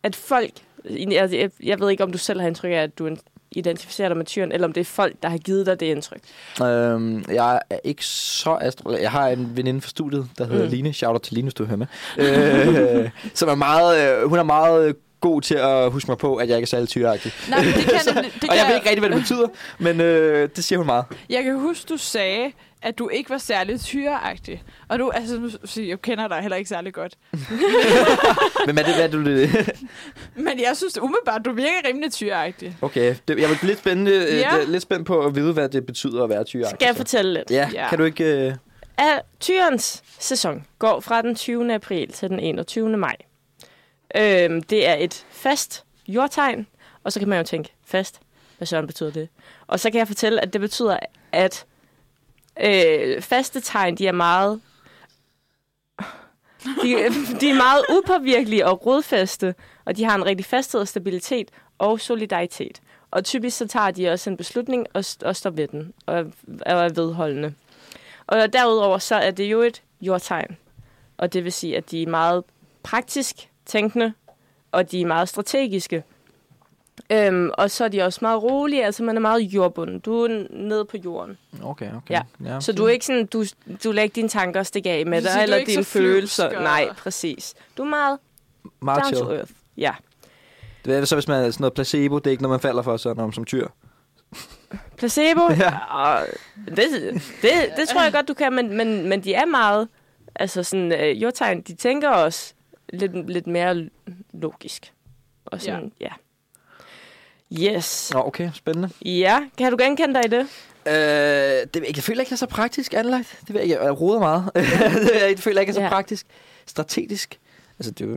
at 0.02 0.16
folk... 0.16 0.50
Jeg, 0.90 1.32
jeg, 1.32 1.50
jeg 1.62 1.80
ved 1.80 1.90
ikke, 1.90 2.02
om 2.04 2.12
du 2.12 2.18
selv 2.18 2.40
har 2.40 2.46
indtryk 2.48 2.70
af, 2.70 2.74
at 2.74 2.98
du 2.98 3.16
identificerer 3.56 4.08
dig 4.08 4.16
med 4.16 4.26
tyren, 4.26 4.52
eller 4.52 4.66
om 4.66 4.72
det 4.72 4.80
er 4.80 4.84
folk, 4.84 5.14
der 5.22 5.28
har 5.28 5.38
givet 5.38 5.66
dig 5.66 5.80
det 5.80 5.86
indtryk. 5.86 6.20
Øhm, 6.62 7.24
jeg 7.32 7.60
er 7.70 7.76
ikke 7.84 8.06
så 8.06 8.58
astro... 8.60 8.90
Jeg 8.90 9.10
har 9.10 9.28
en 9.28 9.50
veninde 9.56 9.80
fra 9.80 9.88
studiet, 9.88 10.28
der 10.38 10.44
hedder 10.44 10.58
Mm. 10.64 10.64
mm. 10.64 10.70
Line. 10.70 10.92
Shout 10.92 11.12
out 11.12 11.22
til 11.22 11.34
Line, 11.34 11.44
hvis 11.44 11.54
du 11.54 11.64
hører 11.64 11.76
med. 11.76 11.86
øh, 12.18 13.10
som 13.34 13.48
er 13.48 13.54
meget... 13.54 14.18
Øh, 14.22 14.28
hun 14.28 14.38
er 14.38 14.42
meget 14.42 14.88
øh, 14.88 14.94
god 15.28 15.42
til 15.42 15.54
at 15.54 15.90
huske 15.90 16.10
mig 16.10 16.18
på, 16.18 16.36
at 16.36 16.48
jeg 16.48 16.56
ikke 16.56 16.64
er 16.64 16.68
særlig 16.68 16.88
tyreagtig. 16.88 17.32
Nej, 17.48 17.64
men 17.64 17.74
det 17.74 17.84
kan, 17.84 18.00
det, 18.24 18.24
det 18.34 18.40
kan 18.40 18.50
Og 18.50 18.56
jeg 18.56 18.64
ved 18.68 18.74
ikke 18.74 18.88
rigtig, 18.88 19.00
hvad 19.00 19.10
det 19.10 19.18
betyder, 19.18 19.46
men 19.78 20.00
øh, 20.00 20.48
det 20.56 20.64
siger 20.64 20.78
hun 20.78 20.86
meget. 20.86 21.04
Jeg 21.30 21.42
kan 21.44 21.58
huske, 21.60 21.88
du 21.88 21.96
sagde, 21.96 22.52
at 22.82 22.98
du 22.98 23.08
ikke 23.08 23.30
var 23.30 23.38
særlig 23.38 23.80
tyreagtig. 23.80 24.62
Og 24.88 24.98
du, 24.98 25.10
altså, 25.10 25.38
nu, 25.40 25.48
siger 25.64 25.88
jeg 25.88 26.02
kender 26.02 26.28
dig 26.28 26.38
heller 26.40 26.56
ikke 26.56 26.68
særlig 26.68 26.92
godt. 26.94 27.14
Men 28.66 28.74
hvad 28.74 28.84
er 28.84 28.86
det, 28.86 28.94
hvad 28.94 29.04
er 29.04 29.08
du... 29.08 29.24
det- 29.24 29.70
Men 30.46 30.60
jeg 30.60 30.76
synes 30.76 30.98
umiddelbart, 31.02 31.40
du 31.44 31.52
virker 31.52 31.88
rimelig 31.88 32.12
tyreagtig. 32.12 32.76
Okay, 32.82 33.14
det, 33.28 33.38
jeg 33.40 33.48
var 33.48 33.58
lidt, 33.66 33.78
spændende, 33.78 34.10
øh, 34.12 34.38
Ja. 34.38 34.50
det- 34.60 34.68
lidt 34.68 34.82
spændt 34.82 35.06
på 35.06 35.20
at 35.26 35.34
vide, 35.34 35.52
hvad 35.52 35.68
det 35.68 35.86
betyder 35.86 36.24
at 36.24 36.30
være 36.30 36.44
tyreagtig. 36.44 36.76
Skal 36.76 36.86
jeg 36.86 36.94
så. 36.94 36.98
fortælle 36.98 37.32
lidt? 37.34 37.50
Ja, 37.50 37.68
Ja. 37.74 37.88
kan 37.88 37.98
du 37.98 38.04
ikke... 38.04 38.24
Øh... 38.46 38.54
At 38.98 39.20
tyrens 39.40 40.02
sæson 40.18 40.64
går 40.78 41.00
fra 41.00 41.22
den 41.22 41.34
20. 41.34 41.74
april 41.74 42.12
til 42.12 42.28
den 42.28 42.40
21. 42.40 42.96
maj. 42.96 43.16
Øhm, 44.16 44.62
det 44.62 44.86
er 44.86 44.94
et 44.94 45.26
fast 45.30 45.84
jordtegn, 46.08 46.66
og 47.04 47.12
så 47.12 47.18
kan 47.18 47.28
man 47.28 47.38
jo 47.38 47.44
tænke, 47.44 47.72
fast, 47.86 48.20
hvad 48.58 48.66
søren 48.66 48.86
betyder 48.86 49.10
det? 49.10 49.28
Og 49.66 49.80
så 49.80 49.90
kan 49.90 49.98
jeg 49.98 50.06
fortælle, 50.06 50.40
at 50.40 50.52
det 50.52 50.60
betyder, 50.60 50.98
at 51.32 51.66
øh, 52.60 53.22
faste 53.22 53.60
tegn, 53.60 53.94
de 53.94 54.06
er 54.06 54.12
meget... 54.12 54.60
De, 56.64 56.88
de 57.40 57.50
er 57.50 57.54
meget 57.54 57.84
upåvirkelige 57.96 58.66
og 58.66 58.86
rodfaste, 58.86 59.54
og 59.84 59.96
de 59.96 60.04
har 60.04 60.14
en 60.14 60.26
rigtig 60.26 60.46
fasthed 60.46 60.80
og 60.80 60.88
stabilitet 60.88 61.50
og 61.78 62.00
solidaritet. 62.00 62.80
Og 63.10 63.24
typisk 63.24 63.56
så 63.56 63.68
tager 63.68 63.90
de 63.90 64.08
også 64.08 64.30
en 64.30 64.36
beslutning 64.36 64.86
og, 64.94 65.00
st- 65.00 65.24
og 65.24 65.36
står 65.36 65.50
ved 65.50 65.68
den, 65.68 65.92
og, 66.06 66.16
og 66.66 66.84
er 66.84 66.88
vedholdende. 66.88 67.54
Og 68.26 68.52
derudover 68.52 68.98
så 68.98 69.14
er 69.14 69.30
det 69.30 69.44
jo 69.44 69.60
et 69.60 69.82
jordtegn. 70.00 70.56
Og 71.16 71.32
det 71.32 71.44
vil 71.44 71.52
sige, 71.52 71.76
at 71.76 71.90
de 71.90 72.02
er 72.02 72.06
meget 72.06 72.44
praktisk 72.82 73.48
tænkende, 73.66 74.12
og 74.72 74.90
de 74.90 75.00
er 75.00 75.06
meget 75.06 75.28
strategiske. 75.28 76.04
Øhm, 77.10 77.50
og 77.58 77.70
så 77.70 77.84
er 77.84 77.88
de 77.88 78.02
også 78.02 78.18
meget 78.22 78.42
rolige, 78.42 78.84
altså 78.84 79.02
man 79.02 79.16
er 79.16 79.20
meget 79.20 79.40
jordbunden. 79.40 79.98
Du 80.00 80.22
er 80.24 80.46
nede 80.50 80.84
på 80.84 80.96
jorden. 80.96 81.38
Okay, 81.64 81.88
okay. 81.96 82.14
Ja. 82.14 82.22
ja 82.44 82.60
Så 82.60 82.72
du 82.72 82.84
er 82.84 82.88
ikke 82.88 83.06
sådan, 83.06 83.26
du, 83.26 83.44
du 83.84 83.92
lader 83.92 84.02
ikke 84.02 84.14
dine 84.14 84.28
tanker 84.28 84.62
stikke 84.62 84.90
af 84.90 85.06
med 85.06 85.22
dig, 85.22 85.30
er 85.38 85.42
eller 85.42 85.64
dine 85.64 85.84
følelser. 85.84 86.56
og- 86.56 86.62
Nej, 86.62 86.88
præcis. 86.96 87.54
Du 87.76 87.82
er 87.82 87.86
meget 87.88 88.18
meget 88.80 89.02
down 89.02 89.14
chill. 89.14 89.26
to 89.26 89.32
earth. 89.34 89.50
Ja. 89.76 89.92
Det 90.84 90.96
er 90.96 91.04
så, 91.04 91.16
hvis 91.16 91.28
man 91.28 91.44
er 91.44 91.50
sådan 91.50 91.62
noget 91.62 91.74
placebo, 91.74 92.18
det 92.18 92.26
er 92.26 92.30
ikke 92.30 92.42
noget, 92.42 92.52
man 92.54 92.60
falder 92.60 92.82
for 92.82 92.96
sådan 92.96 93.22
om 93.24 93.32
som 93.32 93.44
tyr. 93.44 93.68
Placebo? 94.98 95.40
Ja. 95.58 95.78
Og 95.90 96.26
det, 96.68 96.76
det, 97.42 97.50
det 97.76 97.88
tror 97.88 98.02
jeg 98.02 98.12
godt, 98.12 98.28
du 98.28 98.34
kan, 98.34 98.52
men, 98.52 98.76
men, 98.76 99.08
men 99.08 99.24
de 99.24 99.34
er 99.34 99.44
meget... 99.46 99.88
Altså 100.36 100.62
sådan, 100.62 100.92
øh, 100.92 101.22
jordtegn, 101.22 101.60
de 101.60 101.74
tænker 101.74 102.08
også 102.10 102.54
lidt, 102.92 103.30
lidt 103.30 103.46
mere 103.46 103.88
logisk. 104.32 104.92
Og 105.44 105.60
sådan, 105.60 105.92
ja. 106.00 106.06
ja. 106.06 106.12
Yes. 107.76 108.10
Nå, 108.14 108.20
okay, 108.26 108.50
spændende. 108.54 108.90
Ja, 109.04 109.48
kan 109.58 109.70
du 109.72 109.76
genkende 109.84 110.14
dig 110.14 110.24
i 110.24 110.28
det? 110.28 110.40
Øh, 110.86 110.94
det, 110.94 111.76
jeg 111.76 111.86
ikke. 111.86 111.98
jeg 111.98 112.04
føler 112.04 112.20
ikke, 112.20 112.30
jeg 112.30 112.34
er 112.34 112.38
så 112.38 112.46
praktisk 112.46 112.94
anlagt. 112.94 113.38
Det 113.40 113.54
ved 113.54 113.60
jeg 113.60 113.70
ikke. 113.70 113.82
Jeg 113.84 114.00
roder 114.00 114.18
meget. 114.18 114.50
jeg 115.30 115.38
føler 115.38 115.60
ikke, 115.60 115.70
jeg 115.70 115.76
er 115.76 115.80
så 115.80 115.82
Ja. 115.82 115.88
praktisk. 115.88 116.26
Strategisk. 116.66 117.40
Altså, 117.78 117.90
det 117.90 118.04
er 118.04 118.08
jo... 118.08 118.16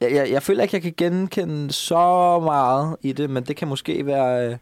Jeg, 0.00 0.12
jeg, 0.12 0.30
jeg 0.30 0.42
føler 0.42 0.62
ikke, 0.62 0.74
jeg 0.74 0.82
kan 0.82 0.94
genkende 0.96 1.72
så 1.72 2.40
meget 2.44 2.96
i 3.02 3.12
det, 3.12 3.30
men 3.30 3.42
det 3.44 3.56
kan 3.56 3.68
måske 3.68 4.06
være... 4.06 4.58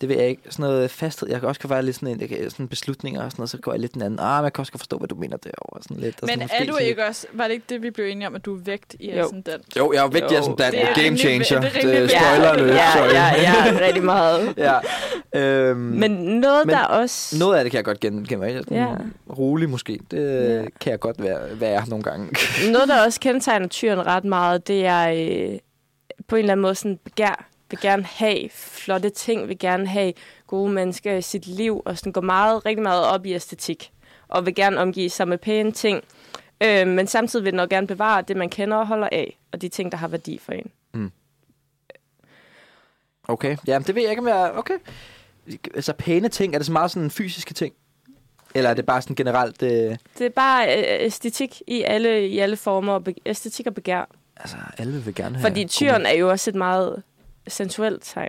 Det 0.00 0.08
ved 0.08 0.16
jeg 0.16 0.28
ikke. 0.28 0.42
Sådan 0.50 0.62
noget 0.62 0.90
fasthed. 0.90 1.28
Jeg 1.30 1.40
kan 1.40 1.48
også 1.48 1.60
kan 1.60 1.70
være 1.70 1.82
lidt 1.82 1.96
sådan 1.96 2.08
en, 2.20 2.28
kan, 2.28 2.50
sådan 2.50 2.68
beslutninger 2.68 3.22
og 3.24 3.30
sådan 3.30 3.40
noget, 3.40 3.50
så 3.50 3.58
går 3.58 3.72
jeg 3.72 3.80
lidt 3.80 3.94
den 3.94 4.02
anden. 4.02 4.18
Ah, 4.20 4.36
men 4.38 4.44
jeg 4.44 4.52
kan 4.52 4.62
også 4.62 4.72
forstå, 4.76 4.98
hvad 4.98 5.08
du 5.08 5.14
mener 5.14 5.36
derovre. 5.36 5.82
Sådan 5.82 5.96
lidt, 5.96 6.22
og 6.22 6.28
Men 6.32 6.48
sådan, 6.48 6.66
er 6.68 6.72
du 6.72 6.76
ikke 6.78 7.06
også... 7.06 7.26
Var 7.32 7.44
det 7.44 7.52
ikke 7.52 7.64
det, 7.68 7.82
vi 7.82 7.90
blev 7.90 8.06
enige 8.06 8.26
om, 8.28 8.34
at 8.34 8.44
du 8.44 8.56
er 8.56 8.60
vægt 8.64 8.96
i 9.00 9.10
Jo. 9.18 9.22
sådan 9.24 9.42
den? 9.42 9.52
Lidt. 9.56 9.76
Jo, 9.76 9.92
jeg 9.92 10.04
er 10.04 10.08
Dan. 10.58 10.72
det 10.72 10.82
er 10.82 11.04
Game 11.04 11.16
changer. 11.16 11.44
det 11.44 11.54
er 11.54 11.60
Det, 11.60 11.74
vigtigt. 11.74 12.10
spoiler 12.10 12.44
Ja, 12.46 12.52
alert, 12.52 12.68
ja, 12.74 12.92
sorry. 12.92 13.12
ja, 13.12 13.42
ja, 13.42 13.78
rigtig 13.86 14.04
meget. 14.04 14.54
ja. 14.56 14.78
Øhm, 15.34 15.76
Men 15.78 16.10
noget, 16.10 16.66
Men 16.66 16.74
der 16.74 16.84
også... 16.84 17.36
Noget 17.38 17.56
af 17.58 17.64
det 17.64 17.70
kan 17.70 17.76
jeg 17.76 17.84
godt 17.84 18.00
genkende. 18.00 18.36
mig. 18.36 18.54
Sådan 18.64 18.76
Ja. 18.76 18.86
Rolig 19.38 19.70
måske. 19.70 20.00
Det 20.10 20.18
Ja. 20.18 20.54
ja. 20.60 20.64
kan 20.80 20.90
jeg 20.90 21.00
godt 21.00 21.22
være, 21.22 21.60
være 21.60 21.84
nogle 21.88 22.02
gange. 22.04 22.28
Noget, 22.72 22.88
der 22.88 23.04
også 23.04 23.20
kendetegner 23.20 23.68
tyren 23.68 24.06
ret 24.06 24.24
meget, 24.24 24.68
det 24.68 24.86
er 24.86 25.08
øh, 25.08 25.58
på 26.28 26.36
en 26.36 26.40
eller 26.40 26.52
anden 26.52 26.62
måde 26.62 26.74
sådan 26.74 26.98
begær. 27.04 27.46
Vil 27.70 27.80
gerne 27.80 28.04
have 28.04 28.48
flotte 28.50 29.10
ting, 29.10 29.48
vil 29.48 29.58
gerne 29.58 29.86
have 29.86 30.12
gode 30.46 30.72
mennesker 30.72 31.14
i 31.14 31.22
sit 31.22 31.46
liv, 31.46 31.82
og 31.84 31.98
sådan 31.98 32.12
går 32.12 32.20
meget, 32.20 32.66
rigtig 32.66 32.82
meget 32.82 33.04
op 33.04 33.26
i 33.26 33.32
æstetik. 33.34 33.92
Og 34.28 34.46
vil 34.46 34.54
gerne 34.54 34.78
omgive 34.80 35.10
sig 35.10 35.28
med 35.28 35.38
pæne 35.38 35.72
ting. 35.72 36.04
Øh, 36.62 36.86
men 36.86 37.06
samtidig 37.06 37.44
vil 37.44 37.52
den 37.52 37.60
også 37.60 37.68
gerne 37.68 37.86
bevare 37.86 38.22
det, 38.22 38.36
man 38.36 38.48
kender 38.48 38.76
og 38.76 38.86
holder 38.86 39.08
af, 39.12 39.38
og 39.52 39.62
de 39.62 39.68
ting, 39.68 39.92
der 39.92 39.98
har 39.98 40.08
værdi 40.08 40.38
for 40.38 40.52
en. 40.52 40.70
Okay. 43.28 43.56
Ja, 43.66 43.78
det 43.78 43.94
ved 43.94 44.02
jeg 44.02 44.10
ikke, 44.10 44.22
om 44.22 44.28
jeg... 44.28 44.52
Okay. 44.54 44.74
Altså 45.74 45.92
pæne 45.92 46.28
ting, 46.28 46.54
er 46.54 46.58
det 46.58 46.66
så 46.66 46.72
meget 46.72 46.90
sådan 46.90 47.10
fysiske 47.10 47.54
ting? 47.54 47.74
Eller 48.54 48.70
er 48.70 48.74
det 48.74 48.86
bare 48.86 49.02
sådan 49.02 49.16
generelt... 49.16 49.62
Øh, 49.62 49.96
Det 50.18 50.26
er 50.26 50.30
bare 50.30 50.78
øh, 50.78 50.84
æstetik 51.06 51.62
i 51.66 51.82
alle, 51.82 52.28
i 52.28 52.38
alle 52.38 52.56
former, 52.56 53.12
æstetik 53.26 53.66
og 53.66 53.74
begær. 53.74 54.04
altså, 54.36 54.56
alle 54.78 55.04
vil 55.04 55.14
gerne 55.14 55.36
have... 55.36 55.42
Fordi 55.42 55.64
tyren 55.64 56.06
er 56.06 56.12
jo 56.12 56.30
også 56.30 56.50
et 56.50 56.54
meget 56.56 57.02
sensuelt 57.50 58.02
tegn. 58.04 58.28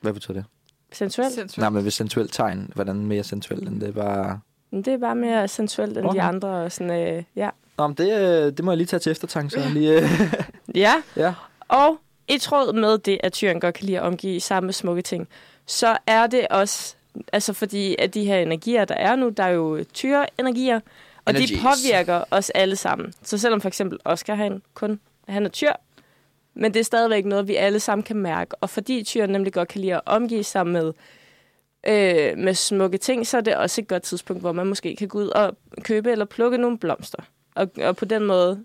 Hvad 0.00 0.12
betyder 0.12 0.34
det? 0.34 0.44
Sensuelt? 0.92 1.32
Sensuelt. 1.34 1.58
Nej, 1.58 1.68
men 1.68 1.84
ved 1.84 1.90
sensuelt 1.90 2.32
tegn, 2.32 2.70
hvordan 2.74 2.96
mere 3.06 3.24
sensuelt 3.24 3.68
end 3.68 3.80
det 3.80 3.88
er 3.88 3.92
bare... 3.92 4.40
Det 4.70 4.88
er 4.88 4.98
bare 4.98 5.14
mere 5.14 5.48
sensuelt 5.48 5.98
end 5.98 6.06
Okay. 6.06 6.16
de 6.16 6.22
andre. 6.22 6.48
Og 6.48 6.72
sådan, 6.72 7.16
øh, 7.16 7.22
ja. 7.36 7.50
Nå, 7.78 7.86
men 7.86 7.96
det, 7.96 8.18
øh, 8.20 8.52
det 8.56 8.64
må 8.64 8.70
jeg 8.70 8.76
lige 8.76 8.86
tage 8.86 9.00
til 9.00 9.12
eftertanke, 9.12 9.50
så 9.50 9.68
lige... 9.68 10.00
Øh, 10.02 10.34
ja, 10.74 10.92
ja. 11.16 11.34
og 11.68 11.98
i 12.28 12.38
tråd 12.38 12.72
med 12.72 12.98
det, 12.98 13.18
at 13.22 13.32
tyren 13.32 13.60
godt 13.60 13.74
kan 13.74 13.86
lide 13.86 13.98
at 13.98 14.04
omgive 14.04 14.40
sammen 14.40 14.66
med 14.66 14.74
smukke 14.74 15.02
ting, 15.02 15.28
så 15.66 15.96
er 16.06 16.26
det 16.26 16.48
også, 16.48 16.94
altså 17.32 17.52
fordi 17.52 17.96
at 17.98 18.14
de 18.14 18.24
her 18.24 18.38
energier, 18.38 18.84
der 18.84 18.94
er 18.94 19.16
nu, 19.16 19.28
der 19.28 19.42
er 19.42 19.48
jo 19.48 19.84
tyre-energier, 19.94 20.80
og 21.24 21.32
Energies. 21.32 21.50
de 21.50 21.62
påvirker 21.62 22.24
os 22.30 22.50
alle 22.50 22.76
sammen. 22.76 23.12
Så 23.22 23.38
selvom 23.38 23.60
for 23.60 23.68
eksempel 23.68 23.98
Oscar, 24.04 24.34
han 24.34 24.62
kun 24.74 25.00
han 25.28 25.44
er 25.44 25.48
tyr, 25.48 25.72
men 26.54 26.74
det 26.74 26.80
er 26.80 26.84
stadigvæk 26.84 27.24
noget, 27.24 27.48
vi 27.48 27.54
alle 27.56 27.80
sammen 27.80 28.02
kan 28.02 28.16
mærke. 28.16 28.54
Og 28.60 28.70
fordi 28.70 29.02
tyren 29.02 29.30
nemlig 29.30 29.52
godt 29.52 29.68
kan 29.68 29.80
lide 29.80 29.94
at 29.94 30.00
omgive 30.06 30.44
sig 30.44 30.66
med, 30.66 30.92
øh, 31.86 32.38
med 32.38 32.54
smukke 32.54 32.98
ting, 32.98 33.26
så 33.26 33.36
er 33.36 33.40
det 33.40 33.56
også 33.56 33.80
et 33.80 33.88
godt 33.88 34.02
tidspunkt, 34.02 34.42
hvor 34.42 34.52
man 34.52 34.66
måske 34.66 34.96
kan 34.96 35.08
gå 35.08 35.18
ud 35.18 35.28
og 35.28 35.56
købe 35.82 36.10
eller 36.12 36.24
plukke 36.24 36.58
nogle 36.58 36.78
blomster. 36.78 37.22
Og, 37.54 37.70
og 37.82 37.96
på 37.96 38.04
den 38.04 38.24
måde 38.24 38.64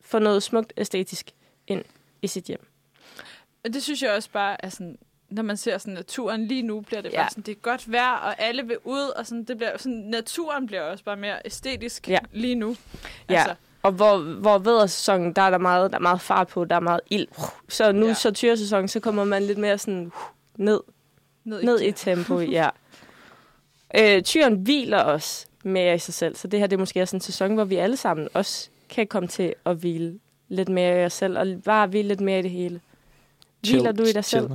få 0.00 0.18
noget 0.18 0.42
smukt 0.42 0.72
æstetisk 0.76 1.30
ind 1.66 1.84
i 2.22 2.26
sit 2.26 2.44
hjem. 2.44 2.66
Og 3.64 3.72
det 3.74 3.82
synes 3.82 4.02
jeg 4.02 4.10
også 4.12 4.30
bare 4.32 4.64
er 4.64 4.68
sådan, 4.68 4.98
når 5.30 5.42
man 5.42 5.56
ser 5.56 5.78
sådan 5.78 5.94
naturen 5.94 6.46
lige 6.46 6.62
nu, 6.62 6.80
bliver 6.80 7.00
det 7.02 7.12
Ja. 7.12 7.16
bare 7.16 7.30
sådan, 7.30 7.42
det 7.42 7.52
er 7.52 7.60
godt 7.60 7.92
vejr, 7.92 8.12
og 8.16 8.40
alle 8.42 8.66
vil 8.66 8.76
ud, 8.84 9.12
og 9.16 9.26
sådan, 9.26 9.44
det 9.44 9.56
bliver, 9.56 9.78
sådan, 9.78 9.98
naturen 9.98 10.66
bliver 10.66 10.82
også 10.82 11.04
bare 11.04 11.16
mere 11.16 11.36
æstetisk 11.44 12.08
Ja. 12.08 12.18
lige 12.32 12.54
nu. 12.54 12.76
Ja. 13.30 13.34
Altså, 13.34 13.54
Og 13.82 13.92
hvor, 13.92 14.18
hvor 14.18 14.58
vejrsæsonen, 14.58 15.32
der 15.32 15.42
er 15.42 15.50
der 15.50 15.58
meget, 15.58 15.90
der 15.90 15.96
er 15.98 16.02
meget 16.02 16.20
fart 16.20 16.48
på, 16.48 16.64
der 16.64 16.76
er 16.76 16.80
meget 16.80 17.00
ild. 17.10 17.26
Så 17.68 17.92
nu 17.92 18.06
Ja. 18.06 18.14
så 18.14 18.30
tyresæsonen, 18.30 18.88
så 18.88 19.00
kommer 19.00 19.24
man 19.24 19.42
lidt 19.42 19.58
mere 19.58 19.78
sådan 19.78 20.12
ned, 20.56 20.80
ned, 21.44 21.62
ned 21.62 21.80
i, 21.80 21.86
i 21.86 21.92
tempo, 21.92 22.40
ja. 22.58 22.68
Øh, 23.98 24.22
tyren 24.22 24.54
hviler 24.56 24.98
også 24.98 25.46
mere 25.64 25.94
i 25.94 25.98
sig 25.98 26.14
selv, 26.14 26.36
så 26.36 26.48
det 26.48 26.60
her 26.60 26.66
det 26.66 26.76
er 26.76 26.80
måske 26.80 27.02
også 27.02 27.16
en 27.16 27.20
sæson, 27.20 27.54
hvor 27.54 27.64
vi 27.64 27.76
alle 27.76 27.96
sammen 27.96 28.28
også 28.34 28.68
kan 28.88 29.06
komme 29.06 29.28
til 29.28 29.54
at 29.66 29.76
hvile 29.76 30.18
lidt 30.48 30.68
mere 30.68 31.02
i 31.02 31.04
os 31.04 31.12
selv, 31.12 31.38
og 31.38 31.46
bare 31.64 31.86
hvile 31.86 32.08
lidt 32.08 32.20
mere 32.20 32.38
i 32.38 32.42
det 32.42 32.50
hele. 32.50 32.80
Hviler 33.60 33.92
du 33.92 34.02
i 34.02 34.12
dig 34.12 34.24
selv? 34.24 34.50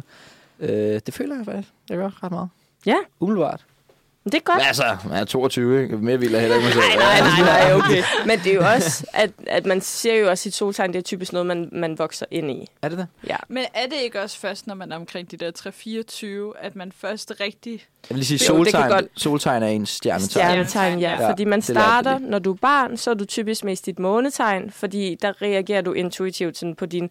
Øh, 0.59 1.01
det 1.05 1.13
føler 1.13 1.36
jeg 1.36 1.45
faktisk. 1.45 1.69
Jeg 1.89 1.97
gør 1.97 2.23
ret 2.23 2.32
meget. 2.32 2.49
Ja. 2.86 2.95
Umiddelbart. 3.19 3.65
Det 4.32 4.38
er 4.38 4.43
godt. 4.43 4.57
Men 4.57 4.65
altså, 4.67 4.97
man 5.09 5.17
er 5.17 5.25
22, 5.25 5.84
ikke? 5.84 5.97
Mere 5.97 6.19
vil 6.19 6.32
jeg 6.32 6.39
heller 6.41 6.55
ikke 6.55 6.65
mig 6.65 6.73
selv. 6.73 6.86
Nej, 6.97 7.19
nej, 7.19 7.30
nej, 7.41 7.69
nej, 7.69 7.73
okay. 7.75 8.03
Men 8.28 8.39
det 8.39 8.47
er 8.51 8.55
jo 8.55 8.63
også, 8.75 9.05
at, 9.13 9.30
at 9.47 9.65
man 9.65 9.82
ser 9.82 10.13
jo 10.15 10.30
også 10.30 10.41
sit 10.43 10.53
soltegn, 10.55 10.93
det 10.93 10.97
er 10.99 11.03
typisk 11.03 11.34
noget, 11.34 11.45
man, 11.45 11.69
man 11.71 11.99
vokser 11.99 12.25
ind 12.32 12.51
i. 12.51 12.67
Er 12.82 12.89
det 12.89 12.97
det? 12.97 13.07
Ja. 13.28 13.36
Men 13.47 13.63
er 13.73 13.86
det 13.86 13.95
ikke 14.03 14.21
også 14.21 14.39
først, 14.39 14.67
når 14.67 14.75
man 14.75 14.91
er 14.91 14.95
omkring 14.95 15.32
de 15.32 15.38
der 15.38 15.51
3-24, 16.55 16.65
at 16.65 16.75
man 16.75 16.91
først 17.01 17.34
rigtig... 17.39 17.71
Jeg 17.73 18.15
vil 18.15 18.17
lige 18.17 18.39
sige, 18.39 18.53
Jo, 18.53 18.63
det 18.63 18.73
kan 18.73 18.82
soltegn, 18.82 18.91
godt- 18.91 19.21
soltegn 19.21 19.63
er 19.63 19.67
en 19.67 19.86
stjernetegn. 19.86 20.30
Stjernetegn, 20.30 20.99
ja. 20.99 21.21
Ja, 21.21 21.30
Fordi 21.30 21.45
man 21.45 21.59
det 21.59 21.65
starter, 21.65 22.19
når 22.19 22.39
du 22.39 22.51
er 22.53 22.57
barn, 22.61 22.97
så 22.97 23.09
er 23.09 23.13
du 23.13 23.25
typisk 23.25 23.63
mest 23.63 23.86
dit 23.86 23.99
månetegn, 23.99 24.71
fordi 24.71 25.17
der 25.21 25.41
reagerer 25.41 25.82
du 25.82 25.93
intuitivt 25.93 26.57
sådan 26.57 26.75
på 26.75 26.86
dine 26.86 27.09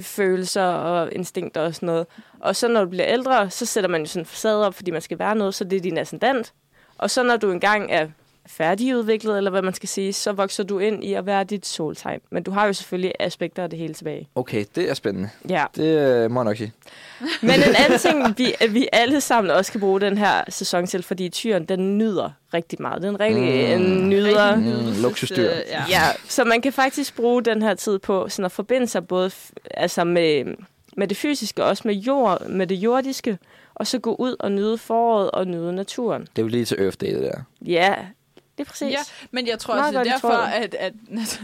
følelser 0.00 0.64
og 0.64 1.12
instinkter 1.12 1.60
og 1.60 1.74
sådan 1.74 1.86
noget. 1.86 2.06
Og 2.40 2.56
så 2.56 2.68
når 2.68 2.84
du 2.84 2.90
bliver 2.90 3.08
ældre, 3.08 3.50
så 3.50 3.66
sætter 3.66 3.90
man 3.90 4.00
jo 4.00 4.06
sådan 4.06 4.22
en 4.22 4.26
facade 4.26 4.66
op, 4.66 4.74
fordi 4.74 4.90
man 4.90 5.00
skal 5.00 5.18
være 5.18 5.34
noget, 5.34 5.54
så 5.54 5.64
det 5.64 5.76
er 5.76 5.80
din 5.80 5.98
ascendant. 5.98 6.52
Og 6.98 7.10
så 7.10 7.22
når 7.22 7.36
du 7.36 7.50
engang 7.50 7.92
er 7.92 8.08
færdigudviklet, 8.46 9.36
eller 9.36 9.50
hvad 9.50 9.62
man 9.62 9.74
skal 9.74 9.88
sige, 9.88 10.12
så 10.12 10.32
vokser 10.32 10.64
du 10.64 10.78
ind 10.78 11.04
i 11.04 11.14
at 11.14 11.26
være 11.26 11.44
dit 11.44 11.66
soltegn. 11.66 12.20
Men 12.30 12.42
du 12.42 12.50
har 12.50 12.66
jo 12.66 12.72
selvfølgelig 12.72 13.12
aspekter 13.20 13.62
af 13.62 13.70
det 13.70 13.78
hele 13.78 13.94
tilbage. 13.94 14.28
Okay, 14.34 14.64
det 14.74 14.90
er 14.90 14.94
spændende. 14.94 15.28
Ja. 15.48 15.64
Det 15.76 15.98
øh, 16.24 16.30
må 16.30 16.40
jeg 16.40 16.44
nok 16.44 16.56
sige. 16.56 16.72
Men 17.42 17.50
en 17.50 17.74
anden 17.84 17.98
ting, 17.98 18.38
vi, 18.38 18.54
at 18.60 18.74
vi 18.74 18.88
alle 18.92 19.20
sammen 19.20 19.50
også 19.50 19.72
kan 19.72 19.80
bruge 19.80 20.00
den 20.00 20.18
her 20.18 20.42
sæson 20.48 20.86
til, 20.86 21.02
fordi 21.02 21.28
tyren, 21.28 21.64
den 21.64 21.98
nyder 21.98 22.30
rigtig 22.54 22.82
meget. 22.82 23.02
Den 23.02 23.20
rigtig 23.20 23.78
Mm. 23.78 23.84
mm. 23.84 24.08
nyder... 24.08 24.56
Mm, 24.56 25.02
luksusdyr. 25.02 25.50
Ja. 25.68 25.84
Ja, 25.90 26.02
så 26.28 26.44
man 26.44 26.60
kan 26.60 26.72
faktisk 26.72 27.16
bruge 27.16 27.42
den 27.42 27.62
her 27.62 27.74
tid 27.74 27.98
på 27.98 28.28
sådan 28.28 28.44
at 28.44 28.52
forbinde 28.52 28.86
sig 28.86 29.06
både 29.08 29.30
altså 29.70 30.04
med, 30.04 30.44
med 30.96 31.08
det 31.08 31.16
fysiske, 31.16 31.62
og 31.64 31.68
også 31.68 31.82
med, 31.86 31.94
jord, 31.94 32.46
med 32.48 32.66
det 32.66 32.74
jordiske, 32.74 33.38
og 33.74 33.86
så 33.86 33.98
gå 33.98 34.14
ud 34.14 34.36
og 34.40 34.52
nyde 34.52 34.78
foråret 34.78 35.30
og 35.30 35.46
nyde 35.46 35.72
naturen. 35.72 36.22
Det 36.22 36.38
er 36.38 36.42
jo 36.42 36.48
lige 36.48 36.64
til 36.64 36.80
Earth 36.82 36.96
Day, 37.00 37.14
det 37.14 37.22
der. 37.22 37.40
Ja, 37.66 37.94
det 38.58 38.64
er 38.66 38.70
præcis. 38.70 38.92
Ja, 38.92 38.98
men 39.30 39.46
jeg 39.46 39.58
tror 39.58 39.74
også, 39.74 39.90
det 39.90 39.98
er 39.98 40.04
derfor, 40.12 40.28
tråd. 40.28 40.48
at, 40.54 40.74
at, 40.74 40.92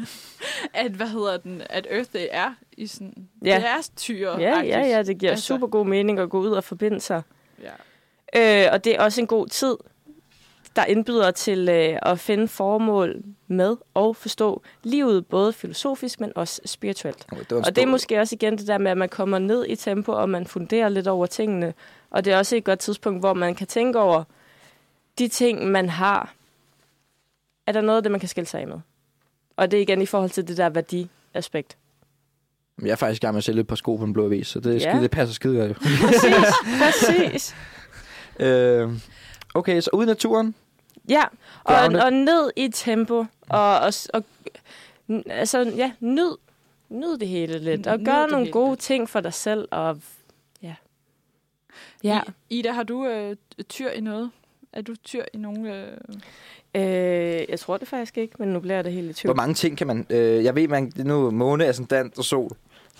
at, 0.85 0.91
hvad 0.93 1.07
hedder 1.09 1.37
den, 1.37 1.63
at 1.71 1.87
Earth 1.91 2.11
Day 2.15 2.27
er 2.31 2.55
i 2.73 2.87
sådan, 2.87 3.29
Ja. 3.45 3.55
det 3.57 3.65
er 3.67 3.89
tyre 3.97 4.41
Ja, 4.41 4.61
ja, 4.61 4.81
ja, 4.87 5.03
det 5.03 5.19
giver 5.19 5.31
Altså. 5.33 5.45
super 5.47 5.67
god 5.67 5.87
mening 5.87 6.19
at 6.19 6.31
gå 6.31 6.41
ud 6.41 6.51
og 6.51 6.65
forbinde 6.65 7.01
sig. 7.01 7.23
ja. 7.63 8.67
Øh, 8.67 8.73
og 8.73 8.85
det 8.85 8.95
er 8.97 9.01
også 9.03 9.21
en 9.21 9.27
god 9.27 9.47
tid, 9.47 9.77
der 10.77 10.85
indbyder 10.85 11.31
til 11.31 11.69
øh, 11.69 11.99
at 12.03 12.19
finde 12.21 12.49
formål 12.49 13.23
med 13.47 13.77
og 13.95 14.17
forstå 14.17 14.63
livet, 14.83 15.27
både 15.27 15.53
filosofisk, 15.53 16.21
men 16.21 16.33
også 16.35 16.61
spirituelt. 16.65 17.27
Okay, 17.33 17.45
det 17.51 17.53
Og 17.53 17.77
det 17.77 17.83
er 17.83 17.87
måske 17.87 18.21
også 18.21 18.35
igen 18.35 18.59
det 18.59 18.67
der 18.67 18.79
med, 18.79 18.91
at 18.91 18.97
man 18.97 19.09
kommer 19.09 19.39
ned 19.39 19.67
i 19.69 19.77
tempo, 19.77 20.13
og 20.13 20.29
man 20.29 20.47
funderer 20.47 20.89
lidt 20.89 21.07
over 21.09 21.27
tingene. 21.27 21.75
Og 22.11 22.25
det 22.25 22.33
er 22.33 22.39
også 22.39 22.57
et 22.57 22.65
godt 22.65 22.79
tidspunkt, 22.79 23.21
hvor 23.21 23.35
man 23.35 23.55
kan 23.55 23.67
tænke 23.67 23.99
over 23.99 24.25
de 25.19 25.29
ting, 25.29 25.67
man 25.67 25.89
har. 25.89 26.35
Er 27.71 27.73
der 27.73 27.81
noget 27.81 27.97
af 27.97 28.03
det, 28.03 28.11
man 28.13 28.21
kan 28.21 28.29
skille 28.29 28.47
sig 28.49 28.61
af 28.61 28.67
med? 28.69 28.77
Og 29.57 29.71
det 29.71 29.77
er 29.77 29.83
igen 29.83 30.03
i 30.03 30.07
forhold 30.07 30.31
til 30.31 30.49
det 30.49 30.57
der 30.57 30.69
værdiaspekt. 30.69 31.77
Jeg 32.83 32.91
er 32.91 32.97
faktisk 32.97 33.23
i 33.23 33.27
gang 33.27 33.35
med 33.35 33.39
at 33.39 33.45
sælge 33.45 33.61
et 33.61 33.67
par 33.67 33.77
sko 33.77 33.97
på 33.97 34.05
en 34.05 34.13
blå 34.13 34.25
avis, 34.25 34.47
så 34.49 34.61
det, 34.61 34.71
er 34.71 34.73
Ja. 34.73 34.91
skide, 34.91 35.03
det 35.03 35.11
passer 35.11 35.35
skide 35.35 35.59
godt. 35.59 35.71
jo. 35.71 35.75
Præcis, 36.07 36.55
præcis. 36.83 37.55
øh, 38.39 38.93
okay, 39.55 39.81
så 39.81 39.91
ude 39.93 40.05
i 40.05 40.07
naturen, 40.07 40.55
Ja, 41.09 41.23
og, 41.65 41.75
Grounded. 41.75 42.01
og 42.01 42.13
ned 42.13 42.51
i 42.57 42.69
tempo. 42.69 43.25
Og, 43.49 43.81
og, 43.81 43.93
og 44.15 44.25
altså, 45.27 45.73
ja, 45.77 45.93
nyd, 46.01 46.37
nyd 46.89 47.19
det 47.19 47.29
hele 47.29 47.59
lidt. 47.59 47.87
Og 47.87 47.99
gør 47.99 48.27
nogle 48.27 48.39
hele 48.39 48.53
gode 48.53 48.71
lidt. 48.71 48.81
ting 48.81 49.09
for 49.09 49.21
dig 49.21 49.35
selv. 49.35 49.69
Og 49.71 50.01
ja. 50.63 50.75
Ja. 52.05 52.21
I, 52.51 52.59
Ida, 52.59 52.73
har 52.73 52.83
du 52.83 53.07
øh, 53.07 53.37
tyr 53.69 53.91
i 53.91 54.01
noget? 54.01 54.31
Er 54.73 54.83
du 54.83 54.95
tyr 55.05 55.25
i 55.35 55.37
nogle... 55.37 55.75
Øh... 55.85 55.97
Øh, 56.75 56.83
jeg 57.49 57.59
tror 57.61 57.77
det 57.77 57.89
faktisk 57.89 58.19
ikke, 58.19 58.35
men 58.39 58.49
nu 58.49 58.61
bliver 58.61 58.83
det 58.83 58.93
helt 58.93 59.05
i 59.05 59.07
Hvor 59.07 59.15
tvivl. 59.15 59.37
mange 59.37 59.55
ting 59.55 59.79
kan 59.79 59.87
man... 59.87 60.07
Øh, 60.11 60.45
jeg 60.45 60.55
ved, 60.55 60.69
man 60.69 60.93
nu 60.97 61.31
måne, 61.31 61.67
ascendant 61.67 62.19
og 62.19 62.25
sol. 62.25 62.51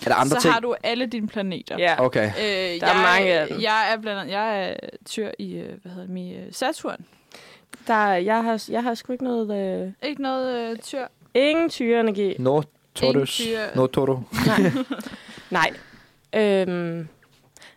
Er 0.01 0.05
der 0.09 0.15
andre 0.15 0.35
så 0.35 0.41
ting? 0.41 0.53
har 0.53 0.59
du 0.59 0.75
alle 0.83 1.05
dine 1.05 1.27
planeter. 1.27 1.77
Ja. 1.77 2.05
Okay. 2.05 2.25
Øh, 2.27 2.33
Der 2.43 2.47
jeg, 2.47 2.79
er 2.81 3.01
mange 3.19 3.33
af 3.33 3.47
dem. 3.47 3.61
Jeg 3.61 3.93
er 3.93 3.97
blandt 4.01 4.19
andet, 4.21 4.31
jeg 4.33 4.69
er 4.69 4.75
tyr 5.05 5.31
i, 5.39 5.53
øh, 5.53 5.65
hvad 5.81 5.91
hedder 5.91 6.01
det, 6.05 6.09
min, 6.09 6.33
øh, 6.35 6.45
Saturn. 6.51 7.05
Der, 7.87 8.07
jeg, 8.13 8.43
har, 8.43 8.63
jeg 8.69 8.83
har 8.83 8.93
sgu 8.95 9.11
ikke 9.13 9.23
noget... 9.23 9.81
Øh, 9.83 9.91
Ikke 10.09 10.21
noget 10.21 10.71
øh, 10.71 10.77
tyr. 10.77 11.05
ingen 11.33 11.69
tyreenergi. 11.69 12.35
No 12.39 12.61
Torus. 12.95 13.39
Ingen 13.39 13.57
tyr. 13.57 13.75
No 13.75 13.87
Toro. 13.87 14.19
Nej. 14.45 14.71
nej. 15.59 15.71
Øhm, 16.35 17.07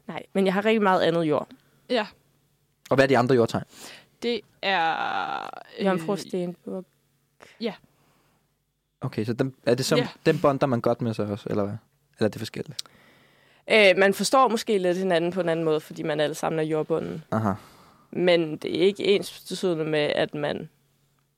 nej, 0.08 0.22
men 0.32 0.46
jeg 0.46 0.54
har 0.54 0.64
rigtig 0.64 0.82
meget 0.82 1.00
andet 1.02 1.22
jord. 1.24 1.48
Ja, 1.90 2.06
Og 2.90 2.94
hvad 2.96 3.04
er 3.04 3.08
de 3.08 3.18
andre 3.18 3.34
jordtegn? 3.34 3.64
Det 4.24 4.40
er... 4.62 5.60
Øh, 5.78 5.86
Jomfru 5.86 6.16
Stenburg. 6.16 6.84
Okay, 9.00 9.24
så 9.24 9.32
dem, 9.32 9.54
er 9.66 9.74
det 9.74 9.84
som, 9.84 9.98
Ja. 9.98 10.08
den 10.26 10.40
bonder 10.40 10.66
man 10.66 10.80
godt 10.80 11.02
med 11.02 11.14
sig 11.14 11.26
også, 11.26 11.46
eller 11.50 11.62
hvad? 11.64 11.74
Eller 12.18 12.26
er 12.26 12.30
det 12.30 12.38
forskelligt? 12.38 12.82
Øh, 13.70 13.98
man 13.98 14.14
forstår 14.14 14.48
måske 14.48 14.78
lidt 14.78 14.98
hinanden 14.98 15.32
på 15.32 15.40
en 15.40 15.48
anden 15.48 15.64
måde, 15.64 15.80
fordi 15.80 16.02
man 16.02 16.20
alle 16.20 16.34
sammen 16.34 16.58
er 16.58 16.62
jordbunden. 16.62 17.24
Aha. 17.30 17.52
Men 18.10 18.56
det 18.56 18.76
er 18.76 18.80
ikke 18.86 19.04
ens 19.04 19.40
betydende 19.40 19.84
med, 19.84 20.00
at 20.00 20.34
man... 20.34 20.68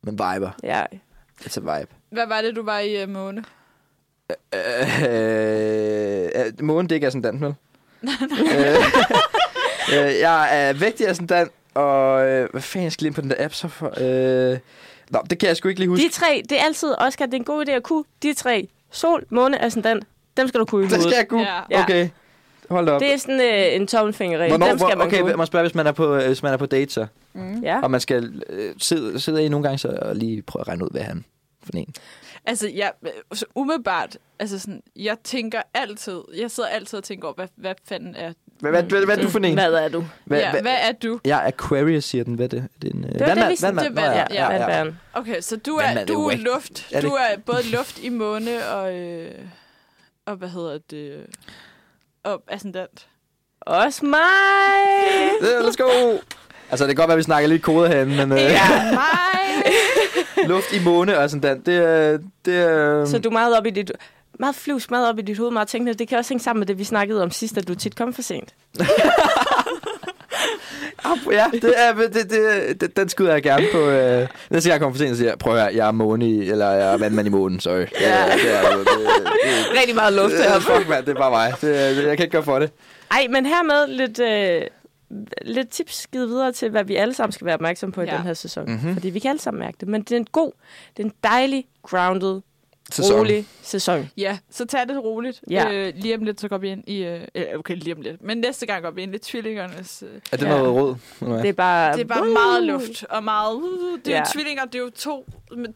Men 0.02 0.12
viber. 0.12 0.50
Ja, 0.62 0.84
It's 1.40 1.58
a 1.58 1.78
vibe. 1.78 1.92
Hvad 2.10 2.26
var 2.26 2.40
det, 2.40 2.56
du 2.56 2.62
var 2.62 2.78
i 2.78 3.02
uh, 3.02 3.08
måne? 3.08 3.44
Øh, 4.54 5.02
øh, 6.46 6.52
månen, 6.60 6.88
det 6.88 6.94
ikke 6.94 7.04
er 7.04 7.08
ascendant, 7.08 7.40
vel? 7.40 7.54
øh, 8.02 8.76
øh, 9.94 10.18
jeg 10.20 10.68
er 10.68 10.72
vægtig 10.72 11.08
ascendant, 11.08 11.52
og 11.76 12.28
øh, 12.28 12.48
hvad 12.50 12.60
fanden, 12.62 12.84
jeg 12.84 12.92
skal 12.92 13.02
lige 13.04 13.08
ind 13.08 13.14
på 13.14 13.20
den 13.20 13.30
der 13.30 13.36
app 13.44 13.54
så 13.54 13.68
for... 13.68 13.86
Øh, 13.86 14.58
nå, 15.10 15.18
det 15.30 15.38
kan 15.38 15.48
jeg 15.48 15.56
sgu 15.56 15.68
ikke 15.68 15.80
lige 15.80 15.88
huske. 15.88 16.04
de 16.04 16.12
tre, 16.12 16.42
det 16.50 16.60
er 16.60 16.64
altid, 16.64 16.94
Oscar, 16.98 17.24
det 17.26 17.34
er 17.34 17.38
en 17.38 17.44
god 17.44 17.68
idé 17.68 17.70
at 17.70 17.82
kunne. 17.82 18.04
De 18.22 18.34
tre, 18.34 18.68
sol, 18.90 19.24
måne, 19.30 19.62
ascendant, 19.64 20.04
dem 20.36 20.48
skal 20.48 20.60
du 20.60 20.64
kunne 20.64 20.86
i 20.86 20.88
Det 20.88 20.92
skal 20.92 21.02
hovedet. 21.02 21.16
jeg 21.16 21.28
kunne. 21.28 21.46
Ja. 21.46 21.60
Ja. 21.70 21.82
Okay, 21.82 22.08
hold 22.70 22.86
da 22.86 22.92
op. 22.92 23.00
Det 23.00 23.12
er 23.12 23.16
sådan 23.16 23.40
øh, 23.40 23.74
en 23.76 23.86
tommelfingerregel. 23.86 24.50
Hvornår, 24.50 24.66
Dem 24.66 24.78
skal 24.78 24.86
hvor, 24.86 24.96
man 24.96 25.06
okay, 25.06 25.20
kunne. 25.20 25.36
man 25.36 25.46
spørger, 25.46 25.64
hvis 25.66 25.74
man 25.74 25.86
er 25.86 25.92
på, 25.92 26.14
øh, 26.14 26.26
hvis 26.26 26.42
man 26.42 26.52
er 26.52 26.56
på 26.56 26.66
date, 26.66 26.92
så. 26.92 27.06
Mm. 27.32 27.60
Ja. 27.62 27.80
Og 27.82 27.90
man 27.90 28.00
skal 28.00 28.42
øh, 28.50 28.74
sidde, 28.78 29.20
sidde 29.20 29.44
i 29.44 29.48
nogle 29.48 29.64
gange 29.64 29.78
så, 29.78 29.98
og 30.02 30.16
lige 30.16 30.42
prøve 30.42 30.60
at 30.60 30.68
regne 30.68 30.84
ud, 30.84 30.90
hvad 30.90 31.02
han 31.02 31.24
for 31.62 31.72
en. 31.74 31.94
Altså, 32.44 32.68
jeg, 32.68 32.92
så 33.32 33.44
umiddelbart, 33.54 34.18
altså 34.38 34.58
sådan, 34.58 34.82
jeg 34.96 35.16
tænker 35.24 35.62
altid, 35.74 36.20
jeg 36.36 36.50
sidder 36.50 36.68
altid 36.68 36.98
og 36.98 37.04
tænker 37.04 37.28
over, 37.28 37.34
hvad, 37.34 37.48
hvad 37.56 37.74
fanden 37.88 38.14
er... 38.14 38.32
Hvad, 38.60 38.70
hvad, 38.70 38.82
hvad, 38.82 39.04
hvad 39.04 39.18
er 39.18 39.22
du 39.22 39.28
for 39.28 39.38
en? 39.38 39.54
Hvad 39.54 39.72
er 39.72 39.88
du? 39.88 40.04
Hvad, 40.24 40.38
ja, 40.38 40.50
hvad 40.50 40.76
er 40.80 40.92
du? 41.02 41.20
Jeg 41.24 41.42
er 41.42 41.46
Aquarius, 41.48 42.04
siger 42.04 42.24
den. 42.24 42.34
Hvad 42.34 42.44
er 42.44 42.48
det? 42.48 42.68
det 42.82 42.90
er 42.90 42.94
en, 42.94 43.04
øh, 43.04 43.12
Det 43.12 43.20
var 43.20 43.34
det 43.82 43.96
var- 43.96 44.02
ja, 44.02 44.24
ja, 44.30 44.52
ja, 44.52 44.78
ja. 44.78 44.84
Okay, 45.14 45.40
så 45.40 45.56
du 45.56 45.76
er, 45.76 46.04
du 46.04 46.26
er 46.28 46.36
luft. 46.36 46.86
Er 46.92 47.00
Du 47.00 47.08
er 47.08 47.36
både 47.46 47.62
luft 47.72 47.98
i 48.02 48.08
måne 48.08 48.66
og, 48.68 48.94
øh, 48.96 49.30
og 50.26 50.36
hvad 50.36 50.48
hedder 50.48 50.78
det, 50.90 51.10
øh, 51.12 51.24
og 52.24 52.42
ascendant. 52.48 53.06
Også 53.60 54.04
mig! 54.06 54.20
Ja, 55.42 55.60
Let's 55.60 55.76
go! 55.76 56.18
Altså, 56.70 56.86
det 56.86 56.96
kan 56.96 57.02
godt 57.02 57.08
være, 57.08 57.14
at 57.14 57.18
vi 57.18 57.22
snakker 57.22 57.48
lidt 57.48 57.62
kode 57.62 57.88
herinde, 57.88 58.16
men 58.16 58.32
øh, 58.32 58.38
Ja, 58.38 58.92
mig! 58.92 60.48
luft 60.48 60.72
i 60.72 60.84
måne 60.84 61.18
og 61.18 61.30
sådan 61.30 61.42
der, 61.42 61.54
det 61.64 61.76
er... 61.76 62.18
Det 62.44 62.56
er 62.58 63.04
Så 63.04 63.18
du 63.18 63.28
er 63.28 63.32
meget 63.32 63.58
op 63.58 63.66
i 63.66 63.70
dit... 63.70 63.92
Meget 64.38 64.54
flyvs, 64.54 64.90
meget 64.90 65.08
op 65.08 65.18
i 65.18 65.22
dit 65.22 65.38
hoved, 65.38 65.50
meget 65.52 65.68
tænkende. 65.68 65.94
Det 65.94 66.08
kan 66.08 66.18
også 66.18 66.28
hænge 66.34 66.42
sammen 66.44 66.60
med 66.60 66.66
det, 66.66 66.78
vi 66.78 66.84
snakkede 66.84 67.22
om 67.22 67.30
sidst, 67.30 67.58
at 67.58 67.68
du 67.68 67.74
tit 67.74 67.96
kom 67.96 68.12
for 68.12 68.22
sent. 68.22 68.54
ja, 71.32 71.44
det 71.52 71.74
er, 71.76 71.92
det, 71.94 72.14
det, 72.30 72.80
det, 72.80 72.96
den 72.96 73.08
skyder 73.08 73.32
jeg 73.32 73.42
gerne 73.42 73.66
på. 73.72 73.78
Øh, 73.78 74.26
næste 74.50 74.70
gang 74.70 74.72
jeg 74.72 74.80
kommer 74.80 74.94
for 74.94 74.98
sent, 74.98 75.10
så 75.10 75.16
siger 75.16 75.28
jeg, 75.30 75.38
prøv 75.38 75.54
at 75.56 75.60
høre, 75.62 75.74
jeg 75.74 75.86
er 75.88 75.92
måne 75.92 76.28
i, 76.30 76.50
eller 76.50 76.70
jeg 76.70 76.92
er 76.92 76.96
vandmand 76.98 77.26
i 77.26 77.30
månen, 77.30 77.60
sorry. 77.60 77.74
Ja. 77.74 77.82
Det, 77.84 77.92
det, 78.42 78.54
er, 78.58 78.76
det, 78.76 78.86
det, 78.86 78.88
Rigtig 79.80 79.94
meget 79.94 80.12
luft 80.12 80.32
det, 80.32 80.44
her. 80.44 80.54
det, 80.54 80.62
fuck, 80.62 80.88
mand, 80.88 81.06
det 81.06 81.12
er 81.16 81.20
bare 81.20 81.30
mig. 81.30 81.52
Det, 81.60 81.96
det, 81.96 82.06
jeg 82.06 82.16
kan 82.16 82.24
ikke 82.24 82.32
gøre 82.32 82.42
for 82.42 82.58
det. 82.58 82.70
Ej, 83.10 83.26
men 83.30 83.46
hermed 83.46 83.86
lidt, 83.88 84.18
øh, 84.20 84.62
lidt 85.42 85.68
tips 85.70 86.06
givet 86.12 86.28
videre 86.28 86.52
til, 86.52 86.70
hvad 86.70 86.84
vi 86.84 86.96
alle 86.96 87.14
sammen 87.14 87.32
skal 87.32 87.44
være 87.44 87.54
opmærksom 87.54 87.92
på 87.92 88.00
i 88.00 88.04
Ja. 88.04 88.16
den 88.16 88.22
her 88.22 88.34
sæson. 88.34 88.64
Mhm. 88.64 88.72
Mm-hmm. 88.74 88.94
Fordi 88.94 89.10
vi 89.10 89.18
kan 89.18 89.28
alle 89.30 89.40
sammen 89.40 89.58
mærke 89.60 89.76
det. 89.80 89.88
Men 89.88 90.02
det 90.02 90.12
er 90.12 90.16
en 90.16 90.26
god, 90.32 90.52
det 90.96 91.02
er 91.02 91.06
en 91.06 91.12
dejlig, 91.24 91.64
grounded, 91.82 92.40
Sæson. 92.92 93.18
rolig 93.18 93.46
sæson. 93.62 94.10
Ja, 94.16 94.38
så 94.50 94.64
tag 94.66 94.80
det 94.88 95.02
roligt. 95.04 95.40
Ja. 95.50 95.72
Øh, 95.72 95.92
lige 95.96 96.14
om 96.16 96.22
lidt, 96.22 96.40
så 96.40 96.48
går 96.48 96.58
vi 96.58 96.68
ind 96.70 96.88
i... 96.88 97.04
Øh, 97.04 97.20
okay, 97.58 97.76
lige 97.76 97.94
om 97.96 98.00
lidt. 98.00 98.22
Men 98.24 98.38
næste 98.38 98.66
gang 98.66 98.82
går 98.82 98.90
vi 98.90 99.02
ind 99.02 99.14
i 99.14 99.18
tvillingernes... 99.18 100.02
Øh, 100.06 100.20
Er 100.32 100.36
det 100.36 100.46
Ja. 100.46 100.50
noget 100.58 100.72
råd? 100.72 100.96
Det 101.42 101.48
er 101.48 101.52
bare... 101.52 101.92
det 101.92 102.00
er 102.00 102.04
bare 102.04 102.24
meget 102.24 102.62
luft 102.62 103.04
og 103.10 103.24
meget... 103.24 103.54
Uh, 103.54 103.98
det 104.04 104.08
er 104.08 104.16
Ja. 104.16 104.18
jo 104.18 104.24
tvillinger, 104.32 104.64
det 104.64 104.74
er 104.74 104.78
jo 104.78 104.90
to... 104.90 105.26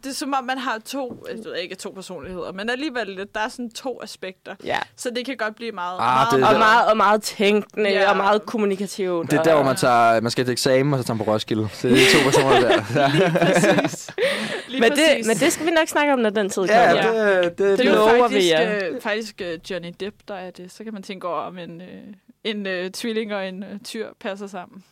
Det 0.03 0.05
er 0.09 0.13
som 0.13 0.33
om, 0.37 0.43
man 0.43 0.57
har 0.57 0.79
to... 0.85 1.25
Jeg 1.29 1.37
ved 1.45 1.55
ikke 1.55 1.75
to 1.75 1.89
personligheder, 1.89 2.51
men 2.51 2.69
alligevel. 2.69 3.17
Der 3.35 3.39
er 3.39 3.49
sådan 3.49 3.69
to 3.71 3.99
aspekter. 4.03 4.55
Ja. 4.63 4.77
Så 4.95 5.09
det 5.15 5.25
kan 5.25 5.37
godt 5.37 5.55
blive 5.55 5.71
meget... 5.71 5.93
Ah, 5.99 6.05
meget, 6.05 6.27
det 6.31 6.53
Og 6.53 6.59
meget, 6.59 6.89
og 6.89 6.97
meget 6.97 7.21
tænkende, 7.23 7.89
Ja. 7.89 8.09
og 8.11 8.17
meget 8.17 8.45
kommunikativt. 8.45 9.31
Det 9.31 9.35
er 9.35 9.39
og, 9.39 9.45
der, 9.45 9.55
hvor 9.55 9.63
man, 9.63 9.75
tager, 9.75 10.21
man 10.21 10.31
skal 10.31 10.45
til 10.45 10.51
eksamen, 10.51 10.93
og 10.93 10.99
så 10.99 11.05
tager 11.05 11.15
man 11.17 11.25
på 11.25 11.31
Roskilde. 11.31 11.69
Så 11.73 11.87
det 11.87 11.97
er 11.97 12.05
to 12.13 12.29
personer 12.29 12.59
der. 12.59 12.83
Ja, 13.01 13.31
præcis. 13.45 14.09
Lige 14.67 14.81
Men 14.81 14.91
det, 14.91 14.99
præcis. 15.09 15.27
men 15.27 15.37
det 15.37 15.53
skal 15.53 15.65
vi 15.65 15.71
nok 15.71 15.87
snakke 15.87 16.13
om, 16.13 16.19
når 16.19 16.29
den 16.29 16.49
tid 16.49 16.61
kommer. 16.67 16.81
ja, 16.81 17.00
Ja. 17.05 17.41
det, 17.41 17.57
det, 17.57 17.79
det 17.79 17.87
er 17.87 17.89
jo 17.89 17.95
lover 17.95 18.27
vi 18.27 18.51
faktisk, 18.51 18.91
øh, 18.93 19.01
faktisk 19.01 19.41
øh, 19.41 19.59
Johnny 19.69 19.93
Depp, 19.99 20.15
der 20.27 20.35
er 20.35 20.51
det. 20.51 20.71
Så 20.71 20.83
kan 20.83 20.93
man 20.93 21.03
tænke 21.03 21.27
over, 21.27 21.39
om 21.39 21.57
en, 21.57 21.81
øh, 21.81 22.03
en 22.43 22.65
øh, 22.67 22.91
tvilling 22.91 23.35
og 23.35 23.47
en 23.47 23.63
øh, 23.63 23.79
tyr 23.79 24.09
passer 24.19 24.47
sammen. 24.47 24.83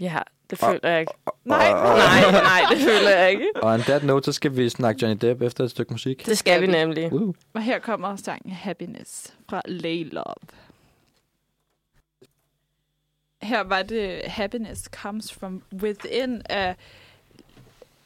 Ja, 0.00 0.18
det 0.50 0.58
føler 0.58 0.88
jeg 0.90 1.00
ikke. 1.00 1.12
Nej, 1.44 1.72
og, 1.72 1.96
Nej, 1.98 2.30
nej, 2.32 2.60
det 2.70 2.78
føler 2.78 3.10
jeg 3.10 3.30
ikke. 3.30 3.50
og 3.56 3.70
on 3.72 3.80
that 3.80 4.04
note, 4.04 4.24
så 4.24 4.32
skal 4.32 4.56
vi 4.56 4.68
snakke 4.68 5.06
Johnny 5.06 5.28
Depp 5.28 5.42
efter 5.42 5.64
et 5.64 5.70
stykke 5.70 5.92
musik. 5.92 6.26
Det 6.26 6.38
skal 6.38 6.60
vi 6.60 6.66
nemlig. 6.66 7.12
Uh. 7.12 7.34
Og 7.54 7.62
her 7.62 7.78
kommer 7.78 8.16
sangen 8.16 8.52
Happiness 8.52 9.34
fra 9.48 9.62
Lay 9.66 10.08
Love. 10.12 10.34
Her 13.42 13.60
var 13.64 13.82
det 13.82 14.22
Happiness 14.26 14.82
Comes 15.02 15.32
From 15.32 15.62
Within 15.82 16.42
af 16.50 16.76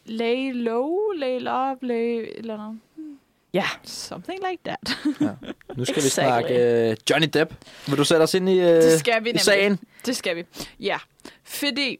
Lay 0.09 0.53
Low, 0.53 1.13
Lay 1.13 1.41
Love, 1.41 1.77
Lay... 1.83 2.29
Eller 2.37 2.57
noget. 2.57 2.81
Ja. 3.53 3.65
Something 3.85 4.39
like 4.51 4.63
that. 4.65 4.99
Nu 5.77 5.85
skal 5.85 6.03
vi 6.03 6.07
Exactly. 6.07 6.55
snakke 6.55 6.91
uh, 6.91 6.97
Johnny 7.11 7.29
Depp. 7.35 7.55
Vil 7.89 7.99
du 7.99 8.05
sætte 8.05 8.23
os 8.23 8.35
ind 8.35 8.49
i, 8.49 8.59
uh, 8.59 8.67
Det 8.67 8.99
skal 9.01 9.25
vi 9.25 9.31
i 9.31 9.39
sagen? 9.39 9.79
Det 10.07 10.17
skal 10.17 10.37
vi. 10.37 10.45
Ja, 10.81 10.99
fordi 11.45 11.99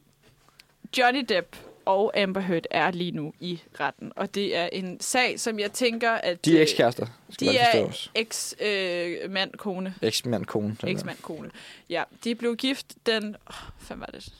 Johnny 0.97 1.25
Depp 1.29 1.55
og 1.85 2.17
Amber 2.17 2.41
Heard 2.41 2.63
er 2.71 2.91
lige 2.91 3.11
nu 3.11 3.33
i 3.39 3.61
retten. 3.79 4.11
Og 4.15 4.35
det 4.35 4.55
er 4.55 4.69
en 4.71 4.99
sag, 4.99 5.39
som 5.39 5.59
jeg 5.59 5.71
tænker, 5.71 6.11
at... 6.11 6.45
De 6.45 6.51
er 6.51 6.55
øh, 6.55 6.61
ekskærester. 6.61 7.05
De 7.39 7.57
er 7.57 7.71
forstås. 7.85 8.11
eks-mand-kone. 8.15 9.95
Eksmand, 10.01 10.45
kone. 10.45 10.75
sådan 10.75 10.87
der. 10.87 10.99
Eksmand-kone. 10.99 11.49
Ja, 11.89 12.03
de 12.23 12.35
blev 12.35 12.55
gift 12.55 12.85
den... 13.05 13.35
Oh, 13.47 13.87
hvad 13.87 13.97
var 13.97 14.05
det? 14.05 14.33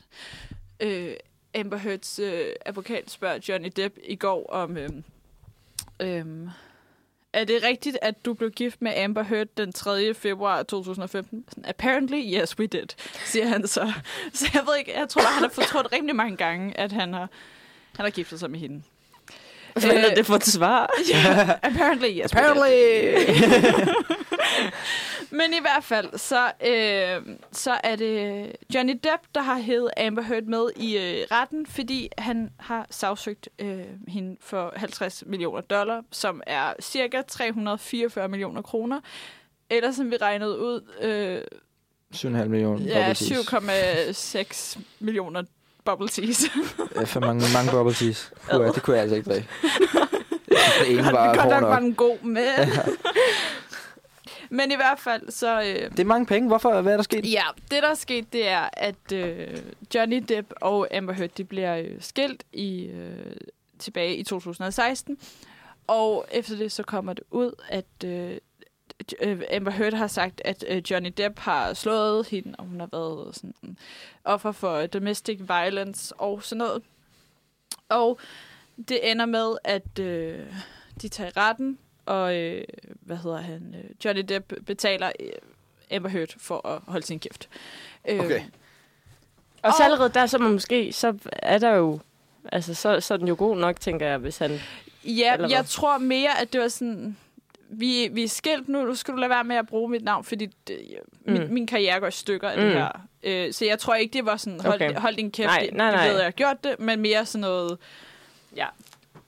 Øh, 0.79 1.13
Amber 1.55 1.77
Heards 1.77 2.19
øh, 2.19 2.45
advokat 2.65 3.11
spørger 3.11 3.39
Johnny 3.49 3.69
Depp 3.75 3.97
i 4.03 4.15
går 4.15 4.49
om... 4.49 4.77
Øh, 4.77 4.89
øh, 5.99 6.25
er 7.33 7.43
det 7.43 7.63
rigtigt, 7.63 7.97
at 8.01 8.25
du 8.25 8.33
blev 8.33 8.51
gift 8.51 8.81
med 8.81 8.97
Amber 8.97 9.23
Heard 9.23 9.47
den 9.57 9.73
3. 9.73 10.13
februar 10.13 10.63
2015? 10.63 11.45
Sådan, 11.49 11.65
Apparently, 11.65 12.39
yes, 12.41 12.59
we 12.59 12.65
did, 12.67 12.87
siger 13.25 13.47
han 13.47 13.67
så. 13.67 13.93
Så 14.33 14.49
jeg 14.53 14.61
ved 14.67 14.77
ikke, 14.77 14.99
jeg 14.99 15.09
tror, 15.09 15.21
han 15.21 15.43
har 15.43 15.49
fortrudt 15.49 15.87
rimelig 15.93 16.15
mange 16.15 16.37
gange, 16.37 16.77
at 16.79 16.91
han 16.91 17.13
har, 17.13 17.29
han 17.95 18.05
har 18.05 18.09
giftet 18.09 18.39
sig 18.39 18.51
med 18.51 18.59
hende. 18.59 18.83
Hvad 19.73 19.91
er 19.91 20.15
det 20.15 20.25
for 20.25 20.35
et 20.35 20.45
svar? 20.45 20.89
Apparently, 21.63 22.21
yes, 22.21 22.35
we 22.35 22.41
did. 22.41 22.49
Apparently! 22.49 23.93
Men 25.31 25.53
i 25.53 25.59
hvert 25.61 25.83
fald, 25.83 26.17
så, 26.17 26.45
øh, 26.67 27.35
så 27.51 27.79
er 27.83 27.95
det 27.95 28.51
Johnny 28.75 28.93
Depp, 28.93 29.23
der 29.35 29.41
har 29.41 29.59
hævet 29.59 29.89
Amber 29.97 30.21
Heard 30.21 30.43
med 30.43 30.69
i 30.75 30.97
øh, 30.97 31.27
retten, 31.31 31.65
fordi 31.65 32.09
han 32.17 32.49
har 32.59 32.87
sagsøgt 32.89 33.49
øh, 33.59 33.79
hende 34.07 34.37
for 34.41 34.73
50 34.75 35.23
millioner 35.27 35.61
dollar, 35.61 36.01
som 36.11 36.41
er 36.47 36.73
cirka 36.81 37.21
344 37.27 38.27
millioner 38.27 38.61
kroner. 38.61 38.99
Eller 39.69 39.91
som 39.91 40.11
vi 40.11 40.17
regnede 40.17 40.59
ud, 40.59 40.81
øh, 41.01 41.41
7,5 42.15 42.47
millioner. 42.47 42.85
ja, 42.85 43.07
bubble 43.07 43.15
teas. 43.15 44.77
7,6 44.77 44.79
millioner 44.99 45.43
bubble 45.85 46.07
teas. 46.07 46.43
Ja, 46.95 47.03
for 47.03 47.19
mange, 47.19 47.45
mange 47.53 47.71
bubble 47.71 47.93
teas. 47.93 48.31
Puh, 48.51 48.61
ja, 48.61 48.67
det 48.67 48.83
kunne 48.83 48.95
jeg 48.95 49.01
altså 49.01 49.15
ikke 49.15 49.29
drikke. 49.29 49.47
Det 50.79 50.91
ene 50.91 51.03
var 51.03 51.35
Godt 51.35 51.49
nok. 51.49 51.61
var 51.61 51.79
den 51.79 51.93
god 51.93 52.17
med. 52.23 52.67
Men 54.49 54.71
i 54.71 54.75
hvert 54.75 54.99
fald, 54.99 55.31
så... 55.31 55.61
Øh, 55.61 55.91
Det 55.91 55.99
er 55.99 56.03
mange 56.05 56.25
penge. 56.25 56.47
Hvorfor? 56.47 56.81
Hvad 56.81 56.93
er 56.93 56.97
der 56.97 57.03
sket? 57.03 57.31
Ja, 57.31 57.43
det 57.71 57.83
der 57.83 57.89
er 57.89 57.93
sket, 57.95 58.33
det 58.33 58.47
er, 58.47 58.69
at 58.73 59.11
øh, 59.13 59.57
Johnny 59.95 60.23
Depp 60.29 60.53
og 60.61 60.95
Amber 60.95 61.13
Heard, 61.13 61.29
de 61.29 61.43
bliver 61.43 61.77
øh, 61.77 61.95
skilt 61.99 62.43
i, 62.53 62.85
øh, 62.85 63.35
tilbage 63.79 64.15
i 64.15 64.23
2016. 64.23 65.17
Og 65.87 66.25
efter 66.31 66.55
det, 66.55 66.71
så 66.71 66.83
kommer 66.83 67.13
det 67.13 67.23
ud, 67.31 67.51
at 67.69 67.85
øh, 68.05 68.37
øh, 69.21 69.41
Amber 69.53 69.71
Heard 69.71 69.93
har 69.93 70.07
sagt, 70.07 70.41
at 70.45 70.65
øh, 70.67 70.81
Johnny 70.91 71.13
Depp 71.17 71.39
har 71.39 71.73
slået 71.73 72.27
hende, 72.27 72.55
og 72.57 72.65
hun 72.65 72.79
har 72.79 72.89
været 72.91 73.35
sådan 73.35 73.77
offer 74.23 74.51
for 74.51 74.85
domestic 74.85 75.39
violence 75.39 76.15
og 76.15 76.43
sådan 76.43 76.57
noget. 76.57 76.81
Og 77.89 78.19
det 78.87 79.11
ender 79.11 79.25
med, 79.25 79.55
at 79.63 79.99
øh, 79.99 80.39
de 81.01 81.07
tager 81.07 81.37
retten, 81.37 81.77
og 82.09 82.35
øh, 82.35 82.63
hvad 82.83 83.17
hedder 83.17 83.37
han? 83.41 83.75
øh, 83.77 83.89
Johnny 84.05 84.21
Depp 84.29 84.53
betaler 84.65 85.11
øh, 85.19 85.29
Amber 85.91 86.09
Heard 86.09 86.29
for 86.37 86.67
at 86.67 86.81
holde 86.87 87.05
sin 87.05 87.19
kæft. 87.19 87.49
Øh, 88.09 88.19
Okay. 88.19 88.41
Og 89.63 89.73
så 89.77 89.83
allerede 89.83 90.09
der, 90.13 90.25
så 90.25 90.37
man 90.37 90.51
måske, 90.51 90.93
så 90.93 91.17
er 91.33 91.57
der 91.57 91.69
jo, 91.75 91.99
altså 92.51 92.73
så, 92.73 92.99
så 92.99 93.13
er 93.13 93.17
den 93.17 93.27
jo 93.27 93.35
god 93.37 93.57
nok, 93.57 93.79
tænker 93.79 94.07
jeg, 94.07 94.17
hvis 94.17 94.37
han... 94.37 94.59
Ja, 95.05 95.37
hvad? 95.37 95.49
jeg 95.49 95.65
tror 95.65 95.97
mere, 95.97 96.41
at 96.41 96.53
det 96.53 96.61
var 96.61 96.67
sådan... 96.67 97.17
Vi, 97.71 98.07
vi 98.11 98.23
er 98.23 98.27
skilt 98.27 98.69
nu, 98.69 98.85
nu 98.85 98.95
skal 98.95 99.13
du 99.13 99.17
lade 99.19 99.29
være 99.29 99.43
med 99.43 99.55
at 99.55 99.67
bruge 99.67 99.89
mit 99.89 100.03
navn, 100.03 100.23
fordi 100.23 100.45
det, 100.67 100.79
min, 101.25 101.41
Mm. 101.43 101.53
min 101.53 101.67
karriere 101.67 101.99
går 101.99 102.07
i 102.07 102.11
stykker 102.11 102.49
af 102.49 102.57
Mm. 102.57 102.63
det 102.63 102.73
her. 102.73 102.89
Øh, 103.23 103.53
så 103.53 103.65
jeg 103.65 103.79
tror 103.79 103.95
ikke, 103.95 104.13
det 104.13 104.25
var 104.25 104.37
sådan, 104.37 104.59
hold, 104.61 104.73
Okay. 104.81 104.93
hold 104.95 105.15
din 105.15 105.31
kæft, 105.31 105.45
Nej, 105.47 105.59
det- 105.59 105.73
nej, 105.73 105.91
nej. 105.91 105.99
ved 106.03 106.11
jeg, 106.11 106.17
jeg 106.17 106.25
har 106.25 106.31
gjort 106.31 106.63
det, 106.63 106.79
men 106.79 106.99
mere 106.99 107.25
sådan 107.25 107.41
noget, 107.41 107.77
ja, 108.55 108.65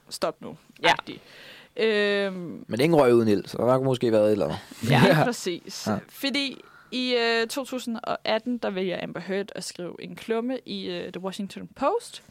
stop 0.10 0.42
nu. 0.42 0.58
Ja. 0.84 0.90
agtigt. 0.92 1.22
Øhm, 1.78 2.66
Men 2.68 2.82
ingen 2.82 3.00
røg 3.00 3.14
uden 3.14 3.28
ild, 3.28 3.46
så 3.46 3.58
der 3.58 3.72
har 3.72 3.80
måske 3.80 4.12
været 4.12 4.26
et 4.26 4.32
eller 4.32 4.46
andet. 4.46 4.60
Ja, 4.90 5.02
ja. 5.18 5.24
præcis. 5.24 5.88
Ja. 5.88 5.98
Fordi 6.10 6.62
i 6.92 7.16
øh, 7.16 7.48
2018, 7.48 8.58
der 8.58 8.70
vælger 8.70 9.04
Amber 9.04 9.20
Heard 9.20 9.52
at 9.56 9.64
skrive 9.64 9.96
en 10.00 10.16
klumme 10.16 10.60
i 10.66 10.90
øh, 10.90 11.12
The 11.14 11.22
Washington 11.22 11.70
Post, 11.76 12.24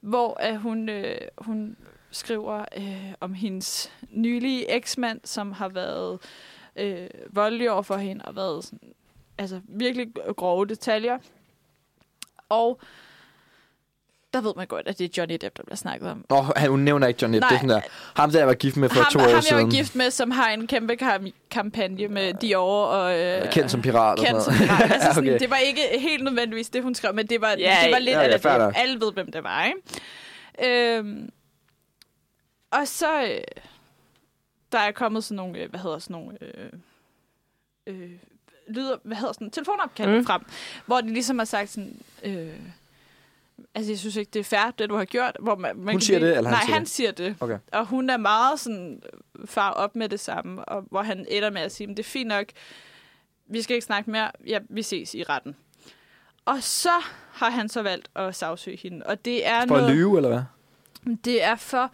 hvor 0.00 0.48
øh, 0.48 0.56
hun, 0.56 0.88
øh, 0.88 1.18
hun 1.38 1.76
skriver 2.10 2.64
øh, 2.76 3.12
om 3.20 3.34
hendes 3.34 3.92
nylige 4.10 4.70
eksmand, 4.70 5.20
som 5.24 5.52
har 5.52 5.68
været 5.68 6.18
øh, 6.76 7.08
voldelig 7.30 7.70
over 7.70 7.82
for 7.82 7.96
hende 7.96 8.24
og 8.24 8.36
været 8.36 8.64
sådan, 8.64 8.92
altså 9.38 9.60
virkelig 9.68 10.08
grove 10.36 10.66
detaljer. 10.66 11.18
Og 12.48 12.80
der 14.34 14.40
ved 14.40 14.52
man 14.56 14.66
godt, 14.66 14.88
at 14.88 14.98
det 14.98 15.04
er 15.04 15.08
Johnny 15.18 15.36
Depp, 15.40 15.56
der 15.56 15.62
bliver 15.62 15.76
snakket 15.76 16.10
om. 16.10 16.24
Åh, 16.30 16.46
han, 16.56 16.70
hun 16.70 16.80
nævner 16.80 17.06
ikke 17.06 17.18
John 17.22 17.34
Depp. 17.34 17.40
Nej. 17.40 17.48
Det 17.48 17.54
er 17.54 17.58
sådan 17.60 17.68
der. 17.68 17.80
Ham 18.16 18.30
der, 18.30 18.38
jeg 18.38 18.46
var 18.48 18.54
gift 18.54 18.76
med 18.76 18.88
for 18.88 19.00
ham, 19.02 19.12
to 19.12 19.18
ham 19.18 19.28
år 19.28 19.32
jeg 19.34 19.42
siden. 19.42 19.64
var 19.64 19.70
gift 19.70 19.94
med, 19.94 20.10
som 20.10 20.30
har 20.30 20.48
en 20.50 20.66
kæmpe 20.66 20.96
kam- 20.96 21.32
kampagne 21.50 22.08
med 22.08 22.34
Dior 22.34 22.84
og... 22.86 23.18
Øh, 23.20 23.50
Kendt 23.52 23.70
som 23.70 23.82
pirat 23.82 24.18
og 24.18 24.24
kendt 24.26 24.42
sådan 24.42 24.58
som 24.58 24.66
pirat. 24.66 24.90
Altså 24.94 25.12
sådan, 25.14 25.28
Okay. 25.30 25.38
Det 25.38 25.50
var 25.50 25.56
ikke 25.56 25.80
helt 25.98 26.24
nødvendigvis 26.24 26.68
det, 26.68 26.82
hun 26.82 26.94
skrev, 26.94 27.14
men 27.14 27.26
det 27.26 27.40
var, 27.40 27.54
Ja, 27.58 27.78
det 27.84 27.92
var 27.92 27.98
lidt 27.98 28.10
ja, 28.16 28.22
af 28.22 28.44
ja, 28.44 28.50
det. 28.52 28.58
nok. 28.58 28.74
Alle 28.76 29.00
ved, 29.00 29.12
hvem 29.12 29.32
det 29.32 29.44
var, 29.44 29.64
ikke? 29.64 30.96
Øhm, 30.98 31.30
og 32.70 32.88
så... 32.88 33.22
Øh, 33.22 33.40
der 34.72 34.80
er 34.80 34.92
kommet 34.92 35.24
sådan 35.24 35.36
nogle, 35.36 35.58
øh, 35.58 35.70
hvad 35.70 35.80
hedder 35.80 35.98
sådan 35.98 36.14
nogle... 36.14 36.38
Øh, 36.42 36.70
øh, 37.86 38.10
lyder, 38.68 38.96
hvad 39.02 39.16
hedder 39.16 39.32
sådan, 39.32 39.50
telefonopkald 39.50 40.18
mm. 40.18 40.26
frem, 40.26 40.42
hvor 40.86 41.00
de 41.00 41.08
ligesom 41.12 41.38
har 41.38 41.44
sagt 41.44 41.70
sådan, 41.70 41.96
øh, 42.24 42.48
altså 43.74 43.90
jeg 43.92 43.98
synes 43.98 44.16
ikke, 44.16 44.30
det 44.30 44.40
er 44.40 44.44
fair, 44.44 44.70
det 44.78 44.88
du 44.90 44.96
har 44.96 45.04
gjort. 45.04 45.36
Hvor 45.40 45.54
man, 45.56 45.76
man 45.76 45.84
Hun 45.86 45.92
kan 45.94 46.00
siger 46.00 46.18
blive- 46.18 46.30
det, 46.30 46.36
eller 46.36 46.50
han 46.50 46.56
Nej, 46.56 46.64
siger 46.64 46.74
han 46.74 46.82
det? 46.82 46.90
siger 46.90 47.10
det. 47.10 47.36
Okay. 47.40 47.58
Og 47.72 47.86
hun 47.86 48.10
er 48.10 48.16
meget 48.16 48.60
sådan, 48.60 49.02
far 49.46 49.70
op 49.70 49.96
med 49.96 50.08
det 50.08 50.20
samme, 50.20 50.64
og 50.64 50.84
hvor 50.90 51.02
han 51.02 51.26
ender 51.28 51.50
med 51.50 51.60
at 51.62 51.72
sige, 51.72 51.86
"Men 51.86 51.96
det 51.96 52.02
er 52.02 52.08
fint 52.08 52.28
nok, 52.28 52.46
vi 53.46 53.62
skal 53.62 53.74
ikke 53.74 53.86
snakke 53.86 54.10
mere, 54.10 54.30
ja, 54.46 54.58
vi 54.70 54.82
ses 54.82 55.14
i 55.14 55.22
retten. 55.22 55.56
Og 56.44 56.62
så 56.62 56.90
har 57.32 57.50
han 57.50 57.68
så 57.68 57.82
valgt 57.82 58.08
at 58.16 58.34
sagsøge 58.34 58.76
hende, 58.82 59.06
og 59.06 59.24
det 59.24 59.46
er 59.46 59.66
For 59.66 59.76
at 59.76 59.82
noget, 59.82 59.96
lyve, 59.96 60.16
eller 60.16 60.28
hvad? 60.28 60.42
det 61.24 61.42
er 61.44 61.56
for, 61.56 61.90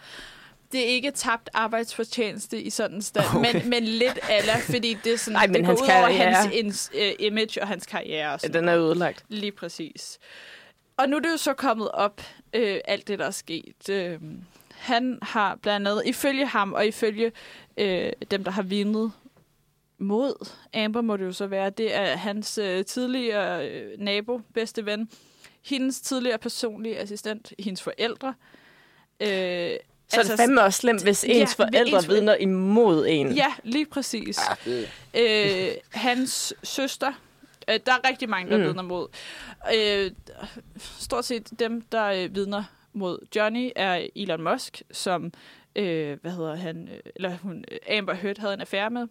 det 0.72 0.80
er 0.80 0.84
ikke 0.86 1.10
tabt 1.10 1.50
arbejdsfortjeneste 1.54 2.62
i 2.62 2.70
sådan 2.70 2.96
en 2.96 3.02
stand, 3.02 3.26
Okay. 3.36 3.52
men, 3.60 3.70
men 3.70 3.84
lidt 3.84 4.18
aller, 4.28 4.56
fordi 4.58 4.96
det 5.04 5.12
er 5.12 5.18
sådan, 5.18 5.36
Ej, 5.36 5.46
men 5.46 5.54
det 5.54 5.62
går 5.62 5.68
hans 5.68 5.80
ud 5.80 5.86
over 5.86 6.08
karriere- 6.08 6.34
hans 6.34 6.54
ins, 6.54 6.90
uh, 6.94 7.00
image 7.26 7.62
og 7.62 7.68
hans 7.68 7.86
karriere. 7.86 8.32
Og 8.32 8.40
sådan 8.40 8.54
Den 8.54 8.68
er 8.68 8.76
ødelagt. 8.78 9.24
Lige 9.28 9.52
præcis. 9.52 10.18
Og 11.00 11.08
nu 11.08 11.16
er 11.16 11.20
det 11.20 11.30
jo 11.30 11.36
så 11.36 11.52
kommet 11.52 11.90
op, 11.90 12.20
øh, 12.52 12.80
alt 12.84 13.08
det, 13.08 13.18
der 13.18 13.26
er 13.26 13.30
sket. 13.30 13.88
Øh, 13.90 14.18
han 14.70 15.18
har 15.22 15.56
blandt 15.62 15.88
andet, 15.88 16.02
ifølge 16.06 16.46
ham 16.46 16.72
og 16.72 16.86
ifølge 16.86 17.32
øh, 17.76 18.12
dem, 18.30 18.44
der 18.44 18.50
har 18.50 18.62
vundet 18.62 19.12
mod 19.98 20.48
Amber, 20.74 21.00
må 21.00 21.16
det 21.16 21.24
jo 21.24 21.32
så 21.32 21.46
være, 21.46 21.70
det 21.70 21.94
er 21.96 22.16
hans 22.16 22.58
øh, 22.58 22.84
tidligere 22.84 23.68
øh, 23.68 23.98
nabo, 23.98 24.40
bedste 24.54 24.86
ven, 24.86 25.08
hendes 25.64 26.00
tidligere 26.00 26.38
personlige 26.38 26.98
assistent, 26.98 27.52
hendes 27.58 27.82
forældre. 27.82 28.34
Øh, 29.20 29.28
Så 29.28 29.28
altså, 29.28 29.78
er 30.18 30.22
det 30.22 30.36
fandme 30.36 30.62
også 30.62 30.78
slemt, 30.78 31.02
hvis 31.02 31.24
Ja, 31.28 31.32
ens 31.32 31.54
forældre 31.54 31.96
ens 31.98 32.08
vidner 32.08 32.34
imod 32.34 33.06
en. 33.08 33.32
Ja, 33.32 33.52
lige 33.64 33.86
præcis. 33.86 34.38
Ah, 34.38 34.56
øh, 35.14 35.70
hans 35.90 36.54
søster. 36.62 37.12
Øh, 37.70 37.80
der 37.86 37.92
er 37.92 38.08
rigtig 38.08 38.28
mange, 38.28 38.50
der 38.50 38.58
Mm. 38.58 38.62
vidner 38.64 38.82
mod. 38.82 39.08
Øh, 39.76 40.10
stort 40.78 41.24
set 41.24 41.50
dem, 41.58 41.80
der 41.80 42.04
øh, 42.06 42.34
vidner 42.34 42.64
mod 42.92 43.18
Johnny, 43.36 43.70
er 43.76 44.06
Elon 44.16 44.42
Musk, 44.42 44.82
som, 44.92 45.32
øh, 45.76 46.18
hvad 46.22 46.30
hedder 46.32 46.54
han, 46.56 46.88
øh, 46.88 47.00
eller 47.16 47.36
hun, 47.36 47.64
øh, 47.70 47.98
Amber 47.98 48.14
Heard 48.14 48.38
havde 48.38 48.54
en 48.54 48.60
affære 48.60 48.90
med, 48.90 49.06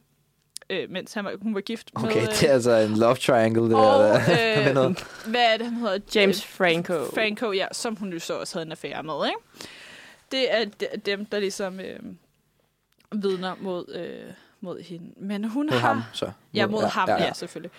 øh, 0.69 0.89
mens 0.89 1.13
han 1.13 1.25
var, 1.25 1.33
hun 1.41 1.55
var 1.55 1.61
gift 1.61 1.91
Okay, 1.95 2.05
med... 2.15 2.15
øh, 2.21 2.27
det 2.27 2.43
er 2.43 2.53
altså 2.53 2.71
en 2.71 2.97
love 2.97 3.15
triangle, 3.15 3.63
det 3.63 3.73
og, 3.75 3.99
der. 4.03 4.19
der. 4.25 4.67
øh, 4.69 4.73
noget. 4.73 5.05
hvad 5.27 5.53
er 5.53 5.57
det, 5.57 5.65
han 5.65 5.75
hedder? 5.75 5.99
James 6.15 6.45
Franco. 6.45 7.05
Franco, 7.13 7.51
ja, 7.51 7.67
som 7.71 7.95
hun 7.95 8.13
jo 8.13 8.19
så 8.19 8.33
også 8.39 8.55
havde 8.55 8.65
en 8.65 8.71
affære 8.71 9.03
med, 9.03 9.25
ikke? 9.25 9.69
Det 10.31 10.53
er 10.55 10.65
de- 10.65 10.97
dem, 11.05 11.25
der 11.25 11.39
ligesom 11.39 11.79
øh, 11.79 11.99
vidner 13.11 13.55
mod, 13.61 13.95
øh, 13.95 14.31
mod 14.61 14.81
hende. 14.81 15.13
Men 15.17 15.43
hun 15.43 15.65
Mod 15.65 15.79
har... 15.79 15.87
ham, 15.93 16.01
så. 16.13 16.31
Ja, 16.53 16.67
mod 16.67 16.81
ja, 16.81 16.87
ham, 16.87 17.09
ja, 17.09 17.23
ja. 17.23 17.33
selvfølgelig. 17.33 17.71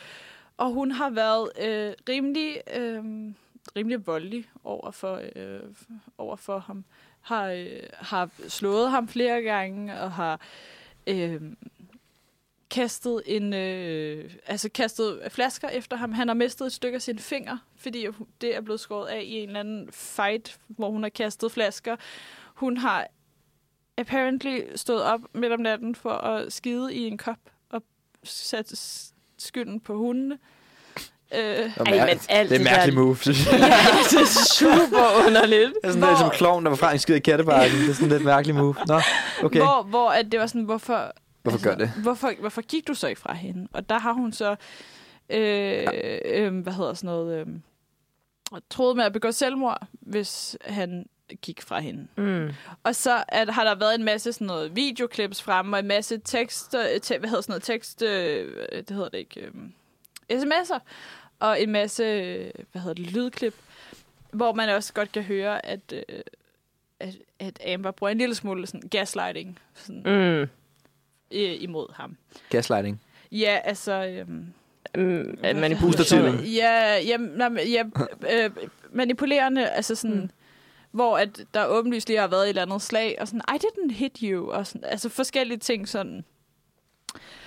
Og 0.60 0.70
hun 0.70 0.90
har 0.90 1.10
været 1.10 1.50
øh, 1.60 1.94
rimelig, 2.08 2.60
øh, 2.74 3.04
rimelig 3.76 4.06
voldelig 4.06 4.50
over 4.64 4.90
for, 4.90 5.20
øh, 5.36 5.60
over 6.18 6.36
for 6.36 6.58
ham. 6.58 6.84
Har, 7.20 7.46
øh, 7.46 7.82
har 7.92 8.30
slået 8.48 8.90
ham 8.90 9.08
flere 9.08 9.42
gange, 9.42 10.00
og 10.00 10.12
har 10.12 10.40
øh, 11.06 11.42
kastet 12.70 13.22
en 13.26 13.54
øh, 13.54 14.32
altså 14.46 14.68
kastet 14.68 15.20
flasker 15.28 15.68
efter 15.68 15.96
ham. 15.96 16.12
Han 16.12 16.28
har 16.28 16.34
mistet 16.34 16.66
et 16.66 16.72
stykke 16.72 16.96
af 16.96 17.02
sin 17.02 17.18
finger, 17.18 17.58
fordi 17.76 18.06
det 18.40 18.56
er 18.56 18.60
blevet 18.60 18.80
skåret 18.80 19.08
af 19.08 19.22
i 19.22 19.34
en 19.34 19.48
eller 19.48 19.60
anden 19.60 19.92
fight, 19.92 20.58
hvor 20.68 20.90
hun 20.90 21.02
har 21.02 21.10
kastet 21.10 21.52
flasker. 21.52 21.96
Hun 22.54 22.76
har 22.76 23.06
apparently 23.96 24.60
stået 24.74 25.02
op 25.02 25.20
midt 25.34 25.52
om 25.52 25.60
natten 25.60 25.94
for 25.94 26.12
at 26.12 26.52
skide 26.52 26.94
i 26.94 27.06
en 27.06 27.18
kop 27.18 27.38
og 27.70 27.82
sat 28.24 29.12
skylden 29.42 29.80
på 29.80 29.96
hundene. 29.96 30.38
Øh, 31.34 31.40
Det 31.40 31.72
er, 31.76 31.84
Ej, 31.84 32.06
men 32.06 32.18
alt 32.28 32.50
det 32.50 32.60
er 32.60 32.64
mærkeligt 32.64 32.96
der- 32.96 33.02
move, 33.02 33.16
jeg. 33.26 33.34
det 34.10 34.20
er 34.20 34.54
super 34.54 35.26
underligt. 35.26 35.72
Det 35.82 35.88
er 35.88 35.92
sådan 35.92 36.08
lidt 36.08 36.18
som 36.18 36.30
klovn, 36.30 36.64
der 36.64 36.68
var 36.70 36.76
fra 36.76 36.92
en 36.92 36.98
skid 36.98 37.14
i 37.14 37.18
kattebakken. 37.18 37.78
Det 37.80 37.90
er 37.90 37.94
sådan 37.94 38.08
lidt 38.08 38.24
mærkeligt 38.24 38.58
move. 38.58 38.74
Nå, 38.86 39.00
okay. 39.42 39.58
Hvor, 39.60 39.82
hvor 39.82 40.10
at 40.10 40.32
det 40.32 40.40
var 40.40 40.46
sådan, 40.46 40.62
hvorfor... 40.62 40.94
altså, 40.94 41.20
Hvorfor 41.42 41.62
gør 41.64 41.74
det? 41.74 41.90
Hvorfor, 42.02 42.32
hvorfor 42.40 42.62
gik 42.62 42.88
du 42.88 42.94
så 42.94 43.06
ikke 43.08 43.20
fra 43.20 43.34
hende? 43.34 43.68
Og 43.72 43.88
der 43.88 43.98
har 43.98 44.12
hun 44.12 44.32
så, 44.32 44.56
øh, 45.30 45.86
øh, 46.24 46.58
hvad 46.62 46.72
hedder 46.72 46.94
sådan 46.94 47.08
noget, 47.08 47.40
øh, 47.40 47.46
troet 48.70 48.96
med 48.96 49.04
at 49.04 49.12
begå 49.12 49.30
selvmord, 49.32 49.78
hvis 49.92 50.56
han 50.64 51.06
gik 51.42 51.62
fra 51.62 51.80
hende. 51.80 52.06
Mm. 52.16 52.50
Og 52.84 52.94
så 52.94 53.24
at, 53.28 53.48
har 53.54 53.64
der 53.64 53.74
været 53.74 53.94
en 53.94 54.04
masse 54.04 54.32
sådan 54.32 54.46
noget 54.46 54.76
videoklips 54.76 55.42
fremme, 55.42 55.76
og 55.76 55.80
en 55.80 55.86
masse 55.86 56.20
tekst, 56.24 56.74
øh, 56.74 57.00
te, 57.00 57.18
hvad 57.18 57.28
hedder 57.28 57.42
sådan 57.42 57.52
noget 57.52 57.62
tekst, 57.62 58.02
øh, 58.02 58.66
det 58.72 58.90
hedder 58.90 59.08
det 59.08 59.18
ikke, 59.18 59.40
øh, 59.40 60.42
sms'er, 60.42 60.78
og 61.40 61.62
en 61.62 61.70
masse, 61.70 62.02
øh, 62.04 62.50
hvad 62.72 62.82
hedder 62.82 62.94
det, 63.02 63.12
lydklip, 63.12 63.54
hvor 64.32 64.52
man 64.52 64.68
også 64.68 64.92
godt 64.92 65.12
kan 65.12 65.22
høre, 65.22 65.66
at, 65.66 65.80
øh, 65.92 66.02
at, 67.00 67.14
at 67.38 67.60
Amber 67.74 67.90
bruger 67.90 68.10
en 68.10 68.18
lille 68.18 68.34
smule 68.34 68.66
sådan 68.66 68.88
gaslighting 68.88 69.58
sådan, 69.74 70.02
Mm. 70.04 70.40
øh, 71.38 71.56
imod 71.62 71.92
ham. 71.94 72.16
Gaslighting. 72.50 73.00
Ja, 73.32 73.58
altså... 73.64 73.92
Øhm, 74.06 74.46
Mm. 74.94 75.36
hvad 75.40 75.54
Manipulation. 75.54 75.78
Pustertydning. 75.92 76.40
Ja, 76.44 76.96
ja, 76.96 77.16
nej, 77.16 77.48
men- 77.48 77.68
ja 77.68 77.84
øh, 78.32 78.50
manipulerende, 78.92 79.68
altså 79.70 79.94
sådan... 79.94 80.16
Mm. 80.20 80.30
Hvor 80.92 81.18
at 81.18 81.28
der 81.54 81.66
åbenlyst 81.66 82.08
lige 82.08 82.18
har 82.20 82.26
været 82.26 82.42
et 82.42 82.48
eller 82.48 82.62
andet 82.62 82.82
slag, 82.82 83.16
og 83.20 83.26
sådan, 83.28 83.40
I 83.54 83.58
didn't 83.64 83.92
hit 83.94 84.18
you, 84.22 84.50
og 84.50 84.66
sådan, 84.66 84.84
altså 84.84 85.08
forskellige 85.08 85.58
ting 85.58 85.88
sådan. 85.88 86.24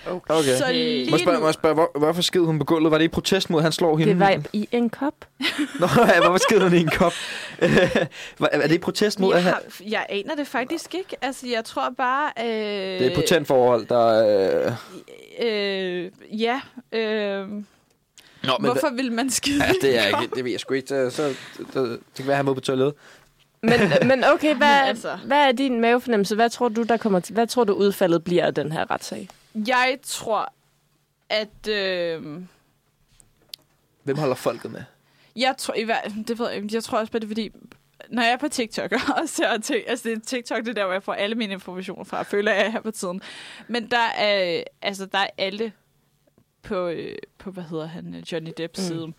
Okay. 0.06 0.34
Så 0.58 0.72
lige 0.72 1.10
Må 1.10 1.16
jeg 1.16 1.20
spørge, 1.20 1.36
nu- 1.36 1.40
må 1.40 1.46
jeg 1.46 1.54
spørge 1.54 1.74
hvor, 1.74 1.98
hvorfor 1.98 2.22
sked 2.22 2.40
hun 2.40 2.58
på 2.58 2.64
gulvet? 2.64 2.90
Var 2.90 2.98
det 2.98 3.04
i 3.04 3.08
protest 3.08 3.50
mod, 3.50 3.58
at 3.58 3.62
han 3.62 3.72
slår 3.72 3.96
hende? 3.96 4.12
Det 4.12 4.20
var 4.20 4.40
i 4.52 4.68
en 4.72 4.90
kop. 4.90 5.14
Nå, 5.80 5.86
ja, 5.98 6.20
hvorfor 6.20 6.38
sked 6.48 6.60
hun 6.60 6.74
i 6.74 6.80
en 6.80 6.88
kop? 6.88 7.12
Var- 8.38 8.48
er 8.52 8.66
det 8.68 8.74
i 8.74 8.78
protest 8.78 9.20
mod, 9.20 9.28
Jeg, 9.28 9.36
at 9.38 9.42
han... 9.44 9.52
har, 9.52 9.62
jeg 9.90 10.06
aner 10.08 10.34
det 10.34 10.46
faktisk 10.46 10.94
ikke. 10.94 11.16
Altså, 11.22 11.46
jeg 11.46 11.64
tror 11.64 11.90
bare... 11.96 12.30
Øh, 12.40 12.44
Det 12.46 13.02
er 13.02 13.06
et 13.10 13.14
potent 13.14 13.46
forhold, 13.46 13.86
der... 13.86 14.66
Øh... 14.66 14.72
Øh, 15.40 16.04
øh, 16.04 16.40
ja, 16.40 16.60
øh, 16.92 17.48
Nå, 18.44 18.56
hvorfor 18.60 18.94
vil 18.96 19.12
man 19.12 19.30
skide 19.30 19.64
Ja, 19.64 19.72
det, 19.82 19.98
er 19.98 20.20
ikke, 20.20 20.34
det 20.36 20.44
ved 20.44 20.50
jeg 20.50 20.60
sgu 20.60 20.74
ikke. 20.74 20.88
Så, 20.88 21.10
så, 21.10 21.34
så, 21.72 21.82
det 21.82 21.98
kan 22.16 22.26
være, 22.26 22.32
at 22.32 22.36
han 22.36 22.44
må 22.44 22.54
på 22.54 22.60
toilettet. 22.60 22.94
Men, 23.64 23.80
men 24.08 24.24
okay, 24.24 24.54
hvad, 24.56 24.80
Men 24.80 24.88
altså- 24.88 25.16
hvad 25.16 25.48
er 25.48 25.52
din 25.52 25.80
mavefornemmelse? 25.80 26.34
Hvad 26.34 26.50
tror 26.50 26.68
du, 26.68 26.82
der 26.82 26.96
kommer 26.96 27.20
til, 27.20 27.34
hvad 27.34 27.46
tror 27.46 27.64
du 27.64 27.72
udfaldet 27.72 28.24
bliver 28.24 28.46
af 28.46 28.54
den 28.54 28.72
her 28.72 28.90
retssag? 28.90 29.28
Jeg 29.68 29.98
tror, 30.02 30.52
at... 31.28 31.68
Øh, 31.68 32.22
Hvem 34.02 34.18
holder 34.18 34.34
folket 34.34 34.70
med? 34.72 34.82
jeg 35.36 35.54
tror, 35.58 35.74
i 35.74 35.84
hver, 35.84 36.00
det 36.28 36.38
ved 36.38 36.50
jeg, 36.50 36.74
jeg 36.74 36.84
tror 36.84 36.98
også 36.98 37.12
bare, 37.12 37.20
det 37.20 37.26
er 37.26 37.30
fordi, 37.30 37.50
når 38.08 38.22
jeg 38.22 38.32
er 38.32 38.36
på 38.36 38.48
TikTok 38.48 38.92
og 39.22 39.28
ser 39.28 39.58
ting, 39.58 39.88
altså 39.88 40.08
det 40.08 40.16
er 40.16 40.20
TikTok, 40.26 40.58
det 40.58 40.68
er 40.68 40.72
der, 40.74 40.84
hvor 40.84 40.92
jeg 40.92 41.02
får 41.02 41.12
alle 41.14 41.34
mine 41.36 41.52
informationer 41.52 42.04
fra, 42.04 42.22
føler 42.22 42.52
jeg 42.52 42.72
her 42.72 42.80
på 42.80 42.90
tiden. 42.90 43.22
Men 43.68 43.90
der 43.90 44.06
er, 44.18 44.62
altså 44.82 45.06
der 45.06 45.18
er 45.18 45.26
alle 45.38 45.72
på, 46.62 46.88
øh, 46.88 47.16
på 47.38 47.50
hvad 47.50 47.62
hedder 47.64 47.86
han, 47.86 48.24
Johnny 48.32 48.50
Depps 48.56 48.90
Mm. 48.90 48.96
mm. 48.96 49.14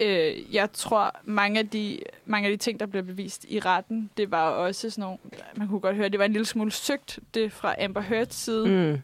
Øh, 0.00 0.54
jeg 0.54 0.72
tror, 0.72 1.20
mange 1.24 1.58
af, 1.58 1.68
de, 1.68 1.98
mange 2.26 2.48
af 2.48 2.52
de 2.52 2.56
ting, 2.56 2.80
der 2.80 2.86
blev 2.86 3.02
bevist 3.02 3.46
i 3.48 3.60
retten, 3.60 4.10
det 4.16 4.30
var 4.30 4.50
også 4.50 4.90
sådan 4.90 5.02
nogle, 5.02 5.18
man 5.56 5.68
kunne 5.68 5.80
godt 5.80 5.96
høre, 5.96 6.08
det 6.08 6.18
var 6.18 6.24
en 6.24 6.32
lille 6.32 6.46
smule 6.46 6.70
søgt, 6.70 7.18
det 7.34 7.52
fra 7.52 7.74
Amber 7.84 8.02
Heard's 8.02 8.32
side. 8.32 8.68
Mm. 8.68 9.02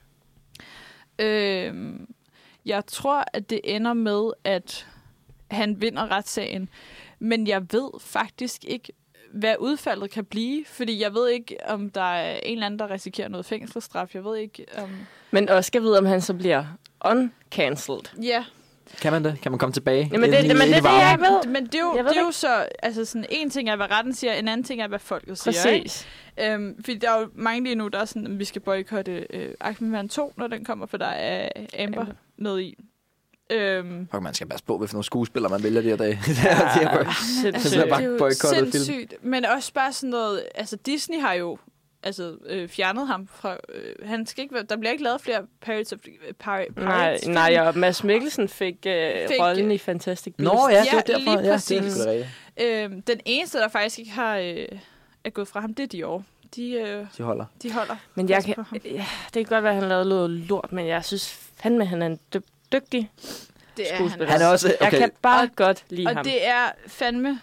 Øh, 1.25 2.01
jeg 2.67 2.87
tror, 2.87 3.25
at 3.33 3.51
det 3.51 3.61
ender 3.65 3.93
med, 3.93 4.31
at 4.45 4.87
han 5.51 5.81
vinder 5.81 6.11
retssagen. 6.11 6.69
Men 7.19 7.47
jeg 7.47 7.62
ved 7.73 7.91
faktisk 8.01 8.65
ikke, 8.65 8.93
hvad 9.33 9.55
udfaldet 9.59 10.11
kan 10.11 10.25
blive. 10.25 10.65
Fordi 10.67 11.03
jeg 11.03 11.15
ved 11.15 11.29
ikke, 11.29 11.57
om 11.69 11.91
der 11.91 12.01
er 12.01 12.41
en 12.43 12.53
eller 12.53 12.67
anden, 12.67 12.79
der 12.79 12.91
risikerer 12.91 13.29
noget 13.29 13.47
fængselsstraf. 13.47 14.15
Jeg 14.15 14.25
ved 14.25 14.37
ikke, 14.37 14.67
om... 14.79 14.91
Men 15.31 15.49
også 15.49 15.69
skal 15.69 15.83
vide, 15.83 15.99
om 15.99 16.07
han 16.07 16.21
så 16.21 16.35
bliver 16.35 16.65
uncancelled. 17.05 18.23
Ja, 18.23 18.45
Kan 19.03 19.12
man 19.12 19.25
det? 19.25 19.39
Kan 19.43 19.53
man 19.53 19.59
komme 19.59 19.73
tilbage? 19.73 20.09
Jamen, 20.12 20.31
det- 20.33 20.45
i- 20.45 20.49
men 20.49 20.57
det 20.57 20.77
er 20.77 20.81
det, 20.81 20.89
jeg 20.89 21.19
ved. 21.21 21.51
men 21.53 21.67
det 21.67 21.75
er 21.75 21.81
jo, 21.81 21.93
det 21.93 22.01
er 22.01 22.09
det 22.09 22.21
jo 22.21 22.31
så... 22.31 22.67
Altså 22.83 23.05
sådan, 23.05 23.27
en 23.31 23.51
ting 23.51 23.69
er, 23.71 23.77
hvad 23.77 23.91
retten 23.91 24.15
siger, 24.15 24.33
en 24.33 24.49
anden 24.49 24.65
ting 24.65 24.83
er, 24.83 24.89
hvad 24.89 24.99
folket 24.99 25.39
siger. 25.39 25.71
Ikke? 25.71 25.85
Præcis. 25.85 26.07
Øhm, 26.41 26.75
fordi 26.85 26.99
der 26.99 27.11
er 27.11 27.21
jo 27.21 27.29
mange 27.35 27.65
lige 27.65 27.75
nu, 27.75 27.89
der 27.89 27.99
er 28.01 28.05
sådan, 28.05 28.27
at 28.27 28.39
vi 28.39 28.45
skal 28.45 28.61
boykotte 28.62 29.27
øh, 29.31 29.55
Aquaman 29.61 30.09
2, 30.09 30.33
når 30.37 30.47
den 30.47 30.65
kommer, 30.65 30.87
for 30.87 30.97
der 30.97 31.07
er 31.07 31.49
Amber 31.79 32.01
Amber. 32.01 32.15
med 32.39 32.61
i. 32.61 32.75
Øhm, 33.53 34.09
Fuck, 34.11 34.23
man 34.23 34.35
skal 34.35 34.47
passe 34.47 34.65
på, 34.65 34.79
hvilke 34.79 34.95
nogle 34.95 35.05
skuespillere 35.05 35.51
man 35.51 35.62
vælger 35.62 35.81
de 35.83 35.89
her 35.89 35.97
dage. 35.97 36.19
Ja, 36.27 36.33
de 36.33 36.37
her 36.47 37.05
sindssygt. 37.43 37.73
Så 37.73 37.87
bare 37.91 38.03
det 38.03 38.21
er 38.21 38.25
jo 38.55 38.71
sindssygt. 38.71 39.15
Men 39.25 39.45
også 39.45 39.73
bare 39.73 39.93
sådan 39.93 40.11
noget... 40.11 40.43
Altså, 40.55 40.77
Disney 40.77 41.21
har 41.21 41.33
jo 41.33 41.59
altså, 42.02 42.36
øh, 42.47 42.68
fjernet 42.68 43.06
ham 43.06 43.27
fra... 43.35 43.56
Øh, 43.74 44.09
han 44.09 44.27
skal 44.27 44.43
ikke, 44.43 44.55
være- 44.55 44.62
der 44.64 44.77
bliver 44.77 44.93
ikke 44.93 45.05
lavet 45.05 45.20
flere 45.20 45.47
Pirates 45.60 45.93
of... 45.93 45.98
Øh, 46.28 46.32
Pirates 46.35 46.77
Nej, 46.77 47.18
film. 47.22 47.35
nej, 47.35 47.59
og 47.60 47.78
Mads 47.78 48.05
Mikkelsen 48.05 48.48
fik, 48.48 48.74
øh, 48.86 49.28
Fik- 49.28 49.40
rollen 49.40 49.70
i 49.72 49.78
Fantastic 49.78 50.35
Beasts. 50.35 50.55
Nå, 50.55 50.68
ja, 50.68 50.81
det 50.81 50.86
Ja, 50.86 50.94
var 50.94 51.01
derfor. 51.02 51.18
lige 51.20 51.31
Ja, 51.31 51.39
det 51.43 51.48
er 51.48 51.52
præcis. 51.52 51.93
sgu 51.93 52.05
da 52.05 52.10
rigtigt. 52.10 52.28
Øhm, 52.85 53.02
den 53.02 53.20
eneste, 53.24 53.59
der 53.59 53.68
faktisk 53.68 53.98
ikke 53.98 54.10
har 54.10 54.36
øh, 54.36 54.66
er 55.24 55.31
gået 55.31 55.48
fra 55.48 55.60
ham, 55.60 55.74
det 55.74 55.82
er 55.82 55.86
Dior. 55.86 56.24
De, 56.56 56.72
øh, 56.72 57.06
De 57.18 57.22
holder. 57.22 57.44
de 57.62 57.72
holder. 57.72 57.97
Men 58.14 58.28
jeg 58.28 58.44
kan, 58.44 58.55
ja, 58.85 59.06
det 59.24 59.32
kan 59.32 59.44
godt 59.44 59.64
være, 59.64 59.72
at 59.74 59.81
han 59.81 59.89
lavede 59.89 60.09
noget 60.09 60.31
lort, 60.31 60.72
men 60.72 60.86
jeg 60.86 61.05
synes 61.05 61.28
fandme, 61.62 61.86
han 61.86 62.02
er 62.02 62.06
en 62.06 62.18
dy- 62.35 62.40
dygtig 62.72 63.10
Det 63.77 63.93
er 63.93 63.97
skuespiller. 63.97 64.27
han. 64.31 64.40
Han 64.40 64.47
er 64.48 64.52
også... 64.52 64.74
Okay. 64.81 64.93
Jeg 64.93 65.01
kan 65.01 65.10
bare 65.22 65.43
Og- 65.43 65.56
godt 65.56 65.85
lide 65.90 66.06
Og 66.09 66.14
ham. 66.14 66.24
det 66.24 66.47
er 66.47 66.70
fandme 66.86 67.40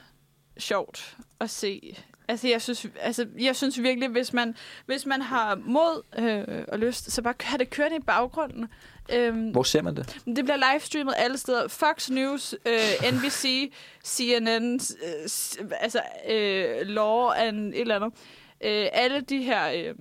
sjovt 0.58 1.16
at 1.40 1.50
se. 1.50 1.98
Altså, 2.28 2.48
jeg 2.48 2.62
synes, 2.62 2.88
altså, 3.00 3.28
jeg 3.40 3.56
synes 3.56 3.82
virkelig, 3.82 4.10
hvis 4.10 4.34
man, 4.34 4.56
hvis 4.86 5.06
man 5.06 5.22
har 5.22 5.56
mod 5.56 6.04
øh, 6.18 6.64
og 6.68 6.80
lyst, 6.80 7.12
så 7.12 7.22
bare 7.22 7.34
have 7.40 7.58
det 7.58 7.70
kørende 7.70 7.98
i 7.98 8.00
baggrunden. 8.00 8.68
Øhm, 9.14 9.50
hvor 9.52 9.64
ser 9.64 9.82
man 9.82 9.96
det? 9.96 10.18
Det 10.26 10.46
bliver 10.46 10.72
livestreamet 10.72 11.14
alle 11.18 11.38
steder. 11.38 11.68
Fox 11.68 12.10
News, 12.10 12.56
øh, 12.66 13.12
NBC, 13.14 13.72
CNN, 14.06 14.74
øh, 14.76 15.72
altså 15.80 16.02
øh, 16.30 16.88
Law 16.88 17.30
and 17.32 17.74
et 17.74 17.82
eller 17.82 17.96
andet. 17.96 18.14
Øh, 18.62 18.88
alle 18.94 19.22
de 19.22 19.44
her 19.44 19.72
øh, 19.72 19.96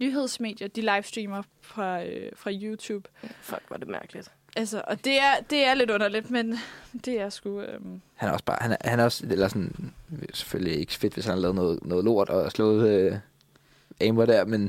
nyhedsmedier, 0.00 0.68
de 0.68 0.80
livestreamer 0.80 1.42
fra, 1.60 2.04
øh, 2.04 2.32
fra 2.36 2.50
YouTube. 2.52 3.08
Fuck, 3.40 3.62
er 3.70 3.76
det 3.76 3.88
mærkeligt. 3.88 4.30
Altså, 4.56 4.82
og 4.88 5.04
det 5.04 5.18
er, 5.18 5.34
det 5.50 5.66
er 5.66 5.74
lidt 5.74 5.90
underligt, 5.90 6.30
men 6.30 6.58
det 7.04 7.20
er 7.20 7.28
sgu... 7.30 7.60
Øh, 7.60 7.80
Han 8.14 8.28
er 8.28 8.32
også 8.32 8.44
bare... 8.44 8.58
Han 8.60 8.72
er, 8.72 8.76
han 8.84 9.00
er 9.00 9.04
også... 9.04 9.26
Eller 9.30 9.48
sådan... 9.48 9.94
Selvfølgelig 10.34 10.80
ikke 10.80 10.92
fedt, 10.92 11.14
hvis 11.14 11.24
han 11.24 11.34
har 11.34 11.40
lavet 11.40 11.54
noget, 11.54 11.78
noget 11.82 12.04
lort 12.04 12.28
og 12.30 12.50
slået 12.52 12.88
øh, 12.88 13.16
Amber 14.08 14.26
der, 14.26 14.44
men... 14.44 14.60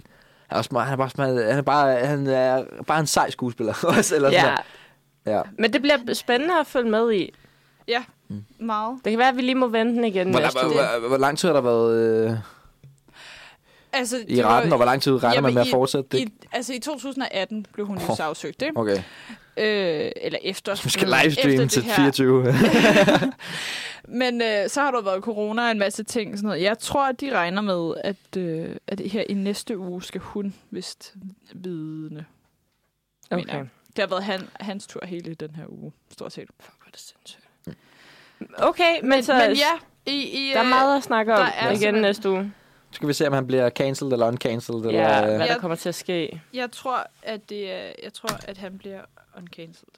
Han 0.47 0.55
er, 0.55 0.57
også 0.57 0.69
meget, 0.72 0.88
han, 0.88 0.99
er 0.99 1.07
bare, 1.07 1.26
han, 1.49 1.57
er 1.57 1.61
bare, 1.61 2.05
han 2.05 2.27
er 2.27 2.64
bare 2.88 2.99
en 2.99 3.07
sej 3.07 3.30
skuespiller 3.30 3.73
også, 3.97 4.15
eller 4.15 4.30
sådan 4.31 4.43
Ja, 4.45 4.55
noget. 5.26 5.38
Ja. 5.38 5.41
men 5.59 5.73
det 5.73 5.81
bliver 5.81 6.14
spændende 6.14 6.53
at 6.59 6.68
følge 6.68 6.89
med 6.91 7.14
i. 7.14 7.34
meget. 8.59 8.99
Det 9.05 9.11
kan 9.11 9.19
være, 9.19 9.27
at 9.30 9.35
vi 9.38 9.41
lige 9.41 9.55
må 9.55 9.68
vente 9.68 9.95
den 9.95 10.03
igen 10.03 10.30
Hvor, 10.31 10.39
næste 10.39 10.59
hvor, 10.59 10.99
hvor, 10.99 11.07
hvor 11.07 11.18
lang 11.18 11.38
tid 11.38 11.49
har 11.49 11.53
der 11.53 11.61
været 11.61 11.97
øh, 12.30 12.38
Altså, 13.93 14.18
i 14.27 14.35
det 14.35 14.43
var- 14.43 14.49
retten, 14.55 14.72
og 14.72 14.77
hvor 14.77 14.85
lang 14.85 15.01
tid 15.01 15.23
regner 15.23 15.35
Jamen, 15.35 15.43
man 15.43 15.53
med 15.53 15.61
at 15.61 15.68
i- 15.68 15.72
fortsætte 15.72 16.09
det? 16.11 16.19
I, 16.19 16.34
altså, 16.51 16.73
i 16.73 16.80
2018 16.80 17.65
blev 17.73 17.85
hun 17.85 17.97
jo 17.97 18.03
Hov. 18.05 18.15
sagsøgt, 18.15 18.61
ikke? 18.61 18.77
Okay, 18.77 18.97
Øh, 19.59 20.11
eller 20.22 20.39
efter. 20.43 20.76
så 20.76 20.84
vi 20.84 20.89
skal 20.89 21.07
Mm, 21.07 21.14
livestream 21.23 21.51
efter 21.53 21.68
til 21.68 21.81
det 21.84 21.91
her. 21.91 21.95
24. 21.95 22.43
Men 24.07 24.41
øh, 24.41 24.69
så 24.69 24.81
har 24.81 24.91
der 24.91 25.01
været 25.01 25.23
corona 25.23 25.65
og 25.65 25.71
en 25.71 25.79
masse 25.79 26.03
ting. 26.03 26.38
Sådan 26.38 26.47
noget. 26.47 26.61
Jeg 26.61 26.79
tror, 26.79 27.07
at 27.09 27.21
de 27.21 27.35
regner 27.38 27.61
med, 27.61 27.93
at, 28.03 28.38
øh, 28.38 28.75
at 28.88 28.99
her 28.99 29.23
i 29.29 29.34
næste 29.34 29.77
uge 29.77 30.03
skal 30.03 30.21
hun 30.21 30.55
vist 30.71 31.13
vidne. 31.53 32.25
mener 33.31 33.43
Okay. 33.43 33.53
jeg. 33.57 33.67
Det 33.95 33.99
har 34.03 34.07
været 34.07 34.23
han, 34.23 34.47
hans 34.59 34.88
tur 34.88 35.05
hele 35.05 35.34
den 35.34 35.55
her 35.55 35.63
uge, 35.67 35.91
stort 36.11 36.31
set. 36.34 36.47
Fuck, 36.59 36.75
hvor 36.77 36.88
er 36.88 36.91
det 36.91 36.99
sindssygt. 36.99 37.47
Okay, 38.57 38.99
men, 39.01 39.09
Men, 39.09 39.23
så, 39.23 39.34
men 39.34 39.55
ja, 39.57 40.11
i, 40.11 40.21
i, 40.21 40.51
der 40.53 40.59
er 40.59 40.63
øh, 40.63 40.69
meget 40.69 40.97
at 40.97 41.03
snakke 41.03 41.35
om 41.35 41.47
igen 41.47 41.77
simpelthen- 41.77 42.01
næste 42.01 42.29
uge. 42.29 42.53
skal 42.91 43.07
vi 43.07 43.13
se, 43.13 43.27
om 43.27 43.34
han 43.34 43.47
bliver 43.47 43.69
cancelled 43.69 44.13
eller 44.13 44.27
uncancelled? 44.27 44.81
Ja, 44.81 44.89
eller, 44.89 45.35
hvad 45.38 45.47
Ja. 45.47 45.53
der 45.53 45.59
kommer 45.59 45.75
til 45.75 45.89
at 45.89 45.95
ske. 45.95 46.41
jeg 46.53 46.71
tror, 46.71 47.07
at 47.23 47.49
det 47.49 47.71
er, 47.71 47.91
jeg 48.03 48.13
tror, 48.13 48.29
at 48.47 48.57
han 48.57 48.77
bliver 48.77 49.01
uncancelled. 49.38 49.93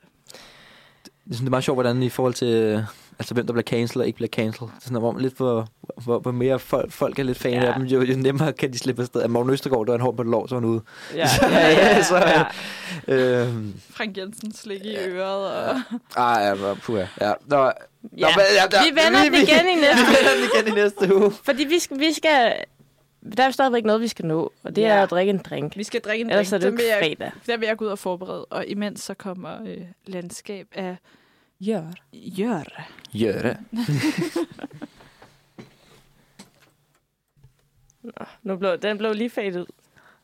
Synes, 1.26 1.40
det 1.40 1.46
er 1.46 1.50
meget 1.50 1.64
sjovt, 1.64 1.76
hvordan 1.76 2.04
i 2.04 2.10
forhold 2.10 2.34
til, 2.34 2.48
øh, 2.48 2.84
altså 3.20 3.34
hvem 3.34 3.46
der 3.46 3.54
bliver 3.54 3.64
cancelled 3.64 4.02
og 4.02 4.08
ikke 4.08 4.16
bliver 4.18 4.30
cancelled. 4.30 4.70
Det 4.70 4.78
er 4.78 4.82
sådan, 4.84 4.98
hvor, 5.00 5.18
lidt 5.20 5.34
hvor, 5.38 5.68
hvor, 6.04 6.20
hvor 6.20 6.32
mere 6.32 6.60
folk, 6.60 6.92
folk 6.92 7.20
er 7.20 7.24
lidt 7.24 7.38
fan 7.38 7.54
Ja. 7.54 7.66
af 7.68 7.74
dem, 7.74 7.84
jo, 7.84 8.02
jo 8.02 8.18
nemmere 8.18 8.54
kan 8.54 8.74
de 8.74 8.78
slippe 8.78 9.02
afsted. 9.02 9.22
At 9.22 9.30
Morten 9.30 9.52
Østergaard, 9.54 9.86
der 9.86 9.92
var 9.92 9.96
en 9.96 10.02
hård 10.02 10.16
på 10.18 10.24
det 10.24 10.32
lov, 10.32 10.48
så 10.48 10.56
var 10.56 10.62
han 10.62 10.70
ude. 10.70 10.82
Ja, 11.16 11.28
ja, 11.42 11.70
ja. 11.70 12.04
Så- 12.04 12.18
ja. 12.18 12.44
Øhm, 13.08 13.74
Frank 13.90 14.18
Jensen 14.18 14.54
slik 14.54 14.86
i 14.86 14.96
øret. 14.98 15.48
Og... 15.48 15.76
ah, 16.16 16.46
ja, 16.46 16.54
hvor- 16.54 16.74
puha. 16.74 17.06
Ja. 17.22 17.34
Nå, 17.48 17.58
ja. 17.66 17.72
Nå, 18.02 18.28
men, 18.36 18.46
ja, 18.56 18.68
der, 18.72 18.84
Vi 18.84 18.90
vender 18.90 19.24
den 19.24 19.34
igen 19.34 19.66
i 19.68 19.76
Vi 19.76 19.82
næste 19.82 20.06
vender 20.06 20.32
den 20.36 20.44
igen 20.66 20.74
i 20.78 20.82
næste 20.82 21.16
uge. 21.16 21.32
Fordi 21.44 21.64
vi 21.64 21.80
skal, 21.80 22.00
vi 22.00 22.14
skal... 22.14 22.54
Der 23.38 23.44
er 23.44 23.52
stadigvæk 23.52 23.86
noget, 23.86 24.02
vi 24.02 24.08
skal 24.08 24.26
nå, 24.26 24.52
og 24.64 24.76
det 24.76 24.82
Ja. 24.82 24.88
er 24.88 25.04
at 25.04 25.10
drikke 25.10 25.30
en 25.30 25.38
drink. 25.50 25.78
Vi 25.78 25.84
skal 25.84 26.02
drikke 26.02 26.24
en 26.24 26.30
Ellers 26.30 26.54
er 26.54 26.58
drink. 26.60 26.78
det 26.78 26.84
jo 26.84 26.90
fredag. 27.00 27.32
der 27.48 27.58
vil 27.58 27.68
jeg 27.68 27.78
gå 27.78 27.86
ud 27.86 27.90
og 27.90 28.00
forberede. 28.00 28.46
Og 28.46 28.66
imens 28.68 29.02
så 29.02 29.14
kommer 29.14 29.50
øh, 29.68 29.78
landskab 30.08 30.68
af 30.76 30.98
Gjør. 31.64 31.92
Jør. 32.14 32.64
Gør 33.34 33.42
det. 33.42 33.58
Nu 38.44 38.56
blev, 38.56 38.78
den 38.82 38.98
blev 38.98 39.14
lige 39.14 39.30
fadet 39.30 39.56
ud. 39.56 39.66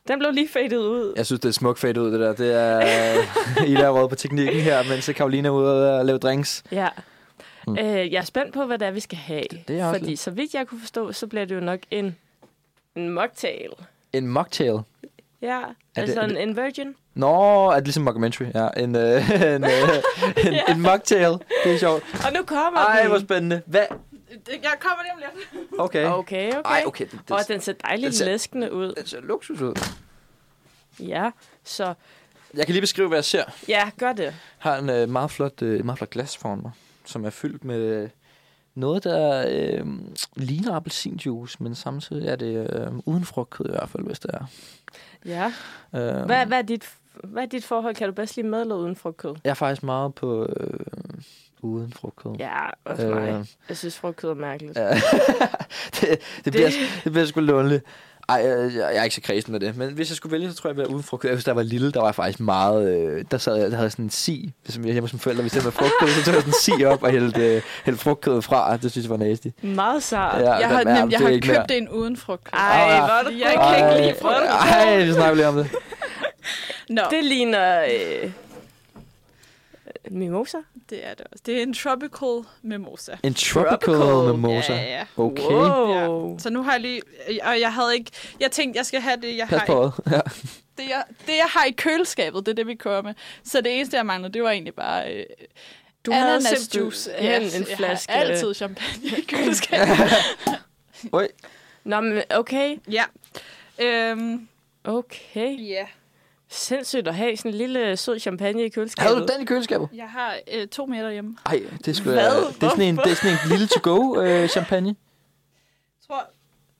Den 0.08 0.18
blev 0.18 0.32
lige 0.32 0.48
fadet 0.48 0.72
ud. 0.76 1.12
Jeg 1.16 1.26
synes, 1.26 1.40
det 1.40 1.48
er 1.48 1.52
smukt 1.52 1.78
fedt 1.78 1.96
ud, 1.96 2.12
det 2.12 2.20
der. 2.20 2.32
Det 2.34 2.54
er 2.54 2.80
Ida 3.70 3.80
er 3.82 3.90
råd 3.90 4.08
på 4.08 4.14
teknikken 4.14 4.60
her, 4.60 4.82
mens 4.88 5.10
Karoline 5.16 5.48
er 5.48 5.52
ude 5.52 5.98
og 5.98 6.04
lave 6.06 6.18
drinks. 6.18 6.64
Ja. 6.72 6.88
Mm. 7.66 7.78
Øh, 7.78 8.12
jeg 8.12 8.18
er 8.18 8.22
spændt 8.24 8.54
på, 8.54 8.64
hvad 8.64 8.78
det 8.78 8.86
er, 8.88 8.90
vi 8.90 9.00
skal 9.00 9.18
have. 9.18 9.42
det 9.50 9.70
er 9.70 9.74
jeg 9.74 9.86
også 9.86 9.98
Fordi 9.98 10.10
lidt. 10.10 10.20
så 10.20 10.30
vidt 10.30 10.54
jeg 10.54 10.66
kunne 10.66 10.80
forstå, 10.80 11.12
så 11.12 11.26
bliver 11.26 11.44
det 11.44 11.54
jo 11.54 11.60
nok 11.60 11.80
en, 11.90 12.16
en 12.96 13.08
mocktail. 13.10 13.70
En 14.12 14.26
mocktail. 14.28 14.78
Ja, 15.46 15.60
altså 15.96 16.20
en, 16.20 16.36
en 16.36 16.56
virgin. 16.56 16.94
Nå, 17.14 17.66
er 17.70 17.74
det 17.74 17.84
ligesom 17.84 18.02
mockumentary? 18.02 18.46
Ja, 18.54 18.68
en, 18.76 18.96
øh, 18.96 19.30
en, 19.54 19.64
øh, 19.64 19.70
en, 20.46 20.52
Ja. 20.52 20.62
en 20.68 20.80
mocktail. 20.80 21.38
Det 21.64 21.74
er 21.74 21.78
sjovt. 21.78 22.02
Og 22.26 22.32
nu 22.32 22.42
kommer 22.44 22.80
Ej, 22.80 23.00
den. 23.00 23.10
hvor 23.10 23.18
spændende. 23.18 23.62
Hvad? 23.66 23.84
Jeg 24.62 24.72
kommer 24.80 25.02
lige 25.02 25.12
om 25.12 25.18
lidt. 25.18 25.80
Okay. 25.80 26.04
Okay, 26.06 26.48
okay. 26.48 26.60
Ej, 26.64 26.82
okay. 26.86 27.06
Det, 27.12 27.30
Og 27.30 27.38
det, 27.38 27.48
den 27.48 27.60
ser 27.60 27.72
dejligt 27.72 28.06
den 28.06 28.12
ser- 28.12 28.24
læskende 28.24 28.72
ud. 28.72 28.94
det 28.94 29.08
ser 29.08 29.20
luksus 29.20 29.60
ud. 29.60 29.74
Ja, 31.00 31.30
så 31.64 31.94
Jeg 32.54 32.66
kan 32.66 32.72
lige 32.72 32.80
beskrive, 32.80 33.08
hvad 33.08 33.18
jeg 33.18 33.24
ser. 33.24 33.44
ja, 33.68 33.90
gør 33.98 34.12
det. 34.12 34.22
Jeg 34.24 34.34
har 34.58 34.76
en 34.76 34.90
øh, 34.90 35.08
meget, 35.08 35.30
flot, 35.30 35.62
øh, 35.62 35.84
meget 35.84 35.98
flot 35.98 36.10
glas 36.10 36.36
foran 36.36 36.60
mig, 36.62 36.70
som 37.04 37.24
er 37.24 37.30
fyldt 37.30 37.64
med 37.64 37.78
øh, 37.80 38.08
noget, 38.76 39.04
der 39.04 39.44
øh, 39.48 39.86
ligner 40.36 40.72
appelsinjuice, 40.74 41.56
men 41.62 41.74
samtidig 41.74 42.28
er 42.28 42.36
det 42.36 42.70
øh, 42.72 42.92
uden 43.06 43.24
frugtkød 43.24 43.66
i 43.66 43.70
hvert 43.70 43.88
fald, 43.88 44.04
hvis 44.06 44.18
det 44.18 44.30
er. 44.34 44.44
Ja. 45.26 45.46
Øh, 45.94 46.24
Hvad, 46.26 46.46
hvad, 46.46 46.58
er 46.58 46.62
dit, 46.62 46.84
hvad 47.24 47.42
er 47.42 47.46
dit 47.46 47.64
forhold? 47.64 47.94
Kan 47.94 48.06
du 48.08 48.14
bedst 48.14 48.36
lide 48.36 48.48
med 48.48 48.60
eller 48.60 48.74
uden 48.74 48.96
frugtkød? 48.96 49.34
Jeg 49.44 49.50
er 49.50 49.54
faktisk 49.54 49.82
meget 49.82 50.14
på 50.14 50.46
øh, 50.56 50.80
uden 51.62 51.92
frugtkød. 51.92 52.32
Ja, 52.38 52.58
også 52.84 53.06
mig. 53.08 53.28
Øh, 53.28 53.46
Jeg 53.68 53.76
synes, 53.76 53.98
frugtkød 53.98 54.30
er 54.30 54.34
mærkeligt. 54.34 54.76
ja. 54.78 54.88
det, 56.00 56.18
det, 56.44 56.52
bliver, 56.52 56.70
det 57.04 57.12
bliver 57.12 57.26
sgu 57.26 57.40
lundligt. 57.40 57.84
Ej, 58.28 58.36
jeg, 58.36 58.72
jeg 58.74 58.96
er 58.96 59.02
ikke 59.02 59.14
så 59.14 59.20
kredsen 59.20 59.52
med 59.52 59.60
det. 59.60 59.76
Men 59.76 59.90
hvis 59.92 60.08
jeg 60.10 60.16
skulle 60.16 60.32
vælge, 60.32 60.50
så 60.50 60.56
tror 60.56 60.70
jeg, 60.70 60.78
at 60.78 60.82
jeg 60.86 60.90
uden 60.94 61.02
frugt. 61.02 61.22
Da 61.22 61.38
jeg 61.46 61.56
var 61.56 61.62
lille, 61.62 61.92
der 61.92 62.00
var 62.00 62.06
jeg 62.06 62.14
faktisk 62.14 62.40
meget... 62.40 62.96
Øh, 62.98 63.24
der, 63.30 63.38
sad, 63.38 63.56
jeg- 63.56 63.70
der 63.70 63.76
havde 63.76 63.90
sådan 63.90 64.04
en 64.04 64.10
si. 64.10 64.52
Hvis 64.64 64.76
jeg 64.76 64.84
hjemme 64.92 65.08
som 65.08 65.18
forældre, 65.18 65.42
hvis 65.42 65.52
det 65.52 65.64
med 65.64 65.72
frugtkød, 65.72 66.08
så 66.08 66.24
tog 66.24 66.34
jeg 66.34 66.42
sådan 66.42 66.48
en 66.74 66.78
si 66.78 66.84
op 66.84 67.02
og 67.02 67.10
hældte, 67.10 67.54
øh, 67.56 67.62
hældte 67.84 68.02
frugtkødet 68.02 68.44
fra. 68.44 68.76
Det 68.76 68.90
synes 68.92 69.04
jeg 69.04 69.10
var 69.10 69.16
nasty. 69.26 69.46
Meget 69.62 70.02
sart. 70.02 70.40
Ja, 70.42 70.52
Jeg 70.52 70.68
har, 70.68 70.84
nem, 70.84 70.86
jeg 70.96 71.06
det 71.10 71.14
har 71.26 71.28
ikke 71.28 71.46
mere. 71.48 71.56
købt 71.56 71.70
en 71.70 71.88
uden 71.88 72.16
frugt. 72.16 72.48
Ej, 72.52 72.98
hvor 72.98 73.06
er 73.06 73.22
Fordi 73.24 73.40
jeg 73.42 73.54
kan 73.76 73.90
ikke 73.94 74.06
lide 74.06 74.16
frugt. 74.22 74.34
Ej, 74.72 75.04
vi 75.04 75.12
snakker 75.12 75.34
lige 75.34 75.48
om 75.48 75.54
det. 75.56 75.70
Nå, 76.88 77.02
det, 77.02 77.10
Det 77.10 77.24
ligner... 77.24 77.82
Øh, 77.82 78.30
mimosa? 80.10 80.56
Det 80.90 81.06
er 81.06 81.14
det 81.14 81.26
også. 81.32 81.42
Det 81.46 81.58
er 81.58 81.62
en 81.62 81.74
tropical 81.74 82.44
mimosa. 82.62 83.12
En 83.22 83.34
tropical, 83.34 83.94
Tropical. 83.94 84.34
mimosa. 84.34 84.72
Ja, 84.74 84.82
ja. 84.98 85.04
Okay. 85.16 85.42
Wow. 85.42 86.38
Så 86.38 86.50
nu 86.50 86.62
har 86.62 86.72
jeg 86.72 86.80
lige... 86.80 87.02
Og 87.42 87.60
jeg 87.60 87.72
havde 87.72 87.94
ikke... 87.94 88.10
Jeg 88.40 88.50
tænkte, 88.50 88.78
jeg 88.78 88.86
skal 88.86 89.00
have 89.00 89.16
det, 89.22 89.36
jeg 89.36 89.48
Pas 89.48 89.58
har, 89.60 89.66
på 89.66 89.86
i. 90.06 90.10
Ja. 90.14 90.20
det, 90.78 90.88
jeg, 90.90 91.04
det, 91.26 91.32
jeg 91.36 91.46
har 91.48 91.64
i 91.64 91.70
køleskabet. 91.70 92.46
Det 92.46 92.52
er 92.52 92.56
det, 92.56 92.66
vi 92.66 92.74
kører 92.74 93.02
med. 93.02 93.14
Så 93.44 93.60
det 93.60 93.76
eneste, 93.76 93.96
jeg 93.96 94.06
manglede, 94.06 94.32
det 94.32 94.42
var 94.42 94.50
egentlig 94.50 94.74
bare... 94.74 95.14
Øh, 95.14 95.24
Du 96.06 96.12
havde 96.12 96.26
ananasjuice. 96.34 97.00
simpelthen 97.02 97.62
en 97.62 97.68
jeg 97.68 97.76
flaske. 97.76 98.12
har 98.12 98.20
altid 98.20 98.54
champagne 98.54 99.06
i 99.18 99.20
køleskabet. 99.20 99.96
Oj. 101.12 101.28
Nå, 101.84 102.00
men 102.00 102.22
okay. 102.30 102.76
ja. 102.90 103.04
Øhm, 103.78 104.48
Okay. 104.84 105.58
ja. 105.68 105.86
Sindssygt 106.56 107.08
at 107.08 107.14
have 107.14 107.36
sådan 107.36 107.50
en 107.50 107.58
lille 107.58 107.96
sød 107.96 108.18
champagne 108.18 108.64
i 108.64 108.68
køleskabet. 108.68 109.08
Havde 109.08 109.26
du 109.26 109.32
den 109.32 109.42
i 109.42 109.44
køleskabet? 109.44 109.88
Jeg 109.94 110.08
har 110.10 110.36
øh, 110.52 110.68
to 110.68 110.86
meter 110.86 111.10
hjemme. 111.10 111.36
Ej, 111.46 111.62
det 111.84 111.96
skulle 111.96 112.12
Hvad? 112.12 112.24
jeg... 112.24 112.54
Det 112.54 112.62
er 112.62 112.68
sådan 112.70 112.84
en, 112.84 112.96
det 112.96 113.10
er 113.10 113.14
sådan 113.14 113.30
en 113.30 113.48
lille 113.48 113.66
to-go 113.66 114.20
øh, 114.20 114.48
champagne. 114.48 114.88
Jeg 114.88 114.96
tror, 116.08 116.24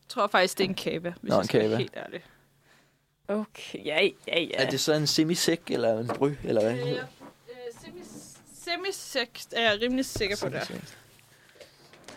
tror 0.09 0.27
faktisk, 0.27 0.59
det 0.59 0.65
er 0.65 0.69
en 0.69 0.75
kave, 0.75 1.01
hvis 1.01 1.15
Nå, 1.23 1.35
jeg 1.35 1.41
en 1.41 1.45
skal 1.45 1.71
være 1.71 1.79
helt 1.79 1.97
ærlig. 1.97 2.21
Okay, 3.29 3.85
ja, 3.85 4.09
ja, 4.29 4.41
ja. 4.41 4.47
Er 4.55 4.71
det 4.71 4.81
så 4.81 4.93
en 4.93 5.07
semisæk 5.07 5.61
eller 5.69 5.99
en 5.99 6.07
bry, 6.07 6.31
eller 6.45 6.63
hvad? 6.63 6.73
Øh, 6.73 6.99
Semisekt 8.65 9.47
er 9.53 9.71
jeg 9.71 9.81
rimelig 9.83 10.05
sikker 10.05 10.37
på 10.43 10.49
det. 10.49 10.95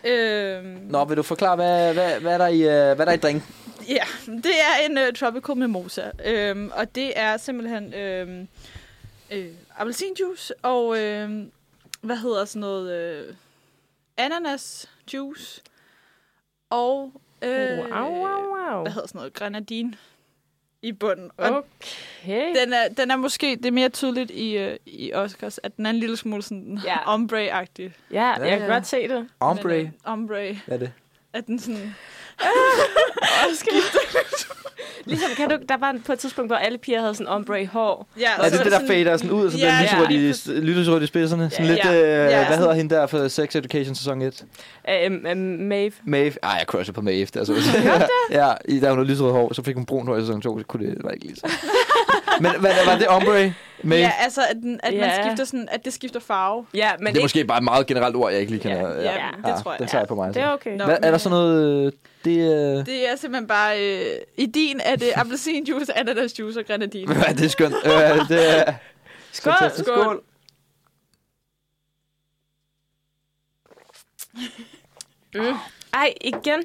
Øhm, 0.04 0.66
Nå, 0.66 1.04
vil 1.04 1.16
du 1.16 1.22
forklare, 1.22 1.56
hvad, 1.56 1.94
hvad, 1.94 2.20
hvad, 2.20 2.32
er 2.32 2.38
der 2.38 2.46
i, 2.46 2.60
øh, 2.60 2.66
hvad 2.66 3.00
er 3.00 3.04
der 3.04 3.12
i 3.12 3.16
drink? 3.16 3.42
Ja, 3.96 4.04
det 4.26 4.52
er 4.60 4.86
en 4.90 4.98
uh, 4.98 5.14
tropical 5.16 5.56
mimosa. 5.56 6.10
Øhm, 6.24 6.70
og 6.74 6.94
det 6.94 7.12
er 7.18 7.36
simpelthen 7.36 7.94
øhm, 7.94 8.48
øh, 9.30 9.46
appelsinjuice 9.76 10.54
og 10.62 10.98
øhm, 10.98 11.50
hvad 12.00 12.16
hedder 12.16 12.44
sådan 12.44 12.60
noget 12.60 12.92
øh, 12.92 13.34
ananas 14.16 14.88
juice 15.14 15.62
og 16.70 17.12
øh, 17.42 17.78
Wow, 17.78 17.88
wow, 17.88 18.42
wow. 18.72 18.82
hvad 18.82 18.92
hedder 18.92 19.08
sådan 19.08 19.18
noget 19.18 19.32
grenadine 19.32 19.94
i 20.82 20.92
bunden. 20.92 21.30
Og 21.36 21.64
Okay. 22.22 22.54
den 22.60 22.72
er, 22.72 22.88
den 22.88 23.10
er 23.10 23.16
måske, 23.16 23.56
det 23.56 23.66
er 23.66 23.70
mere 23.70 23.88
tydeligt 23.88 24.30
i, 24.30 24.56
øh, 24.58 24.76
i 24.86 25.12
Oscars, 25.12 25.60
at 25.62 25.76
den 25.76 25.86
er 25.86 25.90
en 25.90 25.96
lille 25.96 26.16
smule 26.16 26.42
sådan 26.42 26.78
Ja. 26.84 27.14
ombre-agtig. 27.14 27.92
Ja, 28.10 28.28
Ja, 28.38 28.48
jeg 28.48 28.58
kan 28.58 28.68
godt 28.68 28.86
se 28.86 29.08
det. 29.08 29.28
Ombre. 29.40 29.68
Men, 29.68 29.86
øh, 29.86 29.92
ombre. 30.04 30.58
Hvad 30.66 30.74
er 30.74 30.78
det? 30.78 30.92
At 31.32 31.46
den 31.46 31.58
sådan... 31.58 31.94
Ligesom, 35.04 35.28
kan 35.36 35.48
du, 35.50 35.56
der 35.68 35.76
var 35.76 35.96
på 36.06 36.12
et 36.12 36.18
tidspunkt, 36.18 36.48
hvor 36.50 36.56
alle 36.56 36.78
piger 36.78 37.00
havde 37.00 37.14
sådan 37.14 37.26
ombre 37.26 37.66
hår. 37.66 38.06
Ja, 38.20 38.28
Er 38.38 38.48
det 38.50 38.64
det, 38.64 38.72
der 38.72 38.80
fader 38.86 39.16
sådan 39.16 39.30
ud, 39.30 39.46
og 39.46 39.52
så 39.52 39.58
Ja, 39.58 39.64
ja, 39.66 39.72
ja. 39.72 40.06
lyserødt 40.08 40.58
i, 40.58 40.60
lyserødt 40.60 41.02
i 41.02 41.06
spidserne? 41.06 41.50
Sådan 41.50 41.66
Ja, 41.66 41.72
lidt, 41.72 41.84
ja. 41.84 41.92
øh, 41.94 41.98
Ja, 42.00 42.36
hvad 42.36 42.44
sådan- 42.44 42.58
hedder 42.58 42.72
hende 42.74 42.94
der 42.94 43.06
for 43.06 43.28
Sex 43.28 43.56
Education 43.56 43.94
sæson 43.94 44.22
1? 44.22 44.44
Um, 45.06 45.26
um, 45.32 45.36
Maeve. 45.38 45.92
Maeve. 46.04 46.32
Ej, 46.42 46.50
jeg 46.50 46.64
crusher 46.66 46.92
på 46.94 47.00
Maeve. 47.00 47.26
Altså. 47.36 47.54
ja, 48.30 48.52
i, 48.64 48.80
da 48.80 48.88
hun 48.88 48.98
havde 48.98 49.10
lyserødt 49.10 49.32
hår, 49.32 49.52
så 49.54 49.62
fik 49.62 49.74
hun 49.76 49.86
brun 49.86 50.06
hår 50.06 50.16
i 50.16 50.20
sæson 50.20 50.40
2, 50.40 50.58
så 50.58 50.64
kunne 50.64 50.86
det, 50.86 50.96
det 50.96 51.04
var 51.04 51.10
ikke 51.10 51.26
lige 51.26 51.36
så. 51.36 51.46
Men 52.40 52.50
hvad, 52.60 52.72
var 52.86 52.96
det 52.98 53.06
ombre? 53.08 53.54
Maeve? 53.82 54.00
Ja, 54.02 54.12
altså, 54.20 54.40
at, 54.50 54.56
den, 54.62 54.80
at 54.82 54.92
man 54.94 55.02
Ja. 55.02 55.22
skifter 55.26 55.44
sådan, 55.44 55.68
at 55.72 55.84
det 55.84 55.92
skifter 55.92 56.20
farve. 56.20 56.66
Ja, 56.74 56.90
men 56.98 57.06
det 57.06 57.16
er 57.18 57.24
måske 57.24 57.44
bare 57.44 57.58
et 57.58 57.64
meget 57.64 57.86
generelt 57.86 58.16
ord, 58.16 58.30
jeg 58.32 58.40
ikke 58.40 58.52
lige 58.52 58.62
kender. 58.62 58.88
Ja, 58.94 59.02
ja, 59.02 59.26
det 59.52 59.62
tror 59.62 59.70
jeg. 59.72 59.78
Den 59.78 59.88
tager 59.88 60.00
jeg 60.02 60.08
på 60.08 60.14
mig. 60.14 60.34
det 60.34 60.42
er 60.42 60.46
så. 60.46 60.52
okay. 60.52 60.76
Nå. 60.76 60.84
Hvad, 60.84 60.96
er 61.02 61.10
der 61.10 61.18
sådan 61.18 61.38
noget... 61.38 61.92
Det, 62.24 62.38
øh, 62.38 62.86
Det 62.86 63.08
er 63.08 63.16
simpelthen 63.16 63.46
bare... 63.48 63.84
Øh, 63.84 64.16
I 64.36 64.46
din 64.46 64.80
er 64.84 64.96
det 64.96 65.12
appelsinjuice, 65.14 65.98
ananasjuice 65.98 66.60
og 66.60 66.66
grenadine. 66.66 67.14
hvad 67.14 67.24
er 67.24 67.32
det 67.32 67.50
skønt? 67.50 67.74
Øh, 67.84 68.28
det 68.28 68.58
er, 68.58 68.74
Skål! 69.32 69.52
fantastisk. 69.52 69.88
Skål! 69.88 70.22
Øh. 75.36 75.54
Ej, 75.94 76.14
igen. 76.20 76.64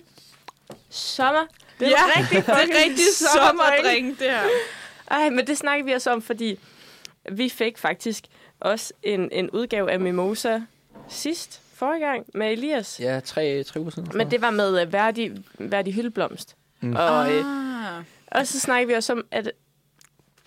Sommer. 0.89 1.45
Det 1.79 1.87
er 1.87 1.91
ja, 1.91 1.97
ja, 1.97 2.19
rigtig 2.19 2.45
det 2.45 2.53
er 2.53 2.83
rigtig 2.85 3.05
sommerdrink, 3.33 4.19
det 4.19 4.31
her. 4.31 4.41
Ej, 5.11 5.29
men 5.29 5.47
det 5.47 5.57
snakker 5.57 5.85
vi 5.85 5.91
også 5.91 6.11
om, 6.11 6.21
fordi 6.21 6.59
vi 7.31 7.49
fik 7.49 7.77
faktisk 7.77 8.23
også 8.59 8.93
en, 9.03 9.29
en 9.31 9.49
udgave 9.49 9.91
af 9.91 9.99
Mimosa 9.99 10.59
sidst, 11.09 11.61
forrige 11.75 12.05
gang, 12.05 12.25
med 12.33 12.51
Elias. 12.51 12.99
ja, 12.99 13.19
tre, 13.19 13.63
tre 13.63 13.79
uger 13.79 13.89
siden. 13.91 14.11
Men 14.13 14.31
det 14.31 14.41
var 14.41 14.49
med 14.49 14.81
uh, 14.87 14.93
Verdi, 14.93 15.31
Verdi 15.59 15.91
Hyldeblomst. 15.91 16.55
Mm. 16.81 16.95
Og, 16.95 17.33
øh, 17.33 17.43
Ah. 17.97 18.03
og 18.27 18.47
så 18.47 18.59
snakker 18.59 18.87
vi 18.87 18.93
også 18.93 19.13
om, 19.13 19.25
at... 19.31 19.51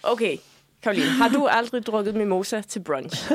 Okay, 0.02 0.36
Karoline, 0.82 1.06
har 1.06 1.28
du 1.28 1.46
aldrig 1.50 1.86
drukket 1.86 2.14
mimosa 2.14 2.60
til 2.60 2.80
brunch? 2.80 3.30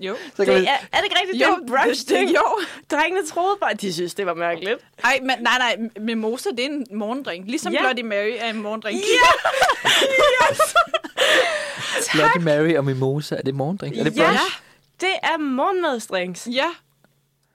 Jo. 0.00 0.16
Så 0.36 0.42
Det 0.42 0.46
kan 0.46 0.54
er, 0.54 0.60
vi, 0.60 0.66
er 0.66 0.96
det 0.96 1.04
ikke 1.04 1.16
rigtigt, 1.22 1.38
det 1.40 1.48
er 1.48 1.56
en 1.56 1.66
brunch 1.66 2.00
det, 2.08 2.16
ting? 2.16 2.30
jo. 2.30 2.44
Drengene 2.90 3.26
troede 3.26 3.56
bare, 3.60 3.74
de 3.74 3.92
synes, 3.92 4.14
det 4.14 4.26
var 4.26 4.34
mærkeligt. 4.34 4.78
Ej, 5.04 5.18
men, 5.22 5.30
nej, 5.40 5.58
nej. 5.58 5.76
Mimosa, 6.00 6.50
det 6.50 6.60
er 6.60 6.64
en 6.68 6.86
morgendrink. 6.90 7.46
Ligesom 7.46 7.72
Ja. 7.72 7.80
Bloody 7.80 8.00
Mary 8.08 8.32
er 8.38 8.50
en 8.50 8.62
morgendrink. 8.62 9.00
Bloody 12.14 12.42
Mary 12.44 12.74
og 12.76 12.84
Mimosa. 12.84 13.34
Er 13.36 13.42
det 13.42 13.54
morgendrink? 13.54 13.96
Er 13.98 14.04
det 14.04 14.16
Ja. 14.16 14.24
brunch? 14.26 14.60
Det 15.00 15.12
er 15.22 15.38
morgenmadsdrinks. 15.38 16.48
Ja, 16.52 16.66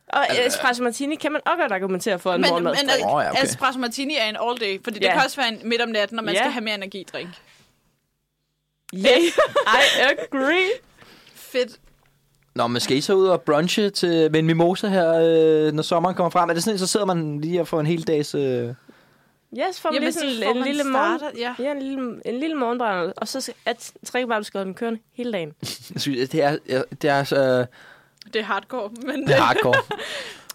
Og 0.10 0.26
espresso 0.48 0.84
martini 0.84 1.16
kan 1.16 1.32
man 1.32 1.42
også 1.46 1.58
godt 1.62 1.72
argumentere 1.72 2.20
for 2.20 2.34
en 2.34 2.42
men, 2.42 2.54
men 2.54 2.64
morgenmadsdrink. 2.64 3.06
Åh, 3.14 3.22
ja, 3.24 3.32
okay. 3.32 3.44
espresso 3.44 3.80
martini 3.80 4.16
er 4.16 4.26
en 4.26 4.38
all 4.50 4.58
day, 4.60 4.84
fordi 4.84 5.00
det 5.00 5.06
Ja. 5.06 5.14
kan 5.14 5.22
også 5.26 5.38
være 5.42 5.48
en 5.50 5.60
midt 5.64 5.82
om 5.82 5.90
natten, 5.90 6.16
når 6.16 6.24
man 6.24 6.34
Ja. 6.34 6.40
skal 6.42 6.52
have 6.52 6.64
mere 6.64 6.76
energidrink. 6.76 7.30
Yeah, 8.96 9.22
I 9.68 10.02
agree. 10.10 10.70
Fedt. 11.36 11.80
Nå, 12.56 12.68
men 12.68 12.80
skal 12.82 12.98
I 12.98 13.02
så 13.02 13.14
ud 13.14 13.28
og 13.28 13.42
brunche 13.42 13.90
til, 13.90 14.32
med 14.32 14.40
en 14.40 14.46
mimosa 14.46 14.88
her, 14.88 15.14
øh, 15.14 15.72
når 15.74 15.84
sommeren 15.84 16.16
kommer 16.16 16.30
frem? 16.30 16.50
Er 16.50 16.54
det 16.54 16.64
sådan, 16.64 16.80
så 16.80 16.88
sidder 16.88 17.06
man 17.06 17.42
lige 17.42 17.62
og 17.62 17.68
får 17.68 17.80
en 17.80 17.86
hel 17.86 18.04
dags... 18.08 18.36
Øh... 18.36 18.42
Yes, 19.58 19.80
får 19.82 19.90
man 19.90 19.94
Jamen, 19.94 20.04
lige 20.04 20.14
sådan 20.14 20.58
en, 20.58 20.64
lille 20.64 20.84
starter- 20.84 21.20
morgen. 21.20 21.38
ja. 21.38 21.56
Ja, 21.60 21.72
en 21.72 21.80
lille, 21.82 22.22
en 22.26 22.40
lille 22.40 22.56
morgenbrænder. 22.56 23.14
Og 23.18 23.28
så 23.28 23.52
at 23.66 23.92
trække 24.06 24.28
bare, 24.28 24.40
du 24.40 24.44
skal 24.44 24.58
holde 24.58 24.68
den 24.68 24.76
kørende 24.76 25.00
hele 25.14 25.32
dagen. 25.32 25.54
Jeg 25.94 26.02
synes, 26.02 26.30
det 26.30 26.44
er, 26.44 26.58
det 27.02 27.10
er, 27.10 27.24
så, 27.24 27.66
Det 28.34 28.40
er 28.40 28.44
hardcore, 28.46 28.90
men 29.06 29.28
det 29.28 29.36
er 29.36 29.42
hardcore. 29.42 29.82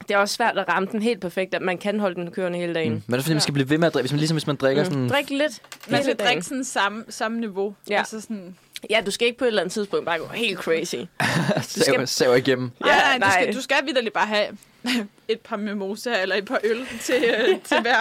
Det 0.09 0.14
er 0.14 0.18
også 0.18 0.34
svært 0.34 0.59
at 0.59 0.68
ramme 0.68 0.88
den 0.92 1.02
helt 1.02 1.20
perfekt, 1.20 1.55
at 1.55 1.62
man 1.62 1.78
kan 1.78 2.01
holde 2.01 2.14
den 2.14 2.30
kørende 2.30 2.59
hele 2.59 2.74
dagen. 2.74 2.92
mm. 2.92 3.02
Men 3.06 3.12
det 3.12 3.18
er 3.18 3.22
fordi, 3.22 3.34
man 3.34 3.40
skal 3.40 3.55
blive 3.55 3.70
ved 3.70 3.78
med 3.78 3.86
at 3.86 3.94
drikke. 3.94 4.02
Hvis 4.02 4.12
man, 4.12 4.18
ligesom 4.18 4.34
hvis 4.34 4.46
man 4.46 4.56
drikker 4.56 4.84
mm. 4.84 4.90
sådan... 4.90 5.09
Drik 5.09 5.30
lidt 5.30 5.60
man 5.88 6.02
skal 6.02 6.16
drikke 6.16 6.42
sådan 6.42 6.64
samme, 6.64 7.05
samme 7.09 7.40
niveau. 7.40 7.74
Ja. 7.90 7.98
Altså 7.98 8.20
sådan, 8.20 8.56
Ja, 8.90 9.01
du 9.06 9.10
skal 9.10 9.26
ikke 9.26 9.38
på 9.38 9.44
et 9.44 9.48
eller 9.48 9.62
andet 9.62 9.72
tidspunkt 9.72 10.06
bare 10.06 10.18
gå 10.18 10.26
helt 10.34 10.59
crazy. 10.59 10.94
saver, 11.62 12.05
saver 12.05 12.34
igennem. 12.34 12.70
nej, 12.80 12.90
nej, 12.90 13.14
du 13.14 13.18
nej. 13.20 13.42
skal, 13.42 13.55
du 13.55 13.60
skal 13.60 13.76
vidderligt 13.86 14.14
bare 14.14 14.26
have 14.26 14.46
et 15.28 15.40
par 15.40 15.56
mimosa 15.56 16.22
eller 16.22 16.36
et 16.36 16.44
par 16.44 16.60
øl 16.64 16.86
til, 17.01 17.24
øh, 17.24 17.60
til 17.64 17.80
hver, 17.80 17.98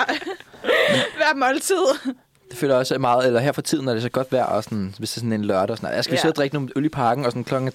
hver 1.17 1.35
måltid. 1.35 2.13
Det 2.51 2.57
føler 2.59 2.73
jeg 2.73 2.79
også 2.79 2.93
er 2.95 2.99
meget... 2.99 3.27
Eller 3.27 3.39
her 3.39 3.51
for 3.51 3.61
tiden 3.61 3.87
er 3.87 3.93
det 3.93 4.01
så 4.01 4.09
godt 4.09 4.31
vejr, 4.31 4.43
og 4.45 4.63
sådan, 4.63 4.95
hvis 4.97 5.09
det 5.09 5.17
er 5.17 5.19
sådan 5.19 5.33
en 5.33 5.45
lørdag. 5.45 5.69
Og 5.71 5.77
sådan, 5.77 5.95
jeg 5.95 6.03
skal 6.03 6.11
Ja. 6.13 6.15
ja. 6.17 6.21
sidde 6.21 6.31
og 6.31 6.35
drikke 6.35 6.53
nogle 6.55 6.69
øl 6.75 6.85
i 6.85 6.89
parken, 6.89 7.25
og 7.25 7.31
sådan 7.31 7.43
klokken 7.43 7.71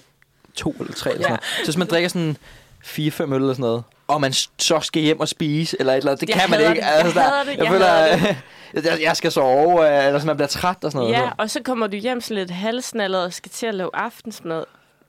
to 0.55 0.75
eller 0.79 0.93
tre. 0.93 1.09
Eller 1.09 1.19
Ja. 1.21 1.23
sådan 1.23 1.31
noget. 1.31 1.57
Så 1.59 1.65
hvis 1.65 1.77
man 1.77 1.87
drikker 1.87 2.09
sådan 2.09 2.37
fire-fem 2.83 3.33
øl 3.33 3.41
eller 3.41 3.53
sådan 3.53 3.61
noget, 3.61 3.83
og 4.07 4.21
man 4.21 4.33
så 4.57 4.79
skal 4.81 5.01
hjem 5.01 5.19
og 5.19 5.27
spise, 5.27 5.77
eller 5.79 5.93
et 5.93 5.97
eller 5.97 6.11
andet, 6.11 6.21
det 6.21 6.29
Jeg 6.29 6.41
kan 6.41 6.49
man 6.49 6.59
ikke. 6.59 6.69
det. 6.69 6.77
Jeg 6.77 7.05
der- 7.15 7.43
det. 7.43 7.49
Jeg, 7.51 7.57
Jeg 7.59 7.67
føler, 7.67 7.85
hader 7.87 8.35
jeg, 8.91 9.01
jeg 9.01 9.17
skal 9.17 9.31
sove, 9.31 9.87
øh, 9.87 10.05
eller 10.05 10.19
sådan, 10.19 10.27
man 10.27 10.35
bliver 10.37 10.47
træt 10.47 10.77
og 10.83 10.91
sådan 10.91 11.07
noget. 11.07 11.23
Ja, 11.23 11.29
og 11.37 11.49
så 11.49 11.61
kommer 11.63 11.87
du 11.87 11.95
hjem 11.95 12.21
sådan 12.21 12.37
lidt 12.37 12.51
halsnallet 12.51 13.23
og 13.23 13.33
skal 13.33 13.51
til 13.51 13.65
at 13.65 13.75
lave 13.75 13.89
aftensmad. 13.93 14.63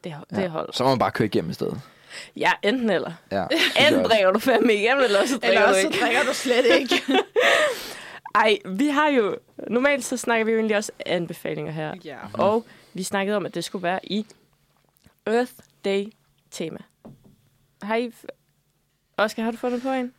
Det, 0.05 0.15
det 0.31 0.39
Ja. 0.43 0.49
holder. 0.49 0.73
Så 0.73 0.83
må 0.85 0.89
man 0.89 0.99
bare 0.99 1.11
køre 1.11 1.27
igennem 1.27 1.51
i 1.51 1.55
stedet. 1.55 1.81
Ja, 2.37 2.51
enten 2.63 2.91
eller. 2.91 3.13
Ja, 3.33 3.45
Enten 3.89 4.05
drikker 4.05 4.31
du 4.33 4.39
fandme 4.39 4.75
igennem, 4.75 5.05
eller 5.05 5.27
så 5.27 5.33
drikker 5.39 5.49
Eller 5.49 5.63
du 5.63 5.69
også 5.69 5.81
ikke. 5.81 5.99
så 5.99 6.05
drikker 6.05 6.23
du 6.23 6.35
slet 6.35 6.65
ikke. 6.81 7.03
Ej, 8.35 8.59
vi 8.65 8.89
har 8.89 9.09
jo... 9.09 9.37
Normalt 9.71 10.05
så 10.05 10.17
snakker 10.17 10.45
vi 10.45 10.51
jo 10.53 10.59
egentlig 10.59 10.77
også 10.77 10.93
anbefalinger 11.07 11.73
her. 11.73 11.95
ja. 12.05 12.17
Og 12.33 12.67
vi 12.95 13.03
snakkede 13.03 13.37
om, 13.37 13.47
at 13.47 13.55
det 13.55 13.65
skulle 13.65 13.83
være 13.83 13.99
i 14.03 14.27
Earth 15.27 15.53
Day 15.85 16.07
tema. 16.51 16.79
Har 17.83 17.97
I... 17.97 18.13
Oscar, 19.17 19.43
har 19.43 19.51
du 19.51 19.57
fundet 19.57 19.83
på 19.83 19.89
en? 19.89 20.13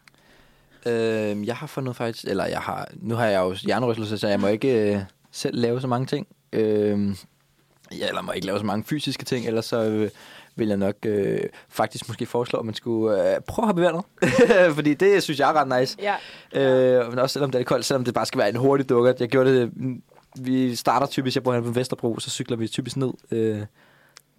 Øh, 0.86 1.48
jeg 1.48 1.56
har 1.56 1.68
fundet 1.68 1.96
faktisk, 1.96 2.26
eller 2.26 2.46
jeg 2.46 2.60
har, 2.60 2.88
nu 2.94 3.16
har 3.16 3.26
jeg 3.26 3.40
jo 3.40 3.54
hjernerystelse, 3.54 4.18
så 4.18 4.28
jeg 4.28 4.40
må 4.40 4.48
ikke 4.48 4.94
øh, 4.96 5.02
selv 5.32 5.58
lave 5.60 5.82
så 5.82 5.88
mange 5.88 6.06
ting. 6.06 6.28
Øh, 6.54 7.16
Ja, 8.00 8.08
eller 8.08 8.22
må 8.22 8.32
ikke 8.32 8.48
lave 8.48 8.60
så 8.60 8.66
mange 8.66 8.84
fysiske 8.84 9.26
ting, 9.26 9.48
ellers 9.48 9.66
så 9.66 9.84
øh, 9.84 10.10
vil 10.56 10.68
jeg 10.68 10.78
nok 10.78 10.96
øh, 11.06 11.40
faktisk 11.70 12.08
måske 12.08 12.26
foreslå, 12.26 12.60
at 12.60 12.66
man 12.66 12.74
skulle 12.76 13.36
øh, 13.36 13.42
prøve 13.42 13.64
at 13.64 13.68
hoppe 13.68 13.82
i 13.82 13.86
vandet. 13.86 14.06
Fordi 14.76 14.94
det 14.94 15.24
synes 15.24 15.40
jeg 15.40 15.50
er 15.50 15.54
ret 15.54 15.80
nice. 15.80 15.98
Ja. 16.02 16.16
Øh, 16.62 17.10
men 17.10 17.20
også 17.20 17.34
selvom 17.34 17.52
det 17.52 17.60
er 17.62 17.64
koldt, 17.64 17.86
selvom 17.86 18.06
det 18.06 18.14
bare 18.14 18.26
skal 18.26 18.40
være 18.40 18.50
en 18.50 18.56
hurtig 18.56 18.90
dukker. 18.90 19.14
Jeg 19.20 19.30
gjorde 19.30 19.62
det, 19.62 19.72
vi 20.40 20.76
starter 20.76 21.08
typisk, 21.08 21.36
jeg 21.36 21.44
bor 21.44 21.54
her 21.54 21.62
på 21.62 21.72
Vesterbro, 21.72 22.20
så 22.20 22.30
cykler 22.30 22.58
vi 22.58 22.68
typisk 22.68 22.98
ned 22.98 23.12
øh, 23.32 23.62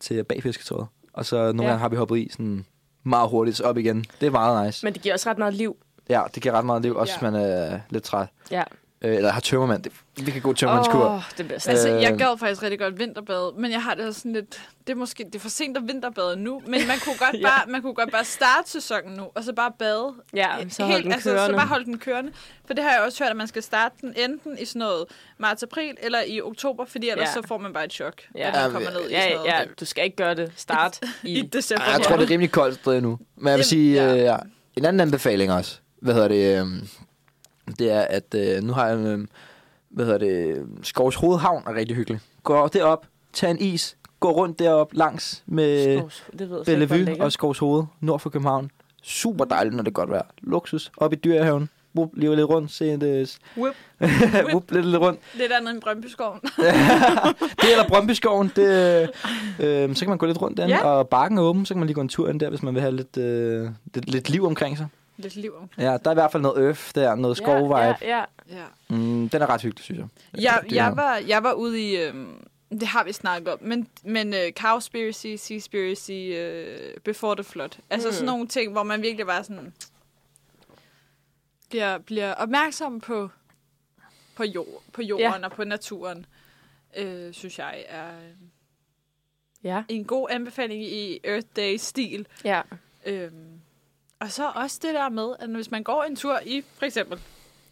til 0.02 0.24
bagfisketåret. 0.24 0.86
Og 1.12 1.26
så 1.26 1.36
nogle 1.36 1.62
Ja. 1.62 1.68
gange 1.68 1.78
har 1.80 1.88
vi 1.88 1.96
hoppet 1.96 2.18
i 2.18 2.28
sådan 2.32 2.64
meget 3.04 3.30
hurtigt 3.30 3.60
op 3.60 3.78
igen. 3.78 4.04
Det 4.20 4.26
er 4.26 4.30
meget 4.30 4.66
nice. 4.66 4.86
Men 4.86 4.92
det 4.94 5.02
giver 5.02 5.14
også 5.14 5.30
ret 5.30 5.38
meget 5.38 5.54
liv. 5.54 5.76
Ja, 6.08 6.22
det 6.34 6.42
giver 6.42 6.54
ret 6.54 6.64
meget 6.64 6.82
liv, 6.82 6.94
også 6.96 7.12
Ja. 7.12 7.18
hvis 7.18 7.22
man 7.32 7.34
er 7.42 7.80
lidt 7.90 8.04
træt. 8.04 8.28
Ja. 8.50 8.62
Øh, 9.04 9.16
eller 9.16 9.30
har 9.32 9.40
tømmermand. 9.40 9.82
Det 9.82 9.90
er 9.90 10.24
virkelig 10.24 10.42
god 10.42 10.54
tømmermandskur. 10.54 11.04
Åh, 11.04 11.20
det 11.38 11.46
bliver 11.46 11.68
Altså, 11.68 11.88
Øh. 11.94 12.02
jeg 12.02 12.16
gad 12.18 12.38
faktisk 12.38 12.62
rigtig 12.62 12.78
godt 12.78 12.98
vinterbade, 12.98 13.52
men 13.58 13.70
jeg 13.72 13.82
har 13.82 13.94
det 13.94 14.16
sådan 14.16 14.32
lidt... 14.32 14.60
Det 14.86 14.92
er 14.92 14.96
måske 14.96 15.24
det 15.24 15.34
er 15.34 15.38
for 15.38 15.48
sent 15.48 15.76
at 15.76 15.82
vinterbade 15.86 16.36
nu, 16.36 16.62
men 16.66 16.86
man 16.88 16.98
kunne 17.04 17.16
godt 17.18 17.36
Ja. 17.40 17.46
bare, 17.48 17.62
man 17.68 17.82
kunne 17.82 17.94
godt 17.94 18.12
bare 18.12 18.24
starte 18.24 18.70
sæsonen 18.70 19.12
nu, 19.16 19.22
og 19.34 19.44
så 19.44 19.52
bare 19.52 19.72
bade. 19.78 20.12
Ja, 20.34 20.48
så 20.68 20.84
hold 20.84 21.02
den 21.02 21.12
altså, 21.12 21.30
kørende. 21.30 21.46
så 21.46 21.52
bare 21.56 21.66
holde 21.66 21.84
den 21.84 21.98
kørende. 21.98 22.32
For 22.66 22.74
det 22.74 22.84
har 22.84 22.90
jeg 22.92 23.00
også 23.02 23.24
hørt, 23.24 23.30
at 23.30 23.36
man 23.36 23.46
skal 23.46 23.62
starte 23.62 23.94
den 24.00 24.14
enten 24.16 24.58
i 24.58 24.64
sådan 24.64 24.78
noget 24.80 25.04
marts-april 25.38 25.94
eller 26.02 26.18
i 26.26 26.40
oktober, 26.40 26.84
fordi 26.84 27.08
ellers 27.10 27.28
Ja. 27.28 27.32
så 27.42 27.48
får 27.48 27.58
man 27.58 27.72
bare 27.72 27.84
et 27.84 27.92
chok, 27.92 28.14
Ja. 28.36 28.50
når 28.52 28.60
man 28.62 28.72
kommer 28.72 28.90
ned 28.90 29.10
i 29.10 29.12
Ja, 29.12 29.22
sådan 29.22 29.36
noget. 29.36 29.48
ja, 29.50 29.60
du 29.80 29.84
skal 29.84 30.04
ikke 30.04 30.16
gøre 30.16 30.34
det. 30.34 30.52
Start 30.56 30.98
I 31.22 31.38
i... 31.38 31.42
december. 31.46 31.84
Ej, 31.84 31.92
jeg 31.92 32.02
tror, 32.02 32.16
det 32.16 32.24
er 32.26 32.30
rimelig 32.30 32.52
koldt 32.52 32.74
stadig 32.74 33.00
nu. 33.02 33.18
Men 33.36 33.48
jeg 33.48 33.56
vil 33.56 33.64
sige, 33.64 34.02
ja. 34.04 34.12
øh, 34.14 34.18
ja. 34.18 34.36
en 34.76 34.84
anden 34.84 35.00
anbefaling 35.00 35.52
også, 35.52 35.78
hvad 36.02 36.14
hedder 36.14 36.28
det, 36.28 36.60
øh, 36.60 36.66
det 37.78 37.90
er, 37.92 38.00
at 38.00 38.34
øh, 38.34 38.62
nu 38.62 38.72
har 38.72 38.88
jeg, 38.88 38.98
øh, 38.98 39.26
hvad 39.90 40.04
hedder 40.04 40.18
det, 40.18 40.66
Skovs 40.82 41.14
Hovedhavn 41.16 41.62
er 41.66 41.74
rigtig 41.74 41.96
hyggelig. 41.96 42.20
Gå 42.42 42.68
derop, 42.68 43.06
tag 43.32 43.50
en 43.50 43.58
is, 43.60 43.96
gå 44.20 44.30
rundt 44.30 44.58
derop 44.58 44.88
langs 44.92 45.42
med 45.46 45.98
Skovs- 45.98 46.24
det 46.38 46.62
Bellevue 46.66 47.20
og 47.22 47.32
Skovs 47.32 47.58
Hoved, 47.58 47.84
nord 48.00 48.20
for 48.20 48.30
København. 48.30 48.70
Super 49.02 49.44
dejligt, 49.44 49.74
når 49.76 49.82
det 49.82 49.90
er 49.90 49.92
godt 49.92 50.10
vejr. 50.10 50.22
Luksus. 50.42 50.92
Op 50.96 51.12
i 51.12 51.16
dyrehaven. 51.16 51.68
Wup, 51.96 52.10
lige 52.14 52.36
lidt 52.36 52.48
rundt. 52.48 52.70
Se 52.72 52.96
det. 52.96 53.38
Whip. 53.56 53.74
Wup, 54.54 54.70
lidt, 54.72 54.86
lidt 54.86 55.00
rundt. 55.00 55.20
Lidt 55.34 55.52
andet 55.52 55.70
end 55.74 55.80
Brøndbyskoven. 55.82 56.40
det 57.62 57.70
eller 57.70 57.88
Brøndbyskoven, 57.88 58.52
det, 58.56 59.02
øh, 59.60 59.94
så 59.94 60.00
kan 60.00 60.08
man 60.08 60.18
gå 60.18 60.26
lidt 60.26 60.42
rundt 60.42 60.56
derinde, 60.56 60.74
Ja. 60.76 60.84
og 60.84 61.08
bakken 61.08 61.38
er 61.38 61.42
åben, 61.42 61.66
så 61.66 61.74
kan 61.74 61.78
man 61.78 61.86
lige 61.86 61.94
gå 61.94 62.00
en 62.00 62.08
tur 62.08 62.28
ind 62.28 62.40
der, 62.40 62.48
hvis 62.48 62.62
man 62.62 62.74
vil 62.74 62.80
have 62.82 62.96
lidt, 62.96 63.16
øh, 63.16 63.68
lidt, 63.94 64.08
lidt 64.10 64.28
liv 64.30 64.44
omkring 64.46 64.76
sig. 64.78 64.86
Lidt 65.22 65.36
liv 65.36 65.54
om. 65.56 65.70
Ja, 65.78 65.84
der 65.84 66.06
er 66.06 66.10
i 66.10 66.14
hvert 66.14 66.32
fald 66.32 66.42
noget 66.42 66.64
earth 66.66 66.90
der, 66.94 67.14
noget 67.14 67.36
skov-vibe. 67.36 67.74
Ja, 67.76 67.94
ja, 68.00 68.24
Ja. 68.50 68.64
Mm, 68.88 69.28
den 69.28 69.42
er 69.42 69.46
ret 69.50 69.62
hyggelig, 69.62 69.84
synes 69.84 69.98
jeg. 69.98 70.08
Jeg, 70.42 70.62
jeg, 70.72 70.86
er- 70.88 70.94
var, 70.94 71.16
jeg 71.16 71.42
var 71.42 71.52
ude 71.52 71.90
i... 71.90 71.96
Øhm, 71.96 72.46
det 72.70 72.82
har 72.88 73.04
vi 73.04 73.12
snakket 73.12 73.48
om, 73.52 73.58
men, 73.62 73.88
men 74.04 74.28
uh, 74.34 74.38
Cowspiracy, 74.60 75.34
Seaspiracy, 75.36 76.10
uh, 76.10 77.00
Before 77.04 77.34
the 77.36 77.44
Flood. 77.44 77.78
Altså 77.90 78.08
Mm. 78.08 78.12
sådan 78.12 78.26
nogle 78.26 78.46
ting, 78.48 78.72
hvor 78.72 78.82
man 78.82 79.02
virkelig 79.02 79.26
bare 79.26 79.44
sådan... 79.44 79.72
Bliver, 81.70 81.98
bliver 81.98 82.34
opmærksom 82.34 83.00
på, 83.00 83.30
på, 84.36 84.44
jord, 84.44 84.82
på 84.92 85.02
jorden 85.02 85.24
ja. 85.40 85.44
og 85.44 85.52
på 85.52 85.64
naturen, 85.64 86.26
øh, 86.96 87.32
synes 87.32 87.58
jeg 87.58 87.84
er 87.88 88.10
ja, 89.64 89.82
en 89.88 90.04
god 90.04 90.28
anbefaling 90.30 90.84
i 90.84 91.20
Earth 91.24 91.46
Day-stil. 91.56 92.26
ja. 92.44 92.62
Øhm, 93.06 93.60
og 94.22 94.32
så 94.32 94.50
også 94.54 94.78
det 94.82 94.94
der 94.94 95.08
med, 95.08 95.28
at 95.38 95.48
hvis 95.48 95.70
man 95.70 95.82
går 95.82 96.02
en 96.04 96.16
tur 96.16 96.38
i 96.46 96.62
for 96.78 96.86
eksempel 96.86 97.18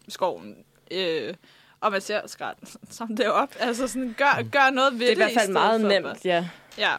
skoven, 0.07 0.55
øh, 0.91 1.33
og 1.81 1.91
man 1.91 2.01
ser 2.01 2.27
skrald, 2.27 2.55
som 2.97 3.15
det 3.15 3.25
er 3.25 3.29
op, 3.29 3.49
altså 3.59 3.87
sådan, 3.87 4.15
gør, 4.17 4.43
gør 4.51 4.69
noget 4.69 4.93
ved 4.93 4.99
Det 4.99 5.05
er 5.11 5.15
det. 5.15 5.31
i 5.31 5.33
hvert 5.33 5.41
fald 5.43 5.53
meget 5.53 5.81
for 5.81 5.87
nemt, 5.87 6.25
ja. 6.25 6.47
Ja, 6.77 6.93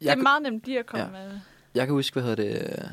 det 0.00 0.06
Jeg, 0.06 0.12
er 0.12 0.16
meget 0.16 0.42
nemt 0.42 0.62
lige 0.66 0.78
at 0.78 0.86
komme 0.86 1.04
Ja. 1.04 1.10
med. 1.28 1.40
jeg 1.74 1.86
kan 1.86 1.94
huske, 1.94 2.14
hvad 2.14 2.22
hedder 2.22 2.42
det... 2.42 2.78
øh, 2.78 2.84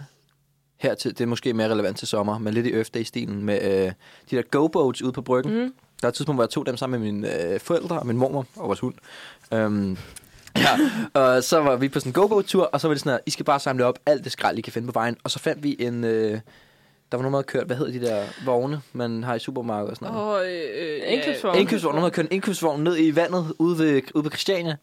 Hertil, 0.77 1.11
det 1.11 1.21
er 1.21 1.25
måske 1.27 1.53
mere 1.53 1.69
relevant 1.69 1.97
til 1.97 2.07
sommer, 2.07 2.37
men 2.37 2.53
lidt 2.53 2.67
i 2.67 2.73
Earth 2.73 2.89
Day-stilen 2.93 3.43
med 3.43 3.61
øh, 3.85 3.91
de 4.31 4.35
der 4.35 4.41
go-boats 4.41 5.01
ude 5.01 5.11
på 5.11 5.21
bryggen. 5.21 5.53
Mm. 5.63 5.73
Der 6.01 6.07
er 6.07 6.09
et 6.09 6.13
tidspunkt, 6.15 6.37
hvor 6.37 6.43
jeg 6.43 6.49
tog 6.49 6.65
dem 6.65 6.77
sammen 6.77 7.01
med 7.01 7.11
mine 7.11 7.43
øh, 7.53 7.59
forældre 7.59 7.99
og 7.99 8.07
min 8.07 8.17
mormor 8.17 8.45
og 8.55 8.67
vores 8.67 8.79
hund. 8.79 8.95
Øhm, 9.53 9.97
ja, 10.57 10.79
og 11.13 11.43
så 11.43 11.59
var 11.59 11.75
vi 11.75 11.89
på 11.89 11.99
sådan 11.99 12.09
en 12.09 12.13
go-boat-tur, 12.13 12.63
og 12.63 12.81
så 12.81 12.87
var 12.87 12.93
det 12.93 13.01
sådan, 13.01 13.13
at 13.13 13.21
I 13.25 13.31
skal 13.31 13.45
bare 13.45 13.59
samle 13.59 13.85
op 13.85 13.99
alt 14.05 14.23
det 14.23 14.31
skrald, 14.31 14.57
I 14.57 14.61
kan 14.61 14.73
finde 14.73 14.87
på 14.87 14.91
vejen. 14.91 15.17
Og 15.23 15.31
så 15.31 15.39
fandt 15.39 15.63
vi 15.63 15.75
en... 15.79 16.03
Øh, 16.03 16.39
der 17.11 17.17
var 17.17 17.21
nogen, 17.21 17.33
der 17.33 17.37
havde 17.37 17.47
kørt, 17.47 17.65
hvad 17.65 17.75
hedder 17.77 17.91
de 17.99 18.05
der 18.05 18.23
vogne, 18.45 18.81
man 18.93 19.23
har 19.23 19.35
i 19.35 19.39
supermarkedet 19.39 19.89
og 19.91 19.95
sådan 19.97 20.13
noget? 20.13 20.35
Og, 20.35 20.45
øh, 20.45 21.01
øh, 21.05 21.13
Indkøbsvogn. 21.13 21.57
Indkøbsvogn. 21.57 21.95
Nogen 21.95 22.03
havde 22.03 22.15
kørt 22.15 22.25
en 22.25 22.31
indkøbsvogn 22.31 22.83
ned 22.83 22.97
i 22.99 23.15
vandet 23.15 23.53
ude 23.59 23.77
ved, 23.77 24.01
ude 24.13 24.23
ved 24.23 24.31
Christiania. 24.31 24.75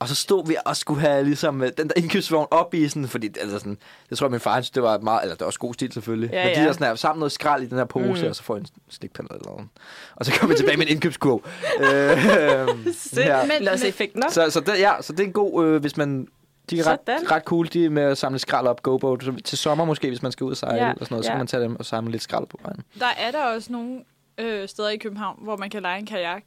Og 0.00 0.08
så 0.08 0.14
stod 0.14 0.46
vi 0.46 0.56
og 0.64 0.76
skulle 0.76 1.00
have 1.00 1.24
ligesom 1.24 1.62
øh, 1.62 1.70
den 1.78 1.88
der 1.88 1.94
indkøbsvogn 1.96 2.46
op 2.50 2.74
i 2.74 2.88
sådan, 2.88 3.08
fordi 3.08 3.26
altså 3.40 3.58
sådan, 3.58 3.78
det 4.10 4.18
tror 4.18 4.26
jeg 4.26 4.30
min 4.30 4.40
far 4.40 4.60
synes, 4.60 4.70
det 4.70 4.82
var 4.82 4.98
meget, 4.98 5.22
eller 5.22 5.34
det 5.34 5.40
var 5.40 5.46
også 5.46 5.58
god 5.58 5.74
stil 5.74 5.92
selvfølgelig. 5.92 6.30
Ja, 6.32 6.44
Men 6.44 6.54
de 6.54 6.60
ja. 6.60 6.66
der 6.66 6.72
sådan 6.72 6.86
her, 6.86 6.94
sammen 6.94 7.18
noget 7.20 7.32
skrald 7.32 7.62
i 7.62 7.66
den 7.66 7.78
her 7.78 7.84
pose, 7.84 8.22
Mm. 8.22 8.28
og 8.28 8.36
så 8.36 8.42
får 8.42 8.54
jeg 8.56 8.60
en 8.60 8.66
slikpande 8.88 9.34
eller 9.34 9.50
noget. 9.50 9.68
Og 10.16 10.24
så 10.26 10.32
kommer 10.32 10.54
vi 10.54 10.58
tilbage 10.58 10.76
med 10.76 10.86
en 10.86 10.92
indkøbskurv. 10.92 11.42
øh, 11.84 12.92
se 12.94 13.20
men, 13.48 13.68
effekten 13.88 14.24
op. 14.24 14.30
Så, 14.30 14.50
så, 14.50 14.60
det, 14.60 14.78
ja, 14.78 14.92
så 15.00 15.12
det 15.12 15.20
er 15.20 15.24
en 15.24 15.32
god, 15.32 15.66
øh, 15.66 15.80
hvis 15.80 15.96
man... 15.96 16.28
De 16.70 16.78
er 16.78 16.86
ret, 16.86 16.98
Sådan. 17.06 17.30
ret 17.30 17.42
cool, 17.42 17.68
de 17.72 17.90
med 17.90 18.02
at 18.02 18.18
samle 18.18 18.38
skrald 18.38 18.66
op, 18.66 18.82
go 18.82 18.98
Så 19.20 19.32
til 19.44 19.58
sommer 19.58 19.84
måske, 19.84 20.08
hvis 20.08 20.22
man 20.22 20.32
skal 20.32 20.44
ud 20.44 20.50
og 20.50 20.56
sejle 20.56 20.84
Ja, 20.84 20.90
og 20.90 20.96
sådan 20.98 21.06
noget, 21.10 21.24
så 21.24 21.30
ja. 21.30 21.34
kan 21.34 21.38
man 21.38 21.46
tage 21.46 21.62
dem 21.62 21.76
og 21.76 21.86
samle 21.86 22.10
lidt 22.10 22.22
skrald 22.22 22.46
på 22.46 22.58
vejen. 22.62 22.82
der 22.98 23.06
er 23.18 23.30
der 23.30 23.44
også 23.44 23.72
nogle 23.72 24.00
øh, 24.38 24.68
steder 24.68 24.88
i 24.88 24.96
København, 24.96 25.38
hvor 25.42 25.56
man 25.56 25.70
kan 25.70 25.82
lege 25.82 25.98
en 25.98 26.06
kajak 26.06 26.42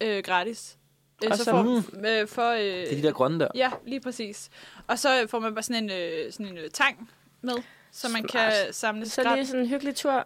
øh, 0.00 0.22
gratis. 0.24 0.76
Øh, 1.24 1.30
Og 1.30 1.36
så 1.38 1.44
så- 1.44 1.50
for, 1.50 2.20
øh, 2.20 2.28
for, 2.28 2.50
øh, 2.50 2.58
Det 2.60 2.92
er 2.92 2.96
de 2.96 3.02
der 3.02 3.12
grønne 3.12 3.38
der. 3.40 3.48
Ja, 3.54 3.70
lige 3.86 4.00
præcis. 4.00 4.48
Og 4.86 4.98
så 4.98 5.26
får 5.28 5.38
man 5.38 5.54
bare 5.54 5.62
sådan 5.62 5.84
en, 5.84 5.90
øh, 5.90 6.32
sådan 6.32 6.46
en 6.46 6.58
øh, 6.58 6.70
tang 6.70 7.10
med, 7.42 7.54
så 7.92 8.08
man 8.08 8.28
Smart. 8.30 8.30
kan 8.32 8.52
samle 8.72 9.04
Så 9.08 9.10
skrald. 9.10 9.36
lige 9.36 9.46
sådan 9.46 9.60
en 9.60 9.68
hyggelig 9.68 9.94
tur. 9.96 10.24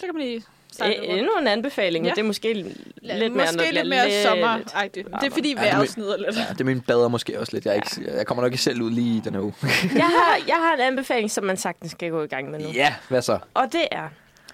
Så 0.00 0.06
kan 0.06 0.14
man 0.14 0.22
lige 0.22 0.42
starte 0.72 0.94
Øh, 0.94 1.02
rundt. 1.02 1.18
endnu 1.18 1.32
en 1.40 1.46
anbefaling, 1.46 2.02
men 2.02 2.08
Ja. 2.08 2.14
det 2.14 2.20
er 2.20 2.26
måske 2.26 2.52
lidt 2.52 2.66
mere, 3.02 3.18
når 3.28 3.28
Måske 3.28 3.48
det 3.50 3.56
bliver 3.58 3.72
lidt 3.72 3.88
mere 3.88 4.08
lidt- 4.08 4.22
sommeragtigt. 4.22 5.08
Det 5.20 5.26
er 5.26 5.30
fordi 5.30 5.54
Ja, 5.54 5.60
vejret 5.60 5.88
snider 5.90 6.16
lidt. 6.16 6.36
Ja, 6.36 6.46
det 6.52 6.60
er 6.60 6.64
min 6.64 6.80
bader 6.80 7.08
måske 7.08 7.40
også 7.40 7.52
lidt. 7.52 7.64
Jeg, 7.66 7.74
ikke, 7.76 8.16
jeg 8.16 8.26
kommer 8.26 8.42
nok 8.42 8.52
ikke 8.52 8.62
selv 8.62 8.82
ud 8.82 8.90
lige 8.90 9.16
i 9.16 9.20
den 9.24 9.34
her 9.34 9.40
uge. 9.40 9.54
Jeg 9.94 10.04
har, 10.06 10.38
jeg 10.48 10.56
har 10.56 10.74
en 10.74 10.80
anbefaling, 10.80 11.30
som 11.30 11.44
man 11.44 11.56
sagtens 11.56 11.90
skal 11.92 12.10
gå 12.10 12.22
i 12.22 12.26
gang 12.26 12.50
med 12.50 12.58
nu. 12.60 12.68
Ja, 12.68 12.94
hvad 13.08 13.22
så? 13.22 13.38
Og 13.54 13.72
det 13.72 13.88
er, 13.92 14.08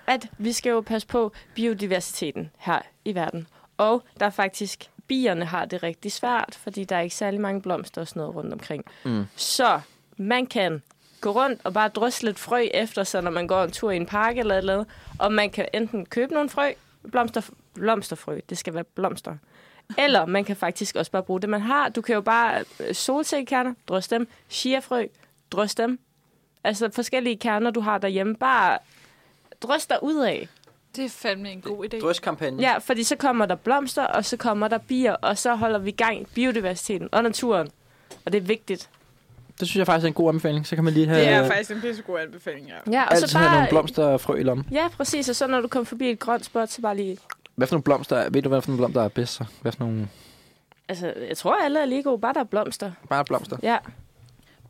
at 0.07 0.27
vi 0.39 0.53
skal 0.53 0.71
jo 0.71 0.81
passe 0.81 1.09
på 1.09 1.33
biodiversiteten 1.55 2.51
her 2.59 2.79
i 3.05 3.15
verden. 3.15 3.47
Og 3.79 4.03
der 4.21 4.27
er 4.27 4.31
faktisk, 4.31 4.91
bierne 5.11 5.45
har 5.45 5.65
det 5.65 5.83
rigtig 5.83 6.13
svært, 6.13 6.59
fordi 6.63 6.85
der 6.85 6.97
er 6.97 7.01
ikke 7.01 7.17
særlig 7.17 7.41
mange 7.41 7.63
blomster 7.63 8.01
og 8.01 8.09
sådan 8.09 8.21
noget 8.21 8.35
rundt 8.35 8.53
omkring. 8.53 8.85
Mm. 9.05 9.25
Så 9.37 9.81
man 10.17 10.47
kan 10.47 10.83
gå 11.21 11.31
rundt 11.31 11.61
og 11.65 11.73
bare 11.73 11.89
drysse 11.89 12.25
lidt 12.25 12.39
frø 12.39 12.61
efter 12.75 13.05
sig, 13.05 13.23
når 13.23 13.31
man 13.31 13.47
går 13.47 13.65
en 13.65 13.71
tur 13.71 13.91
i 13.91 13.97
en 13.97 14.07
park 14.07 14.39
eller 14.39 14.55
et 14.55 14.59
eller 14.59 14.73
andet. 14.73 14.87
Og 15.19 15.33
man 15.33 15.51
kan 15.51 15.69
enten 15.75 16.07
købe 16.07 16.35
nogle 16.35 16.49
frø, 16.49 16.73
blomster, 17.11 17.43
blomsterfrø, 17.75 18.41
det 18.49 18.59
skal 18.59 18.75
være 18.75 18.85
blomster. 18.85 19.37
Eller 19.99 20.27
man 20.27 20.45
kan 20.45 20.57
faktisk 20.57 20.97
også 20.97 21.11
bare 21.11 21.23
bruge 21.23 21.41
det, 21.41 21.49
man 21.49 21.61
har. 21.61 21.89
Du 21.89 22.01
kan 22.01 22.15
jo 22.15 22.21
bare 22.21 22.65
øh, 22.81 22.95
solsikkekerner, 22.95 23.75
drys 23.89 24.09
dem, 24.09 24.29
chiafrø, 24.51 25.07
drys 25.51 25.75
dem. 25.75 25.99
Altså 26.65 26.91
forskellige 26.95 27.37
kerner, 27.37 27.71
du 27.71 27.81
har 27.81 27.99
derhjemme. 27.99 28.37
Bare 28.37 28.79
drys 29.63 29.87
dig 29.87 29.99
ud 30.03 30.17
af. 30.17 30.49
Det 30.97 31.05
er 31.05 31.09
fandme 31.09 31.51
en 31.53 31.61
god 31.61 31.85
idé. 31.85 32.01
Drøskampagne. 32.01 32.63
Ja, 32.63 32.79
fordi 32.79 33.03
så 33.03 33.17
kommer 33.17 33.47
der 33.47 33.55
blomster, 33.55 34.05
og 34.07 34.25
så 34.25 34.37
kommer 34.37 34.69
der 34.69 34.79
bier, 34.79 35.13
og 35.13 35.39
så 35.39 35.55
holder 35.55 35.79
vi 35.79 35.91
gang 35.91 36.21
i 36.21 36.27
biodiversiteten 36.35 37.09
og 37.13 37.23
naturen. 37.23 37.69
Og 38.25 38.33
det 38.33 38.39
er 38.43 38.47
vigtigt. 38.47 38.89
Det 39.61 39.69
synes 39.69 39.79
jeg 39.79 39.87
faktisk 39.87 40.05
er 40.05 40.09
en 40.09 40.15
god 40.15 40.29
anbefaling. 40.29 40.67
Så 40.67 40.75
kan 40.75 40.85
man 40.85 40.93
lige 40.93 41.07
have, 41.07 41.21
Det 41.21 41.29
er 41.29 41.47
faktisk 41.49 41.71
en 41.71 41.81
pissegod 41.81 42.21
anbefaling, 42.21 42.67
ja. 42.69 42.93
Ja, 42.93 43.05
og 43.05 43.13
altid 43.13 43.27
så 43.29 43.39
have 43.39 43.49
bare... 43.49 43.57
nogle 43.57 43.69
blomster 43.71 44.05
og 44.05 44.21
frø 44.21 44.35
i 44.35 44.43
lommen. 44.43 44.67
Ja, 44.73 44.89
præcis. 44.89 45.29
Og 45.29 45.37
så 45.37 45.47
når 45.47 45.61
du 45.61 45.69
kommer 45.69 45.85
forbi 45.85 46.11
et 46.11 46.19
grønt 46.19 46.45
spot, 46.45 46.69
så 46.71 46.81
bare 46.83 46.97
lige... 46.97 47.19
Hvad 47.55 47.67
for 47.67 47.75
nogle 47.75 47.83
blomster, 47.83 48.17
er- 48.17 48.31
ved 48.31 48.43
du, 48.43 48.49
hvad 48.49 48.63
for 48.63 48.69
nogle 48.71 48.79
blomster 48.79 49.03
er 49.03 49.09
bedst 49.09 49.35
så? 49.35 49.45
Hvad 49.63 49.73
for 49.73 49.81
nogle, 49.85 50.09
Altså, 50.89 51.13
jeg 51.29 51.37
tror, 51.37 51.65
alle 51.65 51.81
er 51.81 51.85
lige 51.85 52.03
gode, 52.03 52.19
bare 52.21 52.33
der 52.35 52.41
er 52.41 52.45
blomster. 52.45 52.93
bare 53.09 53.25
blomster. 53.25 53.57
Ja, 53.63 53.77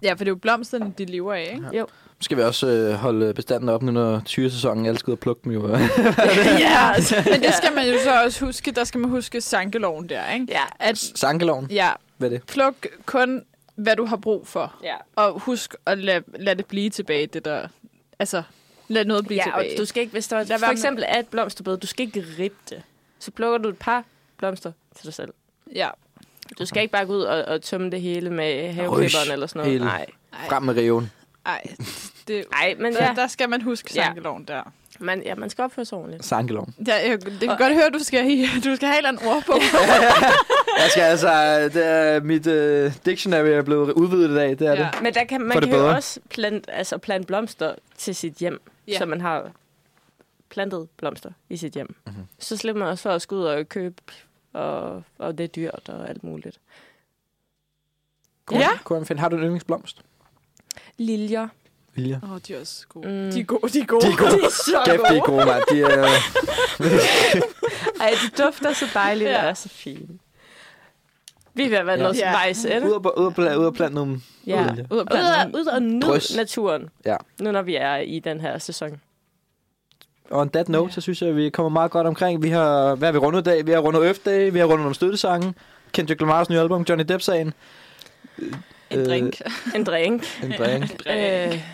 Ja, 0.02 0.10
for 0.12 0.16
det 0.18 0.27
er 0.27 0.31
jo 0.31 0.36
blomsterne, 0.36 0.93
de 0.98 1.05
lever 1.05 1.35
af, 1.35 1.51
ikke? 1.55 1.78
jo. 1.78 1.86
Så 2.18 2.24
skal 2.24 2.36
vi 2.36 2.43
også 2.43 2.66
øh, 2.66 2.93
holde 2.94 3.35
bestanden 3.35 3.68
op 3.68 3.82
nu, 3.82 3.93
når 3.93 4.20
tyresæsonen 4.24 4.86
alle 4.86 4.98
skal 4.98 5.10
ud 5.10 5.16
og 5.16 5.18
plukke 5.20 5.40
dem 5.44 5.52
jo. 5.52 5.68
ja, 6.66 6.93
altså. 6.94 7.16
Men 7.31 7.43
det 7.43 7.55
skal 7.55 7.74
man 7.74 7.89
jo 7.89 7.94
så 8.05 8.22
også 8.24 8.44
huske. 8.44 8.70
Der 8.70 8.85
skal 8.85 9.01
man 9.01 9.10
huske 9.10 9.40
sankeloven 9.40 10.09
der, 10.09 10.31
ikke? 10.32 10.47
Ja, 10.48 10.62
At, 10.78 10.98
Sankeloven, 10.98 11.66
ja, 11.70 11.90
hvad 12.16 12.28
er 12.31 12.39
det? 12.39 12.47
pluk 12.47 12.86
kun, 13.06 13.44
hvad 13.74 13.97
du 13.97 14.05
har 14.05 14.16
brug 14.16 14.47
for. 14.47 14.74
ja. 14.85 14.94
Og 15.16 15.40
husk 15.40 15.74
at 15.86 15.98
lade, 15.98 16.22
lad 16.39 16.56
det 16.56 16.66
blive 16.66 16.90
tilbage, 16.90 17.27
det 17.27 17.44
der... 17.44 17.68
Altså, 18.18 18.43
lad 18.89 19.05
noget 19.05 19.27
blive 19.27 19.43
ja 19.47 19.52
og 19.56 19.62
tilbage. 19.62 19.78
du 19.81 19.85
skal 19.85 20.01
ikke, 20.01 20.12
hvis 20.12 20.28
der 20.28 20.44
for 20.59 20.66
eksempel 20.72 21.05
er 21.09 21.18
et 21.18 21.27
blomsterbed, 21.28 21.77
du 21.77 21.86
skal 21.86 22.06
ikke 22.06 22.24
rippe 22.39 22.59
det. 22.70 22.82
Så 23.18 23.31
plukker 23.31 23.59
du 23.59 23.68
et 23.68 23.78
par 23.78 24.05
blomster 24.36 24.72
til 24.97 25.05
dig 25.06 25.14
selv. 25.14 25.32
Ja. 25.74 25.89
Du 26.59 26.66
skal 26.66 26.82
ikke 26.82 26.93
bare 26.93 27.06
gå 27.06 27.12
ud 27.12 27.22
og, 27.22 27.44
og 27.44 27.62
tømme 27.62 27.90
det 27.90 28.01
hele 28.01 28.31
med 28.31 28.72
haveklipperen 28.72 29.32
eller 29.32 29.47
sådan 29.47 29.60
noget. 29.60 29.72
hele. 29.72 29.85
Nej. 29.85 30.06
Ej, 30.32 30.48
Frem 30.48 30.62
med 30.62 30.77
reven. 30.77 31.10
ej, 31.47 31.62
det, 32.28 32.44
Nej, 32.52 32.74
men 32.78 32.93
der, 32.94 33.05
ja, 33.06 33.12
der 33.16 33.27
skal 33.27 33.48
man 33.48 33.62
huske 33.62 33.90
Ja. 33.94 34.05
sankeloven 34.05 34.44
der. 34.44 34.72
man, 34.98 35.22
ja, 35.22 35.35
man 35.35 35.51
skal 35.51 35.62
opføre 35.64 35.85
sig 35.85 35.98
ordentligt. 35.98 36.24
Sankeloven. 36.24 36.74
Ja, 36.86 36.94
jeg, 37.10 37.24
det 37.24 37.40
kan 37.40 37.48
Og- 37.48 37.59
godt 37.59 37.72
høre, 37.74 37.86
at 37.86 37.93
du 37.94 37.98
skal, 37.98 38.24
du 38.64 38.77
skal 38.77 38.89
have 38.89 38.93
et 38.93 38.97
eller 38.97 39.09
andet 39.09 39.27
ord 39.27 39.43
på. 39.47 39.52
Jeg 40.82 40.90
skal 40.90 41.02
altså... 41.02 41.28
Det 41.74 41.86
er, 41.86 42.20
mit 42.20 42.47
uh, 42.47 42.93
dictionary 43.06 43.47
er 43.48 43.62
blevet 43.62 43.93
udvidet 43.93 44.31
i 44.31 44.35
dag, 44.35 44.51
det 44.51 44.62
er 44.62 44.72
Ja. 44.72 44.77
det. 44.93 45.02
Men 45.02 45.14
der 45.14 45.24
kan, 45.24 45.40
man 45.40 45.52
For 45.52 45.60
kan 45.60 45.70
jo 45.74 45.90
også 45.90 46.20
plante, 46.31 46.70
altså 46.70 46.98
plante 46.98 47.27
blomster 47.27 47.74
til 47.97 48.14
sit 48.14 48.35
hjem, 48.35 48.60
Ja. 48.89 48.93
ja. 48.93 48.98
så 48.98 49.06
man 49.06 49.20
har 49.20 49.51
plantet 50.51 50.89
blomster 50.97 51.31
i 51.48 51.56
sit 51.56 51.72
hjem. 51.72 51.86
Mhm. 51.86 51.97
Mm-hmm. 52.14 52.27
Så 52.39 52.56
slipper 52.56 52.81
man 52.81 52.89
også 52.89 53.02
for 53.02 53.10
at 53.10 53.22
skulle 53.22 53.43
ud 53.43 53.47
og 53.47 53.68
købe, 53.68 53.94
og, 54.52 55.02
og 55.18 55.39
det 55.39 55.44
er 55.44 55.48
dyrt 55.48 55.89
og 55.89 56.09
alt 56.09 56.24
muligt. 56.24 56.60
Kunne, 58.47 58.60
Ja. 58.60 58.68
Kunne 58.85 58.98
man 58.98 59.06
finde, 59.06 59.20
har 59.20 59.28
du 59.28 59.36
en 59.36 59.43
yndlingsblomst? 59.43 60.02
Liljer. 60.98 61.48
Vilja. 61.94 62.18
Åh, 62.22 62.32
oh, 62.32 62.39
de 62.48 62.55
er 62.55 62.60
også 62.60 62.86
gode. 62.89 63.09
Mm. 63.09 63.31
De 63.32 63.40
er 63.40 63.44
gode, 63.44 63.68
de 63.72 63.78
er 63.81 63.86
gode. 63.86 64.06
De 64.06 64.12
er 64.12 64.16
gode. 64.16 64.31
De 64.40 64.44
er 64.44 64.51
så 64.51 64.82
Kæft, 64.86 65.02
de 65.10 65.16
er 65.16 65.24
gode, 65.24 65.47
mand. 65.47 65.62
De 65.70 65.81
er, 65.82 66.06
Ej, 68.02 68.10
de 68.10 68.43
dufter 68.43 68.72
så 68.72 68.86
dejligt 68.94 69.31
Ja. 69.31 69.43
og 69.43 69.48
er 69.48 69.55
så 69.55 69.68
fine. 69.68 70.18
Vi 71.55 71.62
er 71.64 71.68
ved 71.68 71.77
at 71.78 71.86
være 71.86 71.97
Ja. 71.97 72.02
noget 72.02 72.18
Ja. 72.18 72.31
vejs 72.31 72.64
ende. 72.64 72.86
ud, 72.86 72.93
og, 72.93 73.18
ud, 73.18 73.24
og, 73.27 73.35
plante, 73.35 73.59
ud 73.59 73.64
og 73.81 73.93
nogle... 73.93 74.20
Ja. 74.47 74.66
Liljer. 74.68 74.85
Ud 74.90 74.98
og 74.98 75.02
Ud 75.02 75.06
plante 75.06 75.27
og, 75.27 75.36
nogle- 75.51 75.59
ud 75.59 75.66
og 75.66 75.82
nyde 75.82 76.36
naturen. 76.36 76.89
Ja. 77.05 77.16
Nu 77.40 77.52
når 77.52 77.62
vi 77.62 77.74
er 77.77 77.97
i 77.97 78.18
den 78.18 78.40
her 78.40 78.59
sæson. 78.59 79.01
Og 80.31 80.40
on 80.40 80.51
that 80.51 80.69
note, 80.69 80.85
Ja. 80.89 80.90
så 80.94 81.01
synes 81.01 81.23
jeg, 81.23 81.28
at 81.31 81.36
vi 81.36 81.51
kommer 81.51 81.69
meget 81.70 81.90
godt 81.90 82.07
omkring. 82.07 82.43
Vi 82.43 82.48
har, 82.48 82.94
hvad 82.94 83.09
har 83.09 83.12
vi 83.12 83.19
rundet 83.19 83.40
i 83.40 83.44
dag? 83.44 83.66
Vi 83.66 83.70
har 83.73 83.78
rundet 83.78 84.05
Earth 84.05 84.20
Day, 84.24 84.51
vi 84.52 84.59
har 84.59 84.66
rundet 84.66 84.86
om 84.86 84.94
støttesangen, 84.94 85.55
Kendrick 85.93 86.20
Lamars 86.20 86.51
nye 86.51 86.59
album, 86.61 86.82
Johnny 86.89 87.05
Depp-sagen. 87.09 87.52
En 88.90 89.05
drink. 89.07 89.40
En 89.74 89.85
drink. 89.85 90.23
En 90.43 90.52
drink. 90.59 91.02
øh, 91.11 91.65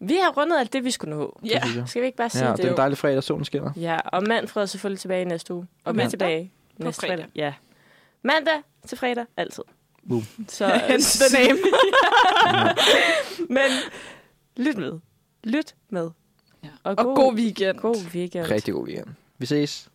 vi 0.00 0.14
har 0.22 0.30
rundet 0.36 0.58
alt 0.58 0.72
det, 0.72 0.84
vi 0.84 0.90
skulle 0.90 1.16
nå. 1.16 1.38
Ja. 1.44 1.60
jeg. 1.76 1.84
Skal 1.86 2.02
vi 2.02 2.06
ikke 2.06 2.16
bare 2.16 2.30
sige 2.30 2.44
Ja, 2.44 2.50
det? 2.50 2.56
det 2.58 2.64
er 2.66 2.70
en 2.70 2.76
dejlig 2.76 2.98
fredag, 2.98 3.22
solen 3.22 3.44
skinner. 3.44 3.70
Ja, 3.76 3.96
og 4.12 4.22
Manfred 4.22 4.62
er 4.62 4.66
selvfølgelig 4.66 5.00
tilbage 5.00 5.24
næste 5.24 5.54
uge. 5.54 5.66
Og 5.84 5.96
vi 5.96 6.00
er 6.02 6.08
tilbage 6.08 6.52
næste 6.78 7.00
fredag. 7.00 7.16
fredag. 7.16 7.30
Ja. 7.34 7.52
Mandag 8.22 8.54
til 8.86 8.98
fredag, 8.98 9.24
altid. 9.36 9.62
Boom. 10.08 10.22
Så, 10.48 10.80
Hence 10.88 11.18
the 11.24 11.38
name. 11.46 11.58
men 13.56 13.70
lyt 14.56 14.76
med. 14.76 14.92
Lyt 15.44 15.74
med. 15.90 16.10
Ja. 16.64 16.68
Og, 16.84 16.94
Og 16.98 17.16
god 17.16 17.34
weekend. 17.34 17.78
god 17.78 17.96
weekend. 18.14 18.46
Rigtig 18.50 18.74
god 18.74 18.86
weekend. 18.86 19.06
Vi 19.38 19.46
ses. 19.46 19.88